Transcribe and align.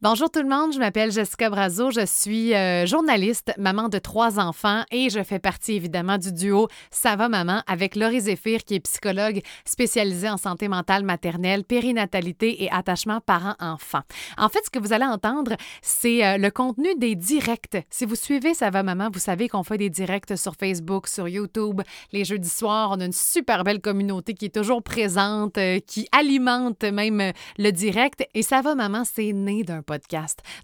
Bonjour 0.00 0.30
tout 0.30 0.42
le 0.42 0.48
monde, 0.48 0.72
je 0.72 0.78
m'appelle 0.78 1.10
Jessica 1.10 1.50
Brazo, 1.50 1.90
je 1.90 2.06
suis 2.06 2.54
euh, 2.54 2.86
journaliste, 2.86 3.52
maman 3.58 3.88
de 3.88 3.98
trois 3.98 4.38
enfants 4.38 4.84
et 4.92 5.10
je 5.10 5.20
fais 5.24 5.40
partie 5.40 5.72
évidemment 5.72 6.18
du 6.18 6.32
duo 6.32 6.68
Ça 6.92 7.16
va 7.16 7.28
maman 7.28 7.64
avec 7.66 7.96
Laurie 7.96 8.20
Zéphir 8.20 8.62
qui 8.62 8.76
est 8.76 8.80
psychologue 8.80 9.40
spécialisée 9.64 10.30
en 10.30 10.36
santé 10.36 10.68
mentale 10.68 11.02
maternelle, 11.02 11.64
périnatalité 11.64 12.62
et 12.62 12.70
attachement 12.70 13.20
parents-enfants. 13.20 14.02
En 14.36 14.48
fait, 14.48 14.60
ce 14.64 14.70
que 14.70 14.78
vous 14.78 14.92
allez 14.92 15.04
entendre, 15.04 15.56
c'est 15.82 16.24
euh, 16.24 16.38
le 16.38 16.52
contenu 16.52 16.94
des 16.94 17.16
directs. 17.16 17.84
Si 17.90 18.04
vous 18.04 18.14
suivez 18.14 18.54
Ça 18.54 18.70
va 18.70 18.84
maman, 18.84 19.08
vous 19.12 19.18
savez 19.18 19.48
qu'on 19.48 19.64
fait 19.64 19.78
des 19.78 19.90
directs 19.90 20.38
sur 20.38 20.54
Facebook, 20.54 21.08
sur 21.08 21.26
YouTube, 21.26 21.82
les 22.12 22.24
jeudis 22.24 22.48
soirs, 22.48 22.92
on 22.92 23.00
a 23.00 23.04
une 23.04 23.10
super 23.12 23.64
belle 23.64 23.80
communauté 23.80 24.34
qui 24.34 24.44
est 24.44 24.54
toujours 24.54 24.80
présente, 24.80 25.58
euh, 25.58 25.80
qui 25.84 26.06
alimente 26.12 26.84
même 26.84 27.32
le 27.58 27.70
direct 27.72 28.24
et 28.32 28.42
Ça 28.44 28.60
va 28.60 28.76
maman, 28.76 29.02
c'est 29.04 29.32
né 29.32 29.64
d'un 29.64 29.82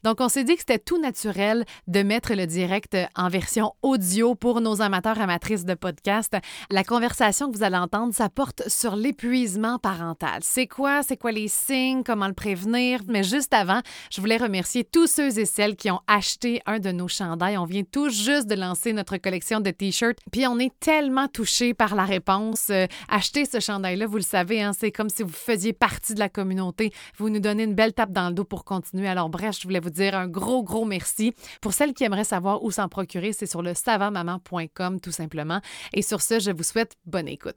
Donc, 0.03 0.21
on 0.21 0.29
s'est 0.29 0.45
dit 0.45 0.55
que 0.55 0.61
c'était 0.61 0.79
tout 0.79 1.01
naturel 1.01 1.65
de 1.87 2.03
mettre 2.03 2.35
le 2.35 2.47
direct 2.47 2.97
en 3.17 3.29
version 3.29 3.73
audio 3.83 4.35
pour 4.35 4.61
nos 4.61 4.83
amateurs 4.83 5.21
amatrices 5.21 5.65
de 5.65 5.75
podcast. 5.75 6.37
La 6.71 6.85
conversation 6.85 7.51
que 7.51 7.57
vous 7.57 7.63
allez 7.63 7.77
entendre, 7.77 8.15
ça 8.15 8.29
porte 8.29 8.69
sur 8.69 8.97
l'épuisement 8.97 9.79
parental. 9.79 10.41
C'est 10.43 10.67
quoi? 10.67 11.03
C'est 11.03 11.17
quoi 11.17 11.33
les 11.33 11.49
signes? 11.49 12.03
Comment 12.05 12.29
le 12.29 12.35
prévenir? 12.35 13.01
Mais 13.09 13.23
juste 13.23 13.55
avant, 13.55 13.81
je 14.11 14.21
voulais 14.21 14.37
remercier 14.37 14.85
tous 14.85 15.07
ceux 15.07 15.39
et 15.39 15.47
celles 15.47 15.77
qui 15.77 15.91
ont 15.91 16.01
acheté 16.07 16.61
un 16.67 16.79
de 16.79 16.91
nos 16.91 17.09
chandails. 17.09 17.59
On 17.59 17.65
vient 17.65 17.85
tout 17.85 18.11
juste 18.11 18.47
de 18.47 18.55
lancer 18.55 18.93
notre 18.93 19.17
collection 19.17 19.61
de 19.61 19.71
t-shirts. 19.71 20.19
Puis 20.33 20.47
on 20.47 20.59
est 20.59 20.73
tellement 20.81 21.29
touchés 21.29 21.75
par 21.75 21.95
la 21.95 22.05
réponse. 22.05 22.69
Euh, 22.71 22.87
acheter 23.09 23.45
ce 23.45 23.61
chandail-là, 23.61 24.07
vous 24.07 24.17
le 24.17 24.23
savez, 24.23 24.63
hein, 24.63 24.73
c'est 24.79 24.93
comme 24.93 25.09
si 25.09 25.23
vous 25.23 25.33
faisiez 25.33 25.73
partie 25.73 26.15
de 26.15 26.19
la 26.19 26.29
communauté. 26.29 26.93
Vous 27.17 27.31
nous 27.31 27.41
donnez 27.41 27.65
une 27.65 27.75
belle 27.75 27.93
tape 27.93 28.13
dans 28.13 28.29
le 28.29 28.35
dos 28.35 28.45
pour 28.45 28.65
continuer 28.65 29.09
à 29.09 29.14
alors 29.15 29.29
bref, 29.29 29.57
je 29.61 29.63
voulais 29.63 29.79
vous 29.79 29.91
dire 29.91 30.17
un 30.17 30.27
gros, 30.27 30.65
gros 30.65 30.85
merci. 30.85 31.35
Pour 31.61 31.73
celles 31.73 31.95
qui 31.95 32.03
aimeraient 32.03 32.25
savoir 32.25 32.65
où 32.65 32.73
s'en 32.73 32.89
procurer, 32.89 33.33
c'est 33.33 33.47
sur 33.47 33.63
le 33.63 33.73
savamaman.com 33.73 34.99
tout 35.01 35.13
simplement. 35.13 35.61
Et 35.93 36.03
sur 36.03 36.21
ce, 36.21 36.41
je 36.41 36.51
vous 36.51 36.65
souhaite 36.65 36.97
bonne 37.07 37.29
écoute. 37.29 37.55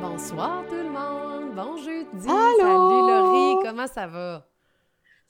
Bonsoir 0.00 0.62
tout 0.68 0.76
le 0.76 0.90
monde, 0.90 1.56
bon 1.56 1.76
jeudi. 1.76 2.28
Salut 2.28 3.10
Laurie, 3.10 3.56
comment 3.64 3.88
ça 3.88 4.06
va? 4.06 4.46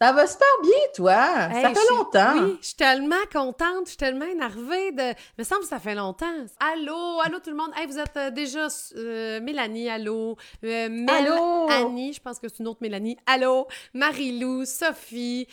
Ça 0.02 0.12
va 0.12 0.26
super 0.26 0.46
bien, 0.62 0.72
toi. 0.94 1.26
ça 1.52 1.74
fait 1.74 1.94
longtemps. 1.94 2.44
Oui, 2.44 2.58
je 2.62 2.66
suis 2.68 2.74
tellement 2.74 3.16
contente, 3.30 3.84
je 3.84 3.88
suis 3.88 3.96
tellement 3.98 4.24
énervée 4.24 4.92
de. 4.92 5.10
Il 5.10 5.40
me 5.40 5.44
semble 5.44 5.60
que 5.60 5.68
ça 5.68 5.78
fait 5.78 5.94
longtemps. 5.94 6.46
Allô, 6.58 7.20
allô 7.22 7.38
tout 7.38 7.50
le 7.50 7.56
monde. 7.56 7.70
Hey, 7.76 7.86
vous 7.86 7.98
êtes 7.98 8.16
euh, 8.16 8.30
déjà 8.30 8.68
euh, 8.96 9.40
Mélanie, 9.42 9.90
allô. 9.90 10.38
Euh, 10.64 11.06
allô? 11.06 11.68
Annie, 11.68 12.14
je 12.14 12.20
pense 12.20 12.38
que 12.38 12.48
c'est 12.48 12.60
une 12.60 12.68
autre 12.68 12.80
Mélanie. 12.80 13.18
Allô? 13.26 13.66
Marie-Lou, 13.92 14.64
Sophie. 14.64 15.46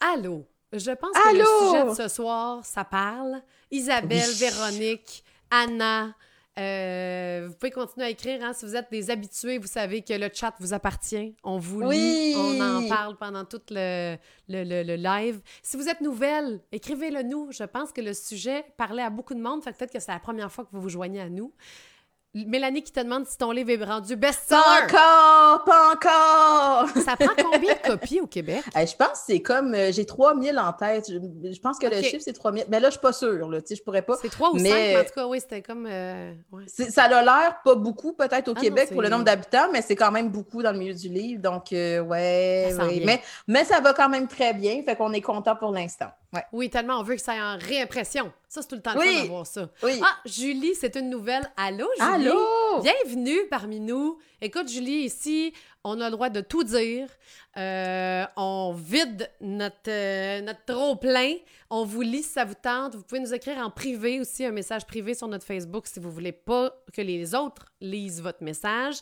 Allô? 0.00 0.46
Je 0.72 0.92
pense 0.92 1.12
que 1.12 1.36
le 1.36 1.44
sujet 1.44 1.84
de 1.90 1.94
ce 1.94 2.08
soir, 2.08 2.64
ça 2.64 2.84
parle. 2.84 3.42
Isabelle, 3.70 4.30
Véronique, 4.36 5.22
Anna. 5.50 6.14
Euh, 6.58 7.46
vous 7.48 7.54
pouvez 7.54 7.70
continuer 7.70 8.06
à 8.06 8.10
écrire. 8.10 8.44
Hein, 8.44 8.52
si 8.52 8.66
vous 8.66 8.76
êtes 8.76 8.90
des 8.90 9.10
habitués, 9.10 9.58
vous 9.58 9.66
savez 9.66 10.02
que 10.02 10.12
le 10.12 10.28
chat 10.32 10.54
vous 10.60 10.74
appartient. 10.74 11.34
On 11.42 11.58
vous 11.58 11.80
lit. 11.90 12.34
On 12.36 12.60
en 12.60 12.88
parle 12.88 13.16
pendant 13.16 13.44
tout 13.44 13.62
le, 13.70 14.16
le, 14.48 14.82
le, 14.82 14.96
live. 14.96 15.40
Si 15.62 15.76
vous 15.76 15.88
êtes 15.88 16.02
nouvelle, 16.02 16.60
écrivez-le 16.70 17.22
nous. 17.22 17.50
Je 17.52 17.64
pense 17.64 17.92
que 17.92 18.02
le 18.02 18.12
sujet 18.12 18.64
parlait 18.76 19.02
à 19.02 19.10
beaucoup 19.10 19.34
de 19.34 19.40
monde. 19.40 19.62
Fait 19.64 19.72
peut-être 19.72 19.92
que 19.92 20.00
c'est 20.00 20.12
la 20.12 20.20
première 20.20 20.52
fois 20.52 20.64
que 20.64 20.70
vous 20.72 20.82
vous 20.82 20.90
joignez 20.90 21.20
à 21.20 21.30
nous. 21.30 21.54
Mélanie 22.34 22.82
qui 22.82 22.92
te 22.92 23.00
demande 23.00 23.26
si 23.26 23.36
ton 23.36 23.50
livre 23.50 23.68
est 23.68 23.84
rendu 23.84 24.16
best-seller. 24.16 24.62
Pas 24.62 24.84
encore, 24.84 25.64
pas 25.64 25.92
encore. 25.92 26.88
Ça 27.04 27.14
prend 27.16 27.34
combien 27.50 27.74
de 27.74 27.78
copies 27.86 28.20
au 28.22 28.26
Québec? 28.26 28.62
je 28.74 28.96
pense 28.96 29.08
que 29.08 29.18
c'est 29.26 29.42
comme, 29.42 29.74
euh, 29.74 29.92
j'ai 29.92 30.06
3000 30.06 30.58
en 30.58 30.72
tête. 30.72 31.10
Je, 31.10 31.60
pense 31.60 31.78
que 31.78 31.86
le 31.86 32.00
chiffre, 32.00 32.22
c'est 32.24 32.32
3000. 32.32 32.64
Mais 32.70 32.80
là, 32.80 32.88
je 32.88 32.92
suis 32.92 33.00
pas 33.00 33.12
sûre, 33.12 33.48
là, 33.48 33.60
tu 33.60 33.68
sais, 33.68 33.74
je 33.76 33.82
pourrais 33.82 34.00
pas. 34.00 34.16
C'est 34.22 34.30
3 34.30 34.52
ou 34.52 34.58
5, 34.58 34.62
mais 34.62 34.96
en 34.96 35.04
tout 35.04 35.10
cas, 35.14 35.26
oui, 35.26 35.40
c'était 35.40 35.60
comme... 35.60 35.86
Euh, 35.86 36.32
ça 36.66 37.04
a 37.04 37.22
l'air 37.22 37.60
pas 37.62 37.74
beaucoup, 37.74 38.14
peut-être, 38.14 38.48
au 38.48 38.54
ah 38.56 38.60
Québec, 38.60 38.88
pour 38.90 39.02
le 39.02 39.10
nombre 39.10 39.24
d'habitants, 39.24 39.68
mais 39.70 39.82
c'est 39.82 39.96
quand 39.96 40.10
même 40.10 40.30
beaucoup 40.30 40.62
dans 40.62 40.72
le 40.72 40.78
milieu 40.78 40.94
du 40.94 41.08
livre. 41.08 41.42
Donc, 41.42 41.72
euh, 41.74 42.00
ouais, 42.00 42.74
Mais, 43.04 43.20
mais 43.46 43.64
ça 43.64 43.80
va 43.80 43.92
quand 43.92 44.08
même 44.08 44.26
très 44.26 44.54
bien, 44.54 44.82
fait 44.82 44.96
qu'on 44.96 45.12
est 45.12 45.20
content 45.20 45.54
pour 45.54 45.72
l'instant. 45.72 46.08
Oui, 46.52 46.70
tellement 46.70 46.98
on 46.98 47.02
veut 47.02 47.16
que 47.16 47.20
ça 47.20 47.36
ait 47.36 47.40
en 47.40 47.58
réimpression. 47.58 48.32
Ça, 48.48 48.62
c'est 48.62 48.68
tout 48.68 48.74
le 48.74 48.82
temps 48.82 48.94
le 48.94 49.22
d'avoir 49.22 49.46
ça. 49.46 49.68
Ah, 49.82 50.16
Julie, 50.24 50.74
c'est 50.74 50.96
une 50.96 51.10
nouvelle. 51.10 51.50
Allô, 51.56 51.86
Julie? 51.98 52.28
Allô? 52.28 52.82
Bienvenue 52.82 53.38
parmi 53.50 53.80
nous. 53.80 54.18
Écoute, 54.40 54.68
Julie, 54.68 55.04
ici, 55.04 55.52
on 55.84 56.00
a 56.00 56.06
le 56.06 56.12
droit 56.12 56.30
de 56.30 56.40
tout 56.40 56.64
dire. 56.64 57.08
Euh, 57.58 58.24
on 58.36 58.72
vide 58.72 59.30
notre, 59.40 59.88
euh, 59.88 60.40
notre 60.40 60.64
trop-plein. 60.64 61.34
On 61.68 61.84
vous 61.84 62.00
lit 62.00 62.22
si 62.22 62.30
ça 62.30 62.44
vous 62.44 62.54
tente. 62.54 62.94
Vous 62.94 63.02
pouvez 63.02 63.20
nous 63.20 63.34
écrire 63.34 63.58
en 63.58 63.70
privé 63.70 64.20
aussi, 64.20 64.44
un 64.44 64.52
message 64.52 64.86
privé 64.86 65.14
sur 65.14 65.28
notre 65.28 65.44
Facebook 65.44 65.86
si 65.86 66.00
vous 66.00 66.10
voulez 66.10 66.32
pas 66.32 66.74
que 66.94 67.02
les 67.02 67.34
autres 67.34 67.66
lisent 67.80 68.22
votre 68.22 68.42
message. 68.42 68.96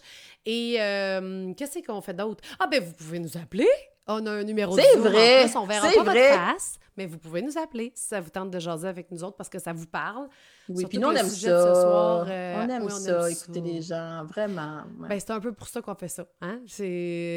Et 0.46 0.76
euh, 0.80 1.52
qu'est-ce 1.54 1.78
qu'on 1.86 2.00
fait 2.00 2.14
d'autre? 2.14 2.42
Ah, 2.58 2.66
ben, 2.66 2.82
vous 2.82 2.92
pouvez 2.92 3.20
nous 3.20 3.36
appeler. 3.36 3.68
On 4.12 4.26
a 4.26 4.30
un 4.32 4.42
numéro 4.42 4.76
de 4.76 4.80
C'est 4.80 4.98
vrai. 4.98 5.56
on 5.56 5.66
verra 5.66 5.88
pas 5.88 6.02
vrai. 6.02 6.30
votre 6.30 6.52
face, 6.52 6.78
mais 6.96 7.06
vous 7.06 7.18
pouvez 7.18 7.42
nous 7.42 7.56
appeler 7.56 7.92
si 7.94 8.08
ça 8.08 8.20
vous 8.20 8.30
tente 8.30 8.50
de 8.50 8.58
jaser 8.58 8.88
avec 8.88 9.10
nous 9.10 9.22
autres 9.22 9.36
parce 9.36 9.48
que 9.48 9.58
ça 9.58 9.72
vous 9.72 9.86
parle. 9.86 10.28
Oui, 10.68 10.84
puis 10.86 10.98
nous, 10.98 11.08
on 11.08 11.12
aime 11.12 11.28
ça. 11.28 11.74
Ce 11.74 11.80
soir, 11.80 12.26
euh, 12.28 12.64
on 12.64 12.68
aime 12.68 12.88
ça, 12.90 13.30
écouter 13.30 13.60
les 13.60 13.82
gens, 13.82 14.24
vraiment. 14.24 14.82
Ben, 15.08 15.18
c'est 15.20 15.30
un 15.30 15.40
peu 15.40 15.52
pour 15.52 15.68
ça 15.68 15.80
qu'on 15.80 15.94
fait 15.94 16.08
ça. 16.08 16.26
Hein? 16.40 16.60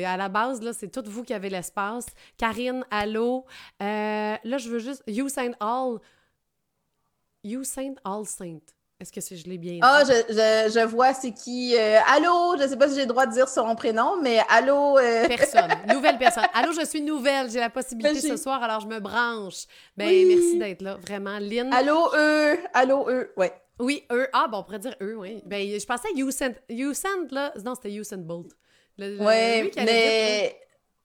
À 0.06 0.18
la 0.18 0.30
base, 0.30 0.62
là, 0.62 0.74
c'est 0.74 0.90
toutes 0.90 1.08
vous 1.08 1.24
qui 1.24 1.34
avez 1.34 1.50
l'espace. 1.50 2.08
Karine, 2.38 2.84
allô? 2.90 3.46
Euh, 3.82 4.36
là, 4.44 4.58
je 4.58 4.70
veux 4.70 4.80
juste... 4.80 5.04
You 5.08 5.30
Saint 5.30 5.54
All... 5.60 6.00
You 7.44 7.64
Saint 7.64 7.96
All 8.06 8.26
Saint. 8.26 8.62
Est-ce 9.04 9.30
que 9.32 9.36
je 9.36 9.50
l'ai 9.50 9.58
bien? 9.58 9.74
Dit? 9.74 9.80
Ah, 9.82 10.04
je, 10.08 10.14
je, 10.30 10.80
je, 10.80 10.86
vois 10.86 11.14
c'est 11.14 11.32
qui. 11.32 11.76
Euh, 11.78 12.00
allô, 12.08 12.56
je 12.58 12.64
ne 12.64 12.68
sais 12.70 12.78
pas 12.78 12.88
si 12.88 12.96
j'ai 12.96 13.02
le 13.02 13.08
droit 13.08 13.26
de 13.26 13.34
dire 13.34 13.50
son 13.50 13.76
prénom, 13.76 14.22
mais 14.22 14.40
allô. 14.50 14.98
Euh, 14.98 15.28
personne. 15.28 15.72
Nouvelle 15.90 16.18
personne. 16.18 16.46
Allô, 16.54 16.72
je 16.72 16.86
suis 16.86 17.02
nouvelle. 17.02 17.50
J'ai 17.50 17.60
la 17.60 17.70
possibilité 17.70 18.22
ce 18.22 18.38
soir, 18.38 18.64
alors 18.64 18.80
je 18.80 18.88
me 18.88 19.00
branche. 19.00 19.66
Ben, 19.98 20.08
merci 20.28 20.58
d'être 20.58 20.82
là. 20.82 20.98
Vraiment. 21.02 21.38
Lynn. 21.40 21.74
Allô, 21.74 22.10
eux. 22.16 22.58
Allô, 22.74 23.10
eux. 23.10 23.34
Ouais. 23.36 23.52
Oui, 23.80 24.06
eux. 24.12 24.28
Ah, 24.32 24.48
bon, 24.50 24.60
on 24.60 24.64
pourrait 24.64 24.80
dire 24.80 24.96
eux, 25.02 25.16
oui. 25.18 25.42
Ben, 25.46 25.68
je 25.68 25.86
pensais 25.86 26.08
à 26.08 26.18
Usain. 26.18 26.54
là. 27.32 27.54
Non, 27.66 27.76
c'était 27.76 27.92
Usain 27.92 28.18
Bolt. 28.18 28.52
Oui, 28.98 29.72
mais. 29.76 30.60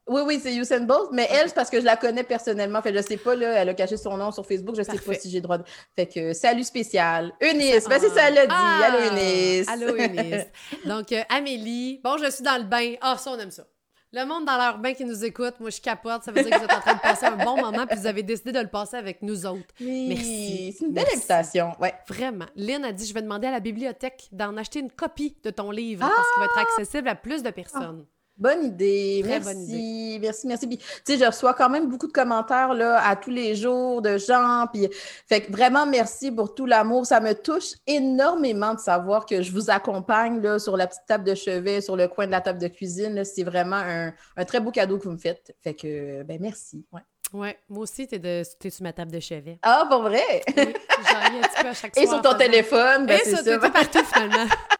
Oui, 0.08 0.22
oui, 0.24 0.40
c'est 0.42 0.54
Usain 0.54 0.80
Bolt, 0.80 1.10
mais 1.12 1.28
elle, 1.30 1.48
c'est 1.48 1.54
parce 1.54 1.70
que 1.70 1.80
je 1.80 1.84
la 1.84 1.96
connais 1.96 2.24
personnellement. 2.24 2.80
Fait 2.82 2.94
je 2.94 3.02
sais 3.02 3.16
pas, 3.16 3.34
là, 3.34 3.52
elle 3.52 3.68
a 3.68 3.74
caché 3.74 3.96
son 3.96 4.16
nom 4.16 4.30
sur 4.30 4.46
Facebook, 4.46 4.74
je 4.76 4.82
sais 4.82 4.98
pas 4.98 5.14
si 5.14 5.30
j'ai 5.30 5.38
le 5.38 5.42
droit 5.42 5.58
de. 5.58 5.64
Fait 5.94 6.06
que 6.06 6.32
salut 6.32 6.64
spécial. 6.64 7.32
Eunice, 7.40 7.86
ben 7.88 7.98
c'est 8.00 8.10
ça, 8.10 8.28
elle 8.28 8.34
l'a 8.34 8.46
dit. 8.46 8.52
Ah! 8.54 8.88
Allô, 8.88 9.16
Eunice. 9.16 9.68
Allô, 9.68 9.96
Eunice. 9.96 10.46
Donc, 10.86 11.12
euh, 11.12 11.22
Amélie, 11.28 12.00
bon, 12.02 12.16
je 12.18 12.30
suis 12.30 12.44
dans 12.44 12.56
le 12.56 12.64
bain. 12.64 12.94
Ah, 13.00 13.16
ça, 13.18 13.30
on 13.30 13.38
aime 13.38 13.50
ça. 13.50 13.64
Le 14.10 14.24
monde 14.24 14.46
dans 14.46 14.56
leur 14.56 14.78
bain 14.78 14.94
qui 14.94 15.04
nous 15.04 15.22
écoute, 15.22 15.56
moi 15.60 15.68
je 15.68 15.82
capote, 15.82 16.22
ça 16.22 16.32
veut 16.32 16.42
dire 16.42 16.50
que 16.50 16.56
vous 16.56 16.64
êtes 16.64 16.72
en 16.72 16.80
train 16.80 16.94
de 16.94 17.00
passer 17.00 17.26
un 17.26 17.36
bon 17.36 17.60
moment 17.60 17.86
puis 17.86 17.98
vous 17.98 18.06
avez 18.06 18.22
décidé 18.22 18.52
de 18.52 18.60
le 18.60 18.68
passer 18.68 18.96
avec 18.96 19.20
nous 19.20 19.44
autres. 19.44 19.68
Oui, 19.82 20.06
Merci. 20.08 20.74
C'est 20.78 20.86
une 20.86 20.94
belle 20.94 21.04
invitation, 21.14 21.72
ouais. 21.78 21.92
Vraiment. 22.08 22.46
Lynn 22.56 22.86
a 22.86 22.92
dit 22.92 23.04
je 23.04 23.12
vais 23.12 23.20
demander 23.20 23.48
à 23.48 23.50
la 23.50 23.60
bibliothèque 23.60 24.28
d'en 24.32 24.56
acheter 24.56 24.80
une 24.80 24.90
copie 24.90 25.36
de 25.44 25.50
ton 25.50 25.70
livre 25.70 26.08
parce 26.08 26.26
qu'il 26.32 26.40
va 26.40 26.46
être 26.46 26.54
ah! 26.56 26.62
accessible 26.62 27.08
à 27.08 27.16
plus 27.16 27.42
de 27.42 27.50
personnes. 27.50 28.06
Bonne 28.38 28.66
idée. 28.66 29.22
merci. 29.26 30.18
Merci, 30.20 30.46
merci. 30.46 30.68
tu 30.68 30.78
sais, 31.04 31.18
je 31.18 31.24
reçois 31.24 31.54
quand 31.54 31.68
même 31.68 31.88
beaucoup 31.88 32.06
de 32.06 32.12
commentaires 32.12 32.72
là, 32.72 33.04
à 33.04 33.16
tous 33.16 33.30
les 33.30 33.56
jours 33.56 34.00
de 34.00 34.16
gens. 34.16 34.66
Puis, 34.72 34.88
fait 35.26 35.42
que 35.42 35.52
vraiment, 35.52 35.86
merci 35.86 36.30
pour 36.30 36.54
tout 36.54 36.66
l'amour. 36.66 37.04
Ça 37.04 37.20
me 37.20 37.34
touche 37.34 37.72
énormément 37.86 38.74
de 38.74 38.80
savoir 38.80 39.26
que 39.26 39.42
je 39.42 39.50
vous 39.50 39.70
accompagne 39.70 40.40
là, 40.40 40.58
sur 40.58 40.76
la 40.76 40.86
petite 40.86 41.06
table 41.06 41.24
de 41.24 41.34
chevet, 41.34 41.80
sur 41.80 41.96
le 41.96 42.06
coin 42.06 42.26
de 42.26 42.32
la 42.32 42.40
table 42.40 42.60
de 42.60 42.68
cuisine. 42.68 43.24
C'est 43.24 43.44
vraiment 43.44 43.76
un, 43.76 44.44
très 44.44 44.60
beau 44.60 44.70
cadeau 44.70 44.98
que 44.98 45.04
vous 45.04 45.12
me 45.12 45.18
faites. 45.18 45.56
Fait 45.62 45.74
que, 45.74 46.22
ben, 46.22 46.38
merci. 46.40 46.86
Ouais. 46.92 47.02
Ouais, 47.32 47.58
moi 47.68 47.82
aussi, 47.82 48.06
t'es, 48.06 48.18
de, 48.18 48.42
es 48.64 48.70
sur 48.70 48.82
ma 48.82 48.92
table 48.92 49.10
de 49.10 49.20
chevet. 49.20 49.58
Ah, 49.62 49.84
pour 49.90 50.02
vrai? 50.02 50.42
Oui, 50.46 50.54
j'en 50.56 51.34
ai 51.34 51.38
un 51.38 51.42
petit 51.42 51.62
peu 51.62 51.68
à 51.68 51.74
chaque 51.74 51.98
Et 51.98 52.06
sur 52.06 52.22
ton 52.22 52.34
téléphone, 52.34 53.04
ben, 53.04 53.20
Et 53.20 53.28
sur, 53.28 53.38
ça. 53.38 53.58
partout, 53.70 54.04
finalement. 54.04 54.46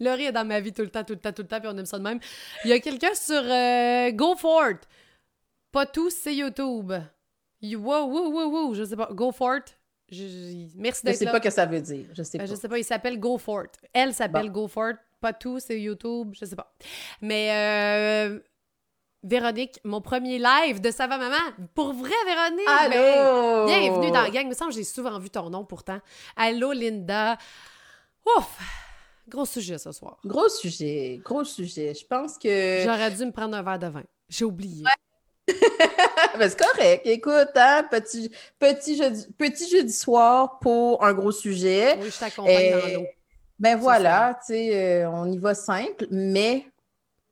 Laurie 0.00 0.26
est 0.26 0.32
dans 0.32 0.44
ma 0.44 0.60
vie 0.60 0.72
tout 0.72 0.82
le 0.82 0.90
temps, 0.90 1.04
tout 1.04 1.14
le 1.14 1.18
temps, 1.18 1.32
tout 1.32 1.42
le 1.42 1.48
temps, 1.48 1.60
puis 1.60 1.68
on 1.72 1.76
aime 1.76 1.86
ça 1.86 1.98
de 1.98 2.04
même. 2.04 2.20
Il 2.64 2.70
y 2.70 2.72
a 2.72 2.78
quelqu'un 2.78 3.14
sur 3.14 3.42
euh, 3.42 4.10
Go 4.12 4.36
For 4.36 4.70
It. 4.70 4.80
Pas 5.72 5.86
tous, 5.86 6.10
c'est 6.10 6.34
YouTube. 6.34 6.92
Wow, 7.62 8.06
wow, 8.06 8.30
wow, 8.30 8.50
wow, 8.50 8.74
je 8.74 8.84
sais 8.84 8.96
pas. 8.96 9.08
Go 9.12 9.32
For 9.32 9.56
It. 9.56 9.76
merci 10.76 11.04
d'être 11.04 11.04
là. 11.04 11.12
Je 11.12 11.18
sais 11.18 11.24
pas 11.26 11.38
ce 11.38 11.42
que 11.42 11.50
ça 11.50 11.66
veut 11.66 11.80
dire. 11.80 12.06
Je 12.12 12.22
sais 12.22 12.38
ben, 12.38 12.46
pas. 12.46 12.50
Je 12.50 12.58
sais 12.58 12.68
pas, 12.68 12.78
il 12.78 12.84
s'appelle 12.84 13.18
Go 13.18 13.38
For 13.38 13.64
It. 13.64 13.72
Elle 13.92 14.14
s'appelle 14.14 14.50
Go 14.50 14.68
For 14.68 14.90
It. 14.90 14.98
Pas 15.20 15.32
tous, 15.32 15.60
c'est 15.66 15.80
YouTube, 15.80 16.32
je 16.38 16.44
sais 16.44 16.54
pas. 16.54 16.72
Mais 17.20 17.50
euh, 17.50 18.38
Véronique, 19.24 19.80
mon 19.82 20.00
premier 20.00 20.38
live 20.38 20.80
de 20.80 20.92
Ça 20.92 21.08
va 21.08 21.18
maman. 21.18 21.36
Pour 21.74 21.92
vrai, 21.92 22.14
Véronique! 22.24 22.68
Allô! 22.68 23.66
Ben, 23.66 23.80
bienvenue 23.80 24.12
dans 24.12 24.22
la 24.22 24.30
gang. 24.30 24.44
Il 24.44 24.50
me 24.50 24.54
semble 24.54 24.70
que 24.70 24.76
j'ai 24.76 24.84
souvent 24.84 25.18
vu 25.18 25.28
ton 25.28 25.50
nom 25.50 25.64
pourtant. 25.64 25.98
Allô, 26.36 26.72
Linda. 26.72 27.36
Ouf! 28.36 28.84
Gros 29.28 29.44
sujet 29.44 29.78
ce 29.78 29.92
soir. 29.92 30.18
Gros 30.24 30.48
sujet, 30.48 31.20
gros 31.22 31.44
sujet. 31.44 31.94
Je 31.94 32.06
pense 32.06 32.38
que. 32.38 32.82
J'aurais 32.84 33.10
dû 33.10 33.26
me 33.26 33.32
prendre 33.32 33.56
un 33.56 33.62
verre 33.62 33.78
de 33.78 33.86
vin. 33.88 34.02
J'ai 34.28 34.44
oublié. 34.44 34.84
Ben, 35.46 35.54
c'est 36.48 36.58
correct. 36.58 37.06
Écoute, 37.06 37.50
hein, 37.54 37.86
petit, 37.90 38.30
petit, 38.58 38.96
jeudi, 38.96 39.26
petit 39.36 39.68
jeudi 39.68 39.92
soir 39.92 40.58
pour 40.60 41.04
un 41.04 41.12
gros 41.12 41.32
sujet. 41.32 41.98
Oui, 42.00 42.10
je 42.10 42.18
t'accompagne 42.18 42.70
dans 42.70 43.00
l'eau. 43.00 43.06
Ben 43.58 43.76
voilà, 43.76 44.38
tu 44.46 44.54
sais, 44.54 45.02
euh, 45.02 45.10
on 45.10 45.26
y 45.26 45.36
va 45.36 45.52
simple, 45.52 46.06
mais 46.12 46.64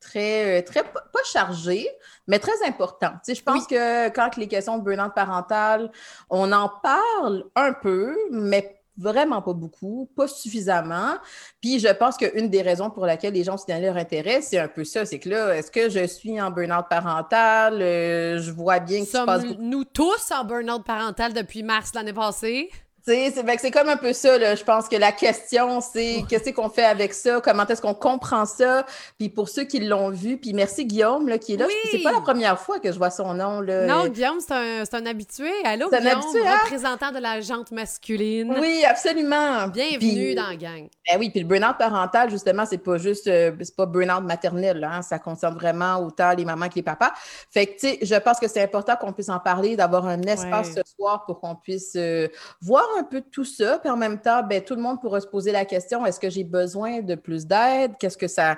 très, 0.00 0.58
euh, 0.58 0.64
très 0.64 0.82
pas 0.82 1.00
chargé, 1.24 1.88
mais 2.26 2.40
très 2.40 2.64
important. 2.66 3.12
Tu 3.24 3.32
sais, 3.32 3.34
je 3.36 3.42
pense 3.44 3.66
que 3.66 4.08
quand 4.08 4.36
les 4.36 4.48
questions 4.48 4.78
de 4.78 4.82
burn-out 4.82 5.14
parental, 5.14 5.90
on 6.28 6.50
en 6.52 6.68
parle 6.82 7.44
un 7.54 7.72
peu, 7.72 8.16
mais 8.32 8.75
vraiment 8.96 9.42
pas 9.42 9.52
beaucoup, 9.52 10.10
pas 10.16 10.28
suffisamment. 10.28 11.14
Puis 11.60 11.78
je 11.78 11.88
pense 11.88 12.16
qu'une 12.16 12.48
des 12.48 12.62
raisons 12.62 12.90
pour 12.90 13.06
laquelle 13.06 13.34
les 13.34 13.44
gens 13.44 13.56
signalent 13.56 13.82
leur 13.82 13.96
intérêt, 13.96 14.40
c'est 14.42 14.58
un 14.58 14.68
peu 14.68 14.84
ça. 14.84 15.04
C'est 15.04 15.18
que 15.18 15.28
là, 15.28 15.56
est-ce 15.56 15.70
que 15.70 15.88
je 15.88 16.06
suis 16.06 16.40
en 16.40 16.50
burn-out 16.50 16.86
parental? 16.88 17.80
Euh, 17.80 18.38
je 18.40 18.50
vois 18.50 18.78
bien 18.78 19.00
que 19.00 19.10
Sommes 19.10 19.56
nous 19.58 19.84
tous 19.84 20.30
en 20.32 20.44
burn-out 20.44 20.84
parental 20.84 21.32
depuis 21.32 21.62
mars 21.62 21.92
l'année 21.94 22.12
passée? 22.12 22.70
C'est 23.06 23.70
comme 23.70 23.88
un 23.88 23.96
peu 23.96 24.12
ça, 24.12 24.36
là. 24.36 24.56
je 24.56 24.64
pense 24.64 24.88
que 24.88 24.96
la 24.96 25.12
question, 25.12 25.80
c'est 25.80 26.24
qu'est-ce 26.28 26.50
qu'on 26.50 26.68
fait 26.68 26.84
avec 26.84 27.14
ça, 27.14 27.40
comment 27.40 27.64
est-ce 27.64 27.80
qu'on 27.80 27.94
comprend 27.94 28.46
ça, 28.46 28.84
puis 29.16 29.28
pour 29.28 29.48
ceux 29.48 29.62
qui 29.62 29.78
l'ont 29.78 30.10
vu, 30.10 30.38
puis 30.38 30.52
merci 30.52 30.86
Guillaume 30.86 31.28
là, 31.28 31.38
qui 31.38 31.54
est 31.54 31.56
là, 31.56 31.66
c'est 31.92 32.02
pas 32.02 32.10
la 32.10 32.20
première 32.20 32.58
fois 32.58 32.80
que 32.80 32.90
je 32.90 32.98
vois 32.98 33.10
son 33.10 33.34
nom. 33.34 33.60
Là. 33.60 33.86
Non, 33.86 34.08
Guillaume, 34.08 34.40
c'est 34.40 34.52
un, 34.52 34.82
un, 34.92 35.06
habitué. 35.06 35.52
Allô, 35.64 35.88
Guillaume, 35.88 36.18
habitué, 36.18 36.48
hein? 36.48 36.58
représentant 36.64 37.12
de 37.12 37.18
la 37.18 37.40
jante 37.40 37.70
masculine. 37.70 38.56
Oui, 38.58 38.84
absolument. 38.84 39.68
Bienvenue 39.68 40.34
dans 40.34 40.48
la 40.48 40.56
gang. 40.56 40.88
Ben 41.08 41.20
oui, 41.20 41.30
puis 41.30 41.38
le 41.38 41.46
burn-out 41.46 41.78
parental, 41.78 42.28
justement, 42.28 42.66
c'est 42.66 42.78
pas 42.78 42.98
juste, 42.98 43.28
euh, 43.28 43.52
c'est 43.60 43.76
pas 43.76 43.86
burn-out 43.86 44.24
maternel, 44.24 44.82
hein, 44.82 45.02
ça 45.02 45.20
concerne 45.20 45.54
vraiment 45.54 45.98
autant 45.98 46.32
les 46.32 46.44
mamans 46.44 46.68
que 46.68 46.74
les 46.74 46.82
papas. 46.82 47.12
Fait 47.52 47.66
que, 47.66 47.72
tu 47.78 47.88
sais, 47.88 47.98
je 48.02 48.16
pense 48.16 48.40
que 48.40 48.48
c'est 48.48 48.64
important 48.64 48.96
qu'on 48.96 49.12
puisse 49.12 49.28
en 49.28 49.38
parler, 49.38 49.76
d'avoir 49.76 50.06
un 50.06 50.22
espace 50.22 50.74
ce 50.74 50.80
soir 50.96 51.24
pour 51.24 51.38
qu'on 51.38 51.54
puisse 51.54 51.92
euh, 51.94 52.26
voir 52.60 52.84
un 52.98 53.04
peu 53.04 53.20
tout 53.20 53.44
ça, 53.44 53.78
puis 53.78 53.90
en 53.90 53.96
même 53.96 54.20
temps, 54.20 54.42
ben, 54.42 54.62
tout 54.62 54.74
le 54.74 54.82
monde 54.82 55.00
pourra 55.00 55.20
se 55.20 55.26
poser 55.26 55.52
la 55.52 55.64
question 55.64 56.04
est-ce 56.06 56.20
que 56.20 56.30
j'ai 56.30 56.44
besoin 56.44 57.00
de 57.00 57.14
plus 57.14 57.46
d'aide? 57.46 57.96
Qu'est-ce 57.98 58.18
que 58.18 58.28
ça. 58.28 58.56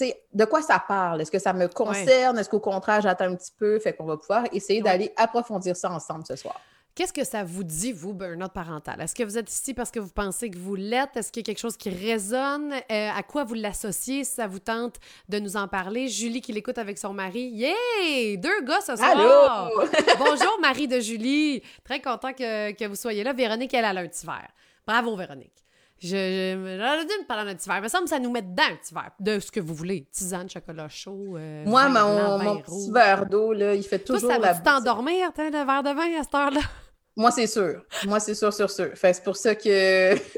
de 0.00 0.44
quoi 0.44 0.62
ça 0.62 0.82
parle? 0.86 1.20
Est-ce 1.20 1.30
que 1.30 1.38
ça 1.38 1.52
me 1.52 1.68
concerne? 1.68 2.38
Est-ce 2.38 2.48
qu'au 2.48 2.60
contraire, 2.60 3.00
j'attends 3.00 3.26
un 3.26 3.36
petit 3.36 3.52
peu? 3.56 3.78
Fait 3.78 3.92
qu'on 3.92 4.04
va 4.04 4.16
pouvoir 4.16 4.44
essayer 4.52 4.82
d'aller 4.82 5.12
approfondir 5.16 5.76
ça 5.76 5.90
ensemble 5.90 6.24
ce 6.26 6.36
soir. 6.36 6.60
Qu'est-ce 6.94 7.12
que 7.14 7.24
ça 7.24 7.42
vous 7.42 7.64
dit, 7.64 7.90
vous, 7.90 8.12
burn-out 8.12 8.52
parental? 8.52 9.00
Est-ce 9.00 9.14
que 9.14 9.22
vous 9.22 9.38
êtes 9.38 9.50
ici 9.50 9.72
parce 9.72 9.90
que 9.90 9.98
vous 9.98 10.10
pensez 10.10 10.50
que 10.50 10.58
vous 10.58 10.74
l'êtes? 10.74 11.16
Est-ce 11.16 11.32
qu'il 11.32 11.40
y 11.40 11.44
a 11.44 11.46
quelque 11.46 11.58
chose 11.58 11.78
qui 11.78 11.88
résonne? 11.88 12.70
Euh, 12.90 13.08
à 13.16 13.22
quoi 13.22 13.44
vous 13.44 13.54
l'associez 13.54 14.24
si 14.24 14.34
ça 14.34 14.46
vous 14.46 14.58
tente 14.58 14.96
de 15.30 15.38
nous 15.38 15.56
en 15.56 15.68
parler? 15.68 16.08
Julie 16.08 16.42
qui 16.42 16.52
l'écoute 16.52 16.76
avec 16.76 16.98
son 16.98 17.14
mari. 17.14 17.48
Yeah! 17.48 18.36
Deux 18.36 18.60
gars 18.62 18.82
ce 18.82 18.94
soir! 18.94 19.10
Allô! 19.10 19.86
Bonjour, 20.18 20.58
Marie 20.60 20.86
de 20.86 21.00
Julie! 21.00 21.62
Très 21.82 22.02
content 22.02 22.34
que, 22.34 22.72
que 22.72 22.84
vous 22.86 22.96
soyez 22.96 23.24
là. 23.24 23.32
Véronique, 23.32 23.72
elle 23.72 23.86
a 23.86 23.90
un 23.90 24.06
petit 24.06 24.26
verre. 24.26 24.50
Bravo, 24.86 25.16
Véronique. 25.16 25.64
Je, 25.98 26.08
j'aurais 26.08 27.06
dû 27.06 27.12
me 27.22 27.26
parler 27.26 27.52
d'un 27.52 27.56
petit 27.56 27.68
verre. 27.68 27.78
Il 27.78 27.84
me 27.84 27.88
semble 27.88 28.04
que 28.04 28.10
ça 28.10 28.18
nous 28.18 28.30
met 28.30 28.42
dedans 28.42 28.64
un 28.70 28.76
petit 28.76 28.92
verre. 28.92 29.12
De 29.18 29.38
ce 29.38 29.50
que 29.50 29.60
vous 29.60 29.74
voulez. 29.74 30.08
Tisane, 30.12 30.50
chocolat 30.50 30.88
chaud. 30.90 31.36
Euh, 31.38 31.64
Moi, 31.64 31.88
mon, 31.88 32.60
petit 32.60 32.90
verre 32.90 33.24
d'eau, 33.24 33.54
là, 33.54 33.74
il 33.74 33.82
fait 33.84 34.00
toujours 34.00 34.28
Toi, 34.28 34.34
ça 34.34 34.38
la. 34.38 34.54
t'endormir, 34.56 35.30
le 35.38 35.64
verre 35.64 35.82
de 35.82 35.90
vin 35.90 36.20
à 36.20 36.22
cette 36.24 36.34
heure-là? 36.34 36.60
Moi, 37.16 37.30
c'est 37.30 37.46
sûr. 37.46 37.82
Moi, 38.04 38.20
c'est 38.20 38.34
sûr, 38.34 38.52
sûr, 38.52 38.70
sûr. 38.70 38.90
Fait 38.94 39.12
c'est 39.12 39.22
pour 39.22 39.36
ça 39.36 39.54
que. 39.54 40.14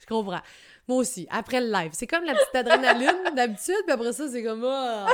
je 0.00 0.06
comprends. 0.08 0.40
Moi 0.88 0.98
aussi, 0.98 1.26
après 1.30 1.60
le 1.60 1.70
live. 1.70 1.90
C'est 1.92 2.06
comme 2.06 2.24
la 2.24 2.34
petite 2.34 2.54
adrénaline 2.54 3.34
d'habitude, 3.36 3.82
puis 3.84 3.92
après 3.92 4.12
ça, 4.12 4.24
c'est 4.30 4.42
comme. 4.42 4.64
Oh. 4.64 5.06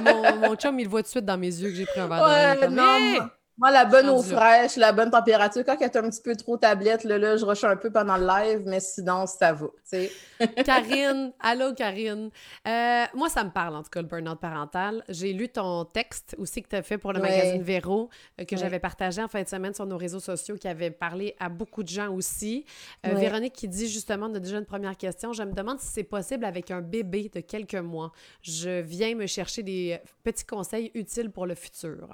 Mon, 0.00 0.36
mon, 0.36 0.54
chum, 0.56 0.78
il 0.80 0.88
voit 0.88 1.02
tout 1.02 1.06
de 1.06 1.10
suite 1.10 1.24
dans 1.24 1.38
mes 1.38 1.46
yeux 1.46 1.68
que 1.68 1.74
j'ai 1.74 1.86
pris 1.86 2.00
un 2.00 2.08
verre 2.08 2.68
de 2.70 2.74
vin. 2.74 3.30
Moi, 3.62 3.70
la 3.70 3.84
bonne 3.84 4.08
eau 4.08 4.20
fraîche, 4.20 4.74
la 4.74 4.90
bonne 4.90 5.12
température. 5.12 5.62
Quand 5.64 5.76
elle 5.78 5.84
est 5.84 5.96
un 5.96 6.10
petit 6.10 6.20
peu 6.20 6.34
trop 6.34 6.56
tablette, 6.56 7.04
là, 7.04 7.16
là 7.16 7.36
je 7.36 7.44
rush 7.44 7.62
un 7.62 7.76
peu 7.76 7.92
pendant 7.92 8.16
le 8.16 8.26
live, 8.26 8.62
mais 8.66 8.80
sinon, 8.80 9.24
ça 9.26 9.52
va. 9.52 9.68
Karine, 10.64 11.32
allô 11.38 11.72
Karine. 11.72 12.30
Euh, 12.66 13.04
moi, 13.14 13.28
ça 13.28 13.44
me 13.44 13.50
parle, 13.50 13.76
en 13.76 13.84
tout 13.84 13.90
cas, 13.90 14.02
le 14.02 14.08
burn-out 14.08 14.40
parental. 14.40 15.04
J'ai 15.08 15.32
lu 15.32 15.48
ton 15.48 15.84
texte 15.84 16.34
aussi 16.38 16.60
que 16.60 16.70
tu 16.70 16.74
as 16.74 16.82
fait 16.82 16.98
pour 16.98 17.12
le 17.12 17.20
magazine 17.20 17.62
Véro, 17.62 18.10
euh, 18.40 18.44
que 18.44 18.56
j'avais 18.56 18.80
partagé 18.80 19.22
en 19.22 19.28
fin 19.28 19.44
de 19.44 19.48
semaine 19.48 19.74
sur 19.74 19.86
nos 19.86 19.96
réseaux 19.96 20.18
sociaux, 20.18 20.56
qui 20.56 20.66
avait 20.66 20.90
parlé 20.90 21.36
à 21.38 21.48
beaucoup 21.48 21.84
de 21.84 21.88
gens 21.88 22.12
aussi. 22.12 22.64
Euh, 23.06 23.14
Véronique 23.14 23.52
qui 23.52 23.68
dit 23.68 23.86
justement, 23.86 24.26
on 24.28 24.34
a 24.34 24.40
déjà 24.40 24.58
une 24.58 24.66
première 24.66 24.96
question. 24.96 25.32
Je 25.32 25.44
me 25.44 25.52
demande 25.52 25.78
si 25.78 25.86
c'est 25.86 26.02
possible 26.02 26.44
avec 26.46 26.72
un 26.72 26.80
bébé 26.80 27.30
de 27.32 27.38
quelques 27.38 27.76
mois. 27.76 28.10
Je 28.42 28.80
viens 28.80 29.14
me 29.14 29.26
chercher 29.26 29.62
des 29.62 30.00
petits 30.24 30.46
conseils 30.46 30.90
utiles 30.94 31.30
pour 31.30 31.46
le 31.46 31.54
futur. 31.54 32.08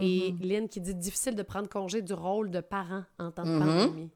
Et 0.00 0.32
mm-hmm. 0.32 0.46
Lynn 0.46 0.68
qui 0.68 0.80
dit 0.80 0.94
difficile 0.94 1.34
de 1.34 1.42
prendre 1.42 1.68
congé 1.68 2.02
du 2.02 2.12
rôle 2.12 2.50
de 2.50 2.60
parent 2.60 3.04
en 3.18 3.30
temps 3.30 3.44
de 3.44 3.50
mm-hmm. 3.50 3.58
pandémie. 3.58 4.10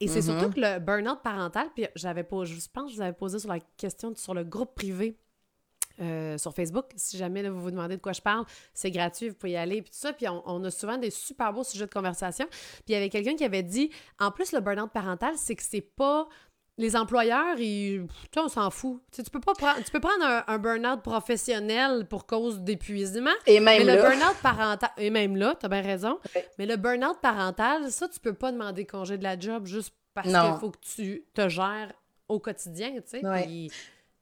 Et 0.00 0.08
c'est 0.08 0.22
surtout 0.22 0.46
mm-hmm. 0.46 0.54
que 0.54 0.60
le 0.60 0.78
burn-out 0.80 1.22
parental, 1.22 1.68
puis 1.74 1.86
j'avais 1.94 2.24
pas, 2.24 2.44
je 2.44 2.54
pense 2.72 2.86
que 2.86 2.90
je 2.90 2.96
vous 2.96 3.02
avais 3.02 3.12
posé 3.12 3.38
sur 3.38 3.48
la 3.48 3.60
question 3.76 4.12
sur 4.16 4.34
le 4.34 4.44
groupe 4.44 4.74
privé 4.74 5.16
euh, 6.00 6.38
sur 6.38 6.54
Facebook. 6.54 6.86
Si 6.96 7.16
jamais 7.16 7.48
vous 7.48 7.60
vous 7.60 7.70
demandez 7.70 7.96
de 7.96 8.00
quoi 8.00 8.12
je 8.12 8.22
parle, 8.22 8.44
c'est 8.74 8.90
gratuit, 8.90 9.28
vous 9.28 9.34
pouvez 9.34 9.52
y 9.52 9.56
aller, 9.56 9.82
puis 9.82 9.90
tout 9.90 9.98
ça. 9.98 10.12
Puis 10.12 10.26
on, 10.26 10.42
on, 10.46 10.64
a 10.64 10.70
souvent 10.70 10.96
des 10.96 11.10
super 11.10 11.52
beaux 11.52 11.64
sujets 11.64 11.86
de 11.86 11.92
conversation. 11.92 12.46
Puis 12.50 12.82
il 12.88 12.92
y 12.92 12.96
avait 12.96 13.10
quelqu'un 13.10 13.36
qui 13.36 13.44
avait 13.44 13.62
dit, 13.62 13.90
en 14.18 14.30
plus, 14.30 14.52
le 14.52 14.60
burn-out 14.60 14.90
parental, 14.90 15.34
c'est 15.36 15.54
que 15.54 15.62
c'est 15.62 15.82
pas 15.82 16.28
les 16.82 16.96
employeurs, 16.96 17.58
ils, 17.58 18.06
on 18.36 18.48
s'en 18.48 18.70
fout. 18.70 19.00
Tu, 19.12 19.22
peux 19.22 19.40
pas 19.40 19.54
prendre, 19.54 19.82
tu 19.82 19.90
peux 19.90 20.00
prendre 20.00 20.42
un, 20.46 20.58
burn-out 20.58 21.00
professionnel 21.00 22.06
pour 22.06 22.26
cause 22.26 22.60
d'épuisement. 22.60 23.30
Et 23.46 23.60
même 23.60 23.86
mais 23.86 23.96
le 23.96 24.02
burn-out 24.02 24.36
parental, 24.42 24.90
et 24.98 25.10
même 25.10 25.36
là, 25.36 25.54
t'as 25.58 25.68
bien 25.68 25.80
raison. 25.80 26.18
Mais 26.58 26.66
le 26.66 26.76
burn-out 26.76 27.18
parental, 27.22 27.90
ça, 27.90 28.08
tu 28.08 28.18
peux 28.20 28.34
pas 28.34 28.52
demander 28.52 28.84
congé 28.84 29.16
de 29.16 29.22
la 29.22 29.38
job 29.38 29.66
juste 29.66 29.94
parce 30.12 30.26
qu'il 30.28 30.60
faut 30.60 30.70
que 30.70 30.78
tu 30.80 31.24
te 31.32 31.48
gères 31.48 31.92
au 32.28 32.38
quotidien, 32.40 32.90
tu 32.96 33.20
sais. 33.20 33.26
Ouais. 33.26 33.68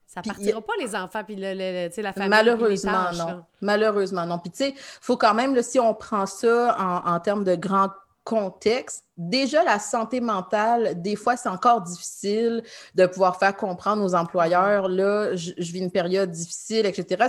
ça 0.06 0.20
partira 0.22 0.60
pas 0.60 0.72
les 0.78 0.94
enfants 0.94 1.24
puis 1.24 1.36
le, 1.36 1.54
la 2.02 2.12
famille. 2.12 2.28
Malheureusement, 2.28 3.12
non. 3.14 3.44
Malheureusement, 3.60 4.26
non. 4.26 4.38
Puis 4.38 4.50
tu 4.50 4.58
sais, 4.58 4.74
faut 5.00 5.16
quand 5.16 5.34
même, 5.34 5.60
si 5.62 5.80
on 5.80 5.94
prend 5.94 6.26
ça 6.26 6.76
en, 6.78 7.10
en 7.14 7.20
termes 7.20 7.44
de 7.44 7.54
grand 7.54 7.90
contexte, 8.24 9.04
déjà 9.16 9.64
la 9.64 9.78
santé 9.78 10.20
mentale, 10.20 11.00
des 11.00 11.16
fois, 11.16 11.36
c'est 11.36 11.48
encore 11.48 11.82
difficile 11.82 12.62
de 12.94 13.06
pouvoir 13.06 13.38
faire 13.38 13.56
comprendre 13.56 14.02
aux 14.04 14.14
employeurs, 14.14 14.88
là, 14.88 15.34
je, 15.36 15.52
vis 15.58 15.80
une 15.80 15.90
période 15.90 16.30
difficile, 16.30 16.86
etc. 16.86 17.28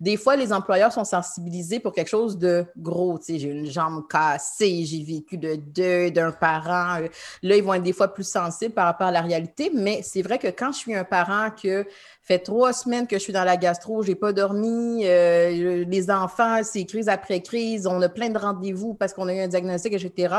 des 0.00 0.16
fois, 0.16 0.36
les 0.36 0.52
employeurs 0.52 0.92
sont 0.92 1.04
sensibilisés 1.04 1.80
pour 1.80 1.92
quelque 1.92 2.08
chose 2.08 2.38
de 2.38 2.64
gros. 2.76 3.18
J'ai 3.26 3.42
une 3.42 3.66
jambe 3.66 4.06
cassée, 4.08 4.84
j'ai 4.84 5.02
vécu 5.02 5.38
de 5.38 5.56
deuil 5.56 6.12
d'un 6.12 6.32
parent. 6.32 7.00
Là, 7.42 7.56
ils 7.56 7.62
vont 7.62 7.74
être 7.74 7.82
des 7.82 7.92
fois 7.92 8.08
plus 8.12 8.28
sensibles 8.28 8.74
par 8.74 8.86
rapport 8.86 9.08
à 9.08 9.12
la 9.12 9.22
réalité, 9.22 9.70
mais 9.72 10.02
c'est 10.02 10.22
vrai 10.22 10.38
que 10.38 10.48
quand 10.48 10.72
je 10.72 10.78
suis 10.78 10.94
un 10.94 11.04
parent 11.04 11.50
que 11.50 11.86
fait 12.26 12.40
trois 12.40 12.72
semaines 12.72 13.06
que 13.06 13.16
je 13.16 13.22
suis 13.22 13.32
dans 13.32 13.44
la 13.44 13.56
gastro, 13.56 14.02
j'ai 14.02 14.16
pas 14.16 14.32
dormi, 14.32 15.02
euh, 15.04 15.84
les 15.86 16.10
enfants, 16.10 16.60
c'est 16.64 16.84
crise 16.84 17.08
après 17.08 17.40
crise, 17.40 17.86
on 17.86 18.02
a 18.02 18.08
plein 18.08 18.30
de 18.30 18.38
rendez-vous 18.38 18.94
parce 18.94 19.14
qu'on 19.14 19.28
a 19.28 19.34
eu 19.34 19.38
un 19.38 19.46
diagnostic, 19.46 19.92
etc. 19.92 20.34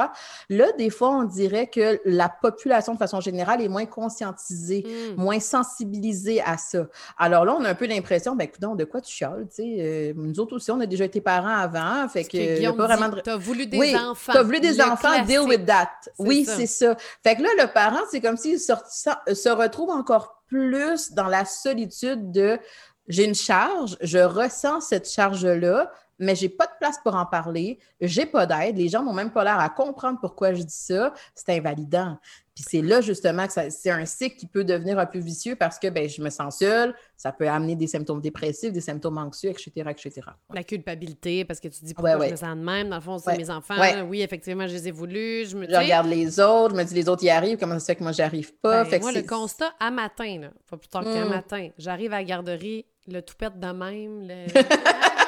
Là, 0.49 0.65
des 0.77 0.89
fois, 0.89 1.09
on 1.11 1.23
dirait 1.23 1.67
que 1.67 2.01
la 2.03 2.27
population, 2.27 2.93
de 2.93 2.97
façon 2.97 3.21
générale, 3.21 3.61
est 3.61 3.69
moins 3.69 3.85
conscientisée, 3.85 4.85
hmm. 4.85 5.21
moins 5.21 5.39
sensibilisée 5.39 6.41
à 6.41 6.57
ça. 6.57 6.87
Alors 7.17 7.45
là, 7.45 7.55
on 7.57 7.63
a 7.63 7.69
un 7.69 7.75
peu 7.75 7.87
l'impression, 7.87 8.35
ben, 8.35 8.43
écoute, 8.43 8.77
de 8.77 8.83
quoi 8.83 8.99
tu 8.99 9.15
chiales, 9.15 9.47
tu 9.49 9.63
sais? 9.63 9.77
Euh, 9.79 10.13
nous 10.17 10.41
autres 10.41 10.57
aussi, 10.57 10.69
on 10.71 10.81
a 10.81 10.85
déjà 10.85 11.05
été 11.05 11.21
parents 11.21 11.55
avant, 11.55 12.09
fait 12.09 12.25
que, 12.25 12.65
a 12.67 12.73
pas 12.73 12.85
vraiment 12.85 13.15
de... 13.15 13.21
T'as 13.21 13.37
voulu 13.37 13.65
des 13.65 13.77
oui, 13.77 13.95
enfants. 13.95 14.33
T'as 14.33 14.43
voulu 14.43 14.59
des 14.59 14.81
enfants, 14.81 15.23
deal 15.25 15.41
with 15.47 15.65
that. 15.65 15.89
Oui, 16.19 16.45
c'est 16.45 16.67
ça. 16.67 16.97
Fait 17.23 17.35
que 17.35 17.43
là, 17.43 17.49
le 17.57 17.71
parent, 17.71 18.03
c'est 18.11 18.19
comme 18.19 18.35
s'il 18.35 18.59
se 18.59 19.49
retrouve 19.49 19.89
encore 19.89 20.36
plus 20.47 21.11
dans 21.11 21.27
la 21.27 21.45
solitude 21.45 22.31
de 22.31 22.59
j'ai 23.07 23.23
une 23.23 23.35
charge, 23.35 23.97
je 24.01 24.17
ressens 24.17 24.81
cette 24.81 25.09
charge-là, 25.09 25.91
mais 26.19 26.35
j'ai 26.35 26.49
pas 26.49 26.65
de 26.65 26.71
place 26.79 26.97
pour 27.03 27.15
en 27.15 27.25
parler, 27.25 27.79
j'ai 28.01 28.25
pas 28.25 28.45
d'aide, 28.45 28.77
les 28.77 28.89
gens 28.89 29.03
n'ont 29.03 29.13
même 29.13 29.31
pas 29.31 29.43
l'air 29.43 29.59
à 29.59 29.69
comprendre 29.69 30.19
pourquoi 30.19 30.53
je 30.53 30.63
dis 30.63 30.73
ça, 30.73 31.13
c'est 31.35 31.55
invalidant. 31.57 32.17
Puis 32.57 32.65
c'est 32.67 32.81
là 32.81 33.01
justement 33.01 33.45
que 33.45 33.53
c'est 33.69 33.91
un 33.91 34.05
cycle 34.05 34.35
qui 34.35 34.47
peut 34.47 34.63
devenir 34.63 34.97
un 34.97 35.05
peu 35.05 35.19
vicieux 35.19 35.55
parce 35.55 35.77
que 35.77 35.89
ben, 35.89 36.09
je 36.09 36.23
me 36.23 36.31
sens 36.31 36.57
seule, 36.57 36.95
ça 37.15 37.31
peut 37.31 37.47
amener 37.47 37.75
des 37.75 37.85
symptômes 37.85 38.19
dépressifs, 38.19 38.71
des 38.71 38.81
symptômes 38.81 39.19
anxieux, 39.19 39.51
etc., 39.51 39.71
etc. 39.91 40.21
La 40.51 40.63
culpabilité, 40.63 41.45
parce 41.45 41.59
que 41.59 41.67
tu 41.67 41.85
dis 41.85 41.93
pourquoi 41.93 42.25
je 42.25 42.31
me 42.31 42.35
sens 42.35 42.57
de 42.57 42.63
même, 42.63 42.89
dans 42.89 42.95
le 42.95 43.01
fond, 43.01 43.19
c'est 43.19 43.37
mes 43.37 43.51
enfants, 43.51 43.75
oui, 44.07 44.23
effectivement, 44.23 44.65
je 44.65 44.73
les 44.73 44.87
ai 44.87 44.91
voulus, 44.91 45.45
je 45.49 45.55
me 45.55 45.69
Je 45.69 45.75
regarde 45.75 46.07
les 46.07 46.39
autres, 46.39 46.73
je 46.73 46.81
me 46.81 46.83
dis 46.83 46.95
les 46.95 47.07
autres 47.07 47.23
y 47.23 47.29
arrivent, 47.29 47.59
comment 47.59 47.75
ça 47.75 47.79
se 47.79 47.85
fait 47.85 47.95
que 47.95 48.03
moi 48.03 48.11
j'arrive 48.11 48.51
pas? 48.55 48.85
Ben, 48.85 49.01
moi, 49.01 49.11
le 49.11 49.21
constat, 49.21 49.71
à 49.79 49.91
matin, 49.91 50.49
pas 50.67 50.77
plus 50.77 50.87
tard 50.87 51.03
qu'un 51.03 51.25
hmm. 51.25 51.29
matin, 51.29 51.69
j'arrive 51.77 52.11
à 52.13 52.17
la 52.17 52.23
garderie, 52.23 52.87
le 53.07 53.21
toupette 53.21 53.59
de 53.59 53.67
même, 53.67 54.27
le... 54.27 54.47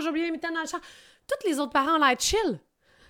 j'ai 0.00 0.08
oublié 0.08 0.30
mes 0.30 0.38
dans 0.38 0.48
le 0.48 0.66
champ. 0.66 0.80
Tous 1.26 1.48
les 1.48 1.58
autres 1.58 1.72
parents 1.72 1.96
ont 1.96 2.04
l'air 2.04 2.18
chill 2.18 2.60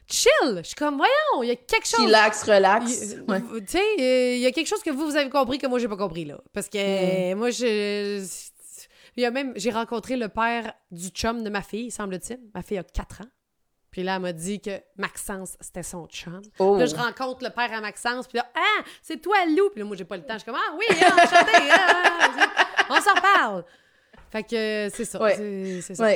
chill. 0.08 0.58
Je 0.58 0.62
suis 0.62 0.74
comme, 0.74 0.96
voyons, 0.96 1.42
il 1.42 1.48
y 1.48 1.50
a 1.50 1.56
quelque 1.56 1.86
chose. 1.86 2.06
Relax, 2.06 2.42
relax. 2.44 3.14
Tu 3.16 3.64
sais, 3.66 4.36
il 4.36 4.40
y 4.40 4.46
a 4.46 4.52
quelque 4.52 4.68
chose 4.68 4.82
que 4.82 4.90
vous, 4.90 5.06
vous 5.06 5.16
avez 5.16 5.30
compris 5.30 5.58
que 5.58 5.66
moi, 5.66 5.78
j'ai 5.78 5.88
pas 5.88 5.96
compris, 5.96 6.24
là. 6.24 6.38
Parce 6.52 6.68
que 6.68 7.34
mm. 7.34 7.36
moi, 7.36 7.50
je. 7.50 8.24
Il 9.16 9.22
y 9.22 9.24
a 9.24 9.30
même, 9.30 9.54
j'ai 9.56 9.70
rencontré 9.70 10.16
le 10.16 10.28
père 10.28 10.74
du 10.90 11.08
chum 11.08 11.42
de 11.42 11.48
ma 11.48 11.62
fille, 11.62 11.90
semble-t-il. 11.90 12.38
Ma 12.54 12.62
fille 12.62 12.76
a 12.76 12.82
4 12.82 13.22
ans. 13.22 13.28
Puis 13.90 14.02
là, 14.02 14.16
elle 14.16 14.22
m'a 14.22 14.32
dit 14.34 14.60
que 14.60 14.78
Maxence, 14.98 15.56
c'était 15.58 15.82
son 15.82 16.06
chum. 16.06 16.42
Oh. 16.58 16.76
Là, 16.76 16.84
je 16.84 16.94
rencontre 16.94 17.42
le 17.42 17.48
père 17.48 17.72
à 17.72 17.80
Maxence. 17.80 18.28
Puis 18.28 18.36
là, 18.36 18.46
ah, 18.54 18.84
c'est 19.00 19.16
toi, 19.22 19.36
Lou? 19.46 19.70
Puis 19.70 19.80
là, 19.80 19.86
moi, 19.86 19.96
j'ai 19.96 20.04
pas 20.04 20.18
le 20.18 20.22
temps. 20.22 20.34
Je 20.34 20.40
suis 20.40 20.44
comme, 20.44 20.60
ah 20.60 20.74
oui, 20.76 20.84
ah, 20.90 21.14
enchanté. 21.14 21.70
Ah, 21.70 22.86
on 22.90 23.00
s'en 23.00 23.14
parle. 23.14 23.64
Fait 24.30 24.42
que 24.42 24.88
c'est 24.94 25.06
ça. 25.06 25.18
C'est 25.34 25.94
ça. 25.94 26.08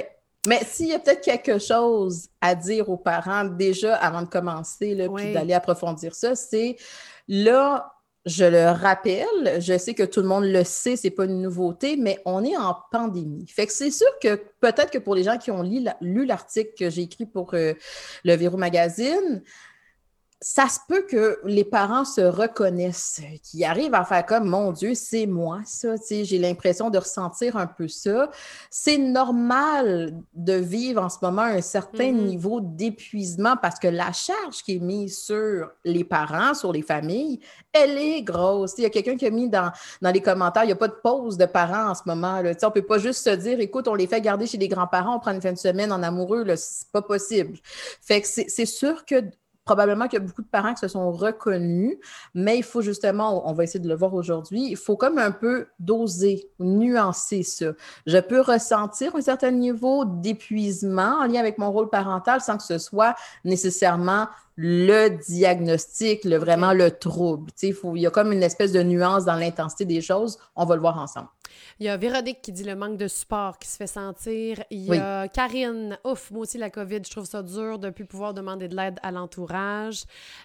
Mais 0.46 0.60
s'il 0.64 0.88
y 0.88 0.94
a 0.94 0.98
peut-être 0.98 1.22
quelque 1.22 1.58
chose 1.58 2.28
à 2.40 2.54
dire 2.54 2.88
aux 2.88 2.96
parents 2.96 3.44
déjà 3.44 3.96
avant 3.96 4.22
de 4.22 4.28
commencer, 4.28 4.94
là, 4.94 5.08
puis 5.14 5.32
d'aller 5.32 5.52
approfondir 5.52 6.14
ça, 6.14 6.34
c'est 6.34 6.76
là, 7.28 7.92
je 8.24 8.44
le 8.44 8.70
rappelle, 8.70 9.60
je 9.60 9.76
sais 9.76 9.94
que 9.94 10.02
tout 10.02 10.20
le 10.20 10.26
monde 10.26 10.44
le 10.44 10.64
sait, 10.64 10.96
c'est 10.96 11.10
pas 11.10 11.24
une 11.24 11.42
nouveauté, 11.42 11.96
mais 11.96 12.20
on 12.24 12.44
est 12.44 12.56
en 12.56 12.76
pandémie. 12.90 13.46
Fait 13.48 13.66
que 13.66 13.72
c'est 13.72 13.90
sûr 13.90 14.08
que 14.22 14.36
peut-être 14.60 14.90
que 14.90 14.98
pour 14.98 15.14
les 15.14 15.24
gens 15.24 15.38
qui 15.38 15.50
ont 15.50 15.62
lu 15.62 16.26
l'article 16.26 16.72
que 16.78 16.90
j'ai 16.90 17.02
écrit 17.02 17.26
pour 17.26 17.54
euh, 17.54 17.74
le 18.24 18.34
Verrou 18.34 18.56
Magazine, 18.56 19.42
ça 20.42 20.68
se 20.68 20.78
peut 20.88 21.02
que 21.02 21.38
les 21.44 21.64
parents 21.64 22.06
se 22.06 22.22
reconnaissent, 22.22 23.20
qu'ils 23.42 23.62
arrivent 23.64 23.94
à 23.94 24.04
faire 24.04 24.24
comme 24.24 24.48
mon 24.48 24.72
Dieu, 24.72 24.94
c'est 24.94 25.26
moi, 25.26 25.60
ça. 25.66 25.96
J'ai 26.08 26.38
l'impression 26.38 26.88
de 26.88 26.96
ressentir 26.96 27.58
un 27.58 27.66
peu 27.66 27.88
ça. 27.88 28.30
C'est 28.70 28.96
normal 28.96 30.14
de 30.32 30.54
vivre 30.54 31.02
en 31.02 31.10
ce 31.10 31.18
moment 31.20 31.42
un 31.42 31.60
certain 31.60 32.10
mm-hmm. 32.10 32.24
niveau 32.24 32.60
d'épuisement 32.62 33.56
parce 33.60 33.78
que 33.78 33.88
la 33.88 34.12
charge 34.12 34.62
qui 34.64 34.76
est 34.76 34.80
mise 34.80 35.18
sur 35.18 35.70
les 35.84 36.04
parents, 36.04 36.54
sur 36.54 36.72
les 36.72 36.82
familles, 36.82 37.40
elle 37.70 37.98
est 37.98 38.22
grosse. 38.22 38.74
Il 38.78 38.84
y 38.84 38.86
a 38.86 38.90
quelqu'un 38.90 39.16
qui 39.16 39.26
a 39.26 39.30
mis 39.30 39.50
dans, 39.50 39.70
dans 40.00 40.10
les 40.10 40.22
commentaires, 40.22 40.64
il 40.64 40.68
n'y 40.68 40.72
a 40.72 40.76
pas 40.76 40.88
de 40.88 40.96
pause 41.02 41.36
de 41.36 41.44
parents 41.44 41.90
en 41.90 41.94
ce 41.94 42.02
moment. 42.06 42.40
Là. 42.40 42.52
On 42.62 42.66
ne 42.66 42.72
peut 42.72 42.82
pas 42.82 42.98
juste 42.98 43.24
se 43.24 43.30
dire, 43.30 43.60
écoute, 43.60 43.88
on 43.88 43.94
les 43.94 44.06
fait 44.06 44.22
garder 44.22 44.46
chez 44.46 44.58
les 44.58 44.68
grands-parents, 44.68 45.16
on 45.16 45.20
prend 45.20 45.32
une 45.32 45.42
fin 45.42 45.52
de 45.52 45.58
semaine 45.58 45.92
en 45.92 46.02
amoureux, 46.02 46.46
c'est 46.56 46.88
pas 46.90 47.02
possible. 47.02 47.58
Fait 48.00 48.22
que 48.22 48.26
c'est 48.26 48.66
sûr 48.66 49.04
que 49.04 49.22
probablement 49.70 50.08
qu'il 50.08 50.18
y 50.18 50.22
a 50.22 50.26
beaucoup 50.26 50.42
de 50.42 50.48
parents 50.48 50.74
qui 50.74 50.80
se 50.80 50.88
sont 50.88 51.12
reconnus, 51.12 51.96
mais 52.34 52.58
il 52.58 52.64
faut 52.64 52.82
justement, 52.82 53.48
on 53.48 53.52
va 53.52 53.62
essayer 53.62 53.78
de 53.78 53.88
le 53.88 53.94
voir 53.94 54.14
aujourd'hui, 54.14 54.66
il 54.68 54.76
faut 54.76 54.96
comme 54.96 55.16
un 55.16 55.30
peu 55.30 55.68
doser, 55.78 56.50
nuancer 56.58 57.44
ça. 57.44 57.66
Je 58.04 58.18
peux 58.18 58.40
ressentir 58.40 59.14
un 59.14 59.20
certain 59.20 59.52
niveau 59.52 60.04
d'épuisement 60.04 61.20
en 61.20 61.26
lien 61.28 61.38
avec 61.38 61.56
mon 61.58 61.70
rôle 61.70 61.88
parental 61.88 62.40
sans 62.40 62.56
que 62.56 62.64
ce 62.64 62.78
soit 62.78 63.14
nécessairement 63.44 64.26
le 64.56 65.08
diagnostic, 65.08 66.24
le, 66.24 66.36
vraiment 66.36 66.72
le 66.72 66.90
trouble. 66.90 67.52
Il, 67.62 67.72
faut, 67.72 67.94
il 67.94 68.00
y 68.00 68.08
a 68.08 68.10
comme 68.10 68.32
une 68.32 68.42
espèce 68.42 68.72
de 68.72 68.82
nuance 68.82 69.24
dans 69.24 69.36
l'intensité 69.36 69.84
des 69.84 70.00
choses. 70.00 70.36
On 70.56 70.64
va 70.64 70.74
le 70.74 70.80
voir 70.80 70.98
ensemble. 70.98 71.28
Il 71.78 71.86
y 71.86 71.88
a 71.88 71.96
Véronique 71.96 72.42
qui 72.42 72.52
dit 72.52 72.64
le 72.64 72.76
manque 72.76 72.96
de 72.96 73.08
support 73.08 73.58
qui 73.58 73.68
se 73.68 73.76
fait 73.76 73.86
sentir. 73.86 74.62
Il 74.70 74.84
y 74.84 74.96
a 74.96 75.28
Karine, 75.28 75.98
ouf, 76.04 76.30
moi 76.30 76.42
aussi 76.42 76.58
la 76.58 76.70
COVID, 76.70 77.00
je 77.04 77.10
trouve 77.10 77.24
ça 77.24 77.42
dur 77.42 77.78
de 77.78 77.90
plus 77.90 78.04
pouvoir 78.04 78.34
demander 78.34 78.68
de 78.68 78.76
l'aide 78.76 78.98
à 79.02 79.10
l'entourage. 79.10 80.04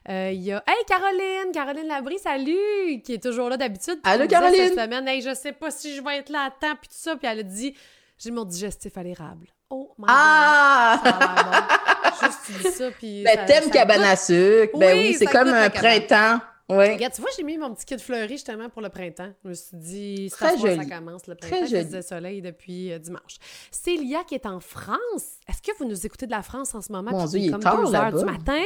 Euh, 0.10 0.32
il 0.34 0.42
y 0.42 0.52
a, 0.52 0.64
hey 0.68 0.86
Caroline, 0.88 1.52
Caroline 1.54 1.88
Labrie, 1.88 2.20
salut, 2.20 3.02
qui 3.04 3.14
est 3.14 3.24
toujours 3.24 3.50
là 3.50 3.58
d'habitude. 3.58 4.00
Allô 4.04 4.28
Caroline. 4.28 4.70
Cette 4.70 4.80
semaine, 4.80 5.08
hey, 5.08 5.22
je 5.22 5.34
sais 5.34 5.52
pas 5.52 5.72
si 5.72 5.96
je 5.96 6.02
vais 6.02 6.18
être 6.18 6.30
là 6.30 6.46
à 6.46 6.52
temps, 6.52 6.76
puis 6.80 6.90
tout 6.90 6.98
ça, 6.98 7.16
puis 7.16 7.28
elle 7.28 7.40
a 7.40 7.44
dit, 7.44 7.76
j'ai 8.18 8.32
mon 8.32 8.46
digestif 8.46 8.98
à 8.98 9.04
l'érable. 9.04 9.48
Oh 9.70 9.94
my 9.98 10.06
ah! 10.08 11.02
God. 11.04 12.30
Juste 12.30 12.62
dis 12.62 12.72
ça, 12.72 12.92
puis. 12.92 13.24
Ben, 13.24 13.46
t'aimes 13.46 13.70
cabane 13.70 14.04
à 14.04 14.16
sucre. 14.16 14.78
Ben 14.78 14.98
oui, 14.98 15.16
c'est 15.18 15.26
comme 15.26 15.50
un 15.50 15.70
printemps. 15.70 16.40
Regarde, 16.68 17.14
tu 17.14 17.22
vois, 17.22 17.30
j'ai 17.38 17.44
mis 17.44 17.60
mon 17.60 17.74
petit 17.76 17.86
kit 17.86 18.00
fleuri 18.00 18.30
justement 18.30 18.70
pour 18.70 18.82
le 18.82 18.90
printemps. 18.90 19.32
Je 19.44 19.50
me 19.50 19.54
suis 19.54 19.78
dit, 19.78 20.32
joli. 20.60 20.76
ça 20.76 20.98
commence 20.98 21.28
le 21.28 21.36
printemps. 21.36 21.68
Très 21.68 21.68
joli. 21.68 22.04
soleil 22.04 22.42
depuis 22.42 22.92
euh, 22.92 22.98
dimanche. 22.98 23.38
Célia 23.70 24.24
qui 24.24 24.34
est 24.34 24.48
en 24.48 24.60
France. 24.60 25.40
Est-ce 25.48 25.62
que 25.62 25.78
vous 25.78 25.86
nous 25.86 26.06
écoutez 26.08 26.26
de 26.26 26.32
la 26.32 26.42
France 26.42 26.74
en 26.74 26.82
ce 26.82 26.92
moment? 26.92 27.12
Mon 27.12 27.26
Dieu, 27.26 27.40
il 27.40 27.54
est 27.54 27.60
tard 27.60 27.94
heures 27.94 28.14
du 28.14 28.26
matin? 28.26 28.64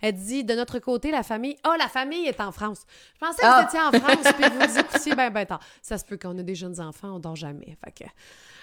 Elle 0.00 0.14
dit, 0.14 0.44
de 0.44 0.54
notre 0.54 0.78
côté, 0.78 1.10
la 1.10 1.24
famille... 1.24 1.56
Oh, 1.66 1.72
la 1.78 1.88
famille 1.88 2.26
est 2.26 2.40
en 2.40 2.52
France. 2.52 2.82
Je 3.14 3.18
pensais 3.26 3.42
que 3.42 3.46
vous 3.46 3.52
ah! 3.52 3.66
étiez 3.66 3.80
en 3.80 3.92
France 3.92 4.32
puis 4.34 4.44
vous 4.48 4.78
écoutiez 4.78 5.14
ben, 5.16 5.30
ben 5.30 5.44
tard. 5.44 5.60
Ça 5.80 5.98
se 5.98 6.04
peut 6.04 6.16
qu'on 6.16 6.38
a 6.38 6.42
des 6.42 6.54
jeunes 6.54 6.80
enfants, 6.80 7.16
on 7.16 7.18
dort 7.18 7.36
jamais. 7.36 7.76
Fait 7.84 8.04
que... 8.04 8.10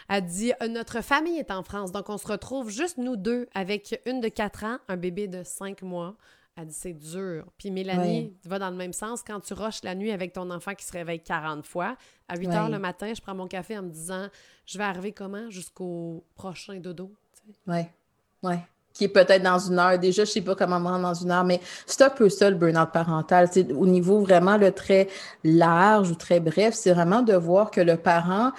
Elle 0.09 0.25
dit 0.25 0.53
euh, 0.62 0.67
Notre 0.67 1.01
famille 1.01 1.38
est 1.38 1.51
en 1.51 1.63
France, 1.63 1.91
donc 1.91 2.09
on 2.09 2.17
se 2.17 2.27
retrouve 2.27 2.69
juste 2.69 2.98
nous 2.98 3.15
deux 3.15 3.48
avec 3.53 4.01
une 4.05 4.19
de 4.21 4.27
4 4.27 4.63
ans, 4.63 4.77
un 4.88 4.98
bébé 4.98 5.27
de 5.27 5.43
5 5.43 5.83
mois. 5.83 6.15
Elle 6.56 6.68
dit 6.68 6.74
c'est 6.74 6.94
dur. 6.94 7.46
Puis 7.58 7.72
Mélanie 7.72 8.34
va 8.44 8.60
dans 8.60 8.70
le 8.70 8.75
même 8.75 8.94
sens. 8.94 9.24
Quand 9.25 9.39
tu 9.39 9.53
rushes 9.53 9.84
la 9.84 9.96
nuit 9.96 10.12
avec 10.12 10.34
ton 10.34 10.51
enfant 10.51 10.75
qui 10.75 10.86
se 10.86 10.91
réveille 10.91 11.22
40 11.22 11.65
fois, 11.65 11.96
à 12.27 12.38
8 12.38 12.48
heures 12.50 12.70
le 12.70 12.79
matin, 12.79 13.13
je 13.15 13.22
prends 13.22 13.36
mon 13.36 13.48
café 13.48 13.77
en 13.77 13.84
me 13.84 13.89
disant 13.89 14.27
je 14.65 14.77
vais 14.77 14.84
arriver 14.84 15.13
comment 15.13 15.50
jusqu'au 15.50 16.25
prochain 16.36 16.75
dodo. 16.79 17.12
Oui, 17.65 17.82
oui. 18.44 18.56
Qui 18.94 19.06
est 19.06 19.10
peut-être 19.10 19.44
dans 19.44 19.60
une 19.60 19.79
heure. 19.79 19.98
Déjà, 19.98 20.25
je 20.25 20.32
ne 20.32 20.34
sais 20.34 20.41
pas 20.41 20.56
comment 20.56 20.79
me 20.79 20.88
rendre 20.88 21.03
dans 21.03 21.13
une 21.13 21.32
heure, 21.32 21.46
mais 21.46 21.62
c'est 21.86 22.01
un 22.01 22.10
peu 22.10 22.27
ça 22.27 22.50
le 22.50 22.58
burn-out 22.58 22.91
parental. 22.91 23.48
C'est 23.50 23.72
au 23.72 23.86
niveau 23.86 24.20
vraiment 24.20 24.58
le 24.58 24.72
très 24.74 25.08
large 25.44 26.12
ou 26.12 26.15
très 26.15 26.39
bref, 26.41 26.74
c'est 26.74 26.94
vraiment 26.94 27.22
de 27.22 27.34
voir 27.34 27.72
que 27.72 27.79
le 27.79 27.96
parent 27.96 28.51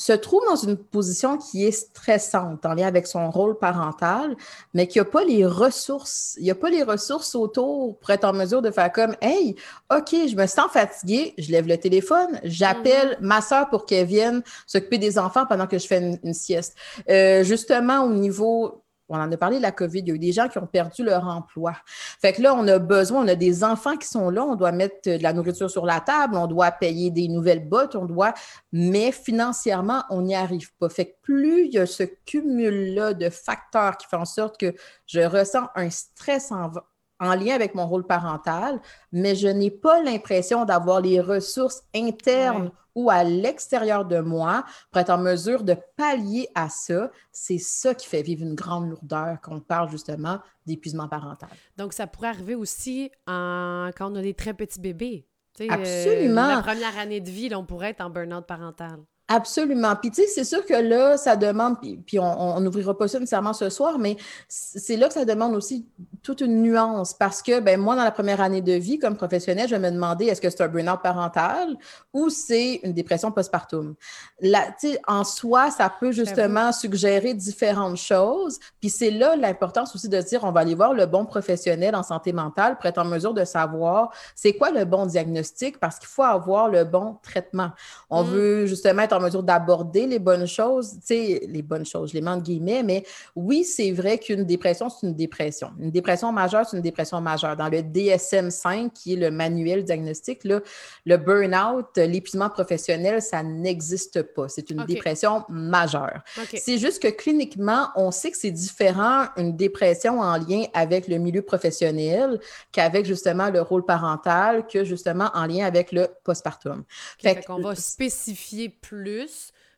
se 0.00 0.12
trouve 0.12 0.42
dans 0.48 0.56
une 0.56 0.76
position 0.76 1.36
qui 1.36 1.66
est 1.66 1.72
stressante 1.72 2.64
en 2.64 2.72
lien 2.74 2.86
avec 2.86 3.06
son 3.06 3.30
rôle 3.30 3.58
parental, 3.58 4.34
mais 4.72 4.86
qui 4.86 4.98
n'a 4.98 5.04
pas 5.04 5.24
les 5.24 5.44
ressources. 5.44 6.36
Il 6.38 6.44
n'y 6.44 6.50
a 6.50 6.54
pas 6.54 6.70
les 6.70 6.82
ressources 6.82 7.34
autour 7.34 7.98
pour 7.98 8.10
être 8.10 8.24
en 8.24 8.32
mesure 8.32 8.62
de 8.62 8.70
faire 8.70 8.90
comme 8.90 9.14
Hey, 9.20 9.56
OK, 9.94 10.10
je 10.12 10.34
me 10.36 10.46
sens 10.46 10.70
fatiguée, 10.72 11.34
je 11.36 11.52
lève 11.52 11.68
le 11.68 11.76
téléphone, 11.76 12.40
j'appelle 12.44 13.18
mm-hmm. 13.20 13.26
ma 13.26 13.42
soeur 13.42 13.68
pour 13.68 13.84
qu'elle 13.84 14.06
vienne 14.06 14.42
s'occuper 14.66 14.96
des 14.96 15.18
enfants 15.18 15.44
pendant 15.46 15.66
que 15.66 15.78
je 15.78 15.86
fais 15.86 16.18
une, 16.22 16.34
sieste. 16.34 16.76
Euh, 17.10 17.44
justement, 17.44 18.04
au 18.04 18.10
niveau 18.10 18.79
on 19.10 19.20
en 19.20 19.30
a 19.30 19.36
parlé 19.36 19.56
de 19.56 19.62
la 19.62 19.72
COVID, 19.72 20.00
il 20.00 20.08
y 20.08 20.10
a 20.12 20.14
eu 20.14 20.18
des 20.18 20.32
gens 20.32 20.48
qui 20.48 20.58
ont 20.58 20.66
perdu 20.66 21.02
leur 21.02 21.26
emploi. 21.26 21.74
Fait 22.20 22.32
que 22.32 22.40
là, 22.42 22.54
on 22.54 22.66
a 22.68 22.78
besoin, 22.78 23.24
on 23.24 23.28
a 23.28 23.34
des 23.34 23.64
enfants 23.64 23.96
qui 23.96 24.06
sont 24.06 24.30
là, 24.30 24.44
on 24.44 24.54
doit 24.54 24.72
mettre 24.72 25.10
de 25.10 25.22
la 25.22 25.32
nourriture 25.32 25.70
sur 25.70 25.84
la 25.84 26.00
table, 26.00 26.36
on 26.36 26.46
doit 26.46 26.70
payer 26.70 27.10
des 27.10 27.28
nouvelles 27.28 27.68
bottes, 27.68 27.96
on 27.96 28.04
doit, 28.04 28.32
mais 28.72 29.12
financièrement, 29.12 30.04
on 30.10 30.22
n'y 30.22 30.34
arrive 30.34 30.72
pas. 30.76 30.88
Fait 30.88 31.06
que 31.06 31.14
plus 31.22 31.66
il 31.66 31.72
y 31.72 31.78
a 31.78 31.86
ce 31.86 32.04
cumul-là 32.26 33.14
de 33.14 33.28
facteurs 33.30 33.96
qui 33.96 34.06
font 34.06 34.18
en 34.18 34.24
sorte 34.24 34.58
que 34.58 34.74
je 35.06 35.20
ressens 35.20 35.68
un 35.74 35.90
stress 35.90 36.52
en, 36.52 36.70
en 37.20 37.34
lien 37.34 37.54
avec 37.54 37.74
mon 37.74 37.86
rôle 37.86 38.06
parental, 38.06 38.80
mais 39.12 39.34
je 39.34 39.48
n'ai 39.48 39.70
pas 39.70 40.02
l'impression 40.02 40.64
d'avoir 40.64 41.00
les 41.00 41.20
ressources 41.20 41.82
internes 41.94 42.70
ou 42.94 43.10
à 43.10 43.22
l'extérieur 43.22 44.04
de 44.04 44.18
moi 44.18 44.64
pour 44.90 45.00
être 45.00 45.10
en 45.10 45.18
mesure 45.18 45.62
de 45.62 45.76
pallier 45.96 46.48
à 46.54 46.68
ça. 46.68 47.10
C'est 47.30 47.58
ça 47.58 47.94
qui 47.94 48.08
fait 48.08 48.22
vivre 48.22 48.42
une 48.42 48.54
grande 48.54 48.90
lourdeur 48.90 49.38
quand 49.42 49.54
on 49.54 49.60
parle 49.60 49.90
justement 49.90 50.38
d'épuisement 50.66 51.08
parental. 51.08 51.50
Donc, 51.76 51.92
ça 51.92 52.06
pourrait 52.06 52.28
arriver 52.28 52.54
aussi 52.54 53.10
quand 53.26 53.92
on 54.00 54.16
a 54.16 54.22
des 54.22 54.34
très 54.34 54.54
petits 54.54 54.80
bébés. 54.80 55.26
Absolument. 55.68 56.48
la 56.48 56.62
première 56.62 56.98
année 56.98 57.20
de 57.20 57.30
vie, 57.30 57.54
on 57.54 57.66
pourrait 57.66 57.90
être 57.90 58.00
en 58.00 58.08
burn-out 58.08 58.46
parental. 58.46 59.00
Absolument. 59.32 59.94
Puis, 59.94 60.10
tu 60.10 60.22
sais, 60.22 60.26
c'est 60.26 60.42
sûr 60.42 60.66
que 60.66 60.74
là, 60.74 61.16
ça 61.16 61.36
demande, 61.36 61.76
puis, 61.80 62.18
on 62.18 62.58
n'ouvrira 62.58 62.98
pas 62.98 63.06
ça 63.06 63.20
nécessairement 63.20 63.52
ce 63.52 63.70
soir, 63.70 63.96
mais 63.96 64.16
c'est 64.48 64.96
là 64.96 65.06
que 65.06 65.14
ça 65.14 65.24
demande 65.24 65.54
aussi 65.54 65.86
toute 66.24 66.40
une 66.40 66.60
nuance 66.62 67.14
parce 67.14 67.40
que, 67.40 67.60
ben 67.60 67.78
moi, 67.80 67.94
dans 67.94 68.02
la 68.02 68.10
première 68.10 68.40
année 68.40 68.60
de 68.60 68.72
vie, 68.72 68.98
comme 68.98 69.16
professionnelle, 69.16 69.68
je 69.68 69.76
vais 69.76 69.90
me 69.90 69.94
demander 69.94 70.26
est-ce 70.26 70.40
que 70.40 70.50
c'est 70.50 70.62
un 70.64 70.66
burn-out 70.66 71.00
parental 71.00 71.76
ou 72.12 72.28
c'est 72.28 72.80
une 72.82 72.92
dépression 72.92 73.30
postpartum? 73.30 73.94
Là, 74.40 74.66
tu 74.80 74.90
sais, 74.90 75.00
en 75.06 75.22
soi, 75.22 75.70
ça 75.70 75.88
peut 76.00 76.10
justement 76.10 76.72
suggérer 76.72 77.32
différentes 77.32 77.98
choses. 77.98 78.58
Puis, 78.80 78.90
c'est 78.90 79.12
là 79.12 79.36
l'importance 79.36 79.94
aussi 79.94 80.08
de 80.08 80.20
dire 80.20 80.42
on 80.42 80.50
va 80.50 80.60
aller 80.60 80.74
voir 80.74 80.92
le 80.92 81.06
bon 81.06 81.24
professionnel 81.24 81.94
en 81.94 82.02
santé 82.02 82.32
mentale 82.32 82.78
pour 82.78 82.86
être 82.86 82.98
en 82.98 83.04
mesure 83.04 83.32
de 83.32 83.44
savoir 83.44 84.12
c'est 84.34 84.54
quoi 84.54 84.72
le 84.72 84.84
bon 84.84 85.06
diagnostic 85.06 85.78
parce 85.78 86.00
qu'il 86.00 86.08
faut 86.08 86.24
avoir 86.24 86.68
le 86.68 86.82
bon 86.82 87.18
traitement. 87.22 87.70
On 88.10 88.24
mm. 88.24 88.26
veut 88.26 88.66
justement 88.66 89.02
être 89.02 89.12
en 89.12 89.19
mesure 89.20 89.42
d'aborder 89.42 90.06
les 90.06 90.18
bonnes 90.18 90.46
choses, 90.46 90.92
tu 90.92 91.06
sais, 91.06 91.46
les 91.48 91.62
bonnes 91.62 91.84
choses, 91.84 92.10
je 92.10 92.14
les 92.14 92.20
mets 92.20 92.30
entre 92.30 92.44
guillemets, 92.44 92.82
mais 92.82 93.04
oui, 93.36 93.64
c'est 93.64 93.92
vrai 93.92 94.18
qu'une 94.18 94.44
dépression, 94.44 94.88
c'est 94.88 95.06
une 95.06 95.14
dépression. 95.14 95.70
Une 95.78 95.90
dépression 95.90 96.32
majeure, 96.32 96.66
c'est 96.66 96.76
une 96.76 96.82
dépression 96.82 97.20
majeure. 97.20 97.56
Dans 97.56 97.68
le 97.68 97.78
DSM-5, 97.78 98.90
qui 98.92 99.14
est 99.14 99.16
le 99.16 99.30
manuel 99.30 99.84
diagnostique, 99.84 100.44
là, 100.44 100.60
le 101.06 101.16
burn-out, 101.16 101.96
l'épuisement 101.96 102.50
professionnel, 102.50 103.22
ça 103.22 103.42
n'existe 103.42 104.22
pas. 104.22 104.48
C'est 104.48 104.70
une 104.70 104.84
dépression 104.84 105.44
majeure. 105.48 106.20
C'est 106.54 106.78
juste 106.78 107.02
que 107.02 107.08
cliniquement, 107.08 107.88
on 107.96 108.10
sait 108.10 108.30
que 108.30 108.36
c'est 108.36 108.50
différent 108.50 109.26
une 109.36 109.56
dépression 109.56 110.20
en 110.20 110.36
lien 110.36 110.64
avec 110.74 111.08
le 111.08 111.18
milieu 111.18 111.42
professionnel 111.42 112.40
qu'avec 112.72 113.06
justement 113.06 113.50
le 113.50 113.60
rôle 113.60 113.84
parental, 113.84 114.66
que 114.66 114.84
justement 114.84 115.30
en 115.34 115.46
lien 115.46 115.66
avec 115.66 115.92
le 115.92 116.08
postpartum. 116.24 116.84
fait 117.18 117.44
qu'on 117.44 117.60
va 117.60 117.74
spécifier 117.74 118.68
plus 118.68 119.09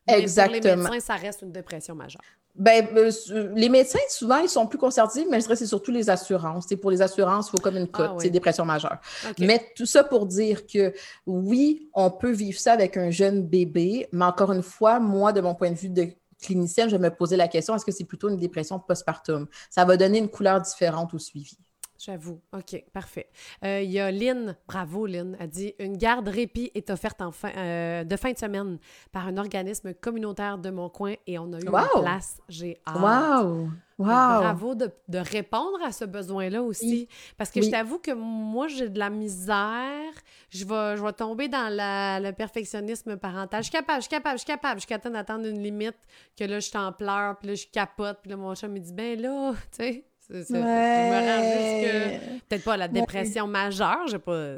Exactement. 0.07 0.61
Pour 0.61 0.67
les 0.67 0.77
médecins, 0.77 1.01
ça 1.01 1.15
reste 1.15 1.43
une 1.43 1.53
dépression 1.53 1.95
majeure. 1.95 2.23
Ben, 2.55 2.87
euh, 2.97 3.51
les 3.55 3.71
médecins, 3.71 3.99
souvent, 4.11 4.39
ils 4.39 4.49
sont 4.49 4.67
plus 4.67 4.77
conservatifs, 4.77 5.27
mais 5.31 5.39
je 5.39 5.45
dirais 5.45 5.55
que 5.55 5.59
c'est 5.59 5.67
surtout 5.67 5.91
les 5.91 6.11
assurances. 6.11 6.67
pour 6.81 6.91
les 6.91 7.01
assurances, 7.01 7.49
il 7.49 7.51
faut 7.53 7.59
comme 7.59 7.79
une 7.79 7.89
cote, 7.89 8.11
ah, 8.13 8.17
c'est 8.19 8.29
dépression 8.29 8.67
majeure. 8.67 8.99
Mais 9.39 9.73
tout 9.75 9.87
ça 9.87 10.05
pour 10.05 10.27
dire 10.27 10.67
que 10.67 10.93
oui, 11.27 11.89
on 11.95 12.11
peut 12.11 12.31
vivre 12.31 12.59
ça 12.59 12.73
avec 12.73 12.99
un 12.99 13.11
jeune 13.11 13.43
bébé, 13.47 14.07
mais 14.13 14.27
encore 14.27 14.53
une 14.53 14.63
fois, 14.63 15.01
moi, 15.01 15.33
de 15.33 15.41
mon 15.41 15.55
point 15.55 15.71
de 15.71 15.79
vue 15.79 15.89
de 15.89 16.09
clinicienne, 16.43 16.91
je 16.91 16.97
me 16.97 17.09
posais 17.09 17.37
la 17.37 17.49
question, 17.49 17.75
est-ce 17.75 17.87
que 17.87 17.93
c'est 17.93 18.05
plutôt 18.05 18.29
une 18.29 18.37
dépression 18.37 18.79
postpartum? 18.79 19.47
Ça 19.71 19.87
va 19.87 19.97
donner 19.97 20.19
une 20.19 20.29
couleur 20.29 20.61
différente 20.61 21.15
au 21.15 21.19
suivi. 21.19 21.57
J'avoue. 22.05 22.41
OK, 22.53 22.85
parfait. 22.93 23.29
Euh, 23.65 23.81
il 23.81 23.93
y 23.93 24.01
a 24.01 24.11
Lynn, 24.11 24.57
bravo 24.67 25.07
Lynn, 25.07 25.37
a 25.39 25.47
dit 25.47 25.73
Une 25.79 25.97
garde 25.97 26.27
répit 26.27 26.73
est 26.75 26.91
offerte 26.91 27.23
en 27.23 27.31
fin, 27.31 27.53
euh, 27.57 28.03
de 28.03 28.17
fin 28.17 28.33
de 28.33 28.39
semaine 28.39 28.79
par 29.13 29.29
un 29.29 29.37
organisme 29.37 29.95
communautaire 29.95 30.59
de 30.59 30.71
mon 30.71 30.89
coin 30.89 31.15
et 31.29 31.39
on 31.39 31.53
a 31.53 31.61
eu 31.61 31.65
une 31.65 32.03
place. 32.03 32.41
J'ai 32.49 32.81
hâte. 32.89 32.97
Wow! 32.97 33.69
Wow. 33.99 34.07
Bravo 34.09 34.75
de, 34.75 34.91
de, 35.07 35.19
répondre 35.19 35.79
à 35.85 35.93
ce 35.93 36.05
besoin-là 36.05 36.61
aussi. 36.61 37.07
Parce 37.37 37.53
que 37.53 37.63
je 37.63 37.71
t'avoue 37.71 38.01
que 38.01 38.11
moi, 38.11 38.67
j'ai 38.67 38.89
de 38.89 38.99
la 38.99 39.11
misère. 39.11 40.13
Je 40.51 40.65
vais, 40.65 40.97
je 40.97 41.05
vais 41.05 41.13
tomber 41.13 41.47
dans 41.47 41.73
la, 41.73 42.19
le 42.19 42.33
perfectionnisme 42.33 43.17
parental. 43.17 43.63
Je 43.63 43.69
suis 43.69 43.79
capable, 43.79 43.99
je 43.99 44.09
suis 44.09 44.11
capable, 44.11 44.39
je 44.39 44.41
suis 44.41 44.47
capable. 44.47 44.75
Je 44.75 44.81
suis 44.81 44.89
capable 44.89 45.15
d'atteindre 45.15 45.47
une 45.47 45.63
limite 45.63 45.99
que 46.37 46.43
là, 46.43 46.59
je 46.59 46.67
suis 46.67 46.79
en 46.79 46.93
pleurs, 46.93 47.39
puis 47.39 47.49
là, 47.51 47.55
je 47.55 47.67
capote, 47.71 48.19
puis 48.23 48.31
là, 48.31 48.37
mon 48.37 48.57
chat 48.57 48.67
me 48.67 48.81
dit 48.81 48.93
Ben 48.93 49.21
là, 49.21 49.53
tu 49.71 49.85
sais. 49.85 50.05
Je 50.31 50.53
me 50.53 50.61
rends 50.61 51.43
jusque. 51.43 52.43
Peut-être 52.49 52.65
pas 52.65 52.77
la 52.77 52.89
dépression 52.89 53.47
majeure, 53.47 54.07
j'ai 54.09 54.19
pas 54.19 54.57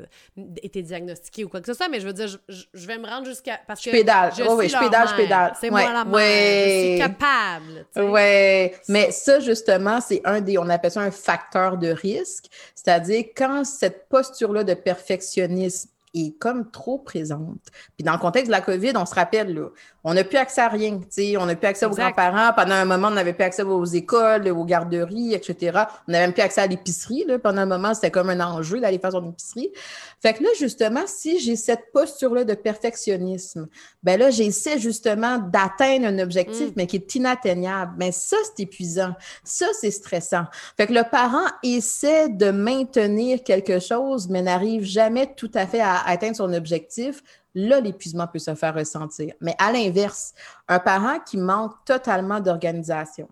été 0.62 0.82
diagnostiquée 0.82 1.44
ou 1.44 1.48
quoi 1.48 1.60
que 1.60 1.66
ce 1.66 1.74
soit, 1.74 1.88
mais 1.88 2.00
je 2.00 2.06
veux 2.06 2.12
dire, 2.12 2.28
je, 2.48 2.86
vais 2.86 2.98
me 2.98 3.06
rendre 3.06 3.26
jusqu'à. 3.26 3.58
Parce 3.66 3.80
que. 3.80 3.90
Je 3.90 3.96
pédale. 3.96 4.32
Je 4.36 4.42
oui, 4.42 4.68
je 4.68 4.78
pédale, 4.78 5.08
je 5.08 5.16
pédale. 5.16 5.52
C'est 5.60 5.70
moi 5.70 5.92
la 5.92 6.04
mère. 6.04 6.18
Je 6.18 6.90
suis 6.90 6.98
capable. 6.98 7.86
Oui. 7.96 8.70
Mais 8.88 9.10
ça, 9.10 9.40
justement, 9.40 10.00
c'est 10.00 10.20
un 10.24 10.40
des. 10.40 10.58
On 10.58 10.68
appelle 10.68 10.90
ça 10.90 11.00
un 11.00 11.10
facteur 11.10 11.78
de 11.78 11.88
risque. 11.88 12.46
C'est-à-dire, 12.74 13.24
quand 13.36 13.64
cette 13.64 14.08
posture-là 14.08 14.64
de 14.64 14.74
perfectionnisme 14.74 15.90
est 16.14 16.38
comme 16.38 16.70
trop 16.70 16.98
présente. 16.98 17.58
Puis 17.96 18.04
dans 18.04 18.12
le 18.12 18.18
contexte 18.18 18.46
de 18.46 18.52
la 18.52 18.60
COVID, 18.60 18.92
on 18.96 19.06
se 19.06 19.14
rappelle, 19.14 19.52
là, 19.52 19.68
on 20.04 20.12
n'a 20.12 20.22
plus 20.22 20.36
accès 20.36 20.60
à 20.60 20.68
rien. 20.68 21.00
On 21.38 21.46
n'a 21.46 21.56
plus 21.56 21.66
accès 21.66 21.86
aux 21.86 21.90
grands-parents. 21.90 22.52
Pendant 22.54 22.74
un 22.74 22.84
moment, 22.84 23.08
on 23.08 23.12
n'avait 23.12 23.32
plus 23.32 23.44
accès 23.44 23.62
aux 23.62 23.84
écoles, 23.86 24.46
aux 24.48 24.64
garderies, 24.64 25.32
etc. 25.32 25.84
On 26.06 26.12
n'avait 26.12 26.26
même 26.26 26.34
plus 26.34 26.42
accès 26.42 26.60
à 26.60 26.66
l'épicerie. 26.66 27.24
Pendant 27.42 27.62
un 27.62 27.66
moment, 27.66 27.94
c'était 27.94 28.10
comme 28.10 28.28
un 28.28 28.40
enjeu 28.40 28.80
d'aller 28.80 28.98
faire 28.98 29.12
son 29.12 29.26
épicerie. 29.26 29.72
Fait 30.20 30.34
que 30.34 30.42
là, 30.42 30.50
justement, 30.58 31.04
si 31.06 31.40
j'ai 31.40 31.56
cette 31.56 31.90
posture-là 31.92 32.44
de 32.44 32.52
perfectionnisme, 32.52 33.66
ben 34.02 34.20
là, 34.20 34.28
j'essaie 34.30 34.78
justement 34.78 35.38
d'atteindre 35.38 36.06
un 36.06 36.18
objectif, 36.18 36.68
mm. 36.68 36.72
mais 36.76 36.86
qui 36.86 36.96
est 36.96 37.14
inatteignable. 37.14 37.94
Mais 37.98 38.12
ça, 38.12 38.36
c'est 38.44 38.64
épuisant. 38.64 39.14
Ça, 39.42 39.66
c'est 39.80 39.90
stressant. 39.90 40.44
Fait 40.76 40.86
que 40.86 40.92
le 40.92 41.04
parent 41.10 41.46
essaie 41.62 42.28
de 42.28 42.50
maintenir 42.50 43.42
quelque 43.42 43.80
chose, 43.80 44.28
mais 44.28 44.42
n'arrive 44.42 44.84
jamais 44.84 45.32
tout 45.34 45.50
à 45.54 45.66
fait 45.66 45.80
à 45.80 46.06
atteindre 46.06 46.36
son 46.36 46.52
objectif 46.52 47.22
là, 47.54 47.80
l'épuisement 47.80 48.26
peut 48.26 48.38
se 48.38 48.54
faire 48.54 48.74
ressentir. 48.74 49.34
Mais 49.40 49.54
à 49.58 49.72
l'inverse, 49.72 50.34
un 50.68 50.78
parent 50.78 51.18
qui 51.20 51.36
manque 51.36 51.72
totalement 51.84 52.40
d'organisation, 52.40 53.28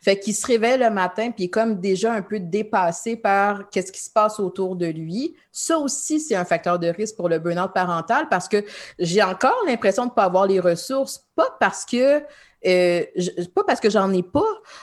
fait 0.00 0.18
qu'il 0.18 0.34
se 0.34 0.46
réveille 0.46 0.78
le 0.78 0.90
matin 0.90 1.30
puis 1.30 1.44
est 1.44 1.50
comme 1.50 1.80
déjà 1.80 2.12
un 2.12 2.22
peu 2.22 2.40
dépassé 2.40 3.16
par 3.16 3.68
qu'est-ce 3.70 3.92
qui 3.92 4.00
se 4.00 4.10
passe 4.10 4.40
autour 4.40 4.76
de 4.76 4.86
lui. 4.86 5.34
Ça 5.52 5.78
aussi, 5.78 6.20
c'est 6.20 6.34
un 6.34 6.44
facteur 6.44 6.78
de 6.78 6.88
risque 6.88 7.16
pour 7.16 7.28
le 7.28 7.38
burn-out 7.38 7.72
parental 7.74 8.28
parce 8.28 8.48
que 8.48 8.64
j'ai 8.98 9.22
encore 9.22 9.56
l'impression 9.66 10.04
de 10.04 10.10
ne 10.10 10.14
pas 10.14 10.24
avoir 10.24 10.46
les 10.46 10.60
ressources, 10.60 11.24
pas 11.34 11.48
parce 11.60 11.84
que 11.84 12.22
euh, 12.66 13.04
pas 13.54 13.62
parce 13.64 13.78
que 13.78 13.90
j'en 13.90 14.12
ai 14.12 14.24
pas, 14.24 14.40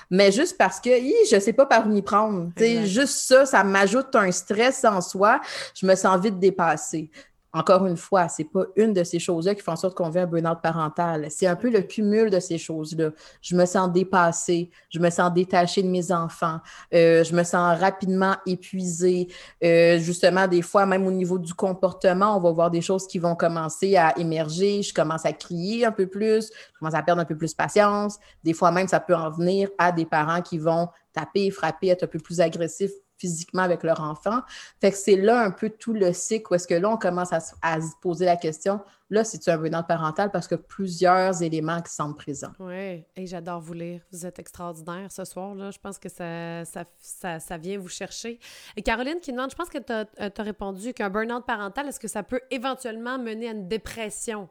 mais 0.10 0.32
juste 0.32 0.58
parce 0.58 0.80
que 0.80 0.90
je 0.90 1.36
ne 1.36 1.40
sais 1.40 1.52
pas 1.52 1.66
par 1.66 1.88
où 1.88 1.94
y 1.94 2.02
prendre. 2.02 2.50
Juste 2.86 3.28
ça, 3.28 3.46
ça 3.46 3.64
m'ajoute 3.64 4.16
un 4.16 4.32
stress 4.32 4.86
en 4.86 5.02
soi. 5.02 5.42
Je 5.76 5.86
me 5.86 5.96
sens 5.96 6.22
vite 6.22 6.40
dépassée 6.40 7.10
encore 7.54 7.86
une 7.86 7.98
fois, 7.98 8.28
c'est 8.30 8.46
pas 8.46 8.66
une 8.76 8.94
de 8.94 9.04
ces 9.04 9.20
choses-là 9.20 9.54
qui 9.54 9.62
font 9.62 9.74
en 9.74 9.76
sorte 9.76 9.96
qu'on 9.96 10.10
vit 10.10 10.20
un 10.20 10.26
burn-out 10.26 10.60
parental. 10.62 11.28
C'est 11.30 11.46
un 11.46 11.56
peu 11.56 11.70
le 11.70 11.82
cumul 11.82 12.32
de 12.32 12.40
ces 12.40 12.58
choses-là. 12.58 13.12
Je 13.44 13.56
me 13.56 13.66
sens 13.66 13.92
dépassée, 13.92 14.72
je 14.90 14.98
me 14.98 15.12
sens 15.12 15.32
détachée 15.32 15.84
de 15.84 15.88
mes 15.88 16.12
enfants, 16.12 16.60
euh, 16.96 17.24
je 17.24 17.36
me 17.36 17.44
sens 17.44 17.80
rapidement 17.80 18.36
épuisée. 18.48 19.28
Euh, 19.64 20.00
justement, 20.00 20.48
des 20.48 20.64
fois, 20.64 20.88
même 20.88 21.06
au 21.06 21.12
niveau 21.12 21.38
du 21.38 21.54
comportement, 21.54 22.36
on 22.36 22.40
va 22.40 22.52
voir 22.52 22.72
des 22.72 22.82
choses 22.82 23.06
qui 23.06 23.20
vont 23.20 23.36
commencer 23.36 23.96
à 23.98 24.18
émerger. 24.18 24.82
Je 24.82 24.92
commence 24.92 25.26
à 25.26 25.34
crier 25.34 25.86
un 25.86 25.92
peu 25.92 26.08
plus, 26.08 26.50
je 26.74 26.80
commence 26.80 26.96
à 26.96 27.04
perdre 27.04 27.22
un 27.22 27.26
peu 27.26 27.38
plus 27.38 27.54
patience. 27.54 28.18
Des 28.44 28.54
fois 28.54 28.72
même, 28.72 28.88
ça 28.88 29.00
peut 29.00 29.16
en 29.16 29.30
venir 29.30 29.70
à 29.78 29.92
des 29.92 30.06
parents 30.06 30.42
qui 30.42 30.58
vont 30.58 30.88
taper, 31.14 31.52
frapper, 31.52 31.90
être 31.90 32.04
un 32.04 32.08
peu 32.08 32.20
plus 32.20 32.42
agressifs 32.42 32.94
physiquement 33.18 33.62
avec 33.62 33.84
leur 33.84 34.02
enfant. 34.02 34.42
Fait 34.82 34.92
que 34.92 34.98
c'est 34.98 35.16
là 35.16 35.42
un 35.42 35.52
peu 35.52 35.70
tout 35.70 35.94
le 35.94 36.14
cycle 36.14 36.52
où 36.52 36.56
est-ce 36.56 36.68
que 36.68 36.74
là, 36.74 36.90
on 36.90 36.98
commence 36.98 37.32
à, 37.32 37.40
se 37.40 37.96
poser 38.02 38.26
la 38.26 38.36
question, 38.36 38.82
là, 39.10 39.24
c'est-tu 39.24 39.50
un 39.50 39.58
burn 39.58 39.84
parental 39.88 40.32
parce 40.32 40.48
que 40.48 40.56
plusieurs 40.56 41.42
éléments 41.42 41.82
qui 41.82 41.94
sont 41.94 42.14
présents. 42.14 42.52
Oui, 42.60 43.06
et 43.16 43.26
j'adore 43.26 43.62
vous 43.62 43.74
lire. 43.74 44.02
Vous 44.12 44.26
êtes 44.26 44.40
extraordinaire 44.40 45.12
ce 45.12 45.26
soir, 45.26 45.56
là. 45.56 45.72
Je 45.72 45.80
pense 45.80 46.00
que 46.00 46.10
ça, 46.10 46.64
ça, 46.66 47.40
ça, 47.40 47.58
vient 47.58 47.78
vous 47.78 47.90
chercher. 47.90 48.40
Et 48.76 48.82
Caroline 48.82 49.20
qui 49.22 49.32
demande, 49.32 49.52
je 49.52 49.56
pense 49.56 49.70
que 49.70 49.80
tu 49.80 49.94
as, 49.94 50.06
euh, 50.20 50.30
répondu 50.40 50.94
qu'un 50.94 51.10
burn-out 51.10 51.46
parental, 51.46 51.88
est-ce 51.88 52.00
que 52.00 52.08
ça 52.08 52.24
peut 52.24 52.42
éventuellement 52.52 53.18
mener 53.18 53.50
à 53.50 53.52
une 53.52 53.68
dépression? 53.68 54.50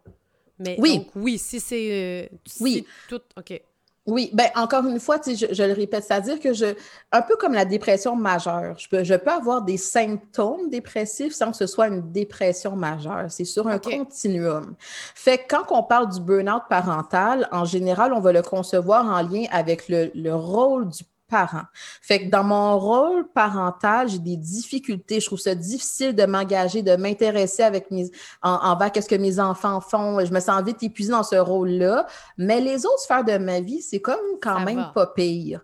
Mais 0.59 0.77
oui. 0.79 0.99
Donc, 0.99 1.09
oui, 1.17 1.39
si 1.39 1.61
c'est... 1.61 2.29
Euh, 2.33 2.37
oui. 2.61 2.87
tout... 3.09 3.21
OK. 3.37 3.61
Oui, 4.05 4.31
ben 4.33 4.49
encore 4.57 4.85
une 4.85 4.99
fois, 4.99 5.21
je, 5.25 5.47
je 5.53 5.63
le 5.63 5.75
répète, 5.75 6.03
c'est-à-dire 6.03 6.41
que 6.41 6.53
je, 6.53 6.75
un 7.13 7.23
peu 7.23 7.37
comme 7.37 7.53
la 7.53 7.65
dépression 7.65 8.17
majeure, 8.17 8.77
je 8.77 8.89
peux, 8.89 9.05
je 9.05 9.15
peux 9.15 9.31
avoir 9.31 9.63
des 9.63 9.77
symptômes 9.77 10.69
dépressifs 10.71 11.33
sans 11.33 11.53
que 11.53 11.57
ce 11.57 11.69
soit 11.69 11.87
une 11.87 12.11
dépression 12.11 12.75
majeure. 12.75 13.27
C'est 13.29 13.45
sur 13.45 13.69
un 13.69 13.79
continuum. 13.79 14.75
Fait 15.15 15.39
que 15.39 15.45
quand 15.49 15.67
on 15.71 15.85
parle 15.85 16.09
du 16.13 16.21
burn-out 16.21 16.65
parental, 16.69 17.49
en 17.53 17.65
général, 17.65 18.13
on 18.13 18.19
va 18.19 18.33
le 18.33 18.43
concevoir 18.43 19.07
en 19.07 19.23
lien 19.23 19.45
avec 19.53 19.89
le, 19.89 20.11
le 20.17 20.35
rôle 20.35 20.89
du 20.89 21.05
parent. 21.33 21.65
Fait 22.03 22.27
que 22.27 22.31
dans 22.31 22.45
mon 22.45 22.79
rôle 22.79 23.27
parental, 23.33 24.07
j'ai 24.09 24.19
des 24.19 24.37
difficultés. 24.37 25.19
Je 25.19 25.27
trouve 25.27 25.41
ça 25.41 25.55
difficile 25.55 26.15
de 26.15 26.27
m'engager, 26.27 26.83
de 26.83 26.95
m'intéresser 26.95 27.63
avec 27.63 27.91
mes, 27.91 28.11
en, 28.43 28.51
envers 28.51 28.93
qu'est-ce 28.93 29.09
que 29.09 29.15
mes 29.15 29.41
enfants 29.41 29.81
font. 29.81 30.23
Je 30.23 30.33
me 30.33 30.41
sens 30.41 30.63
vite 30.63 30.83
épuisée 30.83 31.13
dans 31.13 31.23
ce 31.23 31.37
rôle-là. 31.37 32.07
Mais 32.37 32.61
les 32.61 32.85
autres 32.85 33.01
sphères 33.01 33.25
de 33.25 33.39
ma 33.39 33.61
vie, 33.61 33.81
c'est 33.81 34.01
comme 34.01 34.21
quand 34.43 34.61
même 34.61 34.91
pas 34.95 35.07
pire. 35.07 35.63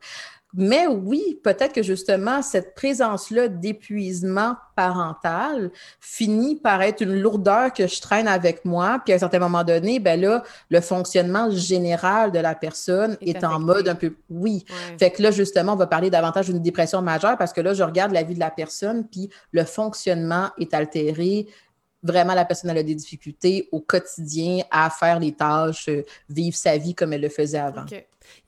Mais 0.55 0.87
oui, 0.87 1.39
peut-être 1.45 1.75
que 1.75 1.83
justement, 1.83 2.41
cette 2.41 2.75
présence-là 2.75 3.49
d'épuisement 3.49 4.57
parental 4.77 5.71
finit 6.01 6.57
par 6.57 6.81
être 6.81 7.03
une 7.03 7.21
lourdeur 7.21 7.73
que 7.73 7.87
je 7.87 8.01
traîne 8.01 8.27
avec 8.27 8.65
moi. 8.65 9.01
Puis 9.05 9.13
à 9.13 9.17
un 9.17 9.19
certain 9.19 9.41
moment 9.41 9.63
donné, 9.63 9.99
ben 9.99 10.19
là, 10.19 10.43
le 10.71 10.81
fonctionnement 10.81 11.51
général 11.51 12.33
de 12.33 12.39
la 12.39 12.55
personne 12.55 13.19
est, 13.21 13.45
en 13.45 13.61
mode 13.61 13.89
un 13.89 13.95
peu 13.95 14.15
oui. 14.31 14.65
Fait 14.99 15.11
que 15.11 15.23
là, 15.23 15.31
justement, 15.31 15.75
on 15.75 15.77
va 15.77 15.87
parler 15.87 16.09
davantage 16.09 16.47
d'une 16.47 16.63
dépression 16.63 17.03
majeure 17.03 17.37
parce 17.37 17.53
que 17.53 17.61
là, 17.61 17.75
je 17.75 17.83
regarde 17.83 18.13
la 18.13 18.23
vie 18.23 18.35
de 18.35 18.41
la 18.41 18.51
personne, 18.51 19.07
puis 19.07 19.29
le 19.53 19.65
fonctionnement 19.65 20.49
est 20.59 20.73
altéré 20.73 21.47
vraiment 22.03 22.35
la 22.35 22.45
personne 22.45 22.71
a 22.71 22.83
des 22.83 22.95
difficultés 22.95 23.69
au 23.73 23.81
quotidien 23.81 24.63
à 24.71 24.89
faire 24.91 25.19
les 25.19 25.33
tâches, 25.33 25.89
euh, 25.89 26.05
vivre 26.29 26.57
sa 26.57 26.77
vie 26.77 26.95
comme 26.95 27.13
elle 27.13 27.23
le 27.23 27.29
faisait 27.29 27.59
avant. 27.59 27.85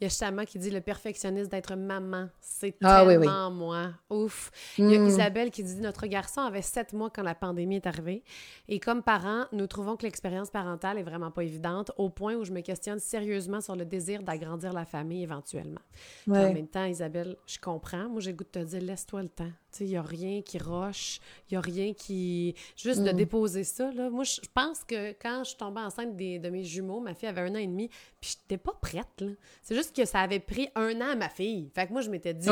Il 0.00 0.04
y 0.04 0.06
a 0.06 0.08
Chama 0.10 0.46
qui 0.46 0.58
dit 0.58 0.70
le 0.70 0.80
perfectionnisme 0.80 1.48
d'être 1.48 1.74
maman. 1.76 2.28
C'est 2.40 2.76
ah 2.82 3.04
tellement 3.06 3.50
moi. 3.50 3.90
Ouf. 4.10 4.50
Il 4.78 4.90
y 4.90 4.96
a 4.96 4.98
hmm. 4.98 5.06
Isabelle 5.06 5.50
qui 5.50 5.62
dit 5.62 5.76
notre 5.76 6.06
garçon 6.06 6.40
avait 6.40 6.62
sept 6.62 6.92
mois 6.92 7.10
quand 7.10 7.22
la 7.22 7.34
pandémie 7.34 7.76
est 7.76 7.86
arrivée. 7.86 8.22
Et 8.68 8.80
comme 8.80 9.02
parents, 9.02 9.44
nous 9.52 9.66
trouvons 9.66 9.96
que 9.96 10.04
l'expérience 10.04 10.50
parentale 10.50 10.98
est 10.98 11.02
vraiment 11.02 11.30
pas 11.30 11.44
évidente 11.44 11.92
au 11.96 12.10
point 12.10 12.34
où 12.34 12.44
je 12.44 12.52
me 12.52 12.60
questionne 12.60 12.98
sérieusement 12.98 13.60
sur 13.60 13.76
le 13.76 13.84
désir 13.84 14.22
d'agrandir 14.22 14.72
la 14.72 14.84
famille 14.84 15.22
éventuellement. 15.22 15.80
En 16.28 16.52
même 16.52 16.68
temps, 16.68 16.84
Isabelle, 16.84 17.36
je 17.46 17.58
comprends. 17.58 18.08
Moi, 18.08 18.20
j'ai 18.20 18.32
le 18.32 18.36
goût 18.36 18.44
de 18.44 18.60
te 18.60 18.64
dire 18.64 18.80
laisse-toi 18.80 19.22
le 19.22 19.28
temps. 19.28 19.52
Il 19.78 19.86
n'y 19.86 19.96
a 19.96 20.02
rien 20.02 20.42
qui 20.42 20.58
roche, 20.58 21.20
il 21.48 21.54
n'y 21.54 21.58
a 21.58 21.60
rien 21.60 21.94
qui. 21.94 22.56
Juste 22.76 23.02
de 23.02 23.12
hmm. 23.12 23.16
déposer 23.16 23.64
ça. 23.64 23.92
Là. 23.92 24.10
Moi, 24.10 24.24
je 24.24 24.40
pense 24.52 24.82
que 24.84 25.12
quand 25.12 25.44
je 25.44 25.56
tombée 25.56 25.80
enceinte 25.80 26.16
des, 26.16 26.38
de 26.38 26.50
mes 26.50 26.64
jumeaux, 26.64 27.00
ma 27.00 27.14
fille 27.14 27.28
avait 27.28 27.42
un 27.42 27.54
an 27.54 27.58
et 27.58 27.66
demi, 27.66 27.88
puis 28.20 28.30
je 28.30 28.36
n'étais 28.42 28.58
pas 28.58 28.72
prête. 28.80 29.20
Là. 29.20 29.28
C'est 29.70 29.76
juste 29.76 29.94
que 29.94 30.04
ça 30.04 30.18
avait 30.18 30.40
pris 30.40 30.68
un 30.74 31.00
an 31.00 31.12
à 31.12 31.14
ma 31.14 31.28
fille. 31.28 31.70
Fait 31.72 31.86
que 31.86 31.92
moi, 31.92 32.00
je 32.00 32.10
m'étais 32.10 32.34
dit, 32.34 32.48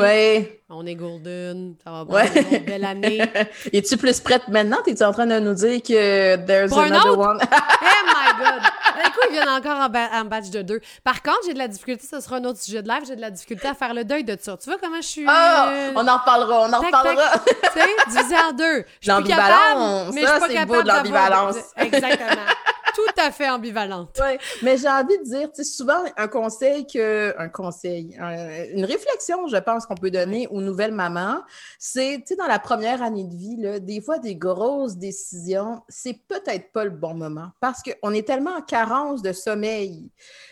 on 0.69 0.85
est 0.85 0.95
golden, 0.95 1.75
ça 1.83 1.91
va 1.91 2.05
pas 2.05 2.25
une 2.27 2.63
belle 2.63 2.85
année. 2.85 3.21
Es-tu 3.73 3.97
plus 3.97 4.21
prête 4.21 4.47
maintenant? 4.47 4.77
Es-tu 4.87 5.03
en 5.03 5.11
train 5.11 5.25
de 5.25 5.37
nous 5.37 5.53
dire 5.53 5.81
que 5.81 6.37
there's 6.37 6.69
Pour 6.69 6.79
another 6.79 7.09
un 7.09 7.31
one? 7.31 7.39
oh 7.41 7.45
my 8.07 8.39
God! 8.39 8.61
coup, 9.11 9.27
ils 9.27 9.33
viennent 9.33 9.49
encore 9.49 9.81
en, 9.81 10.25
batch 10.25 10.49
de 10.49 10.61
deux. 10.61 10.79
Par 11.03 11.21
contre, 11.21 11.39
j'ai 11.45 11.53
de 11.53 11.57
la 11.57 11.67
difficulté, 11.67 12.07
ce 12.09 12.21
sera 12.21 12.37
un 12.37 12.45
autre 12.45 12.61
sujet 12.61 12.81
de 12.81 12.87
live, 12.87 13.01
j'ai 13.05 13.17
de 13.17 13.21
la 13.21 13.31
difficulté 13.31 13.67
à 13.67 13.73
faire 13.73 13.93
le 13.93 14.05
deuil 14.05 14.23
de 14.23 14.37
ça. 14.39 14.55
Tu 14.55 14.69
vois 14.69 14.79
comment 14.81 15.01
je 15.01 15.07
suis. 15.07 15.25
Ah! 15.27 15.91
on 15.95 16.07
en 16.07 16.19
reparlera, 16.19 16.69
on 16.69 16.73
en 16.73 16.79
reparlera. 16.79 17.31
tu 17.39 17.79
sais, 17.81 17.87
divisé 18.07 18.35
en 18.37 18.53
deux. 18.53 18.85
L'ambivalence, 19.05 20.15
ça, 20.15 20.39
c'est 20.47 20.65
beau 20.65 20.81
de 20.81 20.87
l'ambivalence. 20.87 21.57
Exactement 21.75 22.45
tout 22.93 23.21
à 23.21 23.31
fait 23.31 23.49
ambivalente. 23.49 24.19
Oui, 24.21 24.37
mais 24.61 24.77
j'ai 24.77 24.87
envie 24.87 25.17
de 25.19 25.23
dire, 25.23 25.51
tu 25.51 25.63
souvent, 25.63 26.03
un 26.17 26.27
conseil 26.27 26.85
que, 26.85 27.33
un 27.37 27.49
conseil, 27.49 28.17
une 28.73 28.85
réflexion, 28.85 29.47
je 29.47 29.57
pense 29.57 29.85
qu'on 29.85 29.95
peut 29.95 30.11
donner 30.11 30.47
aux 30.47 30.61
nouvelles 30.61 30.93
mamans, 30.93 31.41
c'est, 31.77 32.23
dans 32.37 32.47
la 32.47 32.59
première 32.59 33.01
année 33.01 33.25
de 33.25 33.35
vie, 33.35 33.79
des 33.81 34.01
fois, 34.01 34.19
des 34.19 34.35
grosses 34.35 34.97
décisions, 34.97 35.81
c'est 35.87 36.19
peut-être 36.27 36.71
pas 36.71 36.83
le 36.83 36.91
bon 36.91 37.13
moment 37.13 37.51
parce 37.59 37.81
qu'on 37.83 38.13
est 38.13 38.27
tellement 38.27 38.55
en 38.55 38.61
carence 38.61 39.21
de 39.21 39.33
sommeil 39.33 40.09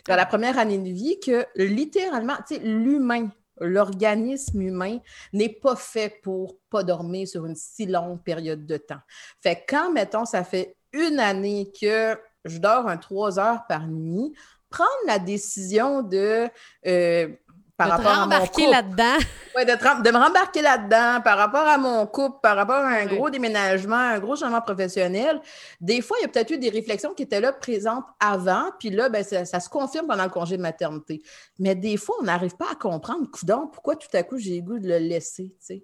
dans 0.07 0.15
la 0.15 0.25
première 0.25 0.57
année 0.57 0.77
de 0.77 0.89
vie 0.89 1.19
que 1.19 1.45
littéralement, 1.55 2.37
l'humain 2.61 3.29
l'organisme 3.59 4.61
humain 4.61 4.99
n'est 5.33 5.49
pas 5.49 5.75
fait 5.75 6.21
pour 6.21 6.57
pas 6.69 6.83
dormir 6.83 7.27
sur 7.27 7.45
une 7.45 7.55
si 7.55 7.85
longue 7.85 8.21
période 8.21 8.65
de 8.65 8.77
temps. 8.77 8.99
Fait 9.41 9.55
que 9.55 9.61
quand, 9.69 9.91
mettons, 9.91 10.25
ça 10.25 10.43
fait 10.43 10.75
une 10.97 11.19
année 11.19 11.71
que 11.79 12.17
je 12.45 12.57
dors 12.59 12.87
un 12.87 12.97
trois 12.97 13.39
heures 13.39 13.65
par 13.67 13.87
nuit, 13.87 14.33
prendre 14.69 14.89
la 15.05 15.19
décision 15.19 16.01
de 16.01 16.47
euh, 16.85 17.29
par 17.77 17.89
rapport 17.89 18.11
à 18.11 18.25
mon 18.25 18.45
couple. 18.47 18.71
là-dedans. 18.71 19.17
Oui, 19.55 19.65
de, 19.65 19.71
de, 19.71 20.11
me 20.11 20.17
rembarquer 20.17 20.61
là-dedans 20.61 21.21
par 21.23 21.37
rapport 21.37 21.67
à 21.67 21.77
mon 21.77 22.05
couple, 22.05 22.37
par 22.41 22.55
rapport 22.55 22.75
à 22.75 22.89
un 22.89 23.05
gros 23.05 23.29
déménagement, 23.29 23.95
un 23.95 24.19
gros 24.19 24.35
changement 24.35 24.61
professionnel. 24.61 25.41
Des 25.79 26.01
fois, 26.01 26.17
il 26.19 26.23
y 26.23 26.25
a 26.25 26.27
peut-être 26.27 26.51
eu 26.51 26.57
des 26.57 26.69
réflexions 26.69 27.13
qui 27.13 27.23
étaient 27.23 27.39
là 27.39 27.53
présentes 27.53 28.05
avant, 28.19 28.71
puis 28.79 28.89
là, 28.89 29.09
ben, 29.09 29.23
ça, 29.23 29.59
se 29.59 29.69
confirme 29.69 30.07
pendant 30.07 30.25
le 30.25 30.29
congé 30.29 30.57
de 30.57 30.61
maternité. 30.61 31.21
Mais 31.59 31.75
des 31.75 31.97
fois, 31.97 32.15
on 32.19 32.23
n'arrive 32.23 32.55
pas 32.55 32.67
à 32.71 32.75
comprendre, 32.75 33.29
coudon, 33.31 33.67
pourquoi 33.67 33.95
tout 33.95 34.09
à 34.13 34.23
coup 34.23 34.37
j'ai 34.37 34.57
le 34.57 34.61
goût 34.61 34.79
de 34.79 34.87
le 34.87 34.97
laisser, 34.97 35.55
tu 35.59 35.65
sais. 35.65 35.83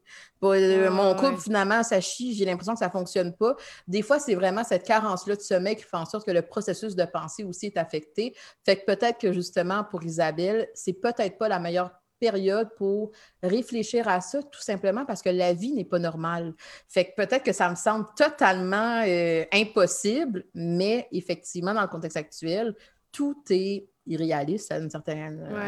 Euh, 0.51 0.91
mon 0.91 1.15
couple, 1.15 1.39
finalement, 1.39 1.83
ça 1.83 2.01
chie, 2.01 2.33
j'ai 2.33 2.45
l'impression 2.45 2.73
que 2.73 2.79
ça 2.79 2.87
ne 2.87 2.91
fonctionne 2.91 3.33
pas. 3.33 3.55
Des 3.87 4.01
fois, 4.01 4.19
c'est 4.19 4.35
vraiment 4.35 4.63
cette 4.63 4.83
carence-là 4.83 5.35
de 5.35 5.41
sommeil 5.41 5.75
qui 5.75 5.83
fait 5.83 5.97
en 5.97 6.05
sorte 6.05 6.25
que 6.25 6.31
le 6.31 6.41
processus 6.41 6.95
de 6.95 7.05
pensée 7.05 7.43
aussi 7.43 7.67
est 7.67 7.77
affecté. 7.77 8.35
Fait 8.65 8.77
que 8.77 8.85
peut-être 8.85 9.19
que 9.19 9.31
justement, 9.31 9.83
pour 9.83 10.03
Isabelle, 10.03 10.67
c'est 10.73 10.93
peut-être 10.93 11.37
pas 11.37 11.47
la 11.47 11.59
meilleure 11.59 11.82
période 12.23 12.69
pour 12.77 13.11
réfléchir 13.41 14.07
à 14.07 14.21
ça, 14.21 14.41
tout 14.41 14.61
simplement 14.61 15.05
parce 15.05 15.21
que 15.21 15.29
la 15.29 15.53
vie 15.53 15.73
n'est 15.73 15.83
pas 15.83 15.99
normale. 15.99 16.53
Fait 16.87 17.05
que 17.05 17.15
peut-être 17.17 17.43
que 17.43 17.51
ça 17.51 17.69
me 17.69 17.75
semble 17.75 18.05
totalement 18.15 19.03
euh, 19.05 19.43
impossible, 19.51 20.45
mais 20.53 21.07
effectivement, 21.11 21.73
dans 21.73 21.81
le 21.81 21.89
contexte 21.89 22.15
actuel, 22.15 22.75
tout 23.11 23.43
est 23.49 23.89
irréaliste 24.07 24.71
à, 24.71 24.75
un 24.75 24.89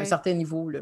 certain 0.04 0.32
niveau. 0.32 0.70
Là. 0.70 0.80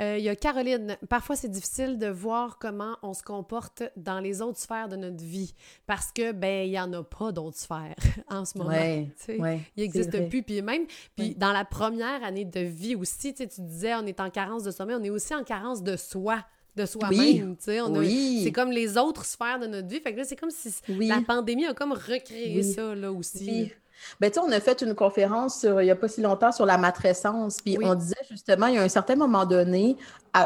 Euh, 0.00 0.18
il 0.18 0.24
y 0.24 0.28
a 0.28 0.36
Caroline. 0.36 0.96
Parfois, 1.08 1.36
c'est 1.36 1.50
difficile 1.50 1.98
de 1.98 2.08
voir 2.08 2.58
comment 2.58 2.96
on 3.02 3.14
se 3.14 3.22
comporte 3.22 3.82
dans 3.96 4.20
les 4.20 4.42
autres 4.42 4.58
sphères 4.58 4.88
de 4.88 4.96
notre 4.96 5.22
vie 5.22 5.54
parce 5.86 6.12
que, 6.12 6.32
ben, 6.32 6.66
il 6.66 6.70
n'y 6.70 6.80
en 6.80 6.92
a 6.92 7.02
pas 7.02 7.32
d'autres 7.32 7.58
sphères 7.58 7.94
en 8.30 8.44
ce 8.44 8.58
moment. 8.58 8.70
Ouais, 8.70 9.08
il 9.28 9.82
n'existe 9.82 10.28
plus. 10.28 10.42
Puis 10.42 10.62
même, 10.62 10.86
puis 11.16 11.34
dans 11.34 11.52
la 11.52 11.64
première 11.64 12.22
année 12.24 12.44
de 12.44 12.60
vie 12.60 12.94
aussi, 12.94 13.34
tu 13.34 13.46
disais, 13.46 13.94
on 13.94 14.06
est 14.06 14.20
en 14.20 14.30
carence 14.30 14.62
de 14.62 14.70
sommeil, 14.70 14.96
on 15.00 15.04
est 15.04 15.10
aussi 15.10 15.34
en 15.34 15.44
carence 15.44 15.82
de 15.82 15.96
soi 15.96 16.44
de 16.76 16.84
soi-même, 16.84 17.56
oui. 17.88 18.42
C'est 18.44 18.52
comme 18.52 18.70
les 18.70 18.98
autres 18.98 19.24
sphères 19.24 19.58
de 19.58 19.66
notre 19.66 19.88
vie. 19.88 19.98
Fait 19.98 20.12
que 20.12 20.18
là, 20.18 20.24
c'est 20.24 20.36
comme 20.36 20.50
si 20.50 20.74
la 20.88 21.22
pandémie 21.22 21.64
a 21.64 21.72
comme 21.72 21.92
recréé 21.92 22.62
ça, 22.62 22.94
là, 22.94 23.12
aussi. 23.12 23.72
Ben, 24.20 24.30
on 24.42 24.50
a 24.52 24.60
fait 24.60 24.82
une 24.82 24.94
conférence 24.94 25.64
il 25.64 25.84
n'y 25.84 25.90
a 25.90 25.96
pas 25.96 26.08
si 26.08 26.20
longtemps 26.20 26.52
sur 26.52 26.66
la 26.66 26.78
matrescence, 26.78 27.58
puis 27.62 27.78
on 27.82 27.94
disait 27.94 28.14
justement, 28.30 28.66
il 28.66 28.74
y 28.74 28.78
a 28.78 28.82
un 28.82 28.88
certain 28.88 29.16
moment 29.16 29.44
donné, 29.44 29.96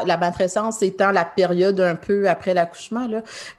la 0.05 0.17
matrescence 0.17 0.81
étant 0.81 1.11
la 1.11 1.25
période 1.25 1.79
un 1.79 1.95
peu 1.95 2.29
après 2.29 2.53
l'accouchement, 2.53 3.07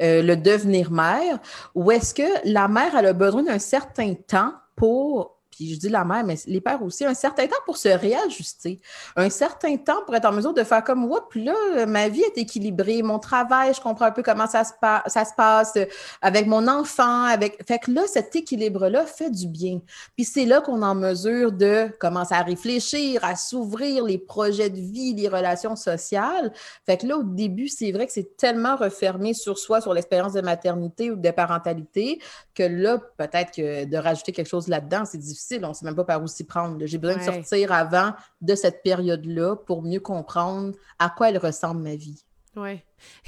euh, 0.02 0.22
le 0.22 0.36
devenir 0.36 0.90
mère, 0.90 1.38
où 1.74 1.90
est-ce 1.90 2.14
que 2.14 2.22
la 2.44 2.68
mère 2.68 2.96
elle 2.96 3.06
a 3.06 3.12
besoin 3.12 3.42
d'un 3.42 3.58
certain 3.58 4.14
temps 4.14 4.52
pour 4.76 5.31
puis 5.52 5.74
je 5.74 5.78
dis 5.78 5.90
la 5.90 6.04
mère, 6.04 6.24
mais 6.24 6.36
les 6.46 6.60
pères 6.60 6.82
aussi, 6.82 7.04
un 7.04 7.14
certain 7.14 7.46
temps 7.46 7.54
pour 7.66 7.76
se 7.76 7.88
réajuster, 7.88 8.80
un 9.16 9.28
certain 9.28 9.76
temps 9.76 10.02
pour 10.06 10.16
être 10.16 10.24
en 10.24 10.32
mesure 10.32 10.54
de 10.54 10.64
faire 10.64 10.82
comme, 10.82 11.04
oups, 11.04 11.34
là, 11.34 11.86
ma 11.86 12.08
vie 12.08 12.22
est 12.22 12.38
équilibrée, 12.38 13.02
mon 13.02 13.18
travail, 13.18 13.74
je 13.74 13.80
comprends 13.80 14.06
un 14.06 14.10
peu 14.10 14.22
comment 14.22 14.46
ça 14.46 14.64
se, 14.64 14.72
ça 15.06 15.24
se 15.24 15.34
passe 15.36 15.74
avec 16.22 16.46
mon 16.46 16.66
enfant, 16.68 17.24
avec... 17.24 17.62
Fait 17.68 17.78
que 17.78 17.90
là, 17.90 18.02
cet 18.06 18.34
équilibre-là 18.34 19.04
fait 19.04 19.30
du 19.30 19.46
bien. 19.46 19.80
Puis 20.16 20.24
c'est 20.24 20.46
là 20.46 20.62
qu'on 20.62 20.82
est 20.82 20.86
en 20.86 20.94
mesure 20.94 21.52
de 21.52 21.88
commencer 22.00 22.34
à 22.34 22.42
réfléchir, 22.42 23.22
à 23.22 23.36
s'ouvrir 23.36 24.04
les 24.04 24.18
projets 24.18 24.70
de 24.70 24.80
vie, 24.80 25.14
les 25.14 25.28
relations 25.28 25.76
sociales. 25.76 26.52
Fait 26.86 26.96
que 26.96 27.06
là, 27.06 27.18
au 27.18 27.22
début, 27.22 27.68
c'est 27.68 27.92
vrai 27.92 28.06
que 28.06 28.12
c'est 28.12 28.38
tellement 28.38 28.76
refermé 28.76 29.34
sur 29.34 29.58
soi, 29.58 29.82
sur 29.82 29.92
l'expérience 29.92 30.32
de 30.32 30.40
maternité 30.40 31.10
ou 31.10 31.16
de 31.16 31.30
parentalité, 31.30 32.20
que 32.54 32.62
là, 32.62 32.98
peut-être 33.18 33.52
que 33.52 33.84
de 33.84 33.96
rajouter 33.98 34.32
quelque 34.32 34.48
chose 34.48 34.68
là-dedans, 34.68 35.04
c'est 35.04 35.18
difficile 35.18 35.41
on 35.62 35.68
ne 35.68 35.72
sait 35.72 35.84
même 35.84 35.94
pas 35.94 36.04
par 36.04 36.22
où 36.22 36.26
s'y 36.26 36.44
prendre. 36.44 36.84
J'ai 36.86 36.98
besoin 36.98 37.18
de 37.18 37.22
sortir 37.22 37.72
avant 37.72 38.14
de 38.40 38.54
cette 38.54 38.82
période-là 38.82 39.56
pour 39.56 39.82
mieux 39.82 40.00
comprendre 40.00 40.74
à 40.98 41.10
quoi 41.10 41.30
elle 41.30 41.38
ressemble 41.38 41.82
ma 41.82 41.96
vie. 41.96 42.24
Oui. 42.56 42.80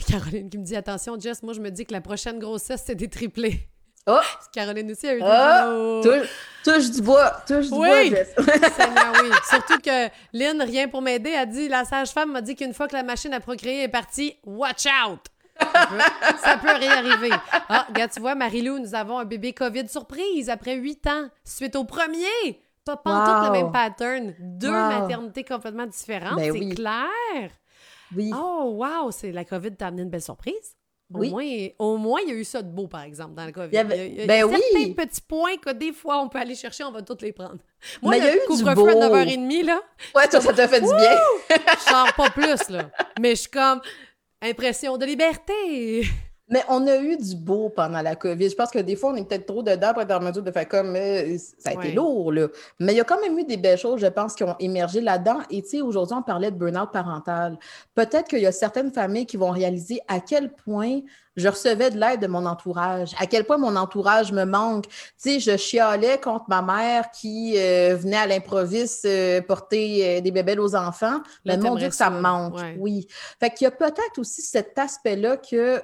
Caroline 0.06 0.50
qui 0.50 0.58
me 0.58 0.64
dit 0.64 0.76
attention, 0.76 1.18
Jess, 1.18 1.42
moi 1.42 1.54
je 1.54 1.60
me 1.60 1.70
dis 1.70 1.84
que 1.84 1.92
la 1.92 2.00
prochaine 2.00 2.38
grossesse, 2.38 2.82
c'est 2.86 2.94
des 2.94 3.08
triplés. 3.08 3.68
Oh! 4.06 4.18
Caroline 4.52 4.90
aussi 4.90 5.08
a 5.08 5.14
eu 5.14 5.22
oh! 5.22 6.00
touche, 6.02 6.28
touche, 6.62 6.90
du 6.90 7.00
bois, 7.00 7.42
touche 7.46 7.64
du 7.66 7.70
bois, 7.70 8.04
Jess. 8.04 8.34
oui. 8.38 9.30
Surtout 9.48 9.78
que 9.78 10.08
Lynn, 10.34 10.60
rien 10.60 10.88
pour 10.88 11.00
m'aider, 11.00 11.34
a 11.34 11.46
dit 11.46 11.68
la 11.68 11.84
sage-femme 11.84 12.32
m'a 12.32 12.42
dit 12.42 12.54
qu'une 12.54 12.74
fois 12.74 12.86
que 12.86 12.94
la 12.94 13.02
machine 13.02 13.32
à 13.32 13.40
procréer 13.40 13.84
est 13.84 13.88
partie, 13.88 14.36
watch 14.44 14.86
out! 14.86 15.20
Ça 15.60 16.56
peut 16.60 16.74
réarriver. 16.74 17.30
Ah, 17.68 17.86
regarde, 17.88 18.10
tu 18.12 18.20
vois, 18.20 18.34
Marie-Lou, 18.34 18.78
nous 18.78 18.94
avons 18.94 19.18
un 19.18 19.24
bébé 19.24 19.52
COVID 19.52 19.88
surprise 19.88 20.50
après 20.50 20.76
huit 20.76 21.06
ans, 21.06 21.28
suite 21.44 21.76
au 21.76 21.84
premier. 21.84 22.60
Pas, 22.84 22.96
pas 22.96 23.24
tout 23.26 23.46
le 23.46 23.52
même 23.52 23.72
pattern. 23.72 24.34
Deux 24.38 24.70
maternités 24.70 25.44
complètement 25.44 25.86
différentes, 25.86 26.36
ben 26.36 26.52
c'est 26.52 26.74
clair. 26.74 27.50
Oui. 28.14 28.30
Oh, 28.34 28.76
wow, 28.76 29.10
c'est 29.10 29.32
la 29.32 29.44
COVID 29.44 29.74
t'a 29.74 29.86
amené 29.86 30.02
une 30.02 30.10
belle 30.10 30.22
surprise. 30.22 30.76
Au, 31.12 31.22
moins, 31.22 31.44
au 31.78 31.96
moins, 31.96 32.20
il 32.22 32.30
y 32.30 32.32
a 32.32 32.34
eu 32.34 32.44
ça 32.44 32.62
de 32.62 32.68
beau, 32.68 32.88
par 32.88 33.02
exemple, 33.02 33.34
dans 33.34 33.44
le 33.44 33.52
COVID. 33.52 33.68
Il 33.70 33.76
y, 33.76 33.78
avait... 33.78 34.08
il 34.08 34.14
y 34.16 34.22
a, 34.22 34.26
ben 34.26 34.48
certains 34.50 34.92
petits 34.92 35.20
points 35.20 35.56
que 35.56 35.70
des 35.70 35.92
fois, 35.92 36.20
on 36.20 36.28
peut 36.28 36.38
aller 36.38 36.54
chercher, 36.54 36.82
on 36.84 36.90
va 36.90 37.02
tous 37.02 37.18
les 37.20 37.32
prendre. 37.32 37.58
Moi, 38.02 38.12
Mais 38.12 38.18
il 38.18 38.24
y 38.24 38.28
a 38.28 38.36
eu 38.36 38.40
couvre-feu 38.46 38.88
à 38.88 39.08
9h30, 39.08 39.64
là. 39.64 39.80
Ouais, 40.14 40.28
toi, 40.28 40.40
ça 40.40 40.52
t'a 40.52 40.66
fait 40.66 40.80
du 40.80 40.88
bien. 40.88 41.16
je 41.50 41.90
sors 41.90 42.12
pas 42.14 42.30
plus, 42.30 42.68
là. 42.70 42.90
Mais 43.20 43.30
je 43.30 43.42
suis 43.42 43.50
comme, 43.50 43.80
impression 44.48 44.96
de 44.98 45.06
liberté. 45.06 46.23
Mais 46.48 46.62
on 46.68 46.86
a 46.86 46.98
eu 46.98 47.16
du 47.16 47.36
beau 47.36 47.70
pendant 47.70 48.02
la 48.02 48.16
COVID. 48.16 48.50
Je 48.50 48.54
pense 48.54 48.70
que 48.70 48.78
des 48.78 48.96
fois, 48.96 49.12
on 49.12 49.16
est 49.16 49.26
peut-être 49.26 49.46
trop 49.46 49.62
dedans 49.62 49.94
pour 49.94 50.02
être 50.02 50.10
en 50.10 50.20
mesure 50.20 50.42
de 50.42 50.50
faire 50.50 50.68
comme 50.68 50.94
euh, 50.94 51.38
ça 51.58 51.70
a 51.70 51.72
été 51.72 51.92
lourd, 51.92 52.32
là. 52.32 52.48
Mais 52.78 52.92
il 52.92 52.96
y 52.96 53.00
a 53.00 53.04
quand 53.04 53.20
même 53.22 53.38
eu 53.38 53.44
des 53.44 53.56
belles 53.56 53.78
choses, 53.78 54.00
je 54.00 54.06
pense, 54.06 54.34
qui 54.34 54.44
ont 54.44 54.56
émergé 54.58 55.00
là-dedans. 55.00 55.38
Et 55.48 55.62
tu 55.62 55.68
sais, 55.70 55.80
aujourd'hui, 55.80 56.16
on 56.18 56.22
parlait 56.22 56.50
de 56.50 56.56
burn-out 56.56 56.92
parental. 56.92 57.58
Peut-être 57.94 58.28
qu'il 58.28 58.40
y 58.40 58.46
a 58.46 58.52
certaines 58.52 58.92
familles 58.92 59.24
qui 59.24 59.38
vont 59.38 59.50
réaliser 59.50 60.00
à 60.06 60.20
quel 60.20 60.52
point 60.52 61.00
je 61.36 61.48
recevais 61.48 61.90
de 61.90 61.98
l'aide 61.98 62.20
de 62.20 62.26
mon 62.26 62.44
entourage, 62.46 63.12
à 63.18 63.26
quel 63.26 63.44
point 63.44 63.56
mon 63.56 63.74
entourage 63.74 64.30
me 64.30 64.44
manque. 64.44 64.86
Tu 64.86 64.94
sais, 65.16 65.40
je 65.40 65.56
chialais 65.56 66.20
contre 66.20 66.44
ma 66.48 66.60
mère 66.60 67.10
qui 67.10 67.54
euh, 67.56 67.96
venait 67.96 68.18
à 68.18 68.26
l'improviste 68.26 69.06
euh, 69.06 69.40
porter 69.40 70.20
des 70.20 70.30
bébés 70.30 70.58
aux 70.58 70.76
enfants. 70.76 71.20
Mais 71.46 71.56
mon 71.56 71.74
Dieu, 71.74 71.88
que 71.88 71.94
ça 71.94 72.10
me 72.10 72.20
manque. 72.20 72.60
Oui. 72.78 73.08
Fait 73.40 73.50
qu'il 73.50 73.64
y 73.64 73.68
a 73.68 73.70
peut-être 73.70 74.18
aussi 74.18 74.42
cet 74.42 74.78
aspect-là 74.78 75.38
que 75.38 75.82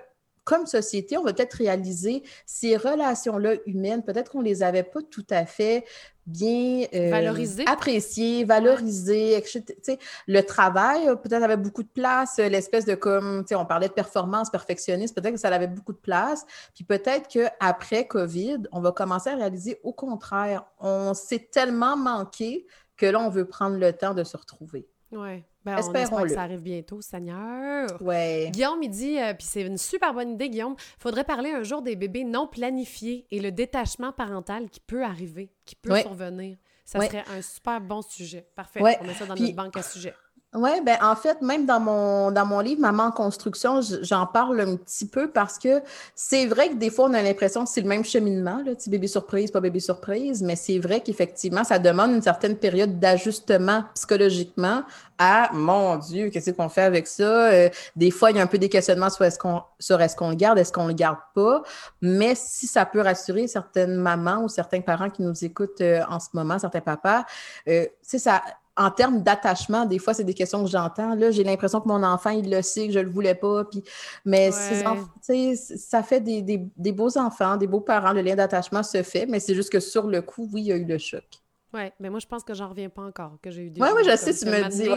comme 0.50 0.66
société, 0.66 1.16
on 1.16 1.22
va 1.22 1.32
peut-être 1.32 1.54
réaliser 1.54 2.24
ces 2.44 2.76
relations-là 2.76 3.54
humaines, 3.66 4.02
peut-être 4.02 4.32
qu'on 4.32 4.40
ne 4.40 4.46
les 4.46 4.64
avait 4.64 4.82
pas 4.82 4.98
tout 5.00 5.24
à 5.30 5.46
fait 5.46 5.84
bien 6.26 6.86
euh, 6.92 7.08
valorisées, 7.08 7.64
appréciées, 7.68 8.42
valorisées, 8.42 9.36
etc. 9.36 9.96
le 10.26 10.40
travail 10.42 11.06
peut-être 11.22 11.44
avait 11.44 11.56
beaucoup 11.56 11.84
de 11.84 11.88
place, 11.88 12.38
l'espèce 12.38 12.84
de 12.84 12.96
comme, 12.96 13.44
on 13.52 13.64
parlait 13.64 13.86
de 13.86 13.92
performance 13.92 14.50
perfectionniste, 14.50 15.14
peut-être 15.14 15.34
que 15.34 15.40
ça 15.40 15.54
avait 15.54 15.68
beaucoup 15.68 15.92
de 15.92 15.98
place. 15.98 16.44
Puis 16.74 16.82
peut-être 16.82 17.28
qu'après 17.28 18.08
COVID, 18.08 18.62
on 18.72 18.80
va 18.80 18.90
commencer 18.90 19.30
à 19.30 19.36
réaliser 19.36 19.78
au 19.84 19.92
contraire, 19.92 20.64
on 20.80 21.14
s'est 21.14 21.48
tellement 21.52 21.96
manqué 21.96 22.66
que 22.96 23.06
là, 23.06 23.20
on 23.20 23.30
veut 23.30 23.46
prendre 23.46 23.76
le 23.76 23.92
temps 23.92 24.14
de 24.14 24.24
se 24.24 24.36
retrouver. 24.36 24.88
Oui. 25.12 25.44
Ben, 25.64 25.74
on 25.74 25.78
espère 25.78 26.22
que 26.22 26.28
ça 26.28 26.42
arrive 26.42 26.62
bientôt, 26.62 27.02
Seigneur. 27.02 28.00
Ouais. 28.00 28.50
Guillaume, 28.52 28.82
il 28.82 28.88
dit, 28.88 29.18
euh, 29.18 29.34
puis 29.34 29.46
c'est 29.46 29.62
une 29.62 29.76
super 29.76 30.14
bonne 30.14 30.32
idée, 30.32 30.48
Guillaume, 30.48 30.74
faudrait 30.98 31.24
parler 31.24 31.50
un 31.50 31.62
jour 31.62 31.82
des 31.82 31.96
bébés 31.96 32.24
non 32.24 32.46
planifiés 32.46 33.26
et 33.30 33.40
le 33.40 33.52
détachement 33.52 34.12
parental 34.12 34.70
qui 34.70 34.80
peut 34.80 35.04
arriver, 35.04 35.52
qui 35.66 35.76
peut 35.76 35.94
survenir. 36.00 36.56
Ça 36.84 37.00
serait 37.06 37.24
un 37.30 37.42
super 37.42 37.80
bon 37.80 38.02
sujet. 38.02 38.48
Parfait. 38.56 38.80
On 38.82 39.04
met 39.04 39.14
ça 39.14 39.26
dans 39.26 39.36
notre 39.36 39.54
banque 39.54 39.76
à 39.76 39.82
sujet. 39.82 40.14
Oui, 40.52 40.70
ben 40.84 40.98
en 41.00 41.14
fait, 41.14 41.40
même 41.42 41.64
dans 41.64 41.78
mon, 41.78 42.32
dans 42.32 42.44
mon 42.44 42.58
livre 42.58 42.80
Maman 42.80 43.04
en 43.04 43.10
construction, 43.12 43.80
j'en 44.02 44.26
parle 44.26 44.60
un 44.60 44.74
petit 44.74 45.06
peu 45.06 45.30
parce 45.30 45.60
que 45.60 45.80
c'est 46.16 46.46
vrai 46.46 46.70
que 46.70 46.74
des 46.74 46.90
fois, 46.90 47.04
on 47.08 47.14
a 47.14 47.22
l'impression 47.22 47.62
que 47.62 47.70
c'est 47.70 47.82
le 47.82 47.86
même 47.86 48.04
cheminement, 48.04 48.60
là, 48.66 48.74
petit 48.74 48.90
bébé 48.90 49.06
surprise, 49.06 49.52
pas 49.52 49.60
bébé 49.60 49.78
surprise, 49.78 50.42
mais 50.42 50.56
c'est 50.56 50.80
vrai 50.80 51.02
qu'effectivement, 51.02 51.62
ça 51.62 51.78
demande 51.78 52.10
une 52.10 52.22
certaine 52.22 52.56
période 52.56 52.98
d'ajustement 52.98 53.84
psychologiquement 53.94 54.82
à 55.18 55.50
mon 55.52 55.98
Dieu, 55.98 56.30
qu'est-ce 56.30 56.50
qu'on 56.50 56.68
fait 56.68 56.82
avec 56.82 57.06
ça? 57.06 57.52
Euh, 57.52 57.68
des 57.94 58.10
fois, 58.10 58.32
il 58.32 58.38
y 58.38 58.40
a 58.40 58.42
un 58.42 58.48
peu 58.48 58.58
des 58.58 58.68
questionnements 58.68 59.10
sur 59.10 59.24
est-ce 59.24 59.38
qu'on 59.38 59.62
sur 59.78 60.00
est-ce 60.00 60.16
qu'on 60.16 60.30
le 60.30 60.34
garde, 60.34 60.58
est-ce 60.58 60.72
qu'on 60.72 60.88
le 60.88 60.94
garde 60.94 61.18
pas? 61.32 61.62
Mais 62.02 62.34
si 62.34 62.66
ça 62.66 62.84
peut 62.86 63.02
rassurer 63.02 63.46
certaines 63.46 63.94
mamans 63.94 64.42
ou 64.42 64.48
certains 64.48 64.80
parents 64.80 65.10
qui 65.10 65.22
nous 65.22 65.44
écoutent 65.44 65.80
euh, 65.80 66.02
en 66.08 66.18
ce 66.18 66.28
moment, 66.32 66.58
certains 66.58 66.80
papas, 66.80 67.24
euh, 67.68 67.86
ça 68.02 68.42
en 68.76 68.90
termes 68.90 69.22
d'attachement, 69.22 69.84
des 69.84 69.98
fois, 69.98 70.14
c'est 70.14 70.24
des 70.24 70.34
questions 70.34 70.62
que 70.64 70.70
j'entends. 70.70 71.14
Là, 71.14 71.30
j'ai 71.30 71.44
l'impression 71.44 71.80
que 71.80 71.88
mon 71.88 72.02
enfant, 72.02 72.30
il 72.30 72.50
le 72.50 72.62
sait, 72.62 72.86
que 72.86 72.92
je 72.92 72.98
ne 72.98 73.04
le 73.04 73.10
voulais 73.10 73.34
pas. 73.34 73.64
Puis... 73.64 73.82
Mais 74.24 74.50
ça 74.52 76.02
fait 76.02 76.20
des, 76.20 76.42
des, 76.42 76.92
beaux 76.92 77.18
enfants, 77.18 77.56
des 77.56 77.66
beaux 77.66 77.80
parents. 77.80 78.12
Le 78.12 78.22
lien 78.22 78.36
d'attachement 78.36 78.82
se 78.82 79.02
fait, 79.02 79.26
mais 79.26 79.40
c'est 79.40 79.54
juste 79.54 79.70
que 79.70 79.80
sur 79.80 80.06
le 80.06 80.22
coup, 80.22 80.48
oui, 80.52 80.62
il 80.62 80.66
y 80.68 80.72
a 80.72 80.76
eu 80.76 80.84
le 80.84 80.98
choc. 80.98 81.39
Oui, 81.72 81.82
mais 82.00 82.10
moi, 82.10 82.18
je 82.18 82.26
pense 82.26 82.42
que 82.42 82.54
j'en 82.54 82.68
reviens 82.68 82.88
pas 82.88 83.02
encore, 83.02 83.38
que 83.42 83.50
j'ai 83.50 83.62
eu 83.62 83.70
des. 83.70 83.80
Oui, 83.80 83.88
oui, 83.94 84.02
je 84.04 84.16
sais, 84.16 84.34
tu 84.34 84.46
me 84.46 84.68
dis. 84.68 84.88
Ouais. 84.88 84.96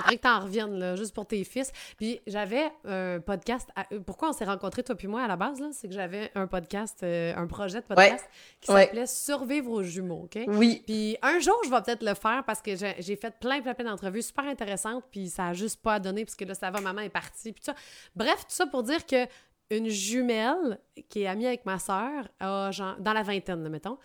faudrait 0.00 0.16
que 0.16 0.22
tu 0.22 0.28
en 0.28 0.40
reviennes, 0.40 0.78
là, 0.78 0.96
juste 0.96 1.14
pour 1.14 1.26
tes 1.26 1.44
fils. 1.44 1.70
Puis 1.96 2.20
j'avais 2.26 2.70
un 2.84 3.20
podcast. 3.20 3.68
Pourquoi 4.06 4.30
on 4.30 4.32
s'est 4.32 4.44
rencontrés, 4.44 4.82
toi 4.82 4.94
puis 4.94 5.08
moi, 5.08 5.22
à 5.22 5.28
la 5.28 5.36
base, 5.36 5.60
là? 5.60 5.68
C'est 5.72 5.88
que 5.88 5.94
j'avais 5.94 6.30
un 6.34 6.46
podcast, 6.46 7.00
euh, 7.02 7.34
un 7.36 7.46
projet 7.46 7.80
de 7.80 7.86
podcast 7.86 8.28
qui 8.60 8.72
s'appelait 8.72 9.06
Survivre 9.06 9.70
aux 9.70 9.82
jumeaux, 9.82 10.24
OK? 10.24 10.38
Oui. 10.48 10.82
Puis 10.86 11.16
un 11.22 11.38
jour, 11.38 11.56
je 11.64 11.70
vais 11.70 11.82
peut-être 11.82 12.02
le 12.02 12.14
faire 12.14 12.42
parce 12.46 12.60
que 12.60 12.74
j'ai 12.76 13.16
fait 13.16 13.38
plein, 13.38 13.60
plein, 13.60 13.74
plein 13.74 13.84
d'entrevues 13.84 14.22
super 14.22 14.46
intéressantes, 14.46 15.04
puis 15.10 15.28
ça 15.28 15.48
a 15.48 15.52
juste 15.52 15.80
pas 15.82 16.00
donné, 16.00 16.24
puisque 16.24 16.42
là, 16.42 16.54
ça 16.54 16.70
va, 16.70 16.80
maman 16.80 17.02
est 17.02 17.08
partie, 17.08 17.52
puis 17.52 17.62
tout 17.62 17.72
ça. 17.72 17.74
Bref, 18.14 18.40
tout 18.40 18.54
ça 18.54 18.66
pour 18.66 18.82
dire 18.82 19.06
que 19.06 19.26
une 19.70 19.88
jumelle 19.88 20.80
qui 21.08 21.22
est 21.22 21.26
amie 21.26 21.46
avec 21.46 21.64
ma 21.64 21.78
sœur, 21.78 22.28
dans 22.40 23.12
la 23.12 23.22
vingtaine, 23.22 23.68
mettons, 23.68 23.98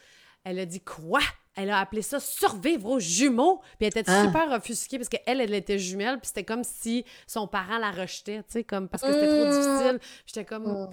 elle 0.44 0.60
a 0.60 0.66
dit 0.66 0.82
Quoi? 0.82 1.22
Elle 1.56 1.70
a 1.70 1.80
appelé 1.80 2.02
ça 2.02 2.20
survivre 2.20 2.90
aux 2.90 3.00
jumeaux. 3.00 3.62
Puis 3.78 3.88
elle 3.88 3.88
était 3.88 4.04
ah. 4.08 4.24
super 4.26 4.52
offusquée 4.52 4.98
parce 4.98 5.10
qu'elle, 5.10 5.42
elle 5.42 5.54
était 5.54 5.80
jumelle. 5.80 6.20
Puis 6.20 6.28
c'était 6.28 6.44
comme 6.44 6.64
si 6.64 7.06
son 7.28 7.48
parent 7.48 7.78
la 7.78 7.92
rejetait, 7.92 8.40
tu 8.40 8.44
sais, 8.50 8.64
comme 8.64 8.88
parce 8.90 9.04
que 9.04 9.12
c'était 9.12 9.28
trop 9.28 9.46
mmh. 9.46 9.52
difficile. 9.52 10.00
J'étais 10.26 10.46
comme. 10.46 10.64
Mmh. 10.64 10.90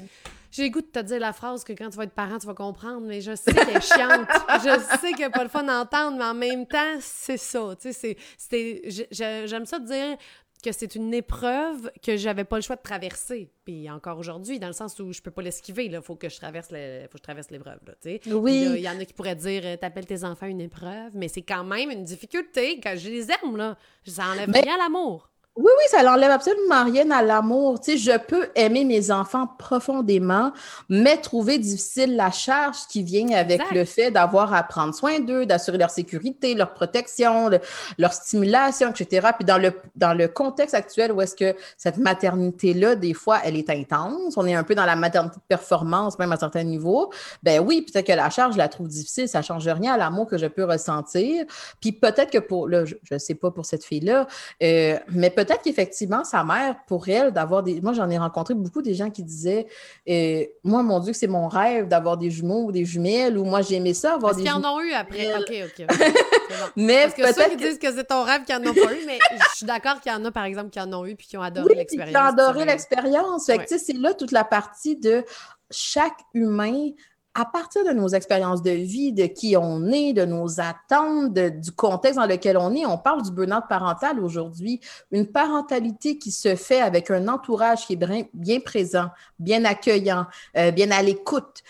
J'ai 0.52 0.64
le 0.64 0.68
goût 0.68 0.82
de 0.82 0.86
te 0.86 0.98
dire 0.98 1.18
la 1.18 1.32
phrase 1.32 1.64
que 1.64 1.72
quand 1.72 1.88
tu 1.88 1.96
vas 1.96 2.04
être 2.04 2.12
parent, 2.12 2.38
tu 2.38 2.46
vas 2.46 2.52
comprendre, 2.52 3.06
mais 3.06 3.22
je 3.22 3.34
sais 3.34 3.54
qu'elle 3.54 3.70
est 3.70 3.80
chiante. 3.80 4.28
je 4.62 4.98
sais 5.00 5.12
n'y 5.12 5.24
a 5.24 5.30
pas 5.30 5.44
le 5.44 5.48
fun 5.48 5.62
d'entendre, 5.62 6.18
mais 6.18 6.24
en 6.24 6.34
même 6.34 6.66
temps, 6.66 6.98
c'est 7.00 7.38
ça. 7.38 7.74
Tu 7.80 7.90
sais, 7.94 8.18
j'aime 9.10 9.64
ça 9.64 9.78
de 9.78 9.86
dire 9.86 10.18
que 10.62 10.72
c'est 10.72 10.94
une 10.94 11.12
épreuve 11.12 11.90
que 12.02 12.16
j'avais 12.16 12.44
pas 12.44 12.56
le 12.56 12.62
choix 12.62 12.76
de 12.76 12.82
traverser. 12.82 13.50
Puis 13.64 13.90
encore 13.90 14.18
aujourd'hui, 14.18 14.58
dans 14.58 14.68
le 14.68 14.72
sens 14.72 14.98
où 15.00 15.12
je 15.12 15.20
peux 15.20 15.30
pas 15.30 15.42
l'esquiver, 15.42 15.86
il 15.86 16.00
faut 16.02 16.14
que 16.14 16.28
je 16.28 16.36
traverse 16.36 16.68
le, 16.70 17.02
faut 17.04 17.12
que 17.12 17.18
je 17.18 17.22
traverse 17.22 17.50
l'épreuve. 17.50 17.80
Oui. 18.26 18.66
Il 18.76 18.80
y 18.80 18.88
en 18.88 18.98
a 18.98 19.04
qui 19.04 19.12
pourraient 19.12 19.34
dire 19.36 19.62
euh, 19.64 19.76
T'appelles 19.76 20.06
tes 20.06 20.24
enfants 20.24 20.46
une 20.46 20.60
épreuve, 20.60 21.12
mais 21.14 21.28
c'est 21.28 21.42
quand 21.42 21.64
même 21.64 21.90
une 21.90 22.04
difficulté. 22.04 22.80
Quand 22.80 22.94
je 22.96 23.08
les 23.08 23.28
aime, 23.30 23.56
là, 23.56 23.76
ça 24.06 24.26
enlève 24.26 24.50
rien 24.50 24.74
à 24.74 24.78
l'amour. 24.78 25.31
Oui, 25.54 25.64
oui, 25.66 25.84
ça 25.90 26.02
n'enlève 26.02 26.30
absolument 26.30 26.82
rien 26.82 27.10
à 27.10 27.22
l'amour. 27.22 27.78
Tu 27.78 27.92
sais, 27.92 27.96
je 27.98 28.18
peux 28.18 28.48
aimer 28.54 28.86
mes 28.86 29.10
enfants 29.10 29.46
profondément, 29.58 30.50
mais 30.88 31.18
trouver 31.18 31.58
difficile 31.58 32.16
la 32.16 32.30
charge 32.30 32.78
qui 32.88 33.02
vient 33.02 33.28
avec 33.32 33.60
le 33.70 33.84
fait 33.84 34.10
d'avoir 34.10 34.54
à 34.54 34.62
prendre 34.62 34.94
soin 34.94 35.20
d'eux, 35.20 35.44
d'assurer 35.44 35.76
leur 35.76 35.90
sécurité, 35.90 36.54
leur 36.54 36.72
protection, 36.72 37.50
leur 37.98 38.12
stimulation, 38.14 38.92
etc. 38.92 39.28
Puis 39.36 39.44
dans 39.44 39.58
le, 39.58 39.74
dans 39.94 40.14
le 40.14 40.26
contexte 40.26 40.74
actuel 40.74 41.12
où 41.12 41.20
est-ce 41.20 41.36
que 41.36 41.54
cette 41.76 41.98
maternité-là, 41.98 42.94
des 42.94 43.12
fois, 43.12 43.40
elle 43.44 43.58
est 43.58 43.68
intense, 43.68 44.38
on 44.38 44.46
est 44.46 44.54
un 44.54 44.64
peu 44.64 44.74
dans 44.74 44.86
la 44.86 44.96
maternité 44.96 45.36
de 45.36 45.46
performance, 45.46 46.18
même 46.18 46.32
à 46.32 46.38
certains 46.38 46.64
niveaux, 46.64 47.12
ben 47.42 47.60
oui, 47.60 47.82
peut-être 47.82 48.06
que 48.06 48.12
la 48.12 48.30
charge, 48.30 48.54
je 48.54 48.58
la 48.58 48.68
trouve 48.68 48.88
difficile, 48.88 49.28
ça 49.28 49.40
ne 49.40 49.44
change 49.44 49.68
rien 49.68 49.92
à 49.92 49.98
l'amour 49.98 50.26
que 50.26 50.38
je 50.38 50.46
peux 50.46 50.64
ressentir. 50.64 51.44
Puis 51.78 51.92
peut-être 51.92 52.30
que 52.30 52.38
pour, 52.38 52.70
là, 52.70 52.86
je 52.86 52.94
ne 53.10 53.18
sais 53.18 53.34
pas 53.34 53.50
pour 53.50 53.66
cette 53.66 53.84
fille-là, 53.84 54.26
euh, 54.62 54.98
mais 55.10 55.28
peut 55.28 55.41
peut-être 55.44 55.62
qu'effectivement, 55.62 56.24
sa 56.24 56.44
mère, 56.44 56.76
pour 56.86 57.08
elle, 57.08 57.32
d'avoir 57.32 57.62
des. 57.62 57.80
Moi, 57.80 57.92
j'en 57.92 58.08
ai 58.10 58.18
rencontré 58.18 58.54
beaucoup 58.54 58.82
des 58.82 58.94
gens 58.94 59.10
qui 59.10 59.22
disaient 59.22 59.66
euh, 60.08 60.44
Moi, 60.64 60.82
mon 60.82 61.00
Dieu, 61.00 61.12
c'est 61.12 61.26
mon 61.26 61.48
rêve 61.48 61.88
d'avoir 61.88 62.16
des 62.16 62.30
jumeaux 62.30 62.66
ou 62.66 62.72
des 62.72 62.84
jumelles, 62.84 63.38
ou 63.38 63.44
moi, 63.44 63.62
j'aimais 63.62 63.94
ça, 63.94 64.14
avoir 64.14 64.34
des. 64.34 64.44
Parce 64.44 64.56
qu'ils 64.56 64.66
en 64.66 64.74
ont 64.74 64.80
eu 64.80 64.92
après. 64.92 65.34
OK, 65.34 65.52
OK. 65.64 65.86
mais 66.76 67.02
Parce 67.02 67.14
que 67.14 67.42
ceux 67.42 67.50
qui 67.50 67.56
disent 67.56 67.78
que 67.78 67.92
c'est 67.92 68.04
ton 68.04 68.22
rêve 68.22 68.44
qui 68.44 68.54
en 68.54 68.60
ont 68.60 68.74
pas 68.74 68.94
eu, 68.94 69.06
mais 69.06 69.18
je 69.30 69.56
suis 69.56 69.66
d'accord 69.66 70.00
qu'il 70.00 70.12
y 70.12 70.14
en 70.14 70.24
a, 70.24 70.30
par 70.30 70.44
exemple, 70.44 70.70
qui 70.70 70.80
en 70.80 70.92
ont 70.92 71.06
eu 71.06 71.14
puis 71.16 71.26
qui 71.26 71.36
ont 71.36 71.42
adoré 71.42 71.74
l'expérience. 71.74 72.10
Qui 72.10 72.16
ont 72.16 72.26
adoré 72.26 72.64
l'expérience. 72.64 73.46
Fait 73.46 73.58
que, 73.58 73.62
tu 73.62 73.68
sais, 73.68 73.78
c'est 73.78 73.96
là 73.96 74.14
toute 74.14 74.32
la 74.32 74.44
partie 74.44 74.96
de 74.96 75.24
chaque 75.70 76.18
humain 76.34 76.90
à 77.34 77.44
partir 77.46 77.84
de 77.84 77.92
nos 77.92 78.08
expériences 78.08 78.62
de 78.62 78.70
vie, 78.70 79.12
de 79.12 79.26
qui 79.26 79.56
on 79.56 79.86
est, 79.86 80.12
de 80.12 80.24
nos 80.24 80.60
attentes, 80.60 81.32
du 81.32 81.72
contexte 81.72 82.18
dans 82.18 82.26
lequel 82.26 82.58
on 82.58 82.74
est, 82.74 82.84
on 82.84 82.98
parle 82.98 83.22
du 83.22 83.30
burn-out 83.30 83.64
parental 83.68 84.20
aujourd'hui. 84.20 84.80
Une 85.10 85.26
parentalité 85.26 86.18
qui 86.18 86.30
se 86.30 86.54
fait 86.56 86.80
avec 86.80 87.10
un 87.10 87.28
entourage 87.28 87.86
qui 87.86 87.94
est 87.94 88.28
bien, 88.34 88.60
présent, 88.60 89.08
bien 89.38 89.64
accueillant, 89.64 90.26
euh, 90.56 90.70
bien 90.70 90.90
à 90.90 91.02
l'écoute 91.02 91.62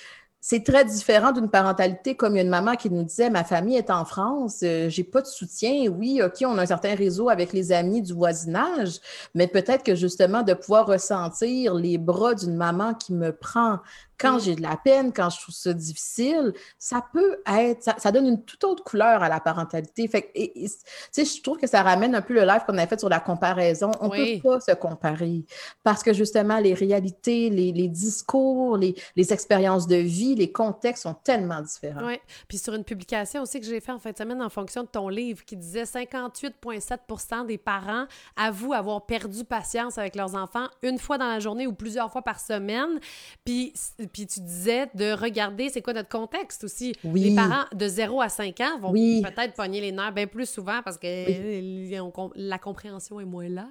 c'est 0.44 0.64
très 0.64 0.84
différent 0.84 1.30
d'une 1.30 1.48
parentalité 1.48 2.16
comme 2.16 2.36
une 2.36 2.48
maman 2.48 2.74
qui 2.74 2.90
nous 2.90 3.04
disait 3.04 3.30
ma 3.30 3.44
famille 3.44 3.76
est 3.76 3.90
en 3.90 4.04
France, 4.04 4.58
euh, 4.64 4.88
j'ai 4.88 5.04
pas 5.04 5.22
de 5.22 5.26
soutien. 5.28 5.88
Oui, 5.88 6.20
OK, 6.20 6.42
on 6.44 6.58
a 6.58 6.62
un 6.62 6.66
certain 6.66 6.96
réseau 6.96 7.28
avec 7.28 7.52
les 7.52 7.70
amis 7.70 8.02
du 8.02 8.12
voisinage, 8.12 8.98
mais 9.36 9.46
peut-être 9.46 9.84
que 9.84 9.94
justement 9.94 10.42
de 10.42 10.52
pouvoir 10.54 10.88
ressentir 10.88 11.74
les 11.74 11.96
bras 11.96 12.34
d'une 12.34 12.56
maman 12.56 12.92
qui 12.92 13.14
me 13.14 13.30
prend, 13.30 13.78
quand 14.22 14.38
j'ai 14.38 14.54
de 14.54 14.62
la 14.62 14.76
peine, 14.76 15.12
quand 15.12 15.28
je 15.30 15.40
trouve 15.40 15.54
ça 15.54 15.72
difficile, 15.72 16.54
ça 16.78 17.04
peut 17.12 17.42
être, 17.46 17.82
ça, 17.98 18.12
donne 18.12 18.26
une 18.26 18.44
toute 18.44 18.62
autre 18.62 18.84
couleur 18.84 19.22
à 19.22 19.28
la 19.28 19.40
parentalité. 19.40 20.06
Fait 20.06 20.30
tu 20.32 20.68
sais, 21.10 21.24
je 21.24 21.42
trouve 21.42 21.58
que 21.58 21.66
ça 21.66 21.82
ramène 21.82 22.14
un 22.14 22.22
peu 22.22 22.34
le 22.34 22.42
live 22.42 22.60
qu'on 22.66 22.78
a 22.78 22.86
fait 22.86 23.00
sur 23.00 23.08
la 23.08 23.18
comparaison. 23.18 23.90
On 24.00 24.08
ne 24.08 24.38
peut 24.40 24.48
pas 24.48 24.60
se 24.60 24.72
comparer 24.72 25.44
parce 25.82 26.04
que 26.04 26.12
justement, 26.12 26.58
les 26.58 26.72
réalités, 26.72 27.50
les, 27.50 27.88
discours, 27.88 28.76
les, 28.76 28.94
les, 29.16 29.32
expériences 29.32 29.88
de 29.88 29.96
vie, 29.96 30.36
les 30.36 30.52
contextes 30.52 31.02
sont 31.02 31.14
tellement 31.14 31.60
différents. 31.60 32.06
Oui. 32.06 32.18
Puis 32.46 32.58
sur 32.58 32.74
une 32.74 32.84
publication 32.84 33.42
aussi 33.42 33.60
que 33.60 33.66
j'ai 33.66 33.80
fait 33.80 33.92
en 33.92 33.98
fin 33.98 34.12
de 34.12 34.16
semaine 34.16 34.40
en 34.40 34.50
fonction 34.50 34.82
de 34.82 34.88
ton 34.88 35.08
livre 35.08 35.44
qui 35.44 35.56
disait 35.56 35.82
58,7 35.82 37.46
des 37.46 37.58
parents 37.58 38.06
avouent 38.36 38.74
avoir 38.74 39.04
perdu 39.04 39.44
patience 39.44 39.98
avec 39.98 40.14
leurs 40.14 40.36
enfants 40.36 40.66
une 40.82 40.98
fois 40.98 41.18
dans 41.18 41.26
la 41.26 41.40
journée 41.40 41.66
ou 41.66 41.72
plusieurs 41.72 42.12
fois 42.12 42.22
par 42.22 42.38
semaine. 42.38 43.00
Puis 43.44 43.72
puis 44.12 44.26
tu 44.26 44.40
disais 44.40 44.88
de 44.94 45.12
regarder 45.12 45.68
c'est 45.68 45.82
quoi 45.82 45.92
notre 45.92 46.08
contexte 46.08 46.64
aussi. 46.64 46.94
Les 47.04 47.34
parents 47.34 47.64
de 47.74 47.86
0 47.86 48.20
à 48.20 48.28
5 48.28 48.60
ans 48.60 48.78
vont 48.78 48.92
peut-être 48.92 49.54
pogner 49.54 49.80
les 49.80 49.92
nerfs 49.92 50.12
bien 50.12 50.26
plus 50.26 50.48
souvent 50.48 50.80
parce 50.84 50.98
que 50.98 52.30
la 52.36 52.58
compréhension 52.58 53.20
est 53.20 53.24
moins 53.24 53.48
là 53.48 53.68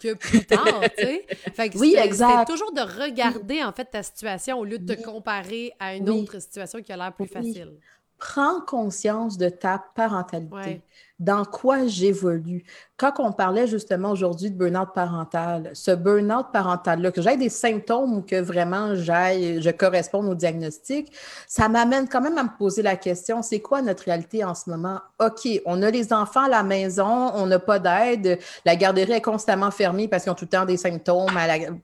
que 0.00 0.14
plus 0.14 0.44
tard, 0.44 0.80
tu 0.98 1.04
sais. 1.04 1.70
oui, 1.76 1.96
exact. 1.98 2.46
C'est 2.46 2.52
toujours 2.52 2.72
de 2.72 2.80
regarder 2.80 3.62
en 3.62 3.72
fait 3.72 3.86
ta 3.86 4.02
situation 4.02 4.58
au 4.58 4.64
lieu 4.64 4.78
de 4.78 4.94
te 4.94 5.02
comparer 5.02 5.72
à 5.78 5.94
une 5.94 6.08
autre 6.10 6.40
situation 6.40 6.82
qui 6.82 6.92
a 6.92 6.96
l'air 6.96 7.12
plus 7.14 7.26
facile 7.28 7.78
prends 8.24 8.62
conscience 8.62 9.36
de 9.36 9.50
ta 9.50 9.84
parentalité, 9.94 10.80
dans 11.18 11.44
quoi 11.44 11.86
j'évolue. 11.86 12.64
Quand 12.96 13.12
on 13.18 13.32
parlait 13.32 13.66
justement 13.66 14.12
aujourd'hui 14.12 14.50
de 14.50 14.56
burn-out 14.56 14.94
parental, 14.94 15.70
ce 15.74 15.90
burn-out 15.90 16.46
parental-là, 16.50 17.12
que 17.12 17.20
j'ai 17.20 17.36
des 17.36 17.50
symptômes 17.50 18.14
ou 18.14 18.22
que 18.22 18.40
vraiment 18.40 18.94
j'aille, 18.94 19.60
je 19.60 19.68
corresponde 19.68 20.26
au 20.26 20.34
diagnostic, 20.34 21.12
ça 21.46 21.68
m'amène 21.68 22.08
quand 22.08 22.22
même 22.22 22.38
à 22.38 22.44
me 22.44 22.56
poser 22.56 22.80
la 22.80 22.96
question, 22.96 23.42
c'est 23.42 23.60
quoi 23.60 23.82
notre 23.82 24.04
réalité 24.04 24.42
en 24.42 24.54
ce 24.54 24.70
moment? 24.70 25.00
OK, 25.20 25.46
on 25.66 25.82
a 25.82 25.90
les 25.90 26.14
enfants 26.14 26.44
à 26.44 26.48
la 26.48 26.62
maison, 26.62 27.30
on 27.34 27.46
n'a 27.46 27.58
pas 27.58 27.78
d'aide, 27.78 28.38
la 28.64 28.74
garderie 28.74 29.12
est 29.12 29.20
constamment 29.20 29.70
fermée 29.70 30.08
parce 30.08 30.22
qu'ils 30.22 30.32
ont 30.32 30.36
tout 30.36 30.46
le 30.46 30.56
temps 30.56 30.64
des 30.64 30.78
symptômes, 30.78 31.26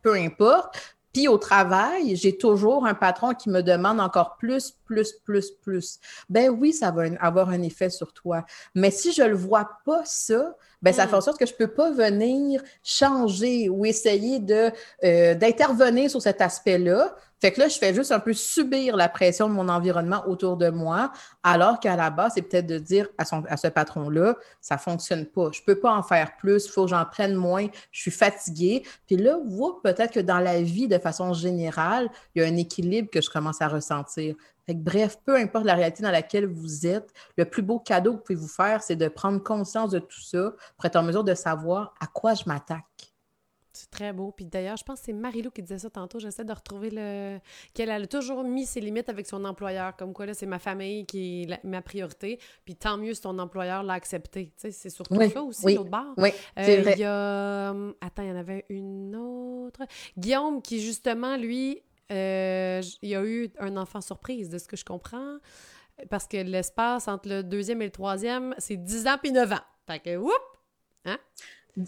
peu 0.01 0.15
importe. 0.15 0.75
Puis 1.13 1.29
au 1.29 1.39
travail, 1.39 2.15
j'ai 2.17 2.37
toujours 2.37 2.87
un 2.87 2.95
patron 2.95 3.35
qui 3.35 3.51
me 3.51 3.63
demande 3.63 4.01
encore 4.01 4.37
plus, 4.37 4.73
plus, 4.85 5.13
plus, 5.25 5.51
plus. 5.51 5.99
Ben 6.29 6.51
oui, 6.51 6.73
ça 6.73 6.91
va 6.91 7.05
avoir 7.21 7.51
un 7.51 7.63
effet 7.63 7.91
sur 7.91 8.13
toi. 8.13 8.45
Mais 8.75 8.91
si 8.91 9.13
je 9.13 9.23
ne 9.23 9.29
le 9.29 9.35
vois 9.35 9.69
pas 9.85 10.03
ça, 10.05 10.55
ben 10.83 10.93
ça 10.93 11.07
fait 11.07 11.15
en 11.15 11.19
mm. 11.19 11.23
sorte 11.23 11.39
que 11.39 11.47
je 11.47 11.53
ne 11.53 11.59
peux 11.59 11.73
pas 11.73 11.91
venir 11.91 12.63
changer 12.83 13.69
ou 13.69 13.85
essayer 13.85 14.39
de, 14.39 14.71
euh, 15.05 15.35
d'intervenir 15.35 16.11
sur 16.11 16.23
cet 16.23 16.41
aspect-là 16.41 17.15
Fait 17.41 17.53
que 17.53 17.61
là, 17.61 17.69
je 17.69 17.79
fais 17.79 17.95
juste 17.95 18.13
un 18.13 18.21
peu 18.21 18.35
subir 18.35 18.97
la 18.97 19.09
pression 19.09 19.49
de 19.49 19.55
mon 19.55 19.69
environnement 19.69 20.23
autour 20.29 20.57
de 20.57 20.69
moi, 20.69 21.11
alors 21.43 21.81
qu'à 21.81 21.97
la 21.97 22.11
base, 22.11 22.33
c'est 22.35 22.43
peut-être 22.43 22.67
de 22.67 22.79
dire 22.79 23.09
à, 23.17 23.25
son, 23.25 23.43
à 23.49 23.57
ce 23.57 23.69
patron-là, 23.69 24.37
ça 24.61 24.77
fonctionne 24.77 25.25
pas. 25.25 25.51
Je 25.53 25.63
peux 25.63 25.81
pas 25.81 25.93
en 25.93 26.03
faire 26.03 26.37
plus, 26.37 26.67
il 26.67 26.71
faut 26.71 26.85
que 26.85 26.91
j'en 26.91 27.05
prenne 27.07 27.35
moins, 27.35 27.67
je 27.93 28.01
suis 28.01 28.11
fatiguée. 28.11 28.83
Puis 29.07 29.17
là, 29.17 29.39
vous, 29.45 29.81
peut-être 29.83 30.13
que 30.13 30.21
dans 30.21 30.39
la 30.39 30.61
vie, 30.61 30.87
de 30.87 30.99
façon 30.99 31.33
générale, 31.33 32.11
il 32.35 32.43
y 32.43 32.45
a 32.45 32.49
un 32.49 32.57
équilibre 32.57 33.09
que 33.11 33.23
je 33.23 33.31
commence 33.31 33.63
à 33.63 33.69
ressentir. 33.69 34.35
Fait 34.67 34.75
que, 34.75 34.81
bref, 34.81 35.17
peu 35.25 35.37
importe 35.37 35.65
la 35.65 35.75
réalité 35.75 36.03
dans 36.03 36.11
laquelle 36.11 36.47
vous 36.47 36.87
êtes, 36.87 37.11
le 37.37 37.45
plus 37.45 37.63
beau 37.63 37.79
cadeau 37.79 38.13
que 38.13 38.17
vous 38.17 38.23
pouvez 38.23 38.39
vous 38.39 38.49
faire, 38.49 38.83
c'est 38.83 38.97
de 38.97 39.09
prendre 39.09 39.43
conscience 39.43 39.91
de 39.91 39.99
tout 39.99 40.21
ça 40.21 40.53
pour 40.77 40.85
être 40.85 40.97
en 40.97 41.03
mesure 41.03 41.25
de 41.25 41.35
savoir 41.35 41.95
à 42.01 42.07
quoi 42.07 42.35
je 42.35 42.45
m'attaque. 42.47 43.10
C'est 43.73 43.91
très 43.91 44.13
beau. 44.13 44.33
Puis 44.33 44.45
d'ailleurs, 44.45 44.77
je 44.77 44.85
pense 44.85 45.01
que 45.01 45.07
c'est 45.07 45.13
Marilou 45.13 45.51
qui 45.51 45.63
disait 45.63 45.79
ça 45.79 45.91
tantôt. 45.91 46.19
J'essaie 46.19 46.45
de 46.45 46.53
retrouver 46.53 46.91
le. 46.91 47.39
qu'elle 47.75 47.91
a 47.91 48.07
toujours 48.07 48.43
mis 48.43 48.67
ses 48.67 48.81
limites 48.81 49.09
avec 49.09 49.27
son 49.27 49.45
employeur. 49.45 49.97
Comme 49.97 50.13
quoi, 50.13 50.27
là, 50.27 50.35
c'est 50.35 50.47
ma 50.47 50.59
famille 50.59 51.07
qui 51.07 51.43
est 51.43 51.65
ma 51.65 51.83
priorité. 51.83 52.39
Puis 52.65 52.75
tant 52.75 52.97
mieux 52.97 53.15
si 53.15 53.23
ton 53.23 53.39
employeur 53.39 53.83
l'a 53.83 53.95
accepté. 53.95 54.47
Tu 54.47 54.53
sais, 54.57 54.71
c'est 54.73 54.91
surtout 54.91 55.15
ça 55.15 55.43
aussi, 55.43 55.75
l'autre 55.75 55.91
bord. 55.91 56.15
Oui, 56.17 56.31
euh. 56.59 56.93
Il 56.95 56.99
y 56.99 57.05
a. 57.05 57.71
Hum, 57.71 57.95
attends, 58.01 58.23
il 58.23 58.29
y 58.29 58.33
en 58.33 58.37
avait 58.37 58.65
une 58.69 59.15
autre. 59.17 59.81
Guillaume, 60.19 60.63
qui 60.63 60.81
justement, 60.81 61.37
lui, 61.37 61.83
euh, 62.11 62.83
il 63.03 63.15
a 63.15 63.25
eu 63.25 63.51
un 63.59 63.77
enfant 63.77 64.01
surprise, 64.01 64.49
de 64.49 64.59
ce 64.59 64.67
que 64.67 64.77
je 64.77 64.85
comprends. 64.85 65.39
Parce 66.09 66.27
que 66.27 66.39
l'espace 66.39 67.09
entre 67.09 67.29
le 67.29 67.43
deuxième 67.43 67.83
et 67.83 67.87
le 67.87 67.91
troisième, 67.91 68.55
c'est 68.59 68.77
10 68.77 69.07
ans 69.07 69.17
puis 69.21 69.33
9 69.33 69.53
ans. 69.53 69.61
Fait 69.87 70.01
que, 70.01 70.17
whoop! 70.17 70.33
Hein? 71.05 71.19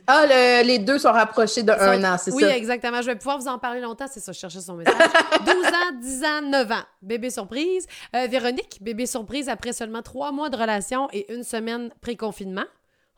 Ah, 0.07 0.27
les 0.27 0.79
deux 0.79 0.99
sont 0.99 1.13
rapprochés 1.13 1.63
de 1.63 1.73
un 1.73 2.05
an, 2.05 2.19
c'est 2.19 2.31
ça? 2.31 2.37
Oui, 2.37 2.45
exactement. 2.45 3.03
Je 3.03 3.07
vais 3.07 3.17
pouvoir 3.17 3.39
vous 3.39 3.49
en 3.49 3.59
parler 3.59 3.81
longtemps, 3.81 4.07
c'est 4.11 4.21
ça, 4.21 4.33
je 4.33 4.39
cherchais 4.39 4.61
son 4.61 4.75
message. 4.75 4.95
12 5.45 5.67
ans, 5.67 5.99
10 6.01 6.25
ans, 6.25 6.43
9 6.43 6.73
ans. 6.73 6.85
Bébé 7.03 7.31
surprise. 7.31 7.87
Euh, 8.15 8.27
Véronique, 8.27 8.79
bébé 8.81 9.07
surprise 9.07 9.49
après 9.49 9.73
seulement 9.73 10.03
trois 10.03 10.33
mois 10.33 10.51
de 10.51 10.57
relation 10.57 11.09
et 11.13 11.33
une 11.33 11.45
semaine 11.45 11.91
pré-confinement. 12.01 12.65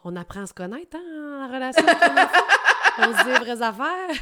On 0.04 0.16
apprend 0.16 0.42
à 0.42 0.46
se 0.46 0.54
connaître, 0.54 0.96
hein, 0.96 1.48
la 1.48 1.54
relation. 1.54 1.84
On 2.98 3.18
se 3.18 3.24
dit 3.24 3.30
les 3.30 3.38
vraies 3.38 3.62
affaires. 3.62 4.16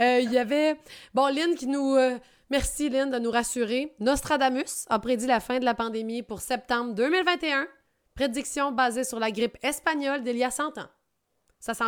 Euh, 0.00 0.20
il 0.20 0.32
y 0.32 0.38
avait, 0.38 0.78
bon, 1.14 1.26
Lynn 1.28 1.54
qui 1.54 1.66
nous... 1.66 1.94
Euh, 1.94 2.18
merci, 2.50 2.90
Lynn, 2.90 3.10
de 3.10 3.18
nous 3.18 3.30
rassurer. 3.30 3.94
Nostradamus 4.00 4.84
a 4.90 4.98
prédit 4.98 5.26
la 5.26 5.40
fin 5.40 5.58
de 5.58 5.64
la 5.64 5.74
pandémie 5.74 6.22
pour 6.22 6.40
septembre 6.40 6.94
2021. 6.94 7.66
Prédiction 8.14 8.72
basée 8.72 9.04
sur 9.04 9.18
la 9.18 9.30
grippe 9.30 9.56
espagnole 9.62 10.22
d'il 10.22 10.36
y 10.36 10.44
a 10.44 10.50
100 10.50 10.78
ans 10.78 10.88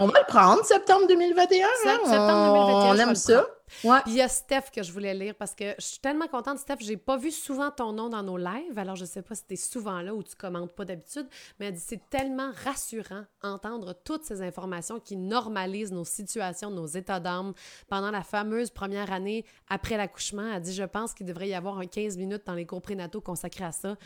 on 0.01 0.07
va 0.07 0.21
le 0.21 0.27
prendre, 0.27 0.65
septembre 0.65 1.07
2021. 1.09 1.67
Hein? 1.67 1.71
septembre 2.05 2.55
2021. 2.55 2.95
On 2.95 3.09
aime 3.09 3.15
ça. 3.15 3.47
Ouais. 3.85 3.99
il 4.07 4.15
y 4.15 4.23
a 4.23 4.29
Steph 4.29 4.71
que 4.75 4.83
je 4.83 4.93
voulais 4.93 5.15
lire 5.15 5.35
parce 5.35 5.55
que 5.55 5.75
je 5.79 5.85
suis 5.85 5.99
tellement 5.99 6.27
contente, 6.27 6.59
Steph. 6.59 6.77
J'ai 6.81 6.97
pas 6.97 7.17
vu 7.17 7.31
souvent 7.31 7.71
ton 7.71 7.93
nom 7.93 8.09
dans 8.09 8.23
nos 8.23 8.37
lives, 8.37 8.79
alors 8.79 8.97
je 8.97 9.05
sais 9.05 9.23
pas 9.23 9.35
si 9.35 9.45
tu 9.47 9.55
es 9.55 9.57
souvent 9.57 10.01
là 10.01 10.15
ou 10.15 10.23
tu 10.23 10.35
commentes 10.37 10.73
pas 10.73 10.85
d'habitude, 10.85 11.27
mais 11.59 11.67
elle 11.67 11.75
dit 11.75 11.85
c'est 11.85 12.09
tellement 12.11 12.51
rassurant 12.65 13.25
entendre 13.43 13.95
toutes 14.05 14.25
ces 14.25 14.43
informations 14.43 15.01
qui 15.01 15.17
normalisent 15.17 15.93
nos 15.93 16.05
situations, 16.05 16.71
nos 16.71 16.87
états 16.87 17.21
d'âme 17.21 17.53
pendant 17.89 18.11
la 18.11 18.23
fameuse 18.23 18.71
première 18.71 19.13
année 19.13 19.45
après 19.69 19.97
l'accouchement. 19.97 20.51
Elle 20.55 20.63
dit 20.63 20.75
je 20.75 20.85
pense 20.85 21.15
qu'il 21.15 21.27
devrait 21.27 21.49
y 21.49 21.55
avoir 21.55 21.79
un 21.79 21.87
15 21.87 22.17
minutes 22.17 22.43
dans 22.47 22.55
les 22.55 22.67
cours 22.67 22.83
prénataux 22.83 23.21
consacrés 23.21 23.65
à 23.65 23.73
ça. 23.73 23.97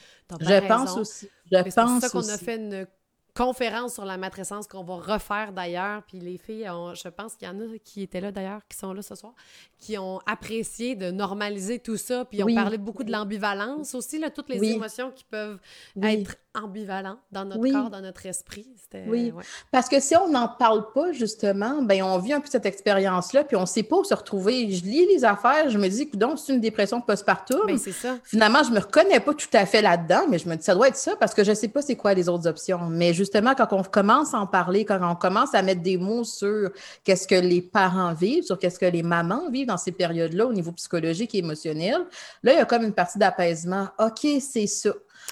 Je 0.40 0.66
pense 0.66 0.96
aussi. 0.96 1.28
Je 1.50 1.62
pense 1.62 1.74
C'est 1.74 1.82
pour 1.82 2.00
ça 2.00 2.08
qu'on 2.10 2.28
a 2.28 2.38
fait 2.38 2.56
une 2.56 2.86
conférence 3.34 3.94
sur 3.94 4.04
la 4.04 4.16
matrescence 4.16 4.66
qu'on 4.66 4.84
va 4.84 4.96
refaire 4.96 5.52
d'ailleurs. 5.52 6.02
Puis 6.02 6.18
les 6.18 6.38
filles, 6.38 6.68
je 6.94 7.08
pense 7.08 7.34
qu'il 7.34 7.48
y 7.48 7.50
en 7.50 7.58
a 7.60 7.64
qui 7.82 8.02
étaient 8.02 8.20
là 8.20 8.32
d'ailleurs, 8.32 8.60
qui 8.68 8.76
sont 8.76 8.92
là 8.92 9.02
ce 9.02 9.14
soir, 9.14 9.32
qui 9.78 9.96
ont 9.98 10.20
apprécié 10.26 10.94
de 10.94 11.10
normaliser 11.10 11.78
tout 11.78 11.96
ça. 11.96 12.24
Puis 12.24 12.38
ils 12.38 12.44
ont 12.44 12.54
parlé 12.54 12.78
beaucoup 12.78 13.04
de 13.04 13.12
l'ambivalence 13.12 13.94
aussi, 13.94 14.18
là, 14.18 14.30
toutes 14.30 14.48
les 14.48 14.62
émotions 14.62 15.10
qui 15.10 15.24
peuvent 15.24 15.58
être 16.02 16.36
ambivalentes 16.54 17.18
dans 17.30 17.46
notre 17.46 17.66
corps, 17.72 17.88
dans 17.88 18.02
notre 18.02 18.26
esprit. 18.26 18.68
Oui, 19.06 19.32
parce 19.70 19.88
que 19.88 20.00
si 20.00 20.14
on 20.16 20.28
n'en 20.28 20.48
parle 20.48 20.92
pas, 20.92 21.12
justement, 21.12 21.80
ben 21.80 22.02
on 22.02 22.18
vit 22.18 22.34
un 22.34 22.40
peu 22.40 22.48
cette 22.50 22.66
expérience-là, 22.66 23.44
puis 23.44 23.56
on 23.56 23.62
ne 23.62 23.66
sait 23.66 23.82
pas 23.82 23.96
où 23.96 24.04
se 24.04 24.12
retrouver. 24.12 24.70
Je 24.70 24.84
lis 24.84 25.06
les 25.06 25.24
affaires, 25.24 25.70
je 25.70 25.78
me 25.78 25.88
dis, 25.88 26.10
donc 26.12 26.38
c'est 26.38 26.52
une 26.52 26.60
dépression 26.60 27.00
postpartum. 27.00 27.66
Ben, 27.66 27.78
c'est 27.78 27.92
ça. 27.92 28.18
Finalement, 28.22 28.62
je 28.62 28.70
me 28.70 28.80
reconnais 28.80 29.20
pas 29.20 29.32
tout 29.32 29.48
à 29.54 29.64
fait 29.64 29.80
là-dedans, 29.80 30.26
mais 30.28 30.38
je 30.38 30.46
me 30.46 30.54
dis, 30.56 30.62
ça 30.62 30.74
doit 30.74 30.88
être 30.88 30.96
ça, 30.96 31.16
parce 31.16 31.32
que 31.32 31.42
je 31.42 31.50
ne 31.50 31.56
sais 31.56 31.68
pas 31.68 31.80
c'est 31.80 31.96
quoi 31.96 32.12
les 32.12 32.28
autres 32.28 32.46
options. 32.46 32.86
Mais 32.90 33.14
justement, 33.22 33.54
quand 33.54 33.72
on 33.72 33.82
commence 33.82 34.34
à 34.34 34.38
en 34.38 34.46
parler, 34.46 34.84
quand 34.84 34.98
on 35.02 35.14
commence 35.14 35.54
à 35.54 35.62
mettre 35.62 35.82
des 35.82 35.96
mots 35.96 36.24
sur 36.24 36.70
qu'est-ce 37.04 37.26
que 37.28 37.34
les 37.34 37.62
parents 37.62 38.12
vivent, 38.12 38.42
sur 38.42 38.58
qu'est-ce 38.58 38.78
que 38.78 38.86
les 38.86 39.02
mamans 39.02 39.48
vivent 39.50 39.68
dans 39.68 39.76
ces 39.76 39.92
périodes-là 39.92 40.46
au 40.46 40.52
niveau 40.52 40.72
psychologique 40.72 41.34
et 41.34 41.38
émotionnel, 41.38 41.98
là, 42.42 42.52
il 42.52 42.58
y 42.58 42.60
a 42.60 42.64
comme 42.64 42.82
une 42.82 42.92
partie 42.92 43.18
d'apaisement. 43.18 43.88
OK, 43.98 44.26
c'est 44.40 44.66
ça. 44.66 44.90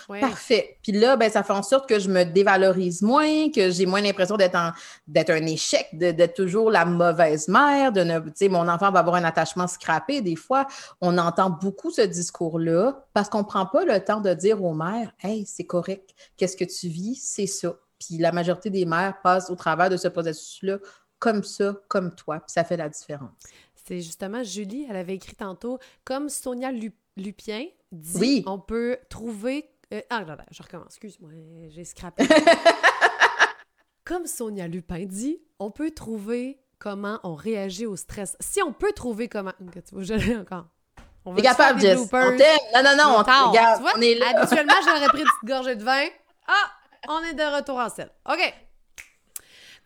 Parfait. 0.09 0.79
Puis 0.83 0.93
là, 0.93 1.17
ben, 1.17 1.31
ça 1.31 1.43
fait 1.43 1.53
en 1.53 1.63
sorte 1.63 1.89
que 1.89 1.99
je 1.99 2.09
me 2.09 2.25
dévalorise 2.25 3.03
moins, 3.03 3.51
que 3.51 3.71
j'ai 3.71 3.87
moins 3.87 4.01
l'impression 4.01 4.37
d'être 4.37 5.31
un 5.31 5.47
échec, 5.47 5.87
d'être 5.93 6.35
toujours 6.35 6.71
la 6.71 6.85
mauvaise 6.85 7.49
mère, 7.49 7.93
de 7.93 8.03
ne, 8.03 8.49
mon 8.49 8.69
enfant 8.69 8.91
va 8.91 9.01
avoir 9.01 9.17
un 9.17 9.25
attachement 9.25 9.67
scrappé. 9.67 10.21
Des 10.21 10.37
fois, 10.37 10.67
on 11.01 11.19
entend 11.19 11.51
beaucoup 11.51 11.91
ce 11.91 12.03
discours-là 12.03 13.07
parce 13.13 13.29
qu'on 13.29 13.39
ne 13.41 13.45
prend 13.45 13.67
pas 13.67 13.85
le 13.85 13.99
temps 14.05 14.21
de 14.21 14.35
dire 14.35 14.63
aux 14.63 14.75
mères, 14.75 15.13
hey, 15.21 15.45
c'est 15.47 15.67
correct, 15.67 16.11
qu'est-ce 16.37 16.57
que 16.57 16.65
tu 16.65 16.89
vis, 16.89 17.17
c'est 17.17 17.47
ça. 17.47 17.75
Puis 17.99 18.19
la 18.19 18.33
majorité 18.33 18.71
des 18.71 18.87
mères 18.87 19.21
passent 19.23 19.51
au 19.51 19.57
travers 19.57 19.91
de 19.91 19.97
ce 19.97 20.09
processus-là 20.09 20.79
comme 21.19 21.45
ça, 21.45 21.77
comme 21.89 22.15
toi, 22.15 22.41
puis 22.41 22.53
ça 22.53 22.65
fait 22.65 22.79
la 22.79 22.89
différence. 22.89 23.31
C'est 23.75 24.01
justement 24.01 24.43
Julie, 24.43 24.87
elle 24.89 24.97
avait 24.97 25.15
écrit 25.15 25.35
tantôt, 25.35 25.79
comme 26.05 26.29
Sonia 26.29 26.71
Lupien 27.17 27.67
dit, 27.93 28.43
on 28.47 28.59
peut 28.59 28.99
trouver 29.09 29.69
euh, 29.93 30.01
ah, 30.11 30.23
là, 30.23 30.37
je 30.51 30.63
recommence. 30.63 30.89
Excuse-moi, 30.89 31.31
j'ai 31.69 31.85
scrappé. 31.85 32.25
Comme 34.05 34.27
Sonia 34.27 34.69
Lupin 34.69 35.05
dit, 35.05 35.41
on 35.59 35.71
peut 35.71 35.91
trouver 35.91 36.61
comment 36.79 37.21
on 37.23 37.35
réagit 37.35 37.87
au 37.87 37.97
stress. 37.97 38.37
Si 38.41 38.63
on 38.63 38.73
peut 38.73 38.93
trouver 38.93 39.29
comment. 39.29 39.53
Tu 39.73 39.95
vois, 39.95 40.03
je 40.03 40.41
encore. 40.41 40.67
On 41.25 41.35
va 41.35 41.43
capable, 41.43 41.81
Jess? 41.81 42.01
On 42.01 42.07
t'aime. 42.09 42.59
Non, 42.75 42.83
non, 42.83 42.97
non, 42.97 43.15
on, 43.17 43.19
regarde, 43.19 43.83
on 43.97 44.01
est 44.01 44.15
là. 44.15 44.33
Habituellement, 44.37 44.75
j'aurais 44.85 45.07
pris 45.09 45.21
une 45.21 45.27
petite 45.41 45.45
gorgée 45.45 45.77
de 45.77 45.85
vin. 45.85 46.07
Ah, 46.49 46.71
on 47.09 47.23
est 47.23 47.35
de 47.35 47.57
retour 47.57 47.77
en 47.77 47.91
selle. 47.91 48.11
OK. 48.29 48.55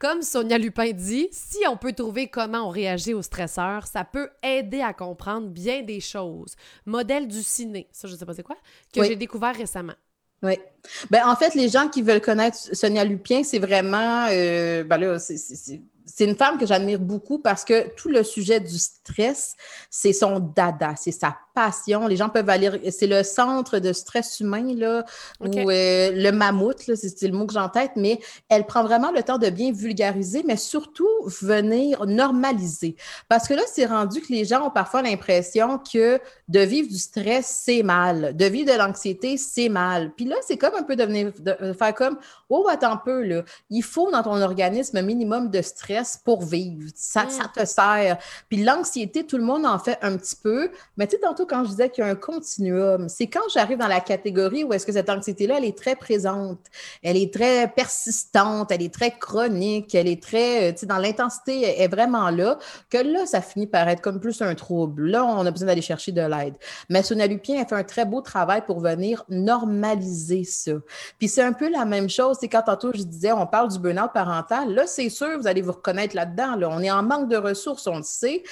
Comme 0.05 0.21
Sonia 0.21 0.59
Lupin 0.59 0.93
dit, 0.93 1.29
si 1.33 1.67
on 1.67 1.79
peut 1.79 1.95
trouver 1.95 2.29
comment 2.29 2.67
on 2.67 2.69
réagit 2.69 3.15
aux 3.15 3.23
stresseurs, 3.23 3.87
ça 3.87 4.05
peut 4.05 4.29
aider 4.43 4.83
à 4.83 4.93
comprendre 4.93 5.49
bien 5.49 5.81
des 5.81 6.01
choses. 6.01 6.57
Modèle 6.85 7.27
du 7.27 7.43
ciné, 7.43 7.89
ça 7.91 8.07
je 8.07 8.15
sais 8.15 8.27
pas 8.27 8.35
c'est 8.35 8.43
quoi, 8.43 8.59
que 8.93 9.03
j'ai 9.03 9.17
découvert 9.17 9.57
récemment. 9.57 9.95
Oui. 10.43 10.59
Ben, 11.09 11.27
en 11.27 11.35
fait, 11.37 11.55
les 11.55 11.71
gens 11.71 11.89
qui 11.89 12.03
veulent 12.03 12.21
connaître 12.21 12.59
Sonia 12.75 13.03
Lupien, 13.03 13.45
c'est 13.45 13.59
vraiment, 13.59 14.27
euh, 14.31 14.85
ben 14.85 14.99
là, 14.99 15.19
c'est 15.19 15.81
c'est 16.07 16.25
une 16.25 16.37
femme 16.37 16.59
que 16.59 16.67
j'admire 16.67 16.99
beaucoup 16.99 17.39
parce 17.39 17.65
que 17.65 17.89
tout 17.95 18.09
le 18.09 18.23
sujet 18.23 18.61
du 18.61 18.79
stress, 18.79 19.55
c'est 19.91 20.13
son 20.13 20.39
dada, 20.39 20.95
c'est 20.97 21.13
sa 21.13 21.37
passion. 21.55 22.07
Les 22.07 22.17
gens 22.17 22.29
peuvent 22.29 22.49
aller, 22.49 22.91
c'est 22.91 23.07
le 23.07 23.23
centre 23.23 23.79
de 23.79 23.93
stress 23.93 24.41
humain, 24.41 24.75
là, 24.75 25.05
ou 25.41 25.71
euh, 25.71 26.11
le 26.13 26.31
mammouth, 26.31 26.91
c'est 26.95 27.29
le 27.29 27.33
mot 27.33 27.47
que 27.47 27.53
j'ai 27.53 27.61
en 27.61 27.69
tête, 27.69 27.93
mais 27.97 28.21
elle 28.49 28.67
prend 28.67 28.83
vraiment 28.83 29.13
le 29.13 29.23
temps 29.23 29.39
de 29.39 29.49
bien 29.51 29.73
vulgariser, 29.73 30.43
mais 30.47 30.57
surtout 30.57 31.09
venir 31.27 32.05
normaliser. 32.07 32.97
Parce 33.29 33.47
que 33.47 33.55
là, 33.55 33.63
c'est 33.73 33.87
rendu 33.87 34.21
que 34.21 34.33
les 34.33 34.45
gens 34.45 34.67
ont 34.67 34.71
parfois 34.71 35.01
l'impression 35.01 35.79
que 35.79 36.21
de 36.49 36.61
vivre 36.61 36.89
du 36.89 36.99
stress, 36.99 37.63
c'est 37.65 37.83
mal. 37.83 38.37
De 38.37 38.45
vivre 38.47 38.73
de 38.73 38.77
l'anxiété, 38.77 39.37
c'est 39.37 39.69
mal. 39.69 40.13
Puis 40.17 40.27
là, 40.27 40.37
c'est 40.47 40.57
comme 40.57 40.75
un 40.75 40.83
peu 40.83 40.97
de, 40.97 41.05
venir, 41.05 41.33
de 41.39 41.73
faire 41.73 41.95
comme, 41.95 42.19
oh, 42.49 42.67
attends 42.69 42.93
un 42.93 42.97
peu, 42.97 43.23
là. 43.23 43.45
Il 43.71 43.83
faut 43.83 44.11
dans 44.11 44.23
ton 44.23 44.41
organisme 44.43 44.97
un 44.97 45.03
minimum 45.03 45.51
de 45.51 45.63
stress 45.63 45.94
pour 46.25 46.43
vivre. 46.43 46.89
Ça, 46.95 47.29
ça 47.29 47.45
mm. 47.45 47.61
te 47.61 47.65
sert. 47.65 48.19
Puis 48.49 48.63
l'anxiété, 48.63 49.27
tout 49.27 49.37
le 49.37 49.45
monde 49.45 49.67
en 49.67 49.79
fait 49.79 49.99
un 50.03 50.17
petit 50.17 50.37
peu. 50.37 50.71
Mais 50.97 51.07
tu 51.07 51.17
sais, 51.17 51.23
tantôt, 51.23 51.47
quand 51.47 51.65
je 51.65 51.71
disais 51.71 51.91
qu'il 51.91 52.05
y 52.05 52.07
a 52.07 52.11
un 52.11 52.15
continuum, 52.15 53.09
c'est 53.09 53.27
quand 53.27 53.49
j'arrive 53.53 53.79
dans 53.79 53.89
la 53.89 54.01
catégorie 54.01 54.65
où 54.65 54.73
est-ce 54.73 54.87
que 54.87 54.93
cette 54.93 55.11
anxiété-là, 55.11 55.57
elle 55.59 55.65
est 55.65 55.77
très 55.77 55.97
présente, 55.97 56.61
elle 57.03 57.17
est 57.17 57.33
très 57.33 57.69
persistante, 57.69 58.71
elle 58.71 58.83
est 58.83 58.93
très 58.93 59.11
chronique, 59.13 59.95
elle 59.95 60.09
est 60.09 60.23
très, 60.23 60.71
euh, 60.71 60.73
tu 60.73 60.81
sais, 60.81 60.87
dans 60.87 60.99
l'intensité 60.99 61.83
est 61.83 61.89
vraiment 61.89 62.31
là, 62.31 62.59
que 62.91 62.99
là, 62.99 63.27
ça 63.27 63.41
finit 63.41 63.67
par 63.67 63.89
être 63.89 64.01
comme 64.01 64.21
plus 64.21 64.43
un 64.43 64.55
trouble. 64.55 65.07
Là, 65.07 65.25
on 65.25 65.45
a 65.47 65.51
besoin 65.51 65.69
d'aller 65.69 65.83
chercher 65.83 66.13
de 66.13 66.23
l'aide. 66.23 66.55
Mais 66.89 67.03
Sonia 67.03 67.27
Lupien 67.27 67.63
a 67.63 67.67
fait 67.67 67.75
un 67.75 67.85
très 67.85 68.05
beau 68.05 68.21
travail 68.21 68.63
pour 68.67 68.81
venir 68.81 69.25
normaliser 69.29 70.45
ça. 70.45 70.73
Puis 71.19 71.29
c'est 71.29 71.43
un 71.43 71.53
peu 71.53 71.71
la 71.71 71.85
même 71.85 72.09
chose, 72.09 72.37
c'est 72.41 72.49
quand 72.49 72.63
tantôt 72.63 72.93
je 72.95 73.03
disais, 73.03 73.33
on 73.33 73.47
parle 73.47 73.71
du 73.71 73.79
burn-out 73.79 74.13
parental, 74.13 74.73
là, 74.75 74.87
c'est 74.87 75.09
sûr, 75.09 75.39
vous 75.39 75.47
allez 75.47 75.63
vous 75.63 75.73
reconnaître 75.85 76.17
là-dedans. 76.17 76.57
Là. 76.57 76.69
On 76.71 76.81
est 76.81 76.91
en 76.91 77.03
manque 77.03 77.29
de 77.29 77.37
ressources, 77.37 77.87
on 77.87 77.99
le 77.99 78.03
sait. 78.03 78.43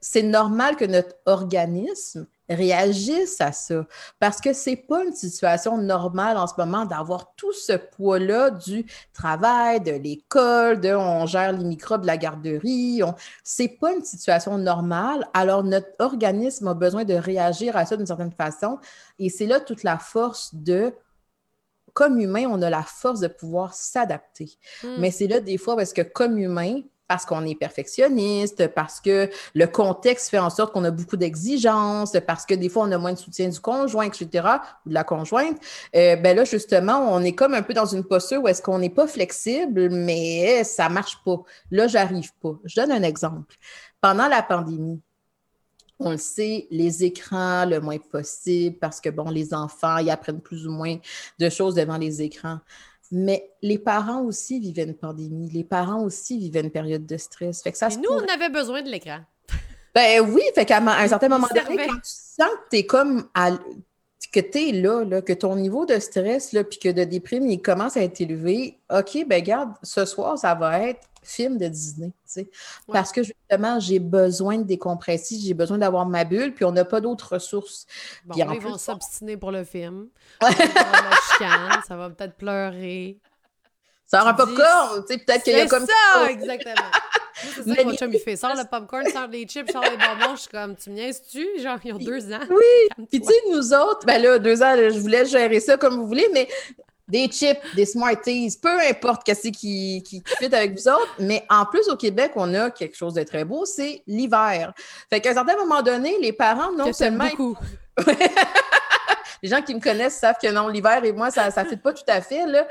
C'est 0.00 0.22
normal 0.22 0.76
que 0.76 0.84
notre 0.84 1.16
organisme 1.26 2.26
réagissent 2.48 3.40
à 3.40 3.52
ça. 3.52 3.86
Parce 4.18 4.40
que 4.40 4.52
c'est 4.52 4.76
pas 4.76 5.04
une 5.04 5.12
situation 5.12 5.78
normale 5.78 6.36
en 6.36 6.46
ce 6.46 6.54
moment 6.58 6.84
d'avoir 6.84 7.34
tout 7.34 7.52
ce 7.52 7.74
poids-là 7.74 8.50
du 8.50 8.84
travail, 9.12 9.80
de 9.80 9.92
l'école, 9.92 10.80
de 10.80 10.92
on 10.92 11.26
gère 11.26 11.52
les 11.52 11.64
microbes 11.64 12.02
de 12.02 12.06
la 12.06 12.16
garderie. 12.16 13.02
On... 13.02 13.14
C'est 13.44 13.68
pas 13.68 13.92
une 13.92 14.04
situation 14.04 14.58
normale. 14.58 15.26
Alors, 15.34 15.64
notre 15.64 15.88
organisme 15.98 16.68
a 16.68 16.74
besoin 16.74 17.04
de 17.04 17.14
réagir 17.14 17.76
à 17.76 17.86
ça 17.86 17.96
d'une 17.96 18.06
certaine 18.06 18.32
façon. 18.32 18.78
Et 19.18 19.28
c'est 19.28 19.46
là 19.46 19.60
toute 19.60 19.82
la 19.82 19.98
force 19.98 20.54
de 20.54 20.92
comme 21.92 22.20
humain, 22.20 22.46
on 22.48 22.62
a 22.62 22.70
la 22.70 22.82
force 22.82 23.20
de 23.20 23.28
pouvoir 23.28 23.74
s'adapter. 23.74 24.50
Hmm. 24.82 24.96
Mais 24.98 25.10
c'est 25.10 25.26
là 25.26 25.40
des 25.40 25.58
fois 25.58 25.76
parce 25.76 25.92
que 25.92 26.02
comme 26.02 26.38
humain, 26.38 26.82
parce 27.12 27.26
qu'on 27.26 27.44
est 27.44 27.54
perfectionniste, 27.54 28.68
parce 28.68 28.98
que 28.98 29.28
le 29.54 29.66
contexte 29.66 30.30
fait 30.30 30.38
en 30.38 30.48
sorte 30.48 30.72
qu'on 30.72 30.84
a 30.84 30.90
beaucoup 30.90 31.18
d'exigences, 31.18 32.16
parce 32.26 32.46
que 32.46 32.54
des 32.54 32.70
fois, 32.70 32.84
on 32.84 32.92
a 32.92 32.96
moins 32.96 33.12
de 33.12 33.18
soutien 33.18 33.50
du 33.50 33.60
conjoint, 33.60 34.06
etc., 34.06 34.28
ou 34.86 34.88
de 34.88 34.94
la 34.94 35.04
conjointe, 35.04 35.58
euh, 35.94 36.16
ben 36.16 36.34
là, 36.34 36.44
justement, 36.44 37.12
on 37.12 37.22
est 37.22 37.34
comme 37.34 37.52
un 37.52 37.60
peu 37.60 37.74
dans 37.74 37.84
une 37.84 38.02
posture 38.02 38.42
où 38.42 38.48
est-ce 38.48 38.62
qu'on 38.62 38.78
n'est 38.78 38.88
pas 38.88 39.06
flexible, 39.06 39.90
mais 39.90 40.64
ça 40.64 40.88
marche 40.88 41.18
pas. 41.22 41.42
Là, 41.70 41.86
j'arrive 41.86 42.32
pas. 42.40 42.58
Je 42.64 42.80
donne 42.80 42.92
un 42.92 43.02
exemple. 43.02 43.56
Pendant 44.00 44.28
la 44.28 44.42
pandémie, 44.42 45.02
on 46.04 46.10
le 46.12 46.18
sait, 46.18 46.66
les 46.70 47.04
écrans 47.04 47.64
le 47.64 47.80
moins 47.80 47.98
possible 47.98 48.76
parce 48.78 49.00
que, 49.00 49.08
bon, 49.08 49.30
les 49.30 49.54
enfants, 49.54 49.98
ils 49.98 50.10
apprennent 50.10 50.40
plus 50.40 50.66
ou 50.66 50.72
moins 50.72 50.96
de 51.38 51.48
choses 51.48 51.74
devant 51.74 51.98
les 51.98 52.22
écrans. 52.22 52.58
Mais 53.10 53.50
les 53.60 53.78
parents 53.78 54.22
aussi 54.22 54.58
vivaient 54.58 54.84
une 54.84 54.94
pandémie. 54.94 55.50
Les 55.50 55.64
parents 55.64 56.02
aussi 56.02 56.38
vivaient 56.38 56.60
une 56.60 56.70
période 56.70 57.04
de 57.04 57.16
stress. 57.16 57.62
Fait 57.62 57.72
que 57.72 57.78
ça 57.78 57.88
nous, 57.90 58.10
on 58.10 58.32
avait 58.32 58.48
besoin 58.48 58.82
de 58.82 58.88
l'écran. 58.88 59.20
Ben 59.94 60.20
oui, 60.20 60.42
fait 60.54 60.64
qu'à 60.64 60.78
un 60.78 61.08
certain 61.08 61.28
moment 61.28 61.48
donné, 61.54 61.86
quand 61.86 61.94
tu 61.96 62.00
sens 62.04 62.48
que 62.48 62.68
tu 62.70 62.76
es 62.78 62.86
comme 62.86 63.28
que 64.32 64.40
tu 64.40 64.68
es 64.68 64.72
là, 64.72 65.04
là, 65.04 65.20
que 65.20 65.34
ton 65.34 65.56
niveau 65.56 65.84
de 65.84 65.98
stress, 65.98 66.52
là, 66.52 66.64
puis 66.64 66.78
que 66.78 66.88
de 66.88 67.04
déprime, 67.04 67.46
il 67.50 67.60
commence 67.60 67.96
à 67.98 68.02
être 68.02 68.20
élevé, 68.20 68.78
OK, 68.90 69.26
ben 69.26 69.42
garde, 69.42 69.74
ce 69.82 70.06
soir, 70.06 70.38
ça 70.38 70.54
va 70.54 70.88
être 70.88 71.00
film 71.22 71.58
de 71.58 71.68
Disney, 71.68 72.08
tu 72.08 72.14
sais. 72.24 72.50
Parce 72.90 73.12
que 73.12 73.22
justement, 73.22 73.78
j'ai 73.80 73.98
besoin 73.98 74.58
de 74.58 74.64
décompresser, 74.64 75.36
j'ai 75.38 75.54
besoin 75.54 75.78
d'avoir 75.78 76.06
ma 76.06 76.24
bulle, 76.24 76.54
puis 76.54 76.64
on 76.64 76.72
n'a 76.72 76.84
pas 76.84 77.00
d'autres 77.00 77.34
ressources. 77.34 77.86
Bon, 78.24 78.34
ils 78.36 78.60
vont 78.60 78.78
s'obstiner 78.78 79.36
pour 79.36 79.52
le 79.52 79.64
film. 79.64 80.08
chicane, 80.42 81.80
ça 81.86 81.96
va 81.96 82.10
peut-être 82.10 82.36
pleurer. 82.36 83.18
Ça 84.06 84.20
aura 84.20 84.36
popcorn, 84.36 85.04
tu 85.06 85.14
sais, 85.14 85.18
peut-être 85.24 85.42
qu'il 85.42 85.56
y 85.56 85.60
a 85.60 85.66
comme 85.66 85.86
ça. 85.86 86.30
exactement. 86.30 86.74
C'est 87.34 87.62
ça 87.62 87.76
que 87.76 87.82
mon 87.84 87.94
chum, 87.94 88.12
il 88.12 88.20
fait. 88.20 88.36
Sors 88.36 88.54
le 88.54 88.68
popcorn, 88.68 89.06
sort 89.06 89.26
les 89.28 89.46
chips, 89.46 89.70
sort 89.70 89.82
les 89.82 89.96
bonbons. 89.96 90.36
Je 90.36 90.42
suis 90.42 90.50
comme, 90.50 90.76
tu 90.76 90.90
me 90.90 90.96
niaises-tu? 90.96 91.60
Genre, 91.60 91.78
ils 91.82 91.92
ont 91.94 91.98
deux 91.98 92.32
ans. 92.32 92.40
Oui. 92.50 93.06
Puis, 93.10 93.20
tu 93.20 93.26
sais, 93.26 93.34
nous 93.50 93.72
autres, 93.72 94.04
ben 94.06 94.20
là, 94.20 94.38
deux 94.38 94.62
ans, 94.62 94.74
je 94.76 94.98
voulais 94.98 95.24
gérer 95.24 95.60
ça 95.60 95.78
comme 95.78 95.96
vous 95.96 96.06
voulez, 96.06 96.28
mais 96.32 96.46
des 97.08 97.28
chips, 97.28 97.60
des 97.74 97.86
Smarties, 97.86 98.58
peu 98.60 98.80
importe 98.80 99.24
qu'est-ce 99.24 99.48
qui, 99.48 100.02
qui, 100.02 100.22
qui 100.22 100.36
fit 100.38 100.54
avec 100.54 100.72
vous 100.72 100.88
autres. 100.88 101.14
Mais 101.18 101.44
en 101.48 101.66
plus, 101.66 101.88
au 101.88 101.96
Québec, 101.96 102.32
on 102.36 102.52
a 102.54 102.70
quelque 102.70 102.96
chose 102.96 103.14
de 103.14 103.22
très 103.22 103.44
beau, 103.44 103.64
c'est 103.64 104.02
l'hiver. 104.06 104.72
Fait 105.10 105.20
qu'à 105.20 105.30
un 105.30 105.34
certain 105.34 105.56
moment 105.56 105.82
donné, 105.82 106.18
les 106.20 106.32
parents, 106.32 106.72
non 106.72 106.92
seulement. 106.92 107.28
Beaucoup. 107.28 107.56
les 109.42 109.48
gens 109.48 109.60
qui 109.60 109.74
me 109.74 109.80
connaissent 109.80 110.18
savent 110.18 110.36
que 110.40 110.50
non, 110.50 110.68
l'hiver 110.68 111.04
et 111.04 111.12
moi, 111.12 111.30
ça 111.30 111.48
ne 111.48 111.68
fit 111.68 111.76
pas 111.76 111.92
tout 111.92 112.04
à 112.06 112.20
fait. 112.20 112.46
Là. 112.46 112.66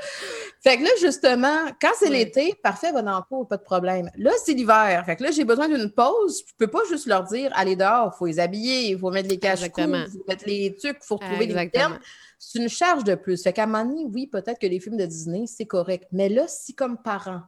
Fait 0.62 0.78
que 0.78 0.84
là, 0.84 0.90
justement, 1.00 1.66
quand 1.80 1.90
c'est 1.98 2.08
l'été, 2.08 2.54
parfait, 2.62 2.92
le 2.92 3.28
pot, 3.28 3.44
pas 3.44 3.58
de 3.58 3.62
problème. 3.62 4.10
Là, 4.16 4.30
c'est 4.42 4.54
l'hiver. 4.54 5.02
Fait 5.04 5.16
que 5.16 5.24
là, 5.24 5.30
j'ai 5.30 5.44
besoin 5.44 5.68
d'une 5.68 5.90
pause. 5.90 6.42
Je 6.48 6.54
peux 6.56 6.70
pas 6.70 6.80
juste 6.88 7.06
leur 7.06 7.24
dire, 7.24 7.52
allez 7.54 7.76
dehors, 7.76 8.12
il 8.14 8.18
faut 8.18 8.26
les 8.26 8.40
habiller, 8.40 8.90
il 8.90 8.98
faut 8.98 9.10
mettre 9.10 9.28
les 9.28 9.38
caches 9.38 9.60
il 9.62 9.70
faut 9.70 10.24
mettre 10.26 10.44
les 10.46 10.74
trucs, 10.74 10.96
il 11.00 11.06
faut 11.06 11.16
retrouver 11.16 11.46
les 11.46 11.70
termes. 11.70 11.98
C'est 12.44 12.58
une 12.58 12.68
charge 12.68 13.04
de 13.04 13.14
plus. 13.14 13.40
Fait 13.40 13.52
qu'à 13.52 13.62
un 13.62 13.66
moment 13.66 13.84
donné, 13.84 14.04
oui, 14.04 14.26
peut-être 14.26 14.58
que 14.58 14.66
les 14.66 14.80
films 14.80 14.96
de 14.96 15.06
Disney, 15.06 15.44
c'est 15.46 15.64
correct. 15.64 16.08
Mais 16.10 16.28
là, 16.28 16.48
si 16.48 16.74
comme 16.74 17.00
parent, 17.00 17.42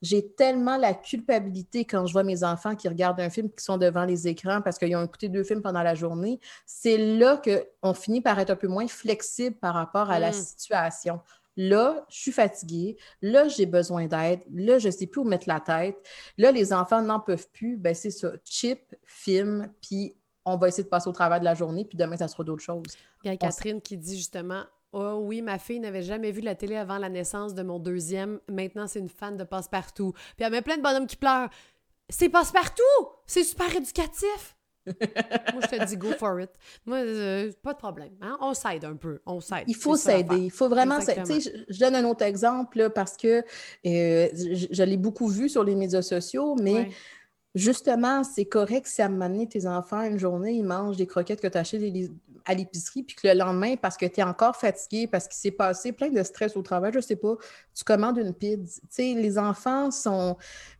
j'ai 0.00 0.32
tellement 0.32 0.78
la 0.78 0.94
culpabilité 0.94 1.84
quand 1.84 2.06
je 2.06 2.14
vois 2.14 2.22
mes 2.22 2.42
enfants 2.44 2.74
qui 2.74 2.88
regardent 2.88 3.20
un 3.20 3.28
film 3.28 3.50
qui 3.50 3.62
sont 3.62 3.76
devant 3.76 4.06
les 4.06 4.26
écrans 4.26 4.62
parce 4.62 4.78
qu'ils 4.78 4.96
ont 4.96 5.04
écouté 5.04 5.28
deux 5.28 5.44
films 5.44 5.60
pendant 5.60 5.82
la 5.82 5.94
journée. 5.94 6.40
C'est 6.64 6.96
là 6.96 7.42
qu'on 7.44 7.92
finit 7.92 8.22
par 8.22 8.38
être 8.38 8.48
un 8.48 8.56
peu 8.56 8.68
moins 8.68 8.88
flexible 8.88 9.54
par 9.54 9.74
rapport 9.74 10.10
à 10.10 10.18
la 10.18 10.30
mm. 10.30 10.34
situation. 10.34 11.20
Là, 11.58 12.06
je 12.08 12.18
suis 12.18 12.32
fatiguée. 12.32 12.96
Là, 13.20 13.48
j'ai 13.48 13.66
besoin 13.66 14.06
d'aide. 14.06 14.40
Là, 14.50 14.78
je 14.78 14.86
ne 14.86 14.92
sais 14.92 15.06
plus 15.06 15.20
où 15.20 15.24
mettre 15.24 15.46
la 15.46 15.60
tête. 15.60 15.96
Là, 16.38 16.52
les 16.52 16.72
enfants 16.72 17.02
n'en 17.02 17.20
peuvent 17.20 17.48
plus. 17.52 17.76
Ben, 17.76 17.94
c'est 17.94 18.10
ça. 18.10 18.32
Chip, 18.44 18.96
film, 19.04 19.70
puis 19.82 20.14
on 20.52 20.56
va 20.56 20.68
essayer 20.68 20.84
de 20.84 20.88
passer 20.88 21.08
au 21.08 21.12
travail 21.12 21.40
de 21.40 21.44
la 21.44 21.54
journée, 21.54 21.84
puis 21.84 21.96
demain, 21.96 22.16
ça 22.16 22.28
sera 22.28 22.44
d'autres 22.44 22.62
choses. 22.62 22.96
Il 23.24 23.28
y 23.28 23.30
a 23.30 23.36
Catherine 23.36 23.80
qui 23.80 23.96
dit 23.96 24.16
justement 24.16 24.64
Oh 24.92 25.20
oui, 25.22 25.42
ma 25.42 25.58
fille 25.58 25.80
n'avait 25.80 26.02
jamais 26.02 26.30
vu 26.30 26.40
la 26.40 26.54
télé 26.54 26.76
avant 26.76 26.98
la 26.98 27.08
naissance 27.08 27.54
de 27.54 27.62
mon 27.62 27.78
deuxième. 27.78 28.40
Maintenant, 28.48 28.86
c'est 28.86 29.00
une 29.00 29.08
fan 29.08 29.36
de 29.36 29.44
Passe-Partout. 29.44 30.12
Puis 30.36 30.46
elle 30.46 30.50
met 30.50 30.62
plein 30.62 30.78
de 30.78 30.82
bonhommes 30.82 31.06
qui 31.06 31.16
pleurent. 31.16 31.50
C'est 32.08 32.30
Passe-Partout! 32.30 33.08
C'est 33.26 33.44
super 33.44 33.74
éducatif! 33.74 34.56
Moi, 35.52 35.62
je 35.62 35.76
te 35.76 35.84
dis 35.84 35.98
go 35.98 36.12
for 36.18 36.40
it. 36.40 36.50
Moi, 36.86 36.96
euh, 36.96 37.52
pas 37.62 37.74
de 37.74 37.78
problème. 37.78 38.12
Hein? 38.22 38.38
On 38.40 38.54
s'aide 38.54 38.86
un 38.86 38.96
peu. 38.96 39.20
On 39.26 39.38
s'aide. 39.40 39.64
Il 39.66 39.76
faut 39.76 39.96
s'aider. 39.96 40.36
Il 40.36 40.50
faut 40.50 40.70
vraiment 40.70 41.00
s'aider. 41.02 41.40
Je, 41.40 41.50
je 41.68 41.78
donne 41.78 41.94
un 41.94 42.04
autre 42.04 42.24
exemple 42.24 42.88
parce 42.94 43.18
que 43.18 43.44
euh, 43.86 44.28
je, 44.32 44.82
l'ai 44.82 44.96
beaucoup 44.96 45.28
vu 45.28 45.50
sur 45.50 45.62
les 45.62 45.74
médias 45.74 46.00
sociaux, 46.00 46.56
mais 46.62 46.88
justement, 47.54 48.24
c'est 48.24 48.44
correct 48.44 48.86
si 48.86 49.02
à 49.02 49.06
un 49.06 49.08
moment 49.08 49.46
tes 49.46 49.66
enfants, 49.66 50.02
une 50.02 50.18
journée, 50.18 50.52
ils 50.52 50.64
mangent 50.64 50.96
des 50.96 51.06
croquettes 51.06 51.40
que 51.40 51.46
tu 51.46 51.58
as 51.58 51.60
achetées 51.60 52.10
à 52.44 52.54
l'épicerie, 52.54 53.02
puis 53.02 53.14
que 53.14 53.28
le 53.28 53.34
lendemain, 53.34 53.76
parce 53.76 53.96
que 53.96 54.06
tu 54.06 54.20
es 54.20 54.22
encore 54.22 54.56
fatigué, 54.56 55.06
parce 55.06 55.28
qu'il 55.28 55.36
s'est 55.36 55.50
passé 55.50 55.92
plein 55.92 56.08
de 56.08 56.22
stress 56.22 56.56
au 56.56 56.62
travail, 56.62 56.92
je 56.94 57.00
sais 57.00 57.16
pas, 57.16 57.36
tu 57.74 57.84
commandes 57.84 58.16
une 58.18 58.32
pizza. 58.32 58.80
Tu 58.80 58.86
sais, 58.88 59.14
les 59.14 59.38
enfants 59.38 59.90
sont, 59.90 60.36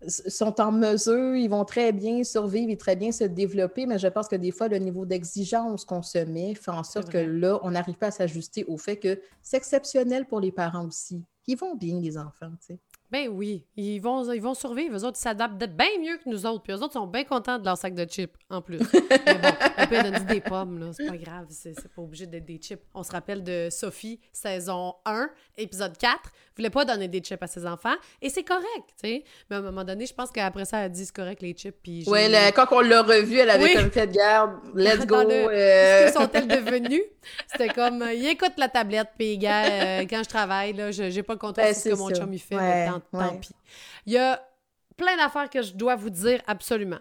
sont 0.07 0.61
en 0.61 0.73
mesure, 0.73 1.37
ils 1.37 1.49
vont 1.49 1.67
très 1.67 1.93
bien 1.93 2.25
survivre 2.25 2.71
et 2.71 2.79
très 2.79 2.97
bien 2.97 3.13
se 3.13 3.25
développer, 3.25 3.85
mais 3.85 3.99
je 3.99 4.09
pense 4.09 4.29
que 4.29 4.37
des 4.37 4.51
fois, 4.51 4.69
le 4.69 4.79
niveau 4.79 5.05
d'exigence 5.05 5.85
qu'on 5.85 6.03
se 6.03 6.19
met 6.19 6.55
fait 6.55 6.71
en 6.71 6.85
sorte 6.85 7.11
que 7.11 7.19
là, 7.19 7.59
on 7.63 7.73
n'arrive 7.73 7.97
pas 7.97 8.09
à 8.09 8.13
s'ajuster 8.13 8.65
au 8.65 8.79
fait 8.79 8.97
que 8.97 9.21
c'est 9.43 9.59
exceptionnel 9.59 10.27
pour 10.27 10.41
les 10.41 10.53
parents 10.53 10.87
aussi. 10.87 11.23
Ils 11.47 11.57
vont 11.57 11.75
bien, 11.75 12.01
les 12.01 12.17
enfants, 12.17 12.51
tu 12.61 12.75
sais. 12.75 12.79
Ben 13.11 13.29
oui, 13.29 13.65
ils 13.77 14.01
vont, 14.01 14.31
ils 14.33 14.43
vont 14.43 14.53
survivre. 14.53 14.95
Eux 14.97 15.05
autres, 15.05 15.17
ils 15.19 15.23
s'adaptent 15.23 15.57
bien 15.57 15.87
mieux 15.99 16.19
que 16.19 16.29
nous 16.29 16.45
autres. 16.45 16.63
Puis 16.63 16.73
eux 16.75 16.83
autres 16.83 16.93
sont 16.93 17.07
bien 17.07 17.25
contents 17.25 17.59
de 17.59 17.65
leur 17.65 17.79
sac 17.79 17.95
de 17.95 18.05
chips, 18.05 18.35
en 18.51 18.61
plus. 18.61 18.79
Mais 19.27 19.35
bon, 19.35 19.49
on 19.79 19.87
peut 19.87 20.03
donner 20.03 20.21
des 20.21 20.41
pommes, 20.43 20.79
là. 20.79 20.87
C'est 20.93 21.07
pas 21.07 21.17
grave. 21.17 21.47
C'est 21.49 21.75
pas 21.75 22.03
obligé 22.03 22.27
d'être 22.27 22.45
des 22.45 22.59
chips. 22.59 22.83
On 22.95 23.03
se 23.03 23.11
rappelle 23.11 23.43
de 23.43 23.69
Sophie, 23.71 24.21
saison 24.31 24.95
1, 25.07 25.31
épisode 25.57 25.97
4. 25.97 26.19
Voulait 26.57 26.71
pas 26.71 26.85
donner 26.85 27.09
des 27.09 27.21
chips 27.21 27.43
à 27.43 27.47
ses 27.47 27.65
enfants. 27.67 27.95
Et 28.21 28.29
c'est 28.29 28.43
correct, 28.43 28.67
tu 29.03 29.09
sais. 29.09 29.25
Mais 29.49 29.57
à 29.57 29.59
un 29.61 29.63
moment 29.63 29.85
donné, 29.85 30.05
je 30.05 30.13
pense 30.13 30.31
qu'après 30.31 30.67
ça, 30.67 30.79
elle 30.79 30.87
a 30.87 30.89
dit 30.91 31.07
c'est 31.07 31.15
correct, 31.15 31.41
les 31.41 31.55
chips. 31.55 31.77
Puis 31.83 32.05
oui, 32.07 32.21
quand 32.55 32.67
on 32.73 32.81
l'a 32.81 33.03
revue, 33.03 33.39
elle 33.39 33.51
avait 33.51 33.75
comme 33.75 33.91
fait 33.91 34.11
garde. 34.11 34.57
Let's 34.75 35.07
go. 35.07 35.17
Euh... 35.17 36.07
Que 36.07 36.13
sont-elles 36.13 36.49
devenues? 36.49 37.05
C'était 37.51 37.69
comme, 37.69 38.05
il 38.13 38.27
écoute 38.27 38.55
la 38.59 38.69
tablette, 38.69 39.11
puis 39.19 39.39
gars, 39.39 39.65
euh, 39.65 40.01
quand 40.09 40.23
je 40.23 40.29
travaille, 40.29 40.73
là, 40.73 40.91
j'ai 40.91 41.23
pas 41.23 41.35
le 41.35 41.39
contrôle 41.39 41.65
ben, 41.65 41.75
ce 41.75 41.89
que 41.89 41.95
mon 41.95 42.11
chum 42.11 42.33
il 42.33 42.39
fait 42.39 42.57
tant 43.13 43.37
pis. 43.37 43.55
Il 44.07 44.13
y 44.13 44.19
a 44.19 44.43
plein 44.97 45.17
d'affaires 45.17 45.49
que 45.51 45.63
je 45.63 45.73
dois 45.75 45.97
vous 45.97 46.11
dire 46.11 46.43
absolument. 46.47 46.99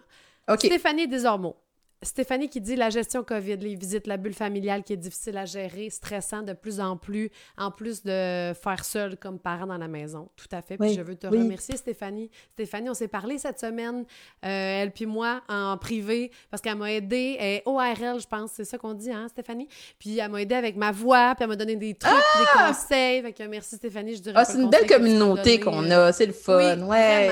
Stéphanie 0.56 1.08
Desormeaux. 1.08 1.56
Stéphanie 2.02 2.48
qui 2.48 2.60
dit 2.60 2.76
la 2.76 2.90
gestion 2.90 3.24
COVID, 3.24 3.56
les 3.56 3.74
visites, 3.74 4.06
la 4.06 4.16
bulle 4.16 4.34
familiale 4.34 4.84
qui 4.84 4.92
est 4.92 4.98
difficile 4.98 5.36
à 5.36 5.44
gérer, 5.44 5.90
stressant 5.90 6.42
de 6.42 6.52
plus 6.52 6.80
en 6.80 6.96
plus, 6.96 7.30
en 7.56 7.72
plus 7.72 8.04
de 8.04 8.52
faire 8.54 8.84
seul 8.84 9.16
comme 9.16 9.40
parent 9.40 9.66
dans 9.66 9.78
la 9.78 9.88
maison. 9.88 10.28
Tout 10.36 10.46
à 10.52 10.62
fait. 10.62 10.76
Puis 10.78 10.94
je 10.94 11.00
veux 11.00 11.16
te 11.16 11.26
remercier, 11.26 11.76
Stéphanie. 11.76 12.30
Stéphanie, 12.52 12.88
on 12.88 12.94
s'est 12.94 13.08
parlé 13.08 13.38
cette 13.38 13.58
semaine, 13.58 14.04
euh, 14.44 14.82
elle 14.82 14.92
puis 14.92 15.06
moi, 15.06 15.42
en 15.48 15.76
privé, 15.76 16.30
parce 16.50 16.62
qu'elle 16.62 16.76
m'a 16.76 16.92
aidé. 16.92 17.36
Elle 17.40 17.62
ORL, 17.64 18.20
je 18.20 18.26
pense, 18.28 18.52
c'est 18.52 18.64
ça 18.64 18.78
qu'on 18.78 18.94
dit, 18.94 19.10
hein, 19.10 19.26
Stéphanie? 19.28 19.68
Puis 19.98 20.18
elle 20.18 20.30
m'a 20.30 20.40
aidé 20.40 20.54
avec 20.54 20.76
ma 20.76 20.92
voix, 20.92 21.34
puis 21.34 21.42
elle 21.42 21.48
m'a 21.48 21.56
donné 21.56 21.74
des 21.74 21.94
trucs, 21.94 22.12
des 22.12 22.44
ah! 22.54 22.68
conseils. 22.68 23.22
Fait 23.22 23.32
que 23.32 23.42
merci, 23.42 23.74
Stéphanie. 23.74 24.14
Je 24.14 24.22
dirais 24.22 24.36
ah, 24.36 24.44
c'est 24.44 24.58
une 24.58 24.70
belle 24.70 24.86
communauté 24.86 25.58
qu'on 25.58 25.90
a. 25.90 26.12
C'est 26.12 26.26
le 26.26 26.32
fun. 26.32 26.80
ouais. 26.82 27.30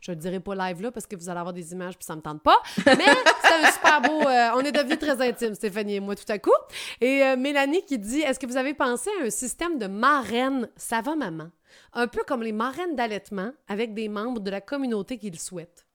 Je 0.00 0.12
ne 0.12 0.16
dirai 0.16 0.40
pas 0.40 0.54
live 0.54 0.82
là 0.82 0.90
parce 0.90 1.06
que 1.06 1.16
vous 1.16 1.28
allez 1.28 1.40
avoir 1.40 1.52
des 1.52 1.72
images 1.72 1.96
puis 1.96 2.04
ça 2.04 2.16
me 2.16 2.20
tente 2.20 2.42
pas. 2.42 2.56
Mais 2.86 3.06
c'est 3.42 3.66
un 3.66 3.70
super 3.70 4.00
beau. 4.02 4.22
Euh, 4.26 4.50
on 4.54 4.60
est 4.60 4.72
devenus 4.72 4.98
très 4.98 5.20
intimes, 5.20 5.54
Stéphanie 5.54 5.96
et 5.96 6.00
moi, 6.00 6.14
tout 6.16 6.30
à 6.30 6.38
coup. 6.38 6.50
Et 7.00 7.22
euh, 7.22 7.36
Mélanie 7.36 7.84
qui 7.84 7.98
dit 7.98 8.20
Est-ce 8.20 8.38
que 8.38 8.46
vous 8.46 8.56
avez 8.56 8.74
pensé 8.74 9.10
à 9.20 9.26
un 9.26 9.30
système 9.30 9.78
de 9.78 9.86
marraine 9.86 10.68
Ça 10.76 11.00
va, 11.00 11.14
maman 11.14 11.50
Un 11.92 12.06
peu 12.06 12.22
comme 12.26 12.42
les 12.42 12.52
marraines 12.52 12.96
d'allaitement 12.96 13.52
avec 13.68 13.94
des 13.94 14.08
membres 14.08 14.40
de 14.40 14.50
la 14.50 14.60
communauté 14.60 15.18
qui 15.18 15.30
le 15.30 15.38
souhaitent. 15.38 15.86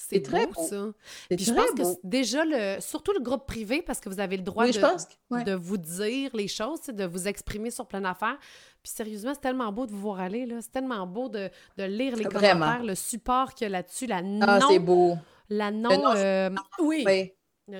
C'est 0.00 0.22
très 0.22 0.46
beau, 0.46 0.62
ça. 0.62 0.92
Puis 1.28 1.44
je 1.44 1.52
pense 1.52 1.70
que 1.72 1.82
déjà, 2.04 2.44
le, 2.44 2.80
surtout 2.80 3.12
le 3.12 3.20
groupe 3.20 3.46
privé, 3.46 3.82
parce 3.82 3.98
que 3.98 4.08
vous 4.08 4.20
avez 4.20 4.36
le 4.36 4.44
droit 4.44 4.64
de, 4.64 5.44
de, 5.44 5.54
vous 5.54 5.76
dire 5.76 6.30
les 6.34 6.46
choses, 6.46 6.82
de 6.82 7.04
vous 7.04 7.26
exprimer 7.26 7.70
sur 7.72 7.86
plein 7.86 8.00
d'affaires. 8.00 8.38
Puis 8.80 8.92
sérieusement, 8.92 9.34
c'est 9.34 9.40
tellement 9.40 9.72
beau 9.72 9.86
de 9.86 9.90
vous 9.90 9.98
voir 9.98 10.20
aller. 10.20 10.48
C'est 10.60 10.70
tellement 10.70 11.04
beau 11.04 11.28
de, 11.28 11.50
de 11.76 11.84
lire 11.84 12.14
les 12.14 12.24
commentaires, 12.24 12.84
le 12.84 12.94
support 12.94 13.54
qu'il 13.54 13.64
y 13.64 13.66
a 13.66 13.70
là-dessus, 13.70 14.06
la 14.06 14.22
non... 14.22 14.46
Ah, 14.48 14.60
c'est 14.70 14.78
beau. 14.78 15.16
La 15.50 15.72
non... 15.72 16.14
Euh, 16.14 16.50
oui. 16.78 17.04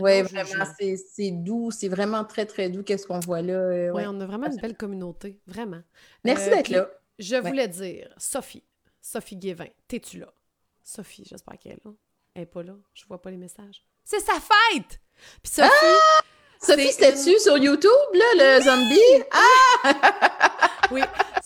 Oui, 0.00 0.22
vraiment, 0.22 0.64
c'est 0.76 1.30
doux, 1.30 1.70
c'est 1.70 1.88
vraiment 1.88 2.24
très, 2.24 2.44
très 2.44 2.68
doux, 2.68 2.82
qu'est-ce 2.82 3.06
qu'on 3.06 3.20
voit 3.20 3.40
là. 3.40 3.54
Euh, 3.54 3.90
oui, 3.94 4.02
on 4.06 4.20
a 4.20 4.26
vraiment 4.26 4.48
une 4.48 4.60
belle 4.60 4.76
communauté, 4.76 5.40
vraiment. 5.46 5.80
Merci 6.24 6.50
d'être 6.50 6.68
là. 6.68 6.90
Je 7.18 7.36
voulais 7.36 7.68
dire, 7.68 8.12
Sophie, 8.18 8.64
Sophie 9.00 9.36
Guévin, 9.36 9.68
t'es-tu 9.86 10.18
là? 10.18 10.32
Sophie, 10.82 11.24
j'espère 11.24 11.58
qu'elle 11.58 11.72
est 11.72 11.84
là. 11.84 11.92
Elle 12.38 12.42
n'est 12.42 12.46
pas 12.46 12.62
là, 12.62 12.74
je 12.94 13.04
vois 13.08 13.20
pas 13.20 13.32
les 13.32 13.36
messages. 13.36 13.84
C'est 14.04 14.20
sa 14.20 14.34
fête! 14.34 15.00
Puis 15.42 15.52
Sophie... 15.52 15.68
Ah! 15.72 16.20
Sophie, 16.60 16.92
c'était-tu 16.92 17.36
sur 17.40 17.58
YouTube, 17.58 17.90
là, 18.14 18.24
le 18.36 18.62
zombie? 18.62 19.24
Ah! 19.32 20.70
oui, 20.92 21.00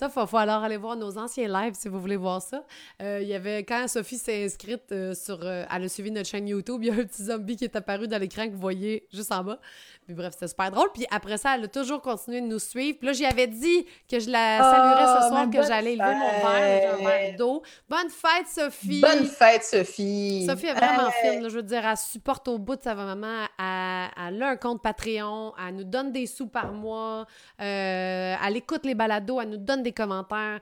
ça, 0.08 0.22
il 0.22 0.26
faut, 0.26 0.36
alors 0.36 0.62
aller 0.62 0.76
voir 0.76 0.96
nos 0.96 1.16
anciens 1.16 1.48
lives 1.48 1.74
si 1.74 1.88
vous 1.88 2.00
voulez 2.00 2.16
voir 2.16 2.42
ça. 2.42 2.64
Euh, 3.00 3.20
il 3.22 3.28
y 3.28 3.34
avait, 3.34 3.62
quand 3.62 3.86
Sophie 3.88 4.18
s'est 4.18 4.44
inscrite 4.44 4.90
euh, 4.90 5.14
sur. 5.14 5.38
Euh, 5.42 5.64
elle 5.72 5.84
a 5.84 5.88
suivi 5.88 6.10
notre 6.10 6.28
chaîne 6.28 6.48
YouTube, 6.48 6.82
il 6.82 6.88
y 6.88 6.90
a 6.90 6.94
un 6.94 7.04
petit 7.04 7.24
zombie 7.24 7.56
qui 7.56 7.64
est 7.64 7.76
apparu 7.76 8.08
dans 8.08 8.18
l'écran 8.18 8.46
que 8.46 8.52
vous 8.52 8.60
voyez 8.60 9.06
juste 9.12 9.30
en 9.32 9.44
bas. 9.44 9.58
Puis 10.04 10.14
bref, 10.14 10.32
c'était 10.32 10.48
super 10.48 10.70
drôle. 10.70 10.88
Puis 10.92 11.06
après 11.10 11.38
ça, 11.38 11.54
elle 11.54 11.64
a 11.64 11.68
toujours 11.68 12.02
continué 12.02 12.40
de 12.40 12.46
nous 12.46 12.58
suivre. 12.58 12.98
Puis 12.98 13.06
là, 13.06 13.12
j'y 13.12 13.24
avais 13.24 13.46
dit 13.46 13.86
que 14.10 14.18
je 14.18 14.28
la 14.28 14.58
saluerais 14.58 15.06
ce 15.06 15.24
oh, 15.24 15.28
soir, 15.28 15.50
que 15.50 15.62
j'allais 15.62 15.94
lever 15.94 16.14
mon 16.14 16.48
verre, 16.48 16.94
un 16.94 16.96
verre 16.96 17.36
d'eau. 17.36 17.62
Bonne 17.88 18.10
fête, 18.10 18.48
Sophie! 18.48 19.00
Bonne 19.00 19.26
fête, 19.26 19.62
Sophie! 19.62 20.46
Sophie 20.48 20.66
est 20.66 20.74
vraiment 20.74 21.10
fine, 21.22 21.48
je 21.48 21.54
veux 21.54 21.62
dire, 21.62 21.86
elle 21.86 21.96
supporte 21.96 22.48
au 22.48 22.58
bout 22.58 22.76
de 22.76 22.82
sa 22.82 22.94
maman. 22.94 23.44
Elle, 23.58 24.34
elle, 24.34 24.42
a 24.42 24.48
un 24.48 24.56
compte 24.56 24.82
Patreon, 24.82 25.52
elle 25.64 25.76
nous 25.76 25.84
donne 25.84 26.10
des 26.10 26.26
sous 26.26 26.48
par 26.48 26.72
mois, 26.72 27.26
elle 27.58 28.56
écoute 28.56 28.84
les 28.84 28.94
balados, 28.94 29.40
elle 29.40 29.50
nous 29.50 29.56
donne 29.56 29.82
des 29.82 29.91
commentaires. 29.92 30.60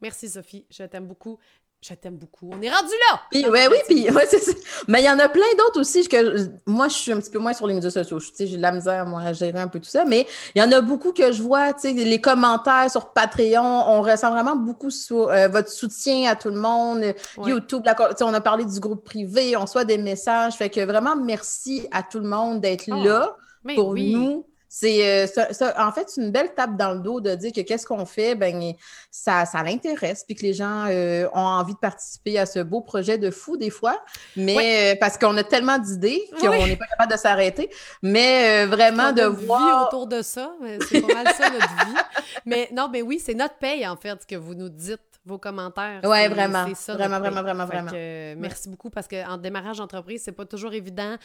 Merci 0.00 0.28
Sophie, 0.28 0.66
je 0.70 0.82
t'aime 0.84 1.06
beaucoup. 1.06 1.38
Je 1.84 1.94
t'aime 1.94 2.16
beaucoup. 2.16 2.48
On 2.52 2.62
est 2.62 2.70
rendu 2.70 2.92
là! 3.10 3.20
Puis, 3.28 3.44
ouais, 3.48 3.66
oui, 3.66 3.76
puis, 3.88 4.08
ouais, 4.08 4.28
Mais 4.86 5.02
il 5.02 5.04
y 5.04 5.10
en 5.10 5.18
a 5.18 5.28
plein 5.28 5.42
d'autres 5.58 5.80
aussi 5.80 6.06
que 6.06 6.48
moi, 6.64 6.86
je 6.86 6.94
suis 6.94 7.10
un 7.10 7.18
petit 7.18 7.30
peu 7.30 7.40
moins 7.40 7.54
sur 7.54 7.66
les 7.66 7.74
médias 7.74 7.90
sociaux. 7.90 8.20
J'ai 8.20 8.56
de 8.56 8.62
la 8.62 8.70
misère, 8.70 9.04
moi, 9.04 9.20
à 9.22 9.32
gérer 9.32 9.58
un 9.58 9.66
peu 9.66 9.80
tout 9.80 9.88
ça. 9.88 10.04
Mais 10.04 10.28
il 10.54 10.62
y 10.62 10.64
en 10.64 10.70
a 10.70 10.80
beaucoup 10.80 11.12
que 11.12 11.32
je 11.32 11.42
vois, 11.42 11.72
tu 11.72 11.80
sais, 11.80 11.92
les 11.92 12.20
commentaires 12.20 12.88
sur 12.88 13.12
Patreon. 13.12 13.84
On 13.88 14.00
ressent 14.00 14.30
vraiment 14.30 14.54
beaucoup 14.54 14.90
sur 14.90 15.28
euh, 15.28 15.48
votre 15.48 15.70
soutien 15.70 16.30
à 16.30 16.36
tout 16.36 16.50
le 16.50 16.60
monde. 16.60 17.02
YouTube, 17.44 17.82
on 18.20 18.34
a 18.34 18.40
parlé 18.40 18.64
du 18.64 18.78
groupe 18.78 19.04
privé, 19.04 19.56
on 19.56 19.66
soit 19.66 19.84
des 19.84 19.98
messages. 19.98 20.54
Fait 20.54 20.70
que 20.70 20.82
vraiment, 20.84 21.16
merci 21.16 21.88
à 21.90 22.04
tout 22.04 22.20
le 22.20 22.28
monde 22.28 22.60
d'être 22.60 22.90
ah, 22.92 23.04
là 23.04 23.36
pour 23.74 23.96
nous 23.96 24.46
c'est 24.74 25.26
euh, 25.26 25.26
en 25.76 25.92
fait 25.92 26.08
une 26.16 26.30
belle 26.30 26.54
tape 26.54 26.78
dans 26.78 26.94
le 26.94 27.00
dos 27.00 27.20
de 27.20 27.34
dire 27.34 27.52
que 27.52 27.60
qu'est-ce 27.60 27.84
qu'on 27.84 28.06
fait, 28.06 28.34
ben 28.34 28.72
ça, 29.10 29.44
ça 29.44 29.62
l'intéresse, 29.62 30.24
puis 30.24 30.34
que 30.34 30.40
les 30.40 30.54
gens 30.54 30.86
euh, 30.88 31.28
ont 31.34 31.40
envie 31.40 31.74
de 31.74 31.78
participer 31.78 32.38
à 32.38 32.46
ce 32.46 32.60
beau 32.60 32.80
projet 32.80 33.18
de 33.18 33.30
fou 33.30 33.58
des 33.58 33.68
fois, 33.68 34.02
mais 34.34 34.94
euh, 34.94 34.96
parce 34.98 35.18
qu'on 35.18 35.36
a 35.36 35.44
tellement 35.44 35.78
d'idées 35.78 36.22
qu'on 36.40 36.48
n'est 36.48 36.76
pas 36.76 36.86
capable 36.86 37.12
de 37.12 37.18
s'arrêter, 37.18 37.68
mais 38.00 38.64
vraiment 38.64 39.12
de 39.12 39.24
voir 39.24 39.88
autour 39.88 40.06
de 40.06 40.22
ça, 40.22 40.54
c'est 40.88 41.02
pas 41.02 41.14
mal 41.16 41.34
ça 41.34 41.50
notre 41.50 41.68
vie. 41.68 42.00
Mais 42.46 42.70
non, 42.72 42.88
mais 42.90 43.02
oui, 43.02 43.20
c'est 43.22 43.34
notre 43.34 43.58
paye 43.58 43.86
en 43.86 43.96
fait 43.96 44.22
ce 44.22 44.26
que 44.26 44.36
vous 44.36 44.54
nous 44.54 44.70
dites 44.70 45.11
vos 45.24 45.38
commentaires. 45.38 46.00
Oui, 46.02 46.26
vraiment. 46.28 46.64
vraiment, 46.64 47.20
vraiment, 47.20 47.42
vraiment, 47.42 47.66
vraiment, 47.66 47.90
Merci 48.40 48.68
beaucoup 48.68 48.90
parce 48.90 49.06
qu'en 49.06 49.36
démarrage 49.36 49.78
d'entreprise, 49.78 50.22
c'est 50.24 50.32
pas 50.32 50.44
toujours 50.44 50.72
évident. 50.72 51.16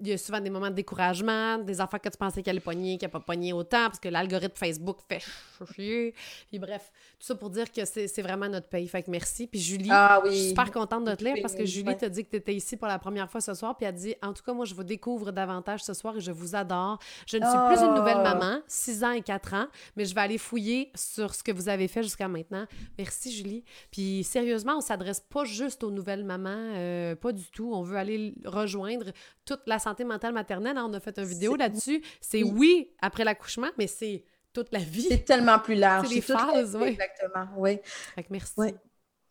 Il 0.00 0.08
y 0.08 0.12
a 0.12 0.18
souvent 0.18 0.40
des 0.40 0.50
moments 0.50 0.70
de 0.70 0.74
découragement, 0.74 1.58
des 1.58 1.80
affaires 1.80 2.00
que 2.00 2.08
tu 2.08 2.18
pensais 2.18 2.42
qu'elle 2.42 2.56
allait 2.56 2.60
pogner, 2.60 2.98
qu'elle 2.98 3.10
n'a 3.10 3.12
pas 3.12 3.20
pogné 3.20 3.52
autant 3.52 3.86
parce 3.86 4.00
que 4.00 4.08
l'algorithme 4.08 4.56
Facebook 4.56 4.98
fait 5.08 5.24
chier. 5.72 6.14
Puis 6.48 6.58
bref, 6.58 6.90
tout 7.20 7.26
ça 7.26 7.36
pour 7.36 7.48
dire 7.48 7.70
que 7.70 7.84
c'est 7.84 8.22
vraiment 8.22 8.48
notre 8.48 8.68
pays. 8.68 8.88
Fait 8.88 9.04
que 9.04 9.10
merci. 9.10 9.46
Puis 9.46 9.60
Julie, 9.60 9.90
ah 9.92 10.20
je 10.24 10.30
suis 10.30 10.48
super 10.48 10.72
contente 10.72 11.04
de 11.04 11.14
te 11.14 11.22
lire 11.22 11.36
parce 11.40 11.54
que 11.54 11.64
Julie 11.64 11.96
t'a 11.96 12.08
dit 12.08 12.24
que 12.24 12.30
tu 12.30 12.36
étais 12.36 12.54
ici 12.54 12.76
pour 12.76 12.88
la 12.88 12.98
première 12.98 13.30
fois 13.30 13.40
ce 13.40 13.54
soir. 13.54 13.76
Puis 13.76 13.86
elle 13.86 13.94
a 13.94 13.96
dit 13.96 14.14
En 14.20 14.32
tout 14.32 14.42
cas, 14.42 14.52
moi, 14.52 14.64
je 14.64 14.74
vous 14.74 14.82
découvre 14.82 15.30
davantage 15.30 15.84
ce 15.84 15.94
soir 15.94 16.16
et 16.16 16.20
je 16.20 16.32
vous 16.32 16.56
adore. 16.56 16.98
Je 17.28 17.36
ne 17.36 17.44
suis 17.44 17.58
plus 17.68 17.86
une 17.86 17.94
nouvelle 17.94 18.18
ah. 18.18 18.34
maman, 18.34 18.60
6 18.66 19.04
ans 19.04 19.12
et 19.12 19.22
4 19.22 19.54
ans, 19.54 19.66
mais 19.94 20.06
je 20.06 20.14
vais 20.14 20.22
aller 20.22 20.38
fouiller 20.38 20.90
sur 20.96 21.32
ce 21.36 21.44
que 21.44 21.52
vous 21.52 21.68
avez 21.68 21.86
fait 21.86 22.02
jusqu'à 22.02 22.26
maintenant. 22.26 22.66
Merci, 22.98 23.30
Julie. 23.30 23.43
Puis 23.90 24.24
sérieusement, 24.24 24.78
on 24.78 24.80
s'adresse 24.80 25.20
pas 25.20 25.44
juste 25.44 25.84
aux 25.84 25.90
nouvelles 25.90 26.24
mamans, 26.24 26.72
euh, 26.74 27.14
pas 27.14 27.32
du 27.32 27.50
tout. 27.50 27.72
On 27.72 27.82
veut 27.82 27.96
aller 27.96 28.34
rejoindre 28.44 29.12
toute 29.44 29.62
la 29.66 29.78
santé 29.78 30.04
mentale 30.04 30.32
maternelle. 30.32 30.78
On 30.78 30.92
a 30.92 31.00
fait 31.00 31.18
une 31.18 31.24
vidéo 31.24 31.56
là-dessus. 31.56 32.02
C'est 32.20 32.42
oui, 32.42 32.90
après 33.00 33.24
l'accouchement, 33.24 33.68
mais 33.78 33.86
c'est 33.86 34.24
toute 34.52 34.72
la 34.72 34.78
vie. 34.78 35.06
C'est 35.08 35.24
tellement 35.24 35.58
plus 35.58 35.74
large. 35.74 36.08
C'est 36.08 36.14
les 36.14 36.20
phases, 36.20 36.76
oui. 36.80 36.88
Exactement, 36.88 37.48
oui. 37.56 37.78
Fait 38.14 38.26
merci. 38.30 38.52
Oui. 38.56 38.72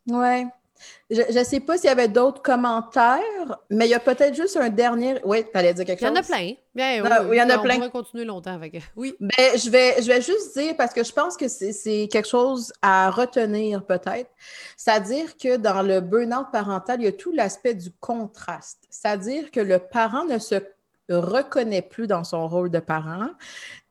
Ouais. 0.08 0.46
Je 1.10 1.38
ne 1.38 1.44
sais 1.44 1.60
pas 1.60 1.76
s'il 1.76 1.86
y 1.86 1.92
avait 1.92 2.08
d'autres 2.08 2.42
commentaires, 2.42 3.20
mais 3.70 3.86
il 3.86 3.90
y 3.90 3.94
a 3.94 4.00
peut-être 4.00 4.34
juste 4.34 4.56
un 4.56 4.68
dernier. 4.68 5.20
Oui, 5.24 5.44
tu 5.44 5.50
allais 5.56 5.74
dire 5.74 5.84
quelque 5.84 6.00
chose. 6.00 6.08
Il 6.08 6.14
y 6.14 6.18
en 6.18 6.20
a 6.20 6.22
plein. 6.22 6.52
Bien, 6.74 7.02
oui, 7.02 7.36
il 7.36 7.38
y 7.38 7.42
en 7.42 7.50
a 7.50 7.58
plein. 7.58 7.74
On 7.74 7.78
pourrait 7.78 7.90
continuer 7.90 8.24
longtemps 8.24 8.54
avec. 8.54 8.82
Oui. 8.96 9.14
Ben, 9.20 9.56
je, 9.56 9.70
vais, 9.70 10.02
je 10.02 10.06
vais 10.06 10.20
juste 10.20 10.56
dire, 10.56 10.76
parce 10.76 10.92
que 10.92 11.04
je 11.04 11.12
pense 11.12 11.36
que 11.36 11.48
c'est 11.48 12.08
quelque 12.10 12.28
chose 12.28 12.72
à 12.82 13.10
retenir 13.10 13.84
peut-être. 13.84 14.30
C'est-à-dire 14.76 15.36
que 15.36 15.56
dans 15.56 15.82
le 15.82 16.00
burn-out 16.00 16.46
parental, 16.52 17.00
il 17.00 17.04
y 17.04 17.08
a 17.08 17.12
tout 17.12 17.32
l'aspect 17.32 17.74
du 17.74 17.90
contraste. 18.00 18.80
C'est-à-dire 18.90 19.50
que 19.50 19.60
le 19.60 19.78
parent 19.78 20.24
ne 20.24 20.38
se 20.38 20.56
reconnaît 21.08 21.82
plus 21.82 22.06
dans 22.06 22.24
son 22.24 22.48
rôle 22.48 22.70
de 22.70 22.80
parent. 22.80 23.28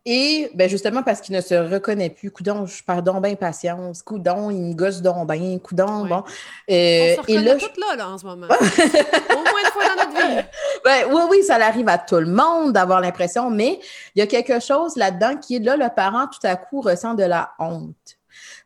Et 0.05 0.51
ben 0.53 0.69
justement 0.69 1.01
parce 1.01 1.21
qu'il 1.21 1.33
ne 1.33 1.39
se 1.39 1.55
reconnaît 1.55 2.09
plus, 2.09 2.29
coudon, 2.29 2.65
je 2.65 2.83
perds 2.83 3.03
donc 3.03 3.23
bien 3.23 3.35
patience, 3.35 4.03
coudon, 4.03 4.49
il 4.49 4.61
me 4.61 4.73
gosse 4.73 5.01
donc 5.01 5.31
bien, 5.31 5.57
coudon, 5.59 6.05
bon. 6.05 6.23
Euh, 6.69 7.15
On 7.19 7.23
se 7.23 7.31
et 7.31 7.39
là, 7.39 7.55
là, 7.55 7.95
là, 7.95 8.09
en 8.09 8.17
ce 8.17 8.25
moment. 8.25 8.47
Au 8.47 8.49
moins 8.49 9.61
une 9.63 9.71
fois 9.71 9.83
dans 9.87 10.03
notre 10.03 10.27
vie. 10.27 10.43
Ben, 10.83 11.05
oui, 11.09 11.21
oui, 11.29 11.43
ça 11.43 11.55
arrive 11.55 11.87
à 11.87 11.97
tout 11.97 12.17
le 12.17 12.25
monde 12.25 12.73
d'avoir 12.73 12.99
l'impression, 12.99 13.49
mais 13.49 13.79
il 14.15 14.19
y 14.19 14.21
a 14.21 14.27
quelque 14.27 14.59
chose 14.59 14.97
là-dedans 14.97 15.37
qui 15.37 15.55
est 15.55 15.59
là, 15.59 15.77
le 15.77 15.87
parent 15.95 16.27
tout 16.27 16.45
à 16.45 16.57
coup 16.57 16.81
ressent 16.81 17.13
de 17.13 17.23
la 17.23 17.51
honte. 17.57 18.17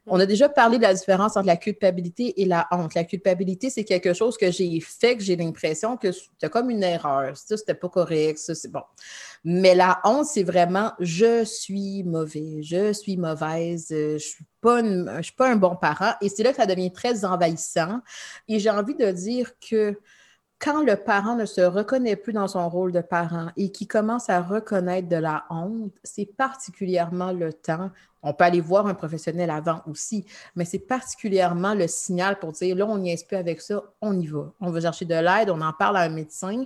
On 0.05 0.19
a 0.19 0.25
déjà 0.25 0.49
parlé 0.49 0.77
de 0.77 0.83
la 0.83 0.93
différence 0.93 1.37
entre 1.37 1.47
la 1.47 1.57
culpabilité 1.57 2.41
et 2.41 2.45
la 2.45 2.67
honte. 2.71 2.93
La 2.93 3.03
culpabilité, 3.03 3.69
c'est 3.69 3.83
quelque 3.83 4.13
chose 4.13 4.37
que 4.37 4.51
j'ai 4.51 4.79
fait, 4.79 5.17
que 5.17 5.23
j'ai 5.23 5.35
l'impression 5.35 5.97
que 5.97 6.11
c'était 6.11 6.49
comme 6.49 6.69
une 6.69 6.83
erreur. 6.83 7.35
Ça, 7.37 7.57
c'était 7.57 7.73
pas 7.73 7.89
correct. 7.89 8.37
Ça, 8.37 8.55
c'est 8.55 8.71
bon. 8.71 8.83
Mais 9.43 9.75
la 9.75 9.99
honte, 10.03 10.25
c'est 10.25 10.43
vraiment 10.43 10.91
je 10.99 11.43
suis 11.43 12.03
mauvais, 12.03 12.61
je 12.61 12.93
suis 12.93 13.17
mauvaise, 13.17 13.87
je 13.89 14.17
suis 14.17 14.45
pas, 14.61 14.81
je 14.83 15.21
suis 15.21 15.35
pas 15.35 15.49
un 15.49 15.55
bon 15.55 15.75
parent. 15.75 16.13
Et 16.21 16.29
c'est 16.29 16.43
là 16.43 16.51
que 16.51 16.57
ça 16.57 16.65
devient 16.65 16.91
très 16.91 17.25
envahissant. 17.25 18.01
Et 18.47 18.59
j'ai 18.59 18.69
envie 18.69 18.95
de 18.95 19.11
dire 19.11 19.51
que 19.59 19.97
quand 20.59 20.83
le 20.83 20.95
parent 20.95 21.35
ne 21.35 21.45
se 21.45 21.61
reconnaît 21.61 22.15
plus 22.15 22.33
dans 22.33 22.47
son 22.47 22.67
rôle 22.69 22.91
de 22.91 23.01
parent 23.01 23.49
et 23.57 23.71
qui 23.71 23.87
commence 23.87 24.29
à 24.29 24.41
reconnaître 24.41 25.07
de 25.07 25.15
la 25.15 25.45
honte, 25.49 25.93
c'est 26.03 26.25
particulièrement 26.25 27.31
le 27.31 27.53
temps. 27.53 27.91
On 28.27 28.33
peut 28.33 28.43
aller 28.43 28.61
voir 28.61 28.87
un 28.87 28.93
professionnel 28.93 29.49
avant 29.49 29.81
aussi, 29.87 30.25
mais 30.55 30.65
c'est 30.65 30.79
particulièrement 30.79 31.73
le 31.73 31.87
signal 31.87 32.39
pour 32.39 32.51
dire 32.51 32.75
là, 32.75 32.85
on 32.85 32.97
n'y 32.97 33.11
est 33.11 33.27
plus 33.27 33.37
avec 33.37 33.61
ça, 33.61 33.83
on 34.01 34.19
y 34.19 34.27
va. 34.27 34.51
On 34.59 34.69
va 34.69 34.81
chercher 34.81 35.05
de 35.05 35.15
l'aide, 35.15 35.49
on 35.49 35.61
en 35.61 35.73
parle 35.73 35.97
à 35.97 36.01
un 36.01 36.09
médecin 36.09 36.65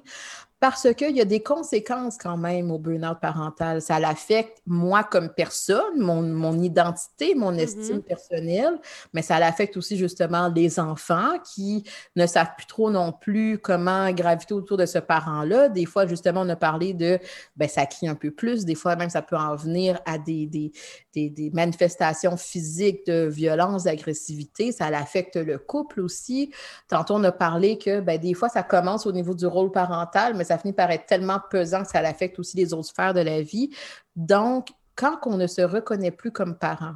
parce 0.61 0.93
qu'il 0.93 1.17
y 1.17 1.21
a 1.21 1.25
des 1.25 1.41
conséquences 1.41 2.19
quand 2.19 2.37
même 2.37 2.69
au 2.69 2.77
burn-out 2.77 3.19
parental. 3.19 3.81
Ça 3.81 3.99
l'affecte 3.99 4.61
moi 4.67 5.03
comme 5.03 5.29
personne, 5.29 5.97
mon, 5.97 6.61
identité, 6.61 7.33
mon 7.33 7.51
mm-hmm. 7.51 7.59
estime 7.59 8.03
personnelle, 8.03 8.79
mais 9.11 9.23
ça 9.23 9.39
l'affecte 9.39 9.75
aussi 9.75 9.97
justement 9.97 10.49
les 10.55 10.79
enfants 10.79 11.39
qui 11.55 11.83
ne 12.15 12.27
savent 12.27 12.51
plus 12.55 12.67
trop 12.67 12.91
non 12.91 13.11
plus 13.11 13.57
comment 13.57 14.11
graviter 14.11 14.53
autour 14.53 14.77
de 14.77 14.85
ce 14.85 14.99
parent-là. 14.99 15.67
Des 15.67 15.87
fois, 15.87 16.05
justement, 16.05 16.41
on 16.41 16.49
a 16.49 16.55
parlé 16.55 16.93
de, 16.93 17.17
ben, 17.55 17.67
ça 17.67 17.87
crie 17.87 18.07
un 18.07 18.15
peu 18.15 18.29
plus. 18.29 18.63
Des 18.63 18.75
fois, 18.75 18.95
même, 18.95 19.09
ça 19.09 19.23
peut 19.23 19.37
en 19.37 19.55
venir 19.55 19.99
à 20.05 20.19
des, 20.19 20.45
des, 20.45 20.71
des 21.15 21.49
manifestations 21.53 22.37
physiques 22.37 23.05
de 23.07 23.27
violence, 23.27 23.83
d'agressivité. 23.83 24.71
Ça 24.71 24.89
l'affecte 24.89 25.35
le 25.35 25.57
couple 25.57 26.01
aussi. 26.01 26.51
Tantôt, 26.87 27.15
on 27.15 27.23
a 27.23 27.31
parlé 27.31 27.77
que, 27.77 27.99
ben, 27.99 28.19
des 28.19 28.33
fois, 28.33 28.49
ça 28.49 28.63
commence 28.63 29.05
au 29.05 29.11
niveau 29.11 29.33
du 29.33 29.45
rôle 29.45 29.71
parental, 29.71 30.35
mais 30.35 30.43
ça 30.43 30.57
finit 30.57 30.73
par 30.73 30.91
être 30.91 31.05
tellement 31.05 31.39
pesant 31.49 31.83
que 31.83 31.89
ça 31.89 31.99
affecte 31.99 32.39
aussi 32.39 32.57
les 32.57 32.73
autres 32.73 32.89
sphères 32.89 33.13
de 33.13 33.21
la 33.21 33.41
vie. 33.41 33.69
Donc, 34.15 34.69
quand 34.95 35.17
on 35.25 35.37
ne 35.37 35.47
se 35.47 35.61
reconnaît 35.61 36.11
plus 36.11 36.31
comme 36.31 36.57
parent 36.57 36.95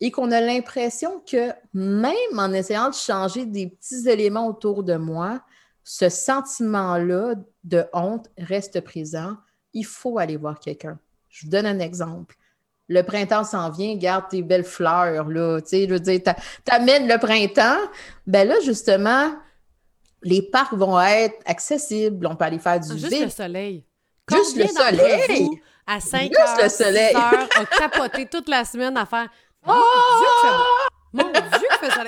et 0.00 0.10
qu'on 0.10 0.32
a 0.32 0.40
l'impression 0.40 1.20
que 1.20 1.52
même 1.72 2.38
en 2.38 2.52
essayant 2.52 2.88
de 2.88 2.94
changer 2.94 3.46
des 3.46 3.68
petits 3.68 4.08
éléments 4.08 4.48
autour 4.48 4.82
de 4.82 4.96
moi, 4.96 5.40
ce 5.84 6.08
sentiment-là 6.08 7.34
de 7.62 7.84
honte 7.92 8.30
reste 8.38 8.80
présent, 8.80 9.36
il 9.74 9.84
faut 9.84 10.18
aller 10.18 10.36
voir 10.36 10.58
quelqu'un. 10.58 10.98
Je 11.28 11.44
vous 11.44 11.50
donne 11.50 11.66
un 11.66 11.78
exemple. 11.78 12.36
Le 12.88 13.02
printemps 13.02 13.44
s'en 13.44 13.70
vient, 13.70 13.96
garde 13.96 14.28
tes 14.28 14.42
belles 14.42 14.64
fleurs, 14.64 15.28
là, 15.28 15.60
tu 15.60 15.68
sais, 15.68 15.86
je 15.88 15.94
veux 15.94 16.00
dire, 16.00 16.20
t'amènes 16.64 17.08
le 17.08 17.18
printemps, 17.18 17.78
ben 18.26 18.46
là, 18.46 18.56
justement, 18.62 19.32
les 20.24 20.42
parcs 20.42 20.74
vont 20.74 21.00
être 21.00 21.36
accessibles. 21.46 22.26
On 22.26 22.34
peut 22.34 22.44
aller 22.44 22.58
faire 22.58 22.80
du 22.80 22.98
Juste 22.98 23.24
le 23.24 23.28
soleil. 23.28 23.84
Juste 24.30 24.56
le 24.56 24.66
soleil. 24.66 25.48
à 25.86 26.00
5 26.00 26.32
heures, 26.36 26.56
le 26.62 26.68
soleil. 26.68 27.10
6 27.10 27.16
heures, 27.16 27.48
a 27.60 27.78
capoté 27.78 28.26
toute 28.26 28.48
la 28.48 28.64
semaine 28.64 28.96
à 28.96 29.06
faire 29.06 29.28
oh! 29.66 29.72
Dieu, 30.18 30.50
que. 30.50 31.22
Mon 31.22 31.30
Dieu, 31.30 31.63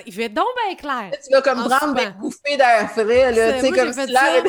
il 0.07 0.13
fait 0.13 0.29
donc 0.29 0.47
bien 0.67 0.77
clair. 0.77 1.11
Tu 1.25 1.33
vas 1.33 1.43
comme 1.43 1.69
prendre 1.69 1.95
des 1.95 2.11
bouffées 2.19 2.57
d'air 2.57 2.91
frais, 2.91 3.33
là, 3.33 3.53
tu 3.55 3.61
sais, 3.61 3.71
comme 3.71 3.93
si 3.93 4.07
là... 4.07 4.21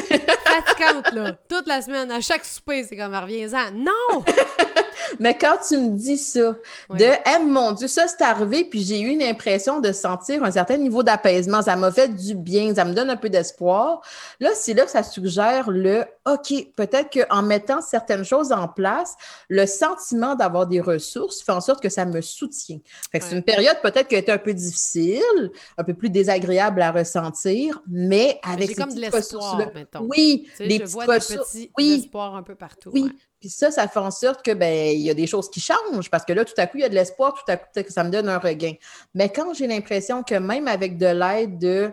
fatigante, 0.46 1.14
là, 1.14 1.32
toute 1.48 1.68
la 1.68 1.82
semaine, 1.82 2.12
à 2.12 2.22
chaque 2.22 2.46
souper, 2.46 2.84
c'est 2.84 2.98
comme, 2.98 3.16
reviens-en. 3.16 3.72
Non! 3.74 4.24
Mais 5.20 5.38
quand 5.38 5.58
tu 5.68 5.78
me 5.78 5.98
dis 5.98 6.18
ça, 6.18 6.56
de 6.90 7.04
hey, 7.04 7.44
mon 7.44 7.72
Dieu, 7.72 7.88
ça 7.88 8.08
c'est 8.08 8.24
arrivé, 8.24 8.66
puis 8.66 8.84
j'ai 8.84 9.00
eu 9.00 9.10
une 9.10 9.24
impression 9.24 9.80
de 9.80 9.92
sentir 9.92 10.44
un 10.44 10.52
certain 10.52 10.78
niveau 10.78 11.04
d'apaisement. 11.04 11.62
Ça 11.62 11.76
m'a 11.76 11.92
fait 11.92 12.10
du 12.10 12.36
bien, 12.36 12.74
ça 12.76 12.86
me 12.86 12.94
donne 12.94 13.10
un 13.10 13.16
peu 13.16 13.30
d'espoir. 13.30 14.02
Là, 14.40 14.50
c'est 14.54 14.74
là 14.74 14.84
que 14.84 14.92
ça 14.92 15.04
suggère 15.04 15.70
le 15.70 16.06
OK, 16.28 16.74
peut-être 16.76 17.10
qu'en 17.10 17.42
mettant 17.42 17.82
certaines 17.82 18.26
choses 18.26 18.52
en 18.52 18.68
place, 18.68 19.16
le 19.48 19.66
sentiment 19.66 20.36
d'avoir 20.36 20.68
des 20.68 20.82
ressources 20.82 21.42
fait 21.42 21.54
en 21.54 21.62
sorte 21.62 21.82
que 21.82 21.90
ça 21.90 22.06
me 22.06 22.20
soutient. 22.22 22.80
C'est 23.14 23.32
une 23.32 23.44
période 23.44 23.78
peut-être 23.82 24.10
qui 24.10 24.16
a 24.16 24.20
été 24.20 24.32
un 24.32 24.38
peu 24.38 24.54
difficile, 24.54 25.52
un 25.78 25.84
peu 25.84 25.94
plus 25.94 26.10
désagréable 26.10 26.82
à 26.82 26.92
ressentir, 26.92 27.82
mais 27.88 28.40
avec 28.44 28.70
ces 28.70 28.76
comme 28.76 28.94
de 28.94 29.00
l'espoir, 29.00 29.58
Oui, 30.02 30.50
les 30.60 30.80
petits, 30.80 30.98
petits 30.98 31.72
oui. 31.78 32.02
espoirs 32.04 32.36
un 32.36 32.44
peu 32.44 32.56
partout. 32.56 32.92
Oui. 32.94 33.10
Puis 33.40 33.50
ça, 33.50 33.70
ça 33.72 33.88
fait 33.88 34.00
en 34.00 34.12
sorte 34.12 34.44
que 34.44 34.52
ben 34.52 34.94
il 34.94 35.02
y 35.02 35.10
a 35.12 35.14
des 35.14 35.28
choses 35.28 35.50
qui 35.50 35.60
changent 35.60 36.10
parce 36.10 36.26
que 36.26 36.34
là, 36.34 36.44
tout 36.44 36.56
à 36.58 36.66
coup, 36.66 36.78
il 36.78 36.82
y 36.82 36.86
a 36.86 36.90
de 36.90 36.96
l'espoir, 36.96 37.36
tout 37.36 37.52
à 37.52 37.56
coup, 37.56 37.68
ça 37.90 38.04
me 38.04 38.10
donne 38.10 38.28
un 38.30 38.40
regain. 38.40 38.74
Mais 39.14 39.30
quand 39.30 39.54
j'ai 39.54 39.68
l'impression 39.68 40.24
que 40.24 40.36
même 40.36 40.68
avec 40.68 40.98
de 40.98 41.06
l'aide 41.06 41.60
de 41.60 41.92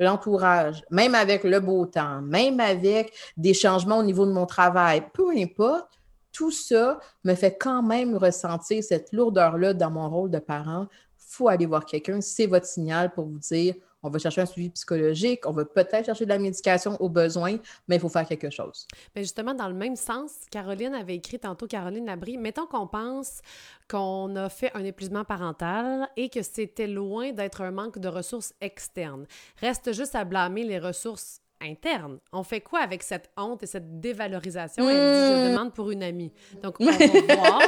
l'entourage, 0.00 0.82
même 0.90 1.14
avec 1.14 1.44
le 1.44 1.60
beau 1.60 1.86
temps, 1.86 2.20
même 2.22 2.58
avec 2.58 3.12
des 3.36 3.54
changements 3.54 3.98
au 3.98 4.02
niveau 4.02 4.26
de 4.26 4.32
mon 4.32 4.46
travail, 4.46 5.04
peu 5.12 5.30
importe, 5.36 5.86
tout 6.32 6.50
ça 6.50 6.98
me 7.24 7.34
fait 7.34 7.56
quand 7.58 7.82
même 7.82 8.16
ressentir 8.16 8.82
cette 8.82 9.12
lourdeur-là 9.12 9.74
dans 9.74 9.90
mon 9.90 10.08
rôle 10.08 10.30
de 10.30 10.38
parent. 10.38 10.86
Il 11.18 11.36
faut 11.36 11.48
aller 11.48 11.66
voir 11.66 11.84
quelqu'un, 11.84 12.20
c'est 12.20 12.46
votre 12.46 12.66
signal 12.66 13.12
pour 13.12 13.26
vous 13.26 13.38
dire 13.38 13.74
on 14.02 14.10
va 14.10 14.18
chercher 14.18 14.40
un 14.40 14.46
suivi 14.46 14.70
psychologique, 14.70 15.46
on 15.46 15.52
va 15.52 15.64
peut-être 15.64 16.06
chercher 16.06 16.24
de 16.24 16.30
la 16.30 16.38
médication 16.38 16.96
au 17.00 17.08
besoin, 17.08 17.58
mais 17.88 17.96
il 17.96 18.00
faut 18.00 18.08
faire 18.08 18.26
quelque 18.26 18.50
chose. 18.50 18.86
Mais 19.14 19.22
justement, 19.22 19.54
dans 19.54 19.68
le 19.68 19.74
même 19.74 19.96
sens, 19.96 20.32
Caroline 20.50 20.94
avait 20.94 21.16
écrit 21.16 21.38
tantôt, 21.38 21.66
Caroline 21.66 22.06
Labrie, 22.06 22.38
mettons 22.38 22.66
qu'on 22.66 22.86
pense 22.86 23.40
qu'on 23.88 24.34
a 24.36 24.48
fait 24.48 24.70
un 24.74 24.84
épuisement 24.84 25.24
parental 25.24 26.08
et 26.16 26.28
que 26.28 26.42
c'était 26.42 26.86
loin 26.86 27.32
d'être 27.32 27.60
un 27.62 27.70
manque 27.70 27.98
de 27.98 28.08
ressources 28.08 28.54
externes. 28.60 29.26
Reste 29.60 29.92
juste 29.92 30.14
à 30.14 30.24
blâmer 30.24 30.64
les 30.64 30.78
ressources 30.78 31.39
interne. 31.60 32.18
On 32.32 32.42
fait 32.42 32.60
quoi 32.60 32.80
avec 32.80 33.02
cette 33.02 33.30
honte 33.36 33.62
et 33.62 33.66
cette 33.66 34.00
dévalorisation? 34.00 34.88
Elle 34.88 34.96
dit, 34.96 35.36
je 35.36 35.48
hmm. 35.48 35.52
demande 35.52 35.74
pour 35.74 35.90
une 35.90 36.02
amie. 36.02 36.32
Donc, 36.62 36.76
on 36.80 36.84
va 36.90 37.34
voir 37.34 37.60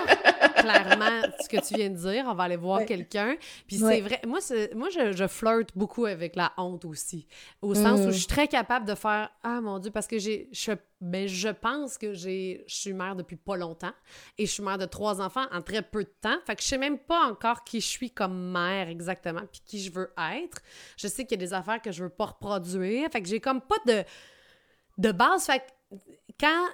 clairement 0.57 1.23
ce 1.41 1.49
que 1.49 1.67
tu 1.67 1.75
viens 1.75 1.91
de 1.91 1.97
dire. 1.97 2.25
On 2.27 2.35
va 2.35 2.45
aller 2.45 2.57
voir 2.57 2.85
quelqu'un. 2.85 3.37
Puis 3.67 3.77
c'est 3.77 4.01
vrai, 4.01 4.21
moi, 4.27 4.39
moi 4.75 4.89
je, 4.91 5.13
je, 5.13 5.27
flirte 5.27 5.71
beaucoup 5.77 6.07
avec 6.07 6.37
la 6.37 6.53
honte 6.57 6.85
aussi. 6.85 7.27
Au 7.61 7.75
sens 7.75 8.01
où 8.01 8.09
hmm. 8.09 8.13
je 8.13 8.19
suis 8.19 8.27
très 8.27 8.49
capable 8.49 8.87
de 8.87 8.95
faire 8.95 9.31
«Ah, 9.43 9.61
mon 9.61 9.79
Dieu!» 9.79 9.91
Parce 9.93 10.07
que 10.07 10.19
j'ai, 10.19 10.49
je 10.53 10.73
ben, 11.03 11.27
je 11.27 11.49
pense 11.49 11.99
que 11.99 12.15
j'ai, 12.15 12.63
je 12.69 12.75
suis 12.77 12.93
mère 12.93 13.17
depuis 13.17 13.35
pas 13.35 13.57
longtemps 13.57 13.93
et 14.39 14.47
je 14.47 14.53
suis 14.53 14.63
mère 14.63 14.79
de 14.79 14.87
trois 14.87 15.21
enfants 15.21 15.47
en 15.51 15.61
très 15.61 15.83
peu 15.83 16.05
de 16.05 16.15
temps. 16.21 16.39
Fait 16.47 16.55
que 16.55 16.63
je 16.63 16.69
sais 16.69 16.79
même 16.79 17.01
pas 17.01 17.25
encore 17.25 17.65
qui 17.65 17.81
je 17.81 17.89
suis 17.89 18.13
comme 18.13 18.53
mère 18.53 18.89
exactement 18.89 19.43
puis 19.51 19.61
qui 19.67 19.83
je 19.83 19.91
veux 19.91 20.13
être. 20.17 20.63
Je 20.97 21.09
sais 21.09 21.25
qu'il 21.25 21.41
y 21.41 21.43
a 21.43 21.45
des 21.45 21.55
affaires 21.55 21.83
que 21.83 21.91
je 21.91 22.05
veux 22.05 22.09
pas 22.09 22.27
reproduire. 22.27 23.11
Fait 23.11 23.21
que 23.21 23.27
j'ai 23.27 23.41
comme 23.41 23.61
pas 23.61 23.79
de, 23.85 24.05
de 24.99 25.11
base. 25.11 25.47
Fait 25.47 25.59
que 25.59 26.03
quand 26.39 26.69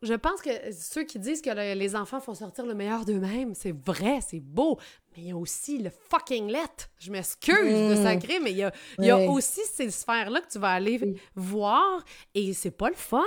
je 0.00 0.14
pense 0.14 0.40
que 0.40 0.50
ceux 0.72 1.04
qui 1.04 1.18
disent 1.18 1.42
que 1.42 1.74
les 1.74 1.96
enfants 1.96 2.20
font 2.20 2.34
sortir 2.34 2.64
le 2.64 2.74
meilleur 2.74 3.04
d'eux-mêmes, 3.04 3.54
c'est 3.54 3.72
vrai, 3.72 4.20
c'est 4.26 4.40
beau, 4.40 4.78
mais 5.16 5.22
il 5.22 5.28
y 5.28 5.32
a 5.32 5.36
aussi 5.36 5.78
le 5.78 5.90
fucking 6.10 6.50
let. 6.50 6.88
Je 6.98 7.10
m'excuse 7.10 7.56
de 7.56 7.94
mm. 7.94 8.02
sacrer, 8.02 8.40
mais 8.40 8.50
il 8.50 8.58
y 8.58 8.62
a, 8.62 8.72
il 8.98 9.04
y 9.04 9.10
a 9.10 9.18
aussi 9.18 9.60
ces 9.72 9.90
sphères-là 9.90 10.40
que 10.40 10.50
tu 10.50 10.58
vas 10.58 10.72
aller 10.72 11.16
voir 11.34 12.04
et 12.34 12.52
c'est 12.52 12.70
pas 12.70 12.88
le 12.88 12.94
fun. 12.94 13.22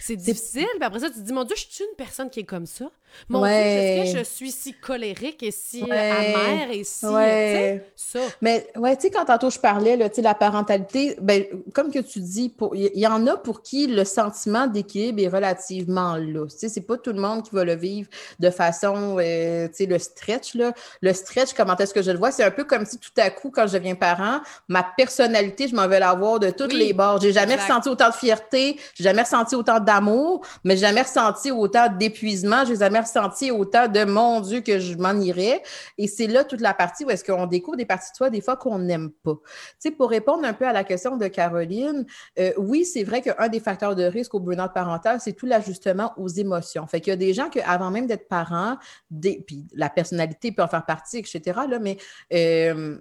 C'est 0.00 0.16
difficile. 0.16 0.68
Puis 0.76 0.84
après 0.84 1.00
ça, 1.00 1.10
tu 1.10 1.16
te 1.16 1.20
dis, 1.20 1.32
mon 1.32 1.44
Dieu, 1.44 1.56
je 1.56 1.66
suis 1.68 1.84
une 1.84 1.96
personne 1.96 2.30
qui 2.30 2.40
est 2.40 2.44
comme 2.44 2.66
ça. 2.66 2.90
Mon 3.28 3.42
Dieu, 3.42 3.50
est-ce 3.50 4.12
que 4.12 4.18
je 4.18 4.24
suis 4.24 4.50
si 4.50 4.72
colérique 4.74 5.42
et 5.42 5.50
si 5.50 5.82
amère 5.82 6.70
et 6.70 6.84
si. 6.84 7.06
Ouais. 7.06 7.84
ça? 7.96 8.20
Mais, 8.40 8.66
ouais, 8.76 8.96
tu 8.96 9.02
sais, 9.02 9.10
quand 9.10 9.24
tantôt 9.24 9.50
je 9.50 9.58
parlais, 9.58 9.96
là, 9.96 10.08
la 10.16 10.34
parentalité, 10.34 11.16
ben, 11.20 11.44
comme 11.74 11.90
que 11.90 11.98
tu 11.98 12.20
dis, 12.20 12.54
il 12.74 12.98
y, 12.98 13.06
en 13.06 13.26
a 13.26 13.36
pour 13.36 13.62
qui 13.62 13.86
le 13.86 14.04
sentiment 14.04 14.66
d'équilibre 14.66 15.22
est 15.22 15.28
relativement 15.28 16.16
là. 16.16 16.46
Tu 16.46 16.58
sais, 16.58 16.68
c'est 16.68 16.80
pas 16.80 16.96
tout 16.96 17.12
le 17.12 17.20
monde 17.20 17.42
qui 17.42 17.54
va 17.54 17.64
le 17.64 17.74
vivre 17.74 18.08
de 18.38 18.50
façon, 18.50 19.16
euh, 19.18 19.68
tu 19.68 19.74
sais, 19.74 19.86
le 19.86 19.98
stretch, 19.98 20.54
là. 20.54 20.72
Le 21.02 21.12
stretch, 21.12 21.52
comment 21.54 21.76
est-ce 21.76 21.94
que 21.94 22.02
je 22.02 22.10
le 22.10 22.18
vois? 22.18 22.30
C'est 22.30 22.44
un 22.44 22.50
peu 22.50 22.64
comme 22.64 22.84
si 22.84 22.98
tout 22.98 23.10
à 23.16 23.30
coup, 23.30 23.50
quand 23.50 23.66
je 23.66 23.74
deviens 23.74 23.94
parent, 23.94 24.40
ma 24.68 24.82
personnalité, 24.96 25.68
je 25.68 25.74
m'en 25.74 25.88
vais 25.88 26.00
l'avoir 26.00 26.40
de 26.40 26.50
toutes 26.50 26.72
les 26.72 26.92
bords. 26.92 27.20
J'ai 27.20 27.32
jamais 27.32 27.56
ressenti 27.56 27.88
autant 27.88 28.08
de 28.08 28.14
fierté, 28.14 28.78
j'ai 28.94 29.04
jamais 29.04 29.22
ressenti 29.22 29.54
autant 29.54 29.80
d'amour, 29.80 30.44
mais 30.64 30.76
j'ai 30.76 30.86
jamais 30.86 31.02
ressenti 31.02 31.50
autant 31.50 31.88
d'épuisement, 31.88 32.64
j'ai 32.66 32.76
jamais 32.76 32.97
ressenti 33.00 33.50
autant 33.50 33.88
de 33.88 34.04
mon 34.04 34.40
Dieu 34.40 34.60
que 34.60 34.78
je 34.78 34.96
m'en 34.96 35.14
irais. 35.20 35.62
Et 35.96 36.06
c'est 36.06 36.26
là 36.26 36.44
toute 36.44 36.60
la 36.60 36.74
partie 36.74 37.04
où 37.04 37.10
est-ce 37.10 37.24
qu'on 37.24 37.46
découvre 37.46 37.76
des 37.76 37.86
parties 37.86 38.10
de 38.12 38.16
soi 38.16 38.30
des 38.30 38.40
fois 38.40 38.56
qu'on 38.56 38.78
n'aime 38.78 39.10
pas. 39.10 39.34
Tu 39.34 39.50
sais, 39.78 39.90
pour 39.90 40.10
répondre 40.10 40.44
un 40.44 40.52
peu 40.52 40.66
à 40.66 40.72
la 40.72 40.84
question 40.84 41.16
de 41.16 41.26
Caroline, 41.28 42.06
euh, 42.38 42.52
oui, 42.56 42.84
c'est 42.84 43.04
vrai 43.04 43.22
qu'un 43.22 43.48
des 43.48 43.60
facteurs 43.60 43.94
de 43.94 44.04
risque 44.04 44.34
au 44.34 44.40
burn-out 44.40 44.72
parental, 44.72 45.20
c'est 45.20 45.32
tout 45.32 45.46
l'ajustement 45.46 46.12
aux 46.16 46.28
émotions. 46.28 46.86
Fait 46.86 47.00
qu'il 47.00 47.10
y 47.10 47.14
a 47.14 47.16
des 47.16 47.34
gens 47.34 47.48
qui, 47.48 47.60
avant 47.60 47.90
même 47.90 48.06
d'être 48.06 48.28
parents, 48.28 48.76
des, 49.10 49.42
puis 49.46 49.66
la 49.74 49.88
personnalité 49.88 50.52
peut 50.52 50.62
en 50.62 50.68
faire 50.68 50.86
partie, 50.86 51.18
etc. 51.18 51.60
Là, 51.68 51.78
mais 51.78 51.96
euh, 52.32 52.98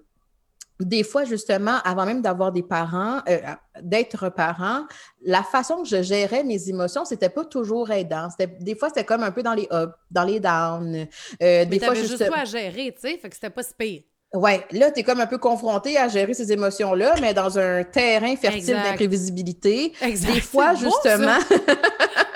des 0.80 1.04
fois, 1.04 1.24
justement, 1.24 1.78
avant 1.84 2.06
même 2.06 2.22
d'avoir 2.22 2.52
des 2.52 2.64
parents, 2.64 3.22
euh, 3.28 3.40
d'être 3.82 4.30
parent, 4.30 4.86
la 5.24 5.44
façon 5.44 5.84
que 5.84 5.88
je 5.88 6.02
gérais 6.04 6.44
mes 6.44 6.70
émotions, 6.70 7.06
c'était 7.06 7.30
pas 7.30 7.46
toujours 7.46 7.92
aidant. 7.92 8.28
Des 8.60 8.76
fois, 8.76 8.90
c'était 8.90 9.06
comme 9.06 9.24
un 9.24 9.32
peu 9.32 9.44
dans 9.44 9.54
les 9.54 9.68
ups, 9.72 9.94
dans 10.12 10.24
les 10.24 10.40
downs. 10.40 11.08
Euh, 11.42 11.66
des 11.66 11.80
fois, 11.80 11.94
juste 11.94 12.22
à 12.22 12.46
gérer, 12.46 12.94
tu 12.94 13.10
sais, 13.10 13.18
fait 13.18 13.30
que 13.30 13.36
c'était 13.36 13.50
pas 13.50 13.64
si 13.64 13.74
pire. 13.78 14.02
Ouais, 14.34 14.66
là, 14.72 14.92
tu 14.92 15.00
es 15.00 15.04
comme 15.04 15.22
un 15.22 15.26
peu 15.26 15.38
confronté 15.38 15.98
à 15.98 16.10
gérer 16.10 16.34
ces 16.34 16.52
émotions-là, 16.52 17.16
mais 17.22 17.34
dans 17.34 17.58
un 17.58 17.84
terrain 17.84 18.36
fertile 18.36 18.76
d'imprévisibilité. 18.76 19.94
Des 20.02 20.42
fois, 20.42 20.76
justement. 20.76 21.38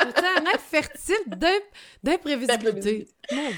fertile 0.59 1.15
d'imprévisibilité. 2.03 3.07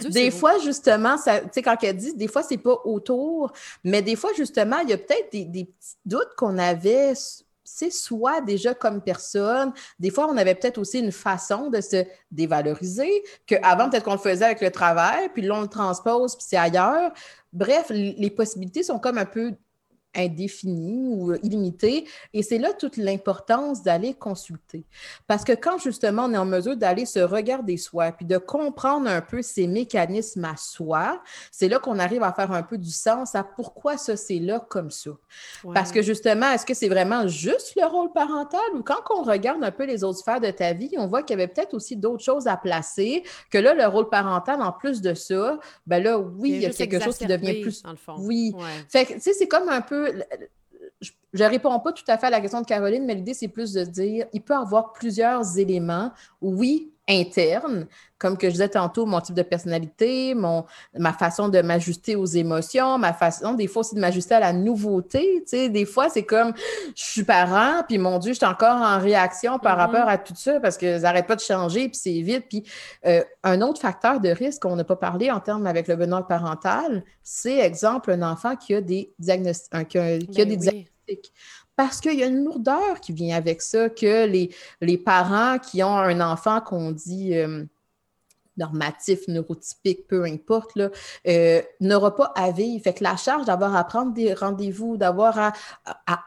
Des 0.10 0.32
fois, 0.32 0.60
justement, 0.60 1.16
tu 1.18 1.32
sais, 1.52 1.62
quand 1.62 1.78
elle 1.84 1.98
dit, 1.98 2.16
des 2.16 2.28
fois, 2.28 2.44
c'est 2.44 2.58
pas 2.58 2.80
autour, 2.86 3.52
mais 3.84 4.02
des 4.02 4.16
fois, 4.16 4.32
justement, 4.36 4.80
il 4.80 4.90
y 4.90 4.94
a 4.94 4.98
peut-être 4.98 5.32
des, 5.32 5.46
des 5.46 5.66
petits 5.66 5.96
doutes 6.06 6.36
qu'on 6.38 6.58
avait 6.58 7.14
c'est 7.66 7.92
soit 7.92 8.42
déjà 8.42 8.74
comme 8.74 9.02
personne. 9.02 9.74
Des 10.00 10.10
fois, 10.10 10.28
on 10.28 10.38
avait 10.38 10.56
peut-être 10.56 10.78
aussi 10.78 11.00
une 11.00 11.12
façon 11.12 11.70
de 11.70 11.82
se 11.82 12.06
dévaloriser, 12.32 13.24
qu'avant, 13.46 13.90
peut-être 13.90 14.04
qu'on 14.04 14.14
le 14.14 14.20
faisait 14.20 14.46
avec 14.46 14.62
le 14.62 14.72
travail, 14.72 15.30
puis 15.34 15.42
là, 15.42 15.56
on 15.56 15.62
le 15.62 15.68
transpose, 15.68 16.36
puis 16.36 16.46
c'est 16.48 16.58
ailleurs. 16.58 17.12
Bref, 17.52 17.90
les 17.90 18.30
possibilités 18.30 18.84
sont 18.84 19.00
comme 19.00 19.18
un 19.18 19.26
peu 19.26 19.54
indéfini 20.16 21.08
ou 21.08 21.34
illimité. 21.44 22.06
Et 22.34 22.44
c'est 22.44 22.58
là 22.58 22.74
toute 22.74 22.98
l'importance 22.98 23.84
d'aller 23.84 24.14
consulter. 24.14 24.84
Parce 25.28 25.44
que 25.44 25.54
quand 25.54 25.78
justement 25.78 26.26
on 26.26 26.34
est 26.34 26.38
en 26.38 26.46
mesure 26.46 26.78
d'aller 26.78 27.06
se 27.06 27.20
regarder 27.20 27.78
soi, 27.78 28.12
puis 28.12 28.26
de 28.26 28.38
comprendre 28.38 29.10
un 29.10 29.22
peu 29.22 29.42
ces 29.42 29.68
mécanismes 29.68 30.46
à 30.46 30.56
soi, 30.58 31.22
c'est 31.52 31.70
là 31.70 31.80
qu'on 31.80 32.00
arrive 32.00 32.24
à 32.24 32.34
faire 32.34 32.52
un 32.52 32.64
peu 32.64 32.78
du 32.78 32.92
sens 32.92 33.36
à 33.36 33.44
pourquoi 33.44 33.98
ça 33.98 34.16
c'est 34.18 34.40
là 34.40 34.60
comme 34.60 34.92
ça. 34.92 35.12
Parce 35.74 35.92
que 35.92 36.02
justement, 36.02 36.52
est-ce 36.52 36.66
que 36.66 36.74
c'est 36.74 36.90
vraiment 36.90 37.28
juste 37.28 37.74
le 37.76 37.86
rôle 37.86 38.12
parental 38.12 38.62
ou 38.76 38.84
quand 38.84 39.02
on 39.16 39.24
regarde 39.24 39.64
un 39.64 39.72
peu 39.72 39.86
les 39.86 40.04
autres 40.04 40.20
sphères 40.20 40.42
de 40.42 40.52
ta 40.52 40.74
vie, 40.74 40.92
on 40.98 41.08
voit 41.08 41.24
qu'il 41.24 41.38
y 41.38 41.42
avait 41.42 41.52
peut-être 41.52 41.74
aussi 41.74 41.96
d'autres 41.96 42.24
choses 42.24 42.48
à 42.48 42.58
placer, 42.58 43.24
que 43.50 43.58
là, 43.58 43.74
le 43.74 43.86
rôle 43.86 44.10
parental, 44.10 44.62
en 44.62 44.72
plus 44.72 45.02
de 45.02 45.14
ça, 45.14 45.60
ben 45.86 46.04
là, 46.04 46.20
oui, 46.20 46.52
il 46.52 46.62
y 46.62 46.66
a 46.66 46.70
quelque 46.70 47.00
chose 47.00 47.18
qui 47.18 47.26
devient 47.26 47.62
plus... 47.62 47.84
Oui. 48.18 48.56
Fait 48.90 49.06
tu 49.06 49.20
sais, 49.20 49.34
c'est 49.34 49.48
comme 49.48 49.70
un 49.70 49.82
peu 49.82 50.03
je 51.02 51.44
ne 51.44 51.50
réponds 51.50 51.80
pas 51.80 51.92
tout 51.92 52.04
à 52.08 52.18
fait 52.18 52.28
à 52.28 52.30
la 52.30 52.42
question 52.42 52.62
de 52.62 52.66
Caroline, 52.66 53.06
mais 53.06 53.16
l'idée, 53.16 53.34
c'est 53.34 53.48
plus 53.48 53.74
de 53.74 53.84
dire, 53.84 54.28
il 54.34 54.42
peut 54.42 54.54
y 54.54 54.58
avoir 54.58 54.94
plusieurs 54.94 55.58
éléments, 55.58 56.12
oui, 56.42 56.93
internes, 57.08 57.88
comme 58.18 58.38
que 58.38 58.48
je 58.48 58.54
disais 58.54 58.70
tantôt, 58.70 59.06
mon 59.06 59.20
type 59.20 59.36
de 59.36 59.42
personnalité, 59.42 60.34
mon, 60.34 60.66
ma 60.98 61.12
façon 61.12 61.50
de 61.50 61.62
m'ajuster 61.62 62.16
aux 62.16 62.26
émotions, 62.26 62.98
ma 62.98 63.12
façon, 63.12 63.54
des 63.54 63.68
fois 63.68 63.82
aussi, 63.82 63.96
de 63.96 64.00
m'ajuster 64.00 64.36
à 64.36 64.40
la 64.40 64.54
nouveauté. 64.54 65.44
Tu 65.46 65.58
sais, 65.58 65.70
des 65.70 65.86
fois, 65.86 66.08
c'est 66.10 66.24
comme, 66.24 66.54
je 66.96 67.04
suis 67.04 67.24
parent, 67.24 67.84
puis 67.86 67.98
mon 67.98 68.20
Dieu, 68.20 68.32
je 68.32 68.38
suis 68.38 68.46
encore 68.46 68.82
en 68.82 69.00
réaction 69.00 69.60
par 69.60 69.76
mm-hmm. 69.76 69.80
rapport 69.80 70.08
à 70.08 70.18
tout 70.18 70.36
ça 70.36 70.62
parce 70.62 70.78
que 70.78 71.00
n'arrêtent 71.02 71.28
pas 71.28 71.36
de 71.36 71.42
changer, 71.42 71.90
puis 71.90 72.00
c'est 72.02 72.22
vite. 72.22 72.46
Puis 72.48 72.64
euh, 73.06 73.22
un 73.44 73.62
autre 73.62 73.82
facteur 73.82 74.22
de 74.22 74.30
risque 74.30 74.62
qu'on 74.62 74.78
n'a 74.78 74.86
pas 74.86 74.96
parlé 74.96 75.30
en 75.30 75.42
termes 75.42 75.68
avec 75.68 75.90
le 75.90 75.98
bonheur 75.98 76.26
parental, 76.26 77.04
c'est, 77.24 77.58
exemple, 77.58 78.12
un 78.12 78.22
enfant 78.22 78.56
qui 78.56 78.74
a 78.76 78.82
des, 78.82 79.14
diagnostics, 79.20 79.88
qui 79.90 79.98
a, 79.98 80.18
qui 80.20 80.42
a 80.42 80.46
ben 80.46 80.50
des 80.50 80.58
diagnostics 80.58 81.34
parce 81.76 82.00
qu'il 82.00 82.20
y 82.20 82.24
a 82.24 82.28
une 82.28 82.44
lourdeur 82.44 83.00
qui 83.02 83.14
vient 83.14 83.36
avec 83.36 83.62
ça, 83.62 83.90
que 83.90 84.26
les, 84.26 84.54
les 84.82 84.98
parents 84.98 85.58
qui 85.60 85.84
ont 85.84 85.98
un 85.98 86.22
enfant 86.22 86.62
qu'on 86.62 86.92
dit 86.92 87.36
euh, 87.36 87.66
normatif, 88.58 89.28
neurotypique, 89.28 90.08
peu 90.08 90.26
importe, 90.26 90.78
euh, 91.28 91.62
n'aura 91.80 92.16
pas 92.16 92.32
à 92.36 92.52
vivre. 92.52 92.84
Fait 92.84 92.94
que 92.94 93.04
la 93.04 93.16
charge 93.16 93.46
d'avoir 93.46 93.76
à 93.76 93.84
prendre 93.84 94.14
des 94.14 94.34
rendez-vous, 94.34 94.98
d'avoir 94.98 95.38
à, 95.38 95.54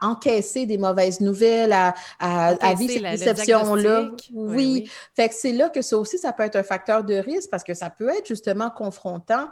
encaisser 0.00 0.66
des 0.66 0.78
mauvaises 0.78 1.20
nouvelles, 1.20 1.72
à, 1.72 1.94
à, 2.18 2.74
vivre 2.74 2.92
cette 2.92 3.36
déception-là. 3.36 4.10
Oui. 4.32 4.90
Fait 5.14 5.28
que 5.28 5.34
c'est 5.34 5.52
là 5.52 5.68
que 5.68 5.82
ça 5.82 5.96
aussi, 5.98 6.18
ça 6.18 6.32
peut 6.32 6.42
être 6.42 6.56
un 6.56 6.62
facteur 6.62 7.04
de 7.04 7.14
risque 7.14 7.50
parce 7.50 7.64
que 7.64 7.74
ça 7.74 7.90
peut 7.90 8.08
être 8.08 8.26
justement 8.26 8.70
confrontant. 8.70 9.48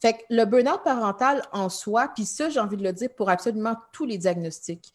Fait 0.00 0.14
que 0.14 0.18
le 0.30 0.44
burn-out 0.44 0.82
parental 0.84 1.42
en 1.52 1.68
soi, 1.68 2.10
puis 2.14 2.24
ça, 2.24 2.48
j'ai 2.48 2.60
envie 2.60 2.76
de 2.76 2.82
le 2.82 2.92
dire 2.92 3.10
pour 3.16 3.30
absolument 3.30 3.76
tous 3.92 4.04
les 4.04 4.18
diagnostics. 4.18 4.92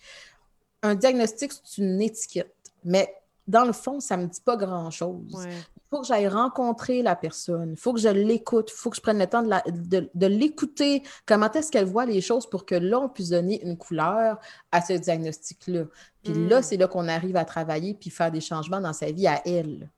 Un 0.84 0.96
diagnostic, 0.96 1.52
c'est 1.64 1.82
une 1.82 2.02
étiquette. 2.02 2.54
Mais 2.84 3.14
dans 3.48 3.66
le 3.66 3.74
fond, 3.74 4.00
ça 4.00 4.18
ne 4.18 4.24
me 4.24 4.28
dit 4.28 4.42
pas 4.42 4.56
grand-chose. 4.56 5.48
Il 5.48 5.90
faut 5.90 6.02
que 6.02 6.08
j'aille 6.08 6.28
rencontrer 6.28 7.02
la 7.04 7.16
personne, 7.16 7.72
il 7.72 7.78
faut 7.78 7.94
que 7.94 8.00
je 8.00 8.10
l'écoute, 8.10 8.72
il 8.72 8.76
faut 8.76 8.90
que 8.90 8.96
je 8.96 9.02
prenne 9.02 9.20
le 9.20 9.28
temps 9.28 9.44
de, 9.44 10.26
l'écouter, 10.26 11.04
comment 11.26 11.52
est-ce 11.52 11.72
qu'elle 11.72 11.86
voit 11.86 12.06
les 12.06 12.22
choses 12.22 12.50
pour 12.50 12.66
que 12.66 12.76
là, 12.76 13.00
on 13.00 13.10
puisse 13.10 13.30
donner 13.30 13.64
une 13.64 13.78
couleur 13.78 14.40
à 14.72 14.82
ce 14.82 14.94
diagnostic-là. 14.94 15.86
Puis 16.24 16.34
là, 16.48 16.60
hmm. 16.60 16.64
c'est 16.64 16.78
là 16.78 16.88
qu'on 16.88 17.08
arrive 17.08 17.38
à 17.38 17.46
travailler 17.46 17.94
puis 17.94 18.10
faire 18.10 18.32
des 18.32 18.42
changements 18.42 18.82
dans 18.82 18.94
sa 18.94 19.12
vie 19.12 19.28
à 19.28 19.42
elle. 19.46 19.90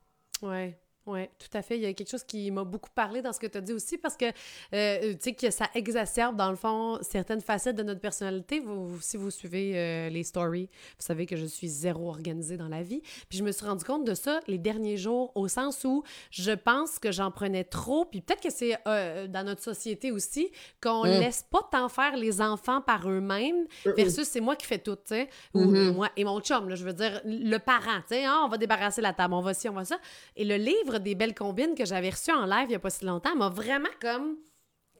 Oui. 0.42 0.74
Oui, 1.08 1.20
tout 1.38 1.56
à 1.56 1.62
fait. 1.62 1.76
Il 1.78 1.82
y 1.82 1.86
a 1.86 1.92
quelque 1.94 2.10
chose 2.10 2.22
qui 2.22 2.50
m'a 2.50 2.64
beaucoup 2.64 2.90
parlé 2.94 3.22
dans 3.22 3.32
ce 3.32 3.40
que 3.40 3.46
tu 3.46 3.56
as 3.56 3.62
dit 3.62 3.72
aussi 3.72 3.96
parce 3.96 4.14
que, 4.14 4.26
euh, 4.74 5.14
tu 5.14 5.16
sais, 5.20 5.32
que 5.32 5.50
ça 5.50 5.64
exacerbe, 5.74 6.36
dans 6.36 6.50
le 6.50 6.56
fond, 6.56 6.98
certaines 7.00 7.40
facettes 7.40 7.76
de 7.76 7.82
notre 7.82 8.00
personnalité. 8.00 8.60
Vous, 8.60 9.00
si 9.00 9.16
vous 9.16 9.30
suivez 9.30 9.72
euh, 9.74 10.10
les 10.10 10.22
stories, 10.22 10.68
vous 10.98 11.06
savez 11.06 11.24
que 11.24 11.34
je 11.34 11.46
suis 11.46 11.68
zéro 11.68 12.10
organisée 12.10 12.58
dans 12.58 12.68
la 12.68 12.82
vie. 12.82 13.00
Puis 13.30 13.38
je 13.38 13.42
me 13.42 13.52
suis 13.52 13.64
rendu 13.64 13.84
compte 13.86 14.04
de 14.04 14.12
ça 14.12 14.40
les 14.48 14.58
derniers 14.58 14.98
jours, 14.98 15.32
au 15.34 15.48
sens 15.48 15.82
où 15.84 16.04
je 16.30 16.52
pense 16.52 16.98
que 16.98 17.10
j'en 17.10 17.30
prenais 17.30 17.64
trop. 17.64 18.04
Puis 18.04 18.20
peut-être 18.20 18.42
que 18.42 18.50
c'est 18.50 18.76
euh, 18.86 19.26
dans 19.28 19.44
notre 19.44 19.62
société 19.62 20.12
aussi, 20.12 20.50
qu'on 20.82 21.04
mm. 21.04 21.20
laisse 21.20 21.46
pas 21.50 21.66
tant 21.72 21.88
faire 21.88 22.18
les 22.18 22.42
enfants 22.42 22.82
par 22.82 23.08
eux-mêmes 23.08 23.66
versus 23.96 24.28
c'est 24.28 24.40
moi 24.40 24.56
qui 24.56 24.66
fais 24.66 24.78
tout, 24.78 24.96
tu 24.96 25.02
sais. 25.06 25.30
Ou 25.54 25.64
mm-hmm. 25.64 25.92
moi 25.92 26.10
et 26.16 26.24
mon 26.24 26.40
chum, 26.40 26.68
là, 26.68 26.74
je 26.74 26.84
veux 26.84 26.92
dire, 26.92 27.22
le 27.24 27.56
parent, 27.56 28.00
tu 28.00 28.14
sais, 28.14 28.26
hein, 28.26 28.42
on 28.44 28.48
va 28.48 28.58
débarrasser 28.58 29.00
la 29.00 29.14
table, 29.14 29.32
on 29.32 29.40
va 29.40 29.54
ci, 29.54 29.70
on 29.70 29.72
va 29.72 29.86
ça. 29.86 29.98
Et 30.36 30.44
le 30.44 30.56
livre 30.56 30.97
des 30.98 31.14
belles 31.14 31.34
combines 31.34 31.74
que 31.74 31.84
j'avais 31.84 32.10
reçues 32.10 32.32
en 32.32 32.46
live 32.46 32.64
il 32.64 32.68
n'y 32.68 32.74
a 32.74 32.80
pas 32.80 32.90
si 32.90 33.04
longtemps 33.04 33.34
m'a 33.36 33.48
vraiment 33.48 33.88
comme 34.00 34.36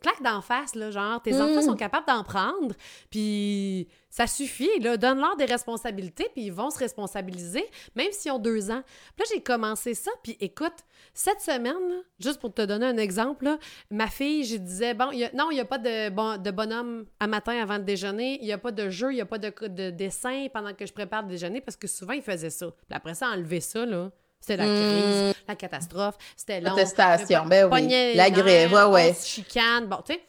claque 0.01 0.22
d'en 0.22 0.40
face, 0.40 0.74
là, 0.74 0.90
genre, 0.90 1.20
tes 1.22 1.34
enfants 1.34 1.62
sont 1.62 1.72
mm. 1.72 1.78
capables 1.78 2.07
d'en 2.07 2.22
prendre, 2.22 2.74
puis 3.11 3.88
ça 4.11 4.26
suffit, 4.26 4.78
là, 4.80 4.96
donne-leur 4.96 5.36
des 5.36 5.44
responsabilités, 5.44 6.28
puis 6.32 6.46
ils 6.46 6.53
vont 6.53 6.70
se 6.70 6.78
responsabiliser, 6.78 7.64
même 7.94 8.11
s'ils 8.12 8.32
ont 8.32 8.38
deux 8.38 8.70
ans. 8.70 8.82
Puis 9.16 9.24
là, 9.24 9.24
j'ai 9.32 9.42
commencé 9.42 9.94
ça, 9.94 10.11
puis 10.22 10.36
écoute, 10.40 10.72
cette 11.14 11.40
semaine, 11.40 12.03
juste 12.18 12.40
pour 12.40 12.53
te 12.53 12.62
donner 12.62 12.86
un 12.86 12.96
exemple, 12.96 13.57
ma 13.90 14.09
fille, 14.09 14.44
je 14.44 14.57
disais, 14.57 14.94
bon, 14.94 15.11
non, 15.34 15.51
il 15.51 15.55
n'y 15.55 15.61
a 15.61 15.64
pas 15.64 15.78
de, 15.78 16.11
bon, 16.11 16.40
de 16.40 16.51
bonhomme 16.51 17.07
à 17.20 17.26
matin 17.26 17.61
avant 17.61 17.78
de 17.78 17.84
déjeuner, 17.84 18.38
il 18.40 18.46
n'y 18.46 18.53
a 18.53 18.59
pas 18.59 18.72
de 18.72 18.88
jeu, 18.88 19.12
il 19.12 19.16
n'y 19.16 19.20
a 19.20 19.26
pas 19.26 19.38
de, 19.38 19.53
de, 19.66 19.90
dessin 19.90 20.46
pendant 20.53 20.74
que 20.74 20.86
je 20.86 20.92
prépare 20.92 21.22
le 21.22 21.28
déjeuner, 21.28 21.61
parce 21.61 21.76
que 21.76 21.88
souvent, 21.88 22.14
il 22.14 22.22
faisait 22.22 22.51
ça. 22.51 22.66
Puis 22.70 22.96
après 22.96 23.14
ça, 23.14 23.28
enlever 23.28 23.61
ça, 23.61 23.84
là, 23.84 24.11
c'était 24.41 24.57
la 24.57 24.64
crise, 24.64 25.36
hmm. 25.36 25.45
la 25.49 25.57
catastrophe, 25.57 26.16
c'était 26.36 26.61
long. 26.61 26.70
Protestation, 26.70 27.47
ben 27.47 27.70
oui. 27.70 28.14
La 28.14 28.30
grève, 28.30 28.72
ouais, 28.72 28.84
ouais. 28.84 29.14
chicane, 29.14 29.86
bon, 29.86 29.99
tu 30.05 30.14
sais. 30.14 30.20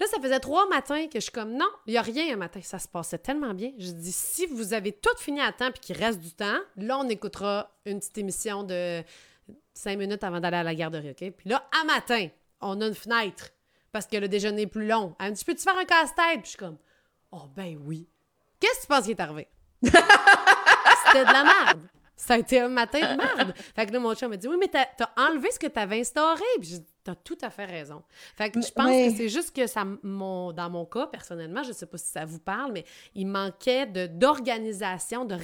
Là, 0.00 0.06
ça 0.08 0.20
faisait 0.20 0.40
trois 0.40 0.68
matins 0.68 1.06
que 1.06 1.20
je 1.20 1.24
suis 1.24 1.32
comme, 1.32 1.52
non, 1.52 1.68
il 1.86 1.92
n'y 1.92 1.98
a 1.98 2.02
rien 2.02 2.34
un 2.34 2.36
matin. 2.36 2.60
Ça 2.62 2.80
se 2.80 2.88
passait 2.88 3.18
tellement 3.18 3.54
bien. 3.54 3.70
Je 3.78 3.92
dis, 3.92 4.10
si 4.10 4.46
vous 4.46 4.74
avez 4.74 4.90
tout 4.90 5.16
fini 5.18 5.40
à 5.40 5.52
temps 5.52 5.70
puis 5.70 5.80
qu'il 5.80 5.96
reste 5.96 6.18
du 6.18 6.32
temps, 6.32 6.58
là, 6.76 6.98
on 6.98 7.08
écoutera 7.08 7.70
une 7.86 8.00
petite 8.00 8.18
émission 8.18 8.64
de 8.64 9.04
cinq 9.72 9.98
minutes 9.98 10.24
avant 10.24 10.40
d'aller 10.40 10.56
à 10.56 10.62
la 10.64 10.74
garderie, 10.74 11.10
OK? 11.10 11.30
Puis 11.30 11.48
là, 11.48 11.68
à 11.80 11.84
matin, 11.84 12.26
on 12.60 12.80
a 12.80 12.86
une 12.88 12.94
fenêtre 12.94 13.50
parce 13.92 14.06
que 14.06 14.16
le 14.16 14.26
déjeuner 14.26 14.62
est 14.62 14.66
plus 14.66 14.86
long. 14.86 15.14
Elle 15.20 15.30
me 15.30 15.36
dit, 15.36 15.44
peux-tu 15.44 15.62
faire 15.62 15.78
un 15.78 15.84
casse-tête? 15.84 16.40
Puis 16.40 16.44
je 16.44 16.48
suis 16.48 16.58
comme, 16.58 16.78
oh, 17.30 17.44
ben 17.54 17.78
oui. 17.84 18.08
Qu'est-ce 18.58 18.78
que 18.78 18.82
tu 18.82 18.86
penses 18.88 19.04
qui 19.04 19.12
est 19.12 19.20
arrivé? 19.20 19.46
C'était 19.84 21.24
de 21.24 21.32
la 21.32 21.44
merde. 21.44 21.80
Ça 22.16 22.34
a 22.34 22.38
été 22.38 22.60
un 22.60 22.68
matin 22.68 23.00
de 23.00 23.16
merde. 23.16 23.54
fait 23.74 23.86
que 23.86 23.92
là, 23.92 23.98
mon 23.98 24.14
chum 24.14 24.30
m'a 24.30 24.36
dit 24.36 24.48
Oui, 24.48 24.56
mais 24.58 24.68
t'as 24.68 24.86
as 25.04 25.28
enlevé 25.28 25.50
ce 25.50 25.58
que 25.58 25.66
t'avais 25.66 26.00
instauré. 26.00 26.42
Puis 26.60 26.70
j'ai 26.70 26.78
T'as 27.04 27.14
tout 27.14 27.36
à 27.42 27.50
fait 27.50 27.66
raison. 27.66 28.02
Fait 28.34 28.50
que 28.50 28.62
je 28.62 28.72
pense 28.72 28.88
que 28.88 29.14
c'est 29.14 29.28
juste 29.28 29.54
que 29.54 29.66
ça, 29.66 29.84
mon, 30.02 30.52
dans 30.52 30.70
mon 30.70 30.86
cas, 30.86 31.06
personnellement, 31.06 31.62
je 31.62 31.72
sais 31.72 31.84
pas 31.84 31.98
si 31.98 32.06
ça 32.06 32.24
vous 32.24 32.38
parle, 32.38 32.72
mais 32.72 32.86
il 33.14 33.26
manquait 33.26 33.84
d'organisation, 34.08 35.26
de, 35.26 35.36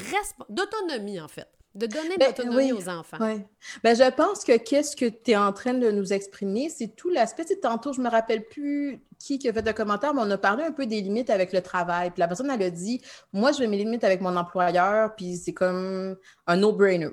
d'autonomie, 0.49 1.21
en 1.21 1.29
fait 1.29 1.47
de 1.75 1.87
donner 1.87 2.15
de 2.15 2.19
ben, 2.19 2.27
l'autonomie 2.27 2.73
aux 2.73 2.89
enfants. 2.89 3.19
Oui. 3.21 3.43
Ben, 3.85 3.95
je 3.95 4.11
pense 4.11 4.45
que 4.45 4.57
qu'est-ce 4.57 4.97
que 4.97 5.07
tu 5.07 5.31
es 5.31 5.37
en 5.37 5.53
train 5.53 5.75
de 5.75 5.91
nous 5.91 6.13
exprimer, 6.13 6.69
c'est 6.69 6.97
tout 6.97 7.11
l'aspect. 7.11 7.45
Tantôt, 7.63 7.93
je 7.93 8.01
me 8.01 8.09
rappelle 8.09 8.47
plus 8.49 9.01
qui, 9.19 9.39
qui 9.39 9.49
a 9.49 9.53
fait 9.53 9.65
le 9.65 9.73
commentaire, 9.73 10.15
mais 10.15 10.23
on 10.25 10.31
a 10.31 10.39
parlé 10.39 10.65
un 10.65 10.73
peu 10.73 10.87
des 10.87 11.01
limites 11.01 11.31
avec 11.31 11.53
le 11.53 11.61
travail. 11.61 12.11
Puis 12.11 12.21
la 12.21 12.27
personne, 12.27 12.51
elle 12.51 12.63
a 12.63 12.71
dit 12.71 13.01
Moi, 13.33 13.53
je 13.53 13.61
vais 13.61 13.67
mes 13.69 13.77
limites 13.77 14.03
avec 14.03 14.21
mon 14.21 14.37
employeur, 14.37 15.15
puis 15.15 15.37
c'est 15.37 15.53
comme 15.53 16.17
un 16.47 16.57
no-brainer. 16.57 17.11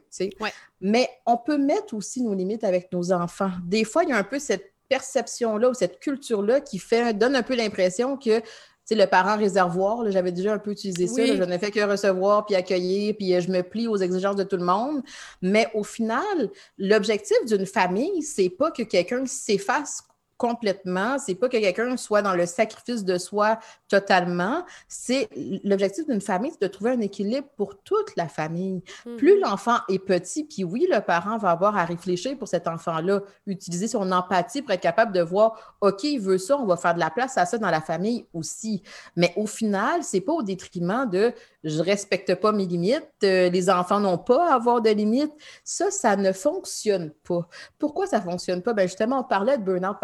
Mais 0.81 1.09
on 1.25 1.37
peut 1.37 1.57
mettre 1.57 1.93
aussi 1.93 2.23
nos 2.23 2.33
limites 2.33 2.63
avec 2.63 2.91
nos 2.91 3.11
enfants. 3.11 3.51
Des 3.63 3.83
fois, 3.83 4.03
il 4.03 4.09
y 4.09 4.13
a 4.13 4.17
un 4.17 4.23
peu 4.23 4.39
cette 4.39 4.73
perception-là 4.89 5.69
ou 5.69 5.73
cette 5.73 5.99
culture-là 5.99 6.61
qui 6.61 6.79
fait, 6.79 7.13
donne 7.13 7.35
un 7.35 7.43
peu 7.43 7.55
l'impression 7.55 8.17
que 8.17 8.41
sais, 8.87 8.95
le 8.95 9.07
parent 9.07 9.37
réservoir, 9.37 10.09
j'avais 10.11 10.31
déjà 10.31 10.53
un 10.53 10.59
peu 10.59 10.71
utilisé 10.71 11.07
ça. 11.07 11.25
je 11.25 11.43
n'ai 11.43 11.59
fait 11.59 11.71
que 11.71 11.79
recevoir 11.79 12.45
puis 12.45 12.55
accueillir, 12.55 13.15
puis 13.17 13.33
euh, 13.35 13.41
je 13.41 13.49
me 13.49 13.61
plie 13.61 13.87
aux 13.87 13.97
exigences 13.97 14.35
de 14.35 14.43
tout 14.43 14.57
le 14.57 14.65
monde. 14.65 15.01
Mais 15.41 15.67
au 15.73 15.83
final, 15.83 16.49
l'objectif 16.77 17.37
d'une 17.45 17.65
famille, 17.65 18.21
c'est 18.21 18.49
pas 18.49 18.71
que 18.71 18.83
quelqu'un 18.83 19.25
s'efface 19.25 20.03
complètement. 20.37 21.17
C'est 21.19 21.35
pas 21.35 21.49
que 21.49 21.57
quelqu'un 21.57 21.97
soit 21.97 22.21
dans 22.21 22.33
le 22.33 22.45
sacrifice 22.45 23.03
de 23.03 23.17
soi 23.17 23.59
totalement. 23.87 24.63
C'est 24.87 25.29
l'objectif 25.63 26.07
d'une 26.07 26.21
famille, 26.21 26.51
c'est 26.51 26.61
de 26.61 26.71
trouver 26.71 26.91
un 26.91 27.01
équilibre 27.01 27.47
pour 27.57 27.81
toute 27.81 28.15
la 28.15 28.27
famille. 28.27 28.81
Plus 29.17 29.35
mm-hmm. 29.35 29.41
l'enfant 29.41 29.77
est 29.89 29.99
petit, 29.99 30.43
puis 30.43 30.63
oui, 30.63 30.87
le 30.91 31.01
parent 31.01 31.37
va 31.37 31.51
avoir 31.51 31.77
à 31.77 31.85
réfléchir 31.85 32.37
pour 32.37 32.47
cet 32.47 32.67
enfant-là, 32.67 33.21
utiliser 33.45 33.87
son 33.87 34.11
empathie 34.11 34.61
pour 34.61 34.71
être 34.71 34.81
capable 34.81 35.11
de 35.11 35.21
voir, 35.21 35.77
OK, 35.81 36.03
il 36.03 36.19
veut 36.19 36.37
ça, 36.37 36.57
on 36.57 36.65
va 36.65 36.77
faire 36.77 36.93
de 36.93 36.99
la 36.99 37.09
place 37.09 37.37
à 37.37 37.45
ça 37.45 37.57
dans 37.57 37.69
la 37.69 37.81
famille 37.81 38.25
aussi. 38.33 38.83
Mais 39.15 39.33
au 39.35 39.47
final, 39.47 40.03
c'est 40.03 40.21
pas 40.21 40.33
au 40.33 40.43
détriment 40.43 41.09
de 41.09 41.33
je 41.63 41.81
respecte 41.81 42.35
pas 42.35 42.51
mes 42.51 42.65
limites, 42.65 43.09
euh, 43.23 43.49
les 43.49 43.69
enfants 43.69 43.99
n'ont 43.99 44.17
pas 44.17 44.51
à 44.51 44.55
avoir 44.55 44.81
de 44.81 44.89
limites. 44.89 45.33
Ça, 45.63 45.91
ça 45.91 46.15
ne 46.15 46.31
fonctionne 46.31 47.11
pas. 47.27 47.47
Pourquoi 47.77 48.07
ça 48.07 48.21
fonctionne 48.21 48.61
pas? 48.61 48.73
Ben 48.73 48.87
justement, 48.87 49.19
on 49.19 49.23
parlait 49.23 49.57
de 49.57 49.63
burn-out 49.63 49.97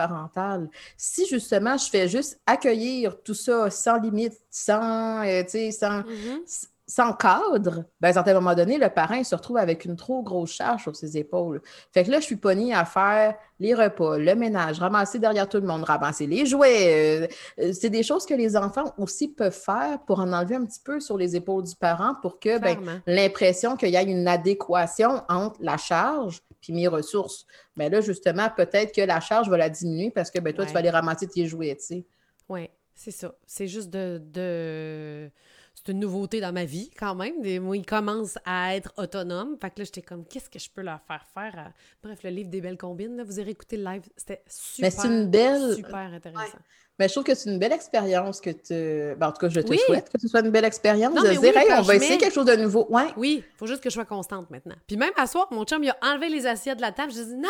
Si 0.97 1.26
justement, 1.28 1.78
je 1.78 1.89
fais 1.89 2.07
juste 2.07 2.39
accueillir 2.45 3.21
tout 3.24 3.34
ça 3.34 3.69
sans 3.69 3.97
limite, 3.99 4.34
sans, 4.49 5.26
euh, 5.26 5.43
sans, 5.47 6.01
mm-hmm 6.01 6.67
sans 6.86 7.13
cadre, 7.13 7.86
ben, 8.01 8.07
à 8.07 8.09
un 8.09 8.13
certain 8.13 8.34
moment 8.34 8.53
donné, 8.55 8.78
le 8.78 8.89
parent 8.89 9.24
se 9.24 9.34
retrouve 9.34 9.57
avec 9.57 9.86
une 9.86 9.95
trop 9.95 10.21
grosse 10.21 10.51
charge 10.51 10.84
sur 10.84 10.95
ses 10.95 11.17
épaules. 11.17 11.61
Fait 11.93 12.03
que 12.03 12.11
là, 12.11 12.19
je 12.19 12.26
suis 12.26 12.36
pognée 12.36 12.74
à 12.74 12.84
faire 12.84 13.36
les 13.59 13.74
repas, 13.74 14.17
le 14.17 14.36
ménage, 14.36 14.80
ramasser 14.80 15.17
derrière 15.17 15.47
tout 15.47 15.59
le 15.59 15.65
monde, 15.65 15.84
ramasser 15.84 16.28
les 16.28 16.45
jouets. 16.45 17.28
Euh, 17.59 17.71
c'est 17.74 17.89
des 17.89 18.03
choses 18.03 18.26
que 18.26 18.34
les 18.34 18.57
enfants 18.57 18.93
aussi 18.97 19.30
peuvent 19.30 19.57
faire 19.57 19.99
pour 20.05 20.19
en 20.19 20.34
enlever 20.34 20.55
un 20.55 20.65
petit 20.65 20.82
peu 20.84 20.99
sur 20.99 21.17
les 21.17 21.36
épaules 21.36 21.63
du 21.63 21.76
parent 21.76 22.15
pour 22.21 22.39
que 22.39 22.59
ben, 22.59 22.78
l'impression 23.07 23.78
qu'il 23.78 23.89
y 23.89 23.95
ait 23.95 24.03
une 24.03 24.28
adéquation 24.28 25.24
entre 25.30 25.59
la 25.61 25.78
charge 25.78 26.41
puis 26.64 26.74
mes 26.74 26.88
ressources. 26.88 27.45
Mais 27.76 27.91
ben 27.91 27.97
là, 27.97 28.01
justement, 28.01 28.49
peut-être 28.49 28.95
que 28.95 29.01
la 29.01 29.20
charge 29.20 29.49
va 29.49 29.57
la 29.57 29.70
diminuer 29.70 30.09
parce 30.09 30.32
que 30.32 30.39
ben, 30.39 30.51
toi, 30.53 30.66
tu 30.66 30.74
vas 30.74 30.80
aller 30.80 30.89
ramasser 30.89 31.28
tes 31.28 31.45
jouets, 31.45 31.76
tu 31.76 31.84
sais. 31.84 32.05
Oui, 32.49 32.70
c'est 32.95 33.11
ça. 33.11 33.36
C'est 33.45 33.68
juste 33.68 33.91
de 33.91 35.30
c'est 35.76 35.91
une 35.91 35.99
nouveauté 35.99 36.39
dans 36.39 36.53
ma 36.53 36.66
vie 36.66 36.91
quand 36.97 37.16
même. 37.16 37.36
Moi, 37.61 37.78
ils 37.78 37.86
commencent 37.86 38.38
à 38.45 38.76
être 38.76 38.93
autonomes. 38.97 39.57
Fait 39.59 39.70
que 39.70 39.80
là, 39.80 39.86
j'étais 39.86 40.01
comme, 40.01 40.26
qu'est-ce 40.26 40.49
que 40.49 40.59
je 40.59 40.70
peux 40.70 40.82
leur 40.82 41.01
faire 41.01 41.26
faire? 41.34 41.74
Bref, 42.01 42.24
le 42.24 42.30
livre 42.30 42.49
des 42.49 42.61
belles 42.61 42.78
combines, 42.78 43.18
là, 43.18 43.24
vous 43.24 43.39
avez 43.39 43.51
écouté 43.51 43.78
le 43.78 43.84
live. 43.84 44.03
C'était 44.16 44.43
super, 44.47 44.91
Mais 44.91 45.09
une 45.09 45.30
belle... 45.30 45.76
super 45.76 46.14
intéressant. 46.14 46.57
Mais 46.99 47.07
je 47.07 47.13
trouve 47.13 47.23
que 47.23 47.33
c'est 47.33 47.49
une 47.49 47.57
belle 47.57 47.71
expérience 47.71 48.39
que 48.39 48.51
tu. 48.51 49.17
Ben, 49.17 49.27
en 49.27 49.31
tout 49.31 49.39
cas, 49.39 49.49
je 49.49 49.59
te 49.61 49.75
souhaite 49.75 50.09
que 50.09 50.19
ce 50.19 50.27
soit 50.27 50.41
une 50.41 50.51
belle 50.51 50.65
expérience. 50.65 51.13
de 51.13 51.29
dire, 51.29 51.53
on 51.77 51.81
va 51.81 51.95
essayer 51.95 52.17
quelque 52.17 52.33
chose 52.33 52.45
de 52.45 52.55
nouveau. 52.55 52.85
Ouais. 52.89 53.07
Oui, 53.17 53.43
il 53.43 53.57
faut 53.57 53.65
juste 53.65 53.81
que 53.81 53.89
je 53.89 53.95
sois 53.95 54.05
constante 54.05 54.49
maintenant. 54.51 54.75
Puis 54.87 54.97
même 54.97 55.13
à 55.17 55.25
soir, 55.25 55.47
mon 55.51 55.63
chum, 55.65 55.83
il 55.83 55.89
a 55.89 55.97
enlevé 56.03 56.29
les 56.29 56.45
assiettes 56.45 56.77
de 56.77 56.81
la 56.81 56.91
table. 56.91 57.11
Je 57.11 57.21
dis, 57.21 57.35
non, 57.35 57.49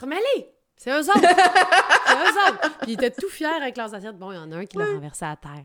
remets-les. 0.00 0.52
C'est 0.76 0.90
eux 0.90 1.00
autres. 1.00 1.20
c'est 1.20 2.14
eux 2.14 2.48
autres. 2.48 2.78
Puis 2.82 2.92
il 2.92 2.94
était 2.94 3.10
tout 3.10 3.28
fier 3.28 3.52
avec 3.54 3.76
leurs 3.76 3.94
assiettes. 3.94 4.18
Bon, 4.18 4.32
il 4.32 4.36
y 4.36 4.38
en 4.38 4.50
a 4.52 4.56
un 4.56 4.66
qui 4.66 4.76
l'a 4.76 4.86
renversé 4.86 5.24
à 5.24 5.36
terre. 5.36 5.64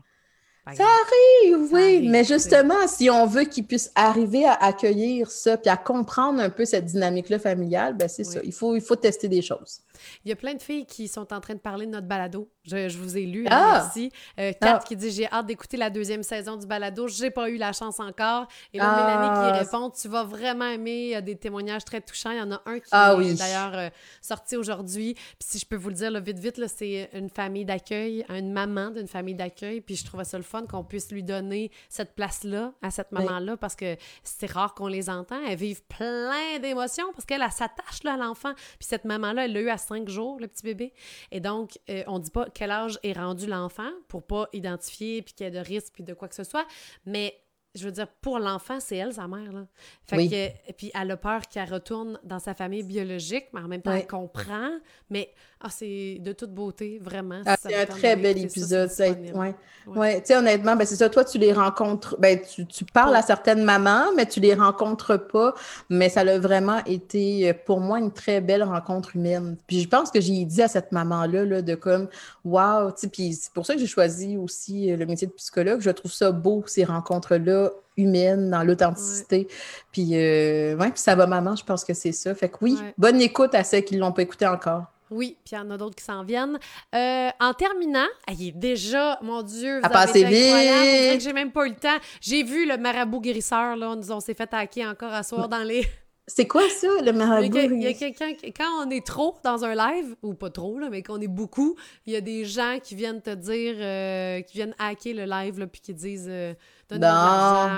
Ça 0.76 0.84
arrive, 0.84 1.72
oui. 1.72 2.08
mais 2.08 2.24
justement, 2.24 2.86
si 2.86 3.10
on 3.10 3.26
veut 3.26 3.44
qu'ils 3.44 3.64
puissent 3.64 3.92
arriver 3.94 4.44
à 4.44 4.54
accueillir 4.54 5.30
ça, 5.30 5.56
puis 5.56 5.70
à 5.70 5.76
comprendre 5.76 6.40
un 6.40 6.50
peu 6.50 6.64
cette 6.64 6.86
dynamique-là 6.86 7.38
familiale, 7.38 7.94
ben 7.96 8.08
c'est 8.08 8.24
ça. 8.24 8.40
Il 8.44 8.52
faut, 8.52 8.76
il 8.76 8.82
faut 8.82 8.96
tester 8.96 9.28
des 9.28 9.42
choses. 9.42 9.80
Il 10.24 10.28
y 10.28 10.32
a 10.32 10.36
plein 10.36 10.54
de 10.54 10.62
filles 10.62 10.86
qui 10.86 11.08
sont 11.08 11.32
en 11.32 11.40
train 11.40 11.54
de 11.54 11.58
parler 11.58 11.86
de 11.86 11.92
notre 11.92 12.06
balado. 12.06 12.48
Je, 12.64 12.98
vous 12.98 13.16
ai 13.16 13.24
lu, 13.24 13.46
hein, 13.46 13.50
ah! 13.50 13.80
merci. 13.82 14.12
Euh, 14.38 14.52
Kat 14.60 14.78
ah! 14.80 14.84
qui 14.86 14.94
dit 14.94 15.10
J'ai 15.10 15.26
hâte 15.26 15.46
d'écouter 15.46 15.76
la 15.76 15.90
deuxième 15.90 16.22
saison 16.22 16.56
du 16.56 16.66
balado. 16.66 17.08
J'ai 17.08 17.30
pas 17.30 17.48
eu 17.48 17.56
la 17.56 17.72
chance 17.72 17.98
encore. 17.98 18.46
Et 18.74 18.78
là, 18.78 18.94
Mélanie 18.94 19.28
qui 19.28 19.56
ah! 19.56 19.62
répond 19.64 19.90
Tu 19.90 20.08
vas 20.08 20.24
vraiment 20.24 20.66
aimer. 20.66 21.04
Il 21.04 21.10
y 21.10 21.14
a 21.14 21.20
des 21.20 21.36
témoignages 21.36 21.84
très 21.84 22.00
touchants. 22.00 22.30
Il 22.30 22.38
y 22.38 22.42
en 22.42 22.52
a 22.52 22.62
un 22.66 22.78
qui 22.78 23.30
est 23.30 23.38
d'ailleurs 23.38 23.74
euh, 23.74 23.88
sorti 24.20 24.56
aujourd'hui. 24.56 25.14
Puis 25.14 25.48
si 25.48 25.58
je 25.58 25.66
peux 25.66 25.76
vous 25.76 25.88
le 25.88 25.94
dire 25.94 26.20
vite, 26.20 26.38
vite, 26.38 26.60
c'est 26.68 27.08
une 27.14 27.30
famille 27.30 27.64
d'accueil, 27.64 28.24
une 28.28 28.52
maman 28.52 28.90
d'une 28.90 29.08
famille 29.08 29.34
d'accueil. 29.34 29.80
Puis 29.80 29.96
je 29.96 30.04
trouvais 30.04 30.24
ça 30.24 30.36
le 30.36 30.44
fun 30.44 30.57
qu'on 30.66 30.84
puisse 30.84 31.10
lui 31.12 31.22
donner 31.22 31.70
cette 31.88 32.14
place-là 32.14 32.72
à 32.82 32.90
cette 32.90 33.12
maman-là 33.12 33.56
parce 33.56 33.76
que 33.76 33.96
c'est 34.22 34.50
rare 34.50 34.74
qu'on 34.74 34.86
les 34.86 35.10
entend. 35.10 35.40
Elles 35.46 35.58
vivent 35.58 35.82
plein 35.84 36.58
d'émotions 36.60 37.12
parce 37.12 37.24
qu'elle 37.24 37.42
s'attache 37.50 38.04
à 38.04 38.16
l'enfant. 38.16 38.54
Puis 38.54 38.88
cette 38.88 39.04
maman-là, 39.04 39.44
elle 39.44 39.52
l'a 39.52 39.60
eu 39.60 39.68
à 39.68 39.78
cinq 39.78 40.08
jours, 40.08 40.38
le 40.40 40.48
petit 40.48 40.62
bébé. 40.62 40.92
Et 41.30 41.40
donc, 41.40 41.78
euh, 41.90 42.02
on 42.06 42.18
dit 42.18 42.30
pas 42.30 42.48
quel 42.52 42.70
âge 42.70 42.98
est 43.02 43.12
rendu 43.12 43.46
l'enfant 43.46 43.90
pour 44.08 44.26
pas 44.26 44.48
identifier 44.52 45.22
puis 45.22 45.34
qu'il 45.34 45.44
y 45.44 45.48
ait 45.48 45.52
de 45.52 45.58
risque 45.58 45.92
puis 45.94 46.04
de 46.04 46.14
quoi 46.14 46.28
que 46.28 46.34
ce 46.34 46.44
soit. 46.44 46.66
Mais 47.06 47.34
je 47.74 47.84
veux 47.84 47.92
dire, 47.92 48.08
pour 48.20 48.38
l'enfant, 48.38 48.80
c'est 48.80 48.96
elle, 48.96 49.12
sa 49.12 49.28
mère. 49.28 49.52
Là. 49.52 49.66
Fait 50.06 50.28
que, 50.28 50.72
puis 50.72 50.90
elle 50.94 51.10
a 51.10 51.16
peur 51.16 51.42
qu'elle 51.42 51.72
retourne 51.72 52.18
dans 52.24 52.38
sa 52.38 52.54
famille 52.54 52.82
biologique, 52.82 53.46
mais 53.52 53.60
en 53.60 53.68
même 53.68 53.82
temps, 53.82 53.92
elle 53.92 54.06
comprend. 54.06 54.70
Mais 55.10 55.32
ah, 55.60 55.70
c'est 55.70 56.18
de 56.20 56.32
toute 56.32 56.54
beauté, 56.54 57.00
vraiment. 57.02 57.40
Ah, 57.44 57.56
c'est 57.60 57.74
un 57.74 57.84
très 57.84 58.14
bel 58.14 58.38
épisode. 58.38 58.90
Ça, 58.90 59.08
ouais. 59.10 59.54
Ouais. 59.88 60.20
Tu 60.20 60.26
sais, 60.26 60.36
honnêtement, 60.36 60.76
ben, 60.76 60.86
c'est 60.86 60.94
ça. 60.94 61.08
Toi, 61.08 61.24
tu 61.24 61.38
les 61.38 61.52
rencontres. 61.52 62.16
Ben, 62.20 62.38
tu, 62.40 62.64
tu 62.64 62.84
parles 62.84 63.16
à 63.16 63.22
certaines 63.22 63.64
mamans, 63.64 64.04
mais 64.16 64.26
tu 64.26 64.38
les 64.38 64.54
rencontres 64.54 65.16
pas. 65.16 65.54
Mais 65.90 66.10
ça 66.10 66.20
a 66.20 66.38
vraiment 66.38 66.78
été, 66.84 67.50
euh, 67.50 67.54
pour 67.66 67.80
moi, 67.80 67.98
une 67.98 68.12
très 68.12 68.40
belle 68.40 68.62
rencontre 68.62 69.16
humaine. 69.16 69.56
Puis 69.66 69.80
je 69.80 69.88
pense 69.88 70.12
que 70.12 70.20
j'ai 70.20 70.44
dit 70.44 70.62
à 70.62 70.68
cette 70.68 70.92
maman-là, 70.92 71.44
là, 71.44 71.60
de 71.60 71.74
comme, 71.74 72.06
waouh, 72.44 72.92
tu 72.92 72.98
sais, 72.98 73.08
puis 73.08 73.32
c'est 73.32 73.52
pour 73.52 73.66
ça 73.66 73.74
que 73.74 73.80
j'ai 73.80 73.86
choisi 73.88 74.36
aussi 74.36 74.92
euh, 74.92 74.96
le 74.96 75.06
métier 75.06 75.26
de 75.26 75.32
psychologue. 75.32 75.80
Je 75.80 75.90
trouve 75.90 76.12
ça 76.12 76.30
beau, 76.30 76.62
ces 76.66 76.84
rencontres-là 76.84 77.70
humaines, 77.96 78.50
dans 78.50 78.62
l'authenticité. 78.62 79.48
Puis, 79.90 80.10
euh, 80.12 80.76
ouais, 80.76 80.90
puis 80.90 81.00
ça 81.00 81.16
va 81.16 81.26
maman, 81.26 81.56
je 81.56 81.64
pense 81.64 81.84
que 81.84 81.94
c'est 81.94 82.12
ça. 82.12 82.32
Fait 82.32 82.48
que 82.48 82.58
oui, 82.60 82.78
bonne 82.96 83.20
écoute 83.20 83.56
à 83.56 83.64
ceux 83.64 83.80
qui 83.80 83.96
ne 83.96 84.00
l'ont 84.00 84.12
pas 84.12 84.22
écouté 84.22 84.46
encore. 84.46 84.84
Oui, 85.10 85.36
puis 85.44 85.54
il 85.54 85.56
y 85.56 85.58
en 85.58 85.70
a 85.70 85.76
d'autres 85.76 85.96
qui 85.96 86.04
s'en 86.04 86.22
viennent. 86.22 86.58
Euh, 86.94 87.30
en 87.40 87.54
terminant, 87.54 88.06
il 88.30 88.48
est 88.48 88.52
déjà, 88.52 89.18
mon 89.22 89.42
Dieu, 89.42 89.80
vous 89.80 89.86
a 89.86 89.88
passé 89.88 90.24
vite. 90.24 91.20
J'ai 91.20 91.32
même 91.32 91.52
pas 91.52 91.66
eu 91.66 91.70
le 91.70 91.76
temps. 91.76 91.98
J'ai 92.20 92.42
vu 92.42 92.66
le 92.66 92.76
marabout 92.76 93.20
guérisseur, 93.20 93.76
là. 93.76 93.94
On, 94.10 94.20
s'est 94.20 94.34
fait 94.34 94.52
hacker 94.52 94.90
encore 94.90 95.12
à 95.12 95.22
soir 95.22 95.48
dans 95.50 95.62
les. 95.62 95.86
C'est 96.28 96.46
quoi 96.46 96.68
ça, 96.68 96.88
le 97.02 97.12
marabout? 97.12 97.46
Il 97.46 97.82
y 97.82 97.86
a, 97.86 97.94
quelqu'un, 97.94 98.32
quand 98.54 98.86
on 98.86 98.90
est 98.90 99.04
trop 99.04 99.34
dans 99.42 99.64
un 99.64 99.74
live, 99.74 100.14
ou 100.22 100.34
pas 100.34 100.50
trop, 100.50 100.78
là, 100.78 100.88
mais 100.90 101.02
qu'on 101.02 101.20
est 101.20 101.26
beaucoup, 101.26 101.74
il 102.06 102.12
y 102.12 102.16
a 102.16 102.20
des 102.20 102.44
gens 102.44 102.78
qui 102.82 102.94
viennent 102.94 103.22
te 103.22 103.34
dire, 103.34 103.76
euh, 103.78 104.42
qui 104.42 104.58
viennent 104.58 104.74
hacker 104.78 105.14
le 105.14 105.24
live, 105.24 105.58
là, 105.58 105.66
puis 105.66 105.80
qui 105.80 105.94
disent 105.94 106.28
euh, 106.28 106.52
donne 106.90 107.02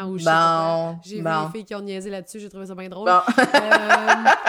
ou 0.09 0.19
je 0.19 0.25
bon, 0.25 0.99
J'ai 1.05 1.19
vu 1.19 1.23
des 1.23 1.53
filles 1.53 1.65
qui 1.65 1.75
ont 1.77 1.81
niaisé 1.81 2.11
là-dessus, 2.11 2.41
j'ai 2.41 2.49
trouvé 2.49 2.67
ça 2.67 2.75
bien 2.75 2.89
drôle. 2.89 3.09
Euh, 3.09 3.23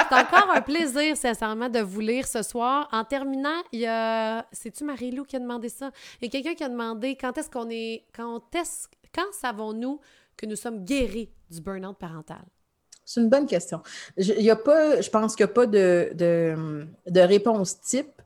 c'est 0.10 0.16
encore 0.16 0.50
un 0.54 0.62
plaisir, 0.62 1.16
sincèrement, 1.16 1.70
de 1.70 1.80
vous 1.80 2.00
lire 2.00 2.28
ce 2.28 2.42
soir. 2.42 2.88
En 2.92 3.04
terminant, 3.04 3.62
il 3.72 3.82
y 3.82 3.88
a. 3.88 4.46
C'est-tu 4.52 4.84
Marie-Lou 4.84 5.24
qui 5.26 5.36
a 5.36 5.40
demandé 5.40 5.70
ça? 5.70 5.92
Il 6.22 6.26
y 6.26 6.28
a 6.28 6.32
quelqu'un 6.32 6.56
qui 6.56 6.64
a 6.64 6.70
demandé 6.70 7.16
quand 7.16 7.38
est-ce 7.38 7.50
qu'on 7.50 7.70
est. 7.70 8.06
Quand 8.16 8.44
est-ce. 8.56 8.88
Quand 9.14 9.32
savons-nous 9.32 10.00
que 10.38 10.46
nous 10.46 10.56
sommes 10.56 10.84
guéris 10.84 11.30
du 11.50 11.62
burn-out 11.62 11.98
parental? 11.98 12.44
C'est 13.06 13.22
une 13.22 13.30
bonne 13.30 13.48
question. 13.48 13.82
Je, 14.18 15.10
pense 15.10 15.36
qu'il 15.36 15.46
n'y 15.46 15.52
a 15.52 15.54
pas 15.54 15.66
de, 15.66 16.12
de, 16.14 17.20
réponse 17.20 17.80
type 17.82 18.22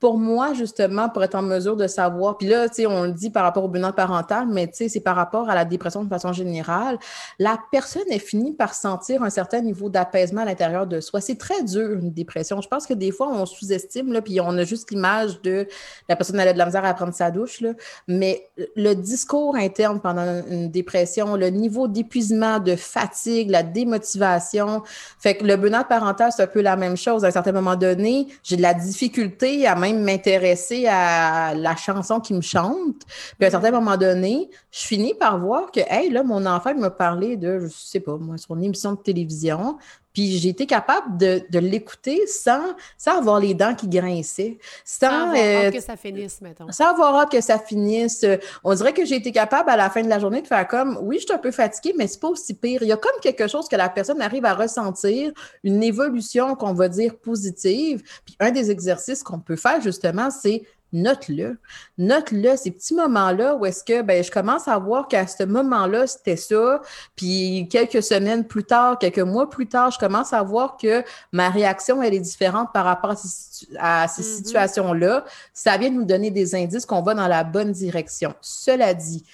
pour 0.00 0.18
moi, 0.18 0.52
justement, 0.52 1.08
pour 1.08 1.22
être 1.24 1.34
en 1.34 1.42
mesure 1.42 1.76
de 1.76 1.86
savoir, 1.86 2.36
puis 2.36 2.48
là, 2.48 2.68
tu 2.68 2.86
on 2.86 3.04
le 3.04 3.12
dit 3.12 3.30
par 3.30 3.42
rapport 3.42 3.64
au 3.64 3.68
bilan 3.68 3.92
parental, 3.92 4.46
mais 4.50 4.70
c'est 4.72 5.00
par 5.00 5.16
rapport 5.16 5.48
à 5.48 5.54
la 5.54 5.64
dépression 5.64 6.04
de 6.04 6.08
façon 6.08 6.32
générale, 6.32 6.98
la 7.38 7.58
personne 7.70 8.10
est 8.10 8.18
finie 8.18 8.52
par 8.52 8.74
sentir 8.74 9.22
un 9.22 9.30
certain 9.30 9.60
niveau 9.60 9.88
d'apaisement 9.88 10.42
à 10.42 10.44
l'intérieur 10.44 10.86
de 10.86 11.00
soi. 11.00 11.20
C'est 11.20 11.38
très 11.38 11.62
dur, 11.62 11.92
une 11.92 12.10
dépression. 12.10 12.60
Je 12.60 12.68
pense 12.68 12.86
que 12.86 12.94
des 12.94 13.12
fois, 13.12 13.28
on 13.30 13.46
sous-estime, 13.46 14.12
là, 14.12 14.20
puis 14.20 14.40
on 14.40 14.56
a 14.58 14.64
juste 14.64 14.90
l'image 14.90 15.40
de 15.42 15.66
la 16.08 16.16
personne 16.16 16.38
elle 16.38 16.48
a 16.48 16.52
de 16.52 16.58
la 16.58 16.66
misère 16.66 16.84
à 16.84 16.92
prendre 16.94 17.14
sa 17.14 17.30
douche, 17.30 17.60
là, 17.60 17.72
mais 18.08 18.48
le 18.76 18.94
discours 18.94 19.56
interne 19.56 20.00
pendant 20.00 20.42
une 20.50 20.70
dépression, 20.70 21.36
le 21.36 21.48
niveau 21.48 21.88
d'épuisement, 21.88 22.58
de 22.58 22.76
fatigue, 22.76 23.50
la 23.50 23.62
démotivation, 23.62 24.82
fait 25.18 25.36
que 25.36 25.44
le 25.44 25.56
burn 25.56 25.84
parental, 25.88 26.30
c'est 26.34 26.42
un 26.42 26.46
peu 26.46 26.60
la 26.60 26.76
même 26.76 26.96
chose. 26.96 27.24
À 27.24 27.28
un 27.28 27.30
certain 27.30 27.52
moment 27.52 27.76
donné, 27.76 28.28
j'ai 28.42 28.56
de 28.56 28.62
la 28.62 28.74
difficulté 28.74 29.66
à 29.66 29.74
même 29.84 30.02
m'intéresser 30.02 30.86
à 30.86 31.54
la 31.54 31.76
chanson 31.76 32.20
qui 32.20 32.34
me 32.34 32.40
chante. 32.40 33.02
Puis 33.38 33.44
à 33.44 33.48
un 33.48 33.50
certain 33.50 33.70
moment 33.70 33.96
donné, 33.96 34.50
je 34.70 34.86
finis 34.86 35.14
par 35.14 35.38
voir 35.38 35.70
que, 35.70 35.80
hey, 35.88 36.10
là, 36.10 36.22
mon 36.22 36.44
enfant 36.46 36.74
m'a 36.74 36.90
parlé 36.90 37.36
de, 37.36 37.60
je 37.60 37.68
sais 37.68 38.00
pas, 38.00 38.16
moi, 38.16 38.36
son 38.38 38.60
émission 38.60 38.92
de 38.92 38.98
télévision. 38.98 39.78
Puis 40.14 40.38
j'ai 40.38 40.50
été 40.50 40.64
capable 40.66 41.18
de, 41.18 41.42
de 41.50 41.58
l'écouter 41.58 42.26
sans, 42.26 42.74
sans 42.96 43.18
avoir 43.18 43.40
les 43.40 43.52
dents 43.52 43.74
qui 43.74 43.88
grinçaient. 43.88 44.58
Sans, 44.84 45.08
avoir 45.08 45.34
hâte 45.34 45.44
euh, 45.44 45.70
que 45.72 45.80
ça 45.80 45.96
finisse, 45.96 46.40
mettons. 46.40 46.70
Sans 46.70 46.90
avoir 46.90 47.16
hâte 47.16 47.32
que 47.32 47.40
ça 47.40 47.58
finisse. 47.58 48.24
On 48.62 48.74
dirait 48.74 48.92
que 48.92 49.04
j'ai 49.04 49.16
été 49.16 49.32
capable 49.32 49.68
à 49.70 49.76
la 49.76 49.90
fin 49.90 50.02
de 50.02 50.08
la 50.08 50.20
journée 50.20 50.40
de 50.40 50.46
faire 50.46 50.66
comme, 50.68 50.98
oui, 51.02 51.16
je 51.16 51.24
suis 51.24 51.32
un 51.32 51.38
peu 51.38 51.50
fatiguée, 51.50 51.94
mais 51.98 52.06
c'est 52.06 52.20
pas 52.20 52.28
aussi 52.28 52.54
pire. 52.54 52.82
Il 52.82 52.88
y 52.88 52.92
a 52.92 52.96
comme 52.96 53.20
quelque 53.20 53.48
chose 53.48 53.68
que 53.68 53.76
la 53.76 53.88
personne 53.88 54.22
arrive 54.22 54.44
à 54.44 54.54
ressentir, 54.54 55.32
une 55.64 55.82
évolution 55.82 56.54
qu'on 56.54 56.74
va 56.74 56.88
dire 56.88 57.16
positive. 57.16 58.02
Puis 58.24 58.36
un 58.38 58.52
des 58.52 58.70
exercices 58.70 59.24
qu'on 59.24 59.40
peut 59.40 59.56
faire 59.56 59.80
justement, 59.80 60.30
c'est 60.30 60.62
note-le. 60.94 61.58
Note-le, 61.98 62.56
ces 62.56 62.70
petits 62.70 62.94
moments-là 62.94 63.56
où 63.56 63.66
est-ce 63.66 63.84
que 63.84 64.00
ben, 64.00 64.22
je 64.24 64.30
commence 64.30 64.68
à 64.68 64.78
voir 64.78 65.08
qu'à 65.08 65.26
ce 65.26 65.42
moment-là, 65.42 66.06
c'était 66.06 66.36
ça. 66.36 66.80
Puis 67.16 67.68
quelques 67.70 68.02
semaines 68.02 68.46
plus 68.46 68.64
tard, 68.64 68.98
quelques 68.98 69.18
mois 69.18 69.50
plus 69.50 69.66
tard, 69.66 69.90
je 69.90 69.98
commence 69.98 70.32
à 70.32 70.42
voir 70.42 70.76
que 70.76 71.02
ma 71.32 71.50
réaction, 71.50 72.00
elle 72.00 72.14
est 72.14 72.20
différente 72.20 72.72
par 72.72 72.84
rapport 72.84 73.10
à 73.10 73.16
ces, 73.16 74.22
mm-hmm. 74.22 74.22
situations-là. 74.22 75.24
Ça 75.52 75.76
vient 75.76 75.90
nous 75.90 76.04
donner 76.04 76.30
des 76.30 76.54
indices 76.54 76.86
qu'on 76.86 77.02
va 77.02 77.14
dans 77.14 77.28
la 77.28 77.44
bonne 77.44 77.72
direction. 77.72 78.32
Cela 78.40 78.94
dit, 78.94 79.24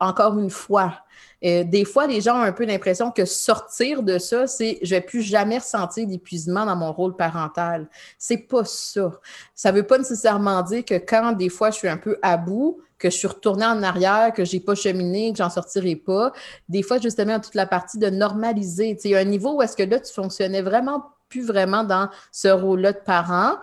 encore 0.00 0.38
une 0.38 0.50
fois, 0.50 0.94
euh, 1.44 1.64
des 1.64 1.84
fois, 1.84 2.06
les 2.06 2.20
gens 2.20 2.38
ont 2.38 2.42
un 2.42 2.52
peu 2.52 2.64
l'impression 2.64 3.10
que 3.10 3.24
sortir 3.24 4.02
de 4.02 4.18
ça, 4.18 4.46
c'est 4.46 4.78
je 4.82 4.94
vais 4.94 5.00
plus 5.00 5.22
jamais 5.22 5.58
ressentir 5.58 6.06
d'épuisement 6.06 6.66
dans 6.66 6.76
mon 6.76 6.92
rôle 6.92 7.16
parental. 7.16 7.88
C'est 8.18 8.48
pas 8.48 8.64
ça. 8.64 9.10
Ça 9.54 9.72
veut 9.72 9.86
pas 9.86 9.98
nécessairement 9.98 10.62
dire 10.62 10.84
que 10.84 10.94
quand 10.94 11.32
des 11.32 11.48
fois 11.48 11.70
je 11.70 11.76
suis 11.76 11.88
un 11.88 11.96
peu 11.96 12.18
à 12.22 12.36
bout, 12.36 12.80
que 12.98 13.08
je 13.08 13.16
suis 13.16 13.26
retournée 13.26 13.64
en 13.64 13.82
arrière, 13.82 14.32
que 14.32 14.44
j'ai 14.44 14.60
pas 14.60 14.74
cheminé, 14.74 15.32
que 15.32 15.38
j'en 15.38 15.50
sortirai 15.50 15.96
pas. 15.96 16.32
Des 16.68 16.82
fois, 16.82 16.98
justement, 16.98 17.40
toute 17.40 17.54
la 17.54 17.66
partie 17.66 17.98
de 17.98 18.10
normaliser. 18.10 18.96
Il 19.02 19.10
y 19.10 19.16
a 19.16 19.18
un 19.20 19.24
niveau 19.24 19.56
où 19.56 19.62
est-ce 19.62 19.74
que 19.74 19.82
là, 19.82 19.98
tu 19.98 20.12
fonctionnais 20.12 20.60
vraiment 20.60 21.02
plus 21.30 21.46
vraiment 21.46 21.82
dans 21.82 22.10
ce 22.30 22.48
rôle-là 22.48 22.92
de 22.92 22.98
parent, 22.98 23.54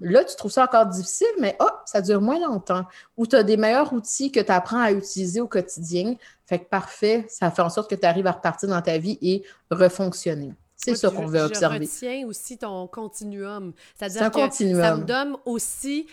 Là, 0.00 0.24
tu 0.24 0.36
trouves 0.36 0.52
ça 0.52 0.64
encore 0.64 0.86
difficile, 0.86 1.26
mais 1.40 1.56
oh, 1.60 1.68
ça 1.84 2.00
dure 2.00 2.20
moins 2.20 2.38
longtemps. 2.38 2.84
Ou 3.16 3.26
tu 3.26 3.36
as 3.36 3.42
des 3.42 3.56
meilleurs 3.56 3.92
outils 3.92 4.30
que 4.30 4.40
tu 4.40 4.52
apprends 4.52 4.80
à 4.80 4.92
utiliser 4.92 5.40
au 5.40 5.48
quotidien. 5.48 6.14
Fait 6.46 6.60
que 6.60 6.68
parfait, 6.68 7.26
ça 7.28 7.50
fait 7.50 7.62
en 7.62 7.70
sorte 7.70 7.90
que 7.90 7.96
tu 7.96 8.06
arrives 8.06 8.26
à 8.26 8.32
repartir 8.32 8.68
dans 8.68 8.80
ta 8.80 8.98
vie 8.98 9.18
et 9.20 9.42
refonctionner. 9.70 10.52
C'est 10.76 10.94
ça 10.94 11.10
qu'on 11.10 11.26
veut 11.26 11.40
observer. 11.40 11.84
Je 11.84 11.90
retiens 11.90 12.26
aussi 12.26 12.56
ton 12.56 12.86
continuum. 12.86 13.72
C'est-à-dire 13.96 14.30
que 14.30 14.50
ça 14.50 14.96
me 14.96 15.04
donne 15.04 15.36
aussi 15.44 16.06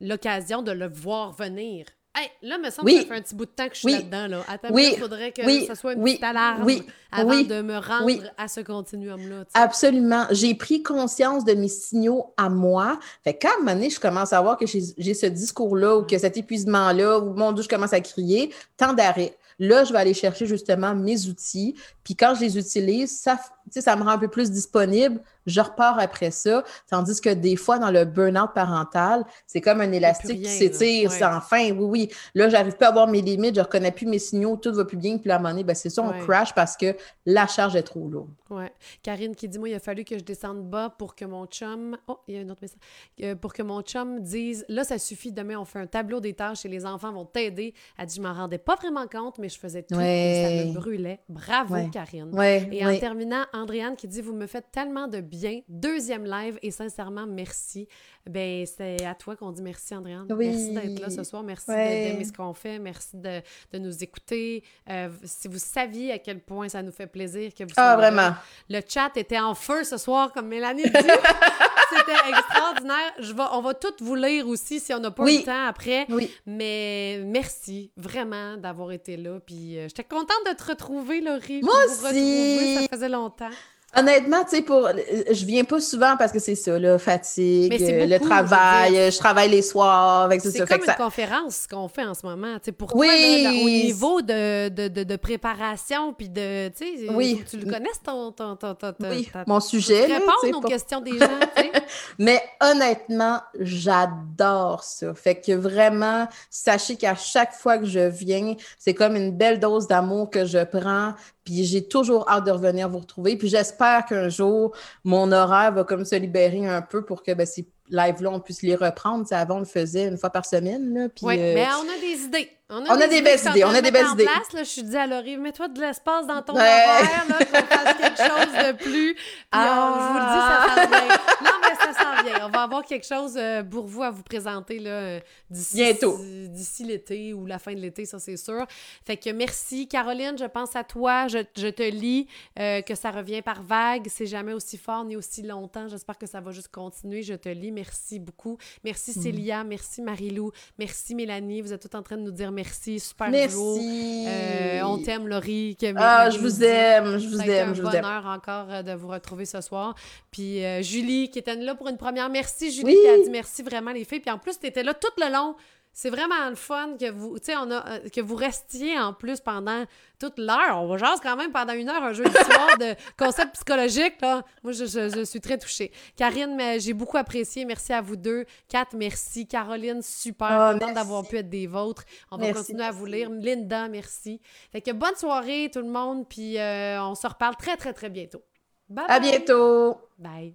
l'occasion 0.00 0.62
de 0.62 0.72
le 0.72 0.88
voir 0.88 1.32
venir. 1.32 1.86
Hey, 2.20 2.30
là, 2.42 2.58
me 2.58 2.68
semble 2.70 2.90
que 2.90 2.96
ça 2.96 3.06
fait 3.06 3.14
un 3.14 3.20
petit 3.20 3.34
bout 3.36 3.44
de 3.44 3.50
temps 3.50 3.68
que 3.68 3.74
je 3.74 3.80
suis 3.80 3.92
là-dedans. 3.92 4.26
Là. 4.26 4.44
Attends, 4.48 4.76
il 4.76 4.96
faudrait 4.96 5.30
que 5.30 5.66
ça 5.66 5.76
soit 5.76 5.92
une 5.92 6.02
petite 6.02 6.24
alarme 6.24 6.66
avant 7.12 7.42
de 7.42 7.62
me 7.62 7.76
rendre 7.76 8.24
à 8.36 8.48
ce 8.48 8.60
continuum-là. 8.60 9.44
Absolument. 9.54 10.26
J'ai 10.32 10.54
pris 10.56 10.82
conscience 10.82 11.44
de 11.44 11.54
mes 11.54 11.68
signaux 11.68 12.34
à 12.36 12.48
moi. 12.48 12.98
Fait 13.22 13.34
qu'à 13.34 13.50
un 13.54 13.58
moment 13.58 13.74
donné, 13.74 13.90
je 13.90 14.00
commence 14.00 14.32
à 14.32 14.40
voir 14.40 14.56
que 14.58 14.66
j'ai 14.66 15.14
ce 15.14 15.26
discours-là 15.26 15.98
ou 15.98 16.02
que 16.02 16.18
cet 16.18 16.36
épuisement-là, 16.36 17.20
ou 17.20 17.34
mon 17.34 17.52
Dieu, 17.52 17.62
je 17.62 17.68
commence 17.68 17.92
à 17.92 18.00
crier, 18.00 18.52
tant 18.76 18.94
d'arrêt. 18.94 19.36
Là, 19.60 19.84
je 19.84 19.92
vais 19.92 19.98
aller 19.98 20.14
chercher 20.14 20.46
justement 20.46 20.94
mes 20.94 21.26
outils. 21.26 21.74
Puis 22.04 22.14
quand 22.14 22.34
je 22.34 22.40
les 22.40 22.58
utilise, 22.58 23.20
ça, 23.20 23.38
ça 23.70 23.96
me 23.96 24.02
rend 24.02 24.10
un 24.10 24.18
peu 24.18 24.28
plus 24.28 24.50
disponible, 24.50 25.20
je 25.46 25.60
repars 25.60 25.98
après 25.98 26.30
ça. 26.30 26.62
Tandis 26.90 27.20
que 27.20 27.30
des 27.30 27.56
fois, 27.56 27.78
dans 27.78 27.90
le 27.90 28.04
burn-out 28.04 28.50
parental, 28.54 29.24
c'est 29.46 29.60
comme 29.60 29.80
un 29.80 29.92
élastique 29.92 30.42
qui 30.42 30.48
s'étire 30.48 31.10
sans 31.10 31.40
fin. 31.40 31.70
Oui, 31.70 31.86
oui. 31.88 32.08
Là, 32.34 32.48
j'arrive 32.48 32.76
pas 32.76 32.88
à 32.88 32.92
voir 32.92 33.08
mes 33.08 33.22
limites, 33.22 33.56
je 33.56 33.60
reconnais 33.60 33.92
plus 33.92 34.06
mes 34.06 34.18
signaux, 34.18 34.56
tout 34.56 34.72
va 34.72 34.84
plus 34.84 34.96
bien. 34.96 35.18
Puis 35.18 35.30
à 35.30 35.36
un 35.36 35.38
moment 35.38 35.50
donné, 35.50 35.64
ben, 35.64 35.74
c'est 35.74 35.90
ça, 35.90 36.02
on 36.02 36.12
crash 36.24 36.54
parce 36.54 36.76
que 36.76 36.94
la 37.26 37.46
charge 37.46 37.76
est 37.76 37.82
trop 37.82 38.08
lourde. 38.08 38.30
Oui. 38.50 38.64
Karine 39.02 39.34
qui 39.34 39.48
dit 39.48 39.58
Moi, 39.58 39.70
il 39.70 39.74
a 39.74 39.78
fallu 39.78 40.04
que 40.04 40.18
je 40.18 40.24
descende 40.24 40.68
bas 40.68 40.90
pour 40.90 41.14
que 41.14 41.24
mon 41.24 41.46
chum. 41.46 41.96
Oh, 42.06 42.18
il 42.28 42.34
y 42.34 42.38
a 42.38 42.40
un 42.40 42.48
autre 42.48 42.62
message. 42.62 42.78
Euh, 43.22 43.34
pour 43.34 43.52
que 43.52 43.62
mon 43.62 43.82
chum 43.82 44.20
dise 44.20 44.64
Là, 44.68 44.84
ça 44.84 44.98
suffit, 44.98 45.32
demain, 45.32 45.58
on 45.58 45.64
fait 45.64 45.80
un 45.80 45.86
tableau 45.86 46.20
des 46.20 46.34
tâches 46.34 46.64
et 46.64 46.68
les 46.68 46.86
enfants 46.86 47.12
vont 47.12 47.24
t'aider. 47.24 47.74
Elle 47.98 48.06
dit 48.06 48.16
Je 48.16 48.22
m'en 48.22 48.32
rendais 48.32 48.58
pas 48.58 48.76
vraiment 48.76 49.06
compte, 49.06 49.38
mais 49.38 49.48
je 49.48 49.58
faisais 49.58 49.82
tout 49.82 49.98
et 50.00 50.64
ça 50.64 50.68
me 50.68 50.74
brûlait. 50.74 51.20
Bravo, 51.28 51.76
Karine. 51.92 52.30
Et 52.72 52.86
en 52.86 52.98
terminant, 52.98 53.44
Andréane 53.58 53.96
qui 53.96 54.08
dit 54.08 54.20
Vous 54.22 54.32
me 54.32 54.46
faites 54.46 54.70
tellement 54.72 55.08
de 55.08 55.20
bien. 55.20 55.60
Deuxième 55.68 56.24
live 56.24 56.58
et 56.62 56.70
sincèrement, 56.70 57.26
merci. 57.26 57.88
Ben, 58.28 58.66
c'est 58.66 59.04
à 59.04 59.14
toi 59.14 59.36
qu'on 59.36 59.52
dit 59.52 59.62
merci, 59.62 59.94
Andréane. 59.94 60.26
Merci 60.36 60.72
d'être 60.74 61.00
là 61.00 61.10
ce 61.10 61.24
soir. 61.24 61.42
Merci 61.42 61.66
d'aimer 61.70 62.24
ce 62.24 62.32
qu'on 62.32 62.52
fait. 62.54 62.78
Merci 62.78 63.16
de, 63.16 63.40
de 63.72 63.78
nous 63.78 64.02
écouter. 64.02 64.62
Euh, 64.88 65.08
si 65.24 65.48
vous 65.48 65.58
saviez 65.58 66.12
à 66.12 66.18
quel 66.18 66.40
point 66.40 66.68
ça 66.68 66.82
nous 66.82 66.92
fait 66.92 67.06
plaisir 67.06 67.52
que 67.54 67.64
vous 67.64 67.70
Ah, 67.76 67.96
vraiment. 67.96 68.30
Le 68.68 68.80
chat 68.86 69.10
était 69.16 69.38
en 69.40 69.54
feu 69.54 69.84
ce 69.84 69.96
soir, 69.96 70.32
comme 70.32 70.48
Mélanie 70.48 70.82
dit. 70.84 70.90
C'était 71.90 72.30
extraordinaire. 72.30 73.12
Je 73.18 73.32
on 73.52 73.60
va 73.60 73.74
tout 73.74 73.94
vous 74.00 74.14
lire 74.14 74.48
aussi 74.48 74.80
si 74.80 74.92
on 74.92 75.00
n'a 75.00 75.10
pas 75.10 75.24
le 75.24 75.44
temps 75.44 75.66
après. 75.66 76.06
Oui. 76.08 76.30
Mais 76.46 77.20
merci 77.24 77.90
vraiment 77.96 78.56
d'avoir 78.56 78.92
été 78.92 79.16
là. 79.16 79.38
Puis 79.44 79.78
euh, 79.78 79.88
j'étais 79.88 80.04
contente 80.04 80.44
de 80.46 80.52
te 80.52 80.64
retrouver, 80.64 81.20
Laurie. 81.20 81.60
Moi 81.62 81.74
aussi. 81.86 82.74
Ça 82.74 82.88
faisait 82.90 83.08
longtemps. 83.08 83.50
Honnêtement, 83.96 84.44
tu 84.44 84.56
sais, 84.56 84.62
pour, 84.62 84.86
je 85.30 85.46
viens 85.46 85.64
pas 85.64 85.80
souvent 85.80 86.16
parce 86.18 86.30
que 86.30 86.38
c'est 86.38 86.54
ça, 86.54 86.78
là, 86.78 86.98
fatigue, 86.98 87.74
le 87.80 88.18
travail, 88.18 89.10
je, 89.10 89.16
travaille 89.16 89.48
les 89.48 89.62
soirs, 89.62 90.24
avec 90.24 90.42
tout 90.42 90.50
ça. 90.50 90.66
C'est 90.66 90.66
comme 90.66 90.86
une 90.86 90.94
conférence 90.94 91.66
qu'on 91.66 91.88
fait 91.88 92.04
en 92.04 92.12
ce 92.12 92.26
moment, 92.26 92.54
tu 92.56 92.66
sais, 92.66 92.72
pour 92.72 92.92
toi, 92.92 93.06
au 93.06 93.68
niveau 93.68 94.20
de, 94.20 94.68
de, 94.68 94.88
de, 94.88 95.16
préparation, 95.16 96.12
puis 96.12 96.28
de, 96.28 96.68
tu 96.68 96.98
sais, 96.98 97.10
oui. 97.10 97.42
tu 97.48 97.56
le 97.56 97.64
connais, 97.64 97.88
ton, 98.04 98.30
ton, 98.30 98.56
ton, 98.56 98.74
ton 98.74 98.92
oui. 99.00 99.26
mon 99.46 99.58
sujet. 99.58 100.04
Tu 100.04 100.12
répondre 100.12 100.58
aux 100.58 100.68
questions 100.68 101.00
des 101.00 101.18
gens, 101.18 101.38
tu 101.56 101.62
sais. 101.62 101.72
Mais 102.18 102.42
honnêtement, 102.60 103.40
j'adore 103.58 104.84
ça. 104.84 105.14
Fait 105.14 105.40
que 105.40 105.52
vraiment, 105.52 106.28
sachez 106.50 106.96
qu'à 106.96 107.14
chaque 107.14 107.54
fois 107.54 107.78
que 107.78 107.86
je 107.86 108.00
viens, 108.00 108.54
c'est 108.78 108.92
comme 108.92 109.16
une 109.16 109.34
belle 109.34 109.58
dose 109.58 109.86
d'amour 109.86 110.28
que 110.28 110.44
je 110.44 110.62
prends, 110.64 111.14
puis 111.48 111.64
j'ai 111.64 111.82
toujours 111.82 112.28
hâte 112.28 112.44
de 112.44 112.50
revenir 112.50 112.90
vous 112.90 112.98
retrouver. 112.98 113.36
Puis 113.36 113.48
j'espère 113.48 114.04
qu'un 114.04 114.28
jour, 114.28 114.76
mon 115.02 115.32
horaire 115.32 115.72
va 115.72 115.82
comme 115.82 116.04
se 116.04 116.14
libérer 116.14 116.66
un 116.66 116.82
peu 116.82 117.06
pour 117.06 117.22
que 117.22 117.32
ben, 117.32 117.46
ces 117.46 117.66
lives-là, 117.88 118.28
on 118.30 118.38
puisse 118.38 118.60
les 118.60 118.74
reprendre. 118.74 119.24
avant, 119.30 119.56
on 119.56 119.60
le 119.60 119.64
faisait 119.64 120.08
une 120.08 120.18
fois 120.18 120.28
par 120.28 120.44
semaine. 120.44 121.10
oui, 121.22 121.36
euh, 121.38 121.54
mais 121.54 121.66
on 121.66 121.88
a 121.88 121.98
des 122.00 122.22
idées. 122.24 122.50
On 122.68 122.84
a, 122.84 123.06
des, 123.06 123.22
belles 123.22 123.40
idées. 123.40 123.64
On 123.64 123.70
a 123.70 123.80
des 123.80 123.90
belles 123.90 124.08
idées. 124.12 124.24
Place, 124.24 124.52
là, 124.52 124.62
je 124.62 124.68
suis 124.68 124.82
dit 124.82 124.94
à 124.94 125.06
Laurie, 125.06 125.38
mets-toi 125.38 125.68
de 125.68 125.80
l'espace 125.80 126.26
dans 126.26 126.42
ton 126.42 126.52
horaire, 126.52 127.24
qu'on 127.26 127.44
fasse 127.44 127.96
quelque 127.96 128.18
chose 128.18 128.52
de 128.52 128.72
plus. 128.72 129.14
Puis 129.14 129.24
ah. 129.52 129.94
je 129.96 130.06
vous 130.06 130.18
le 130.18 130.26
dis, 130.34 130.42
ça 130.44 130.68
s'en 130.68 130.90
vient. 130.90 131.16
Non, 131.44 131.56
mais 131.62 131.74
ça 131.74 131.92
s'en 132.18 132.24
vient. 132.24 132.46
On 132.46 132.50
va 132.50 132.62
avoir 132.62 132.84
quelque 132.84 133.06
chose 133.06 133.36
euh, 133.36 133.62
pour 133.62 133.86
vous 133.86 134.02
à 134.02 134.10
vous 134.10 134.22
présenter 134.22 134.78
là, 134.78 134.90
euh, 134.90 135.20
d'ici, 135.50 135.76
Bientôt. 135.76 136.18
D'ici 136.48 136.84
l'été 136.84 137.32
ou 137.32 137.46
la 137.46 137.58
fin 137.58 137.72
de 137.72 137.80
l'été, 137.80 138.04
ça 138.04 138.18
c'est 138.18 138.36
sûr. 138.36 138.66
Fait 139.04 139.16
que 139.16 139.30
merci. 139.30 139.88
Caroline, 139.88 140.36
je 140.38 140.44
pense 140.44 140.76
à 140.76 140.84
toi. 140.84 141.28
Je, 141.28 141.38
je 141.56 141.68
te 141.68 141.82
lis 141.82 142.26
euh, 142.58 142.82
que 142.82 142.94
ça 142.94 143.10
revient 143.10 143.42
par 143.42 143.62
vague. 143.62 144.06
C'est 144.08 144.26
jamais 144.26 144.52
aussi 144.52 144.76
fort 144.76 145.04
ni 145.04 145.16
aussi 145.16 145.42
longtemps. 145.42 145.88
J'espère 145.88 146.18
que 146.18 146.26
ça 146.26 146.40
va 146.40 146.52
juste 146.52 146.68
continuer. 146.68 147.22
Je 147.22 147.34
te 147.34 147.48
lis. 147.48 147.72
Merci 147.72 148.18
beaucoup. 148.18 148.58
Merci 148.84 149.18
mm. 149.18 149.22
Célia. 149.22 149.64
Merci 149.64 150.02
Marilou. 150.02 150.52
Merci 150.78 151.14
Mélanie. 151.14 151.60
Vous 151.62 151.72
êtes 151.72 151.82
toutes 151.82 151.94
en 151.94 152.02
train 152.02 152.16
de 152.16 152.22
nous 152.22 152.32
dire 152.32 152.52
merci, 152.52 153.00
super 153.00 153.30
Merci. 153.30 154.26
Euh, 154.26 154.82
on 154.82 154.98
t'aime, 154.98 155.28
Laurie. 155.28 155.76
ah, 155.96 156.30
je 156.30 156.38
vous 156.38 156.62
aime, 156.62 157.18
je 157.18 157.28
vous 157.28 157.40
aime, 157.40 157.74
je 157.74 157.82
vous 157.82 157.88
aime. 157.88 158.02
bonheur 158.02 158.26
encore 158.26 158.82
de 158.82 158.92
vous 158.92 159.08
retrouver 159.08 159.44
ce 159.44 159.60
soir. 159.60 159.94
Puis 160.30 160.64
euh, 160.64 160.82
Julie, 160.82 161.30
qui 161.30 161.38
était 161.38 161.54
là 161.54 161.74
pour 161.74 161.88
une 161.88 161.96
première. 161.96 162.07
Merci, 162.30 162.70
Julie, 162.70 162.94
qui 162.94 163.08
a 163.08 163.18
dit 163.18 163.30
merci 163.30 163.62
vraiment, 163.62 163.92
les 163.92 164.04
filles. 164.04 164.20
Puis 164.20 164.30
en 164.30 164.38
plus, 164.38 164.58
tu 164.58 164.66
étais 164.66 164.82
là 164.82 164.94
tout 164.94 165.12
le 165.18 165.32
long. 165.32 165.54
C'est 165.92 166.10
vraiment 166.10 166.48
le 166.48 166.54
fun 166.54 166.96
que 166.96 167.10
vous, 167.10 167.36
on 167.48 167.70
a, 167.72 167.98
que 168.10 168.20
vous 168.20 168.36
restiez 168.36 168.96
en 169.00 169.12
plus 169.12 169.40
pendant 169.40 169.84
toute 170.20 170.38
l'heure. 170.38 170.80
On 170.80 170.86
va 170.86 170.96
jase 170.96 171.18
quand 171.20 171.34
même 171.34 171.50
pendant 171.50 171.72
une 171.72 171.88
heure 171.88 172.04
un 172.04 172.12
jeu 172.12 172.22
d'histoire 172.22 172.78
de 172.78 172.94
concept 173.18 173.54
psychologique. 173.54 174.14
Là. 174.20 174.44
Moi, 174.62 174.72
je, 174.72 174.84
je, 174.84 175.24
suis 175.24 175.40
très 175.40 175.58
touchée. 175.58 175.90
Karine, 176.14 176.56
j'ai 176.78 176.92
beaucoup 176.92 177.16
apprécié. 177.16 177.64
Merci 177.64 177.92
à 177.92 178.00
vous 178.00 178.14
deux. 178.14 178.44
Kat, 178.68 178.86
merci. 178.94 179.48
Caroline, 179.48 180.00
super. 180.00 180.76
Oh, 180.76 180.92
d'avoir 180.94 181.26
pu 181.26 181.38
être 181.38 181.50
des 181.50 181.66
vôtres. 181.66 182.04
On 182.30 182.36
va 182.36 182.52
continuer 182.52 182.84
à 182.84 182.92
vous 182.92 183.06
lire. 183.06 183.28
Linda, 183.30 183.88
merci. 183.88 184.40
Fait 184.70 184.80
que 184.80 184.92
bonne 184.92 185.16
soirée 185.16 185.68
tout 185.72 185.80
le 185.80 185.90
monde. 185.90 186.28
Puis 186.28 186.58
euh, 186.58 187.02
on 187.02 187.16
se 187.16 187.26
reparle 187.26 187.56
très, 187.56 187.76
très, 187.76 187.92
très 187.92 188.08
bientôt. 188.08 188.44
Bye. 188.88 189.04
À 189.08 189.18
bientôt. 189.18 189.96
Bye. 190.16 190.54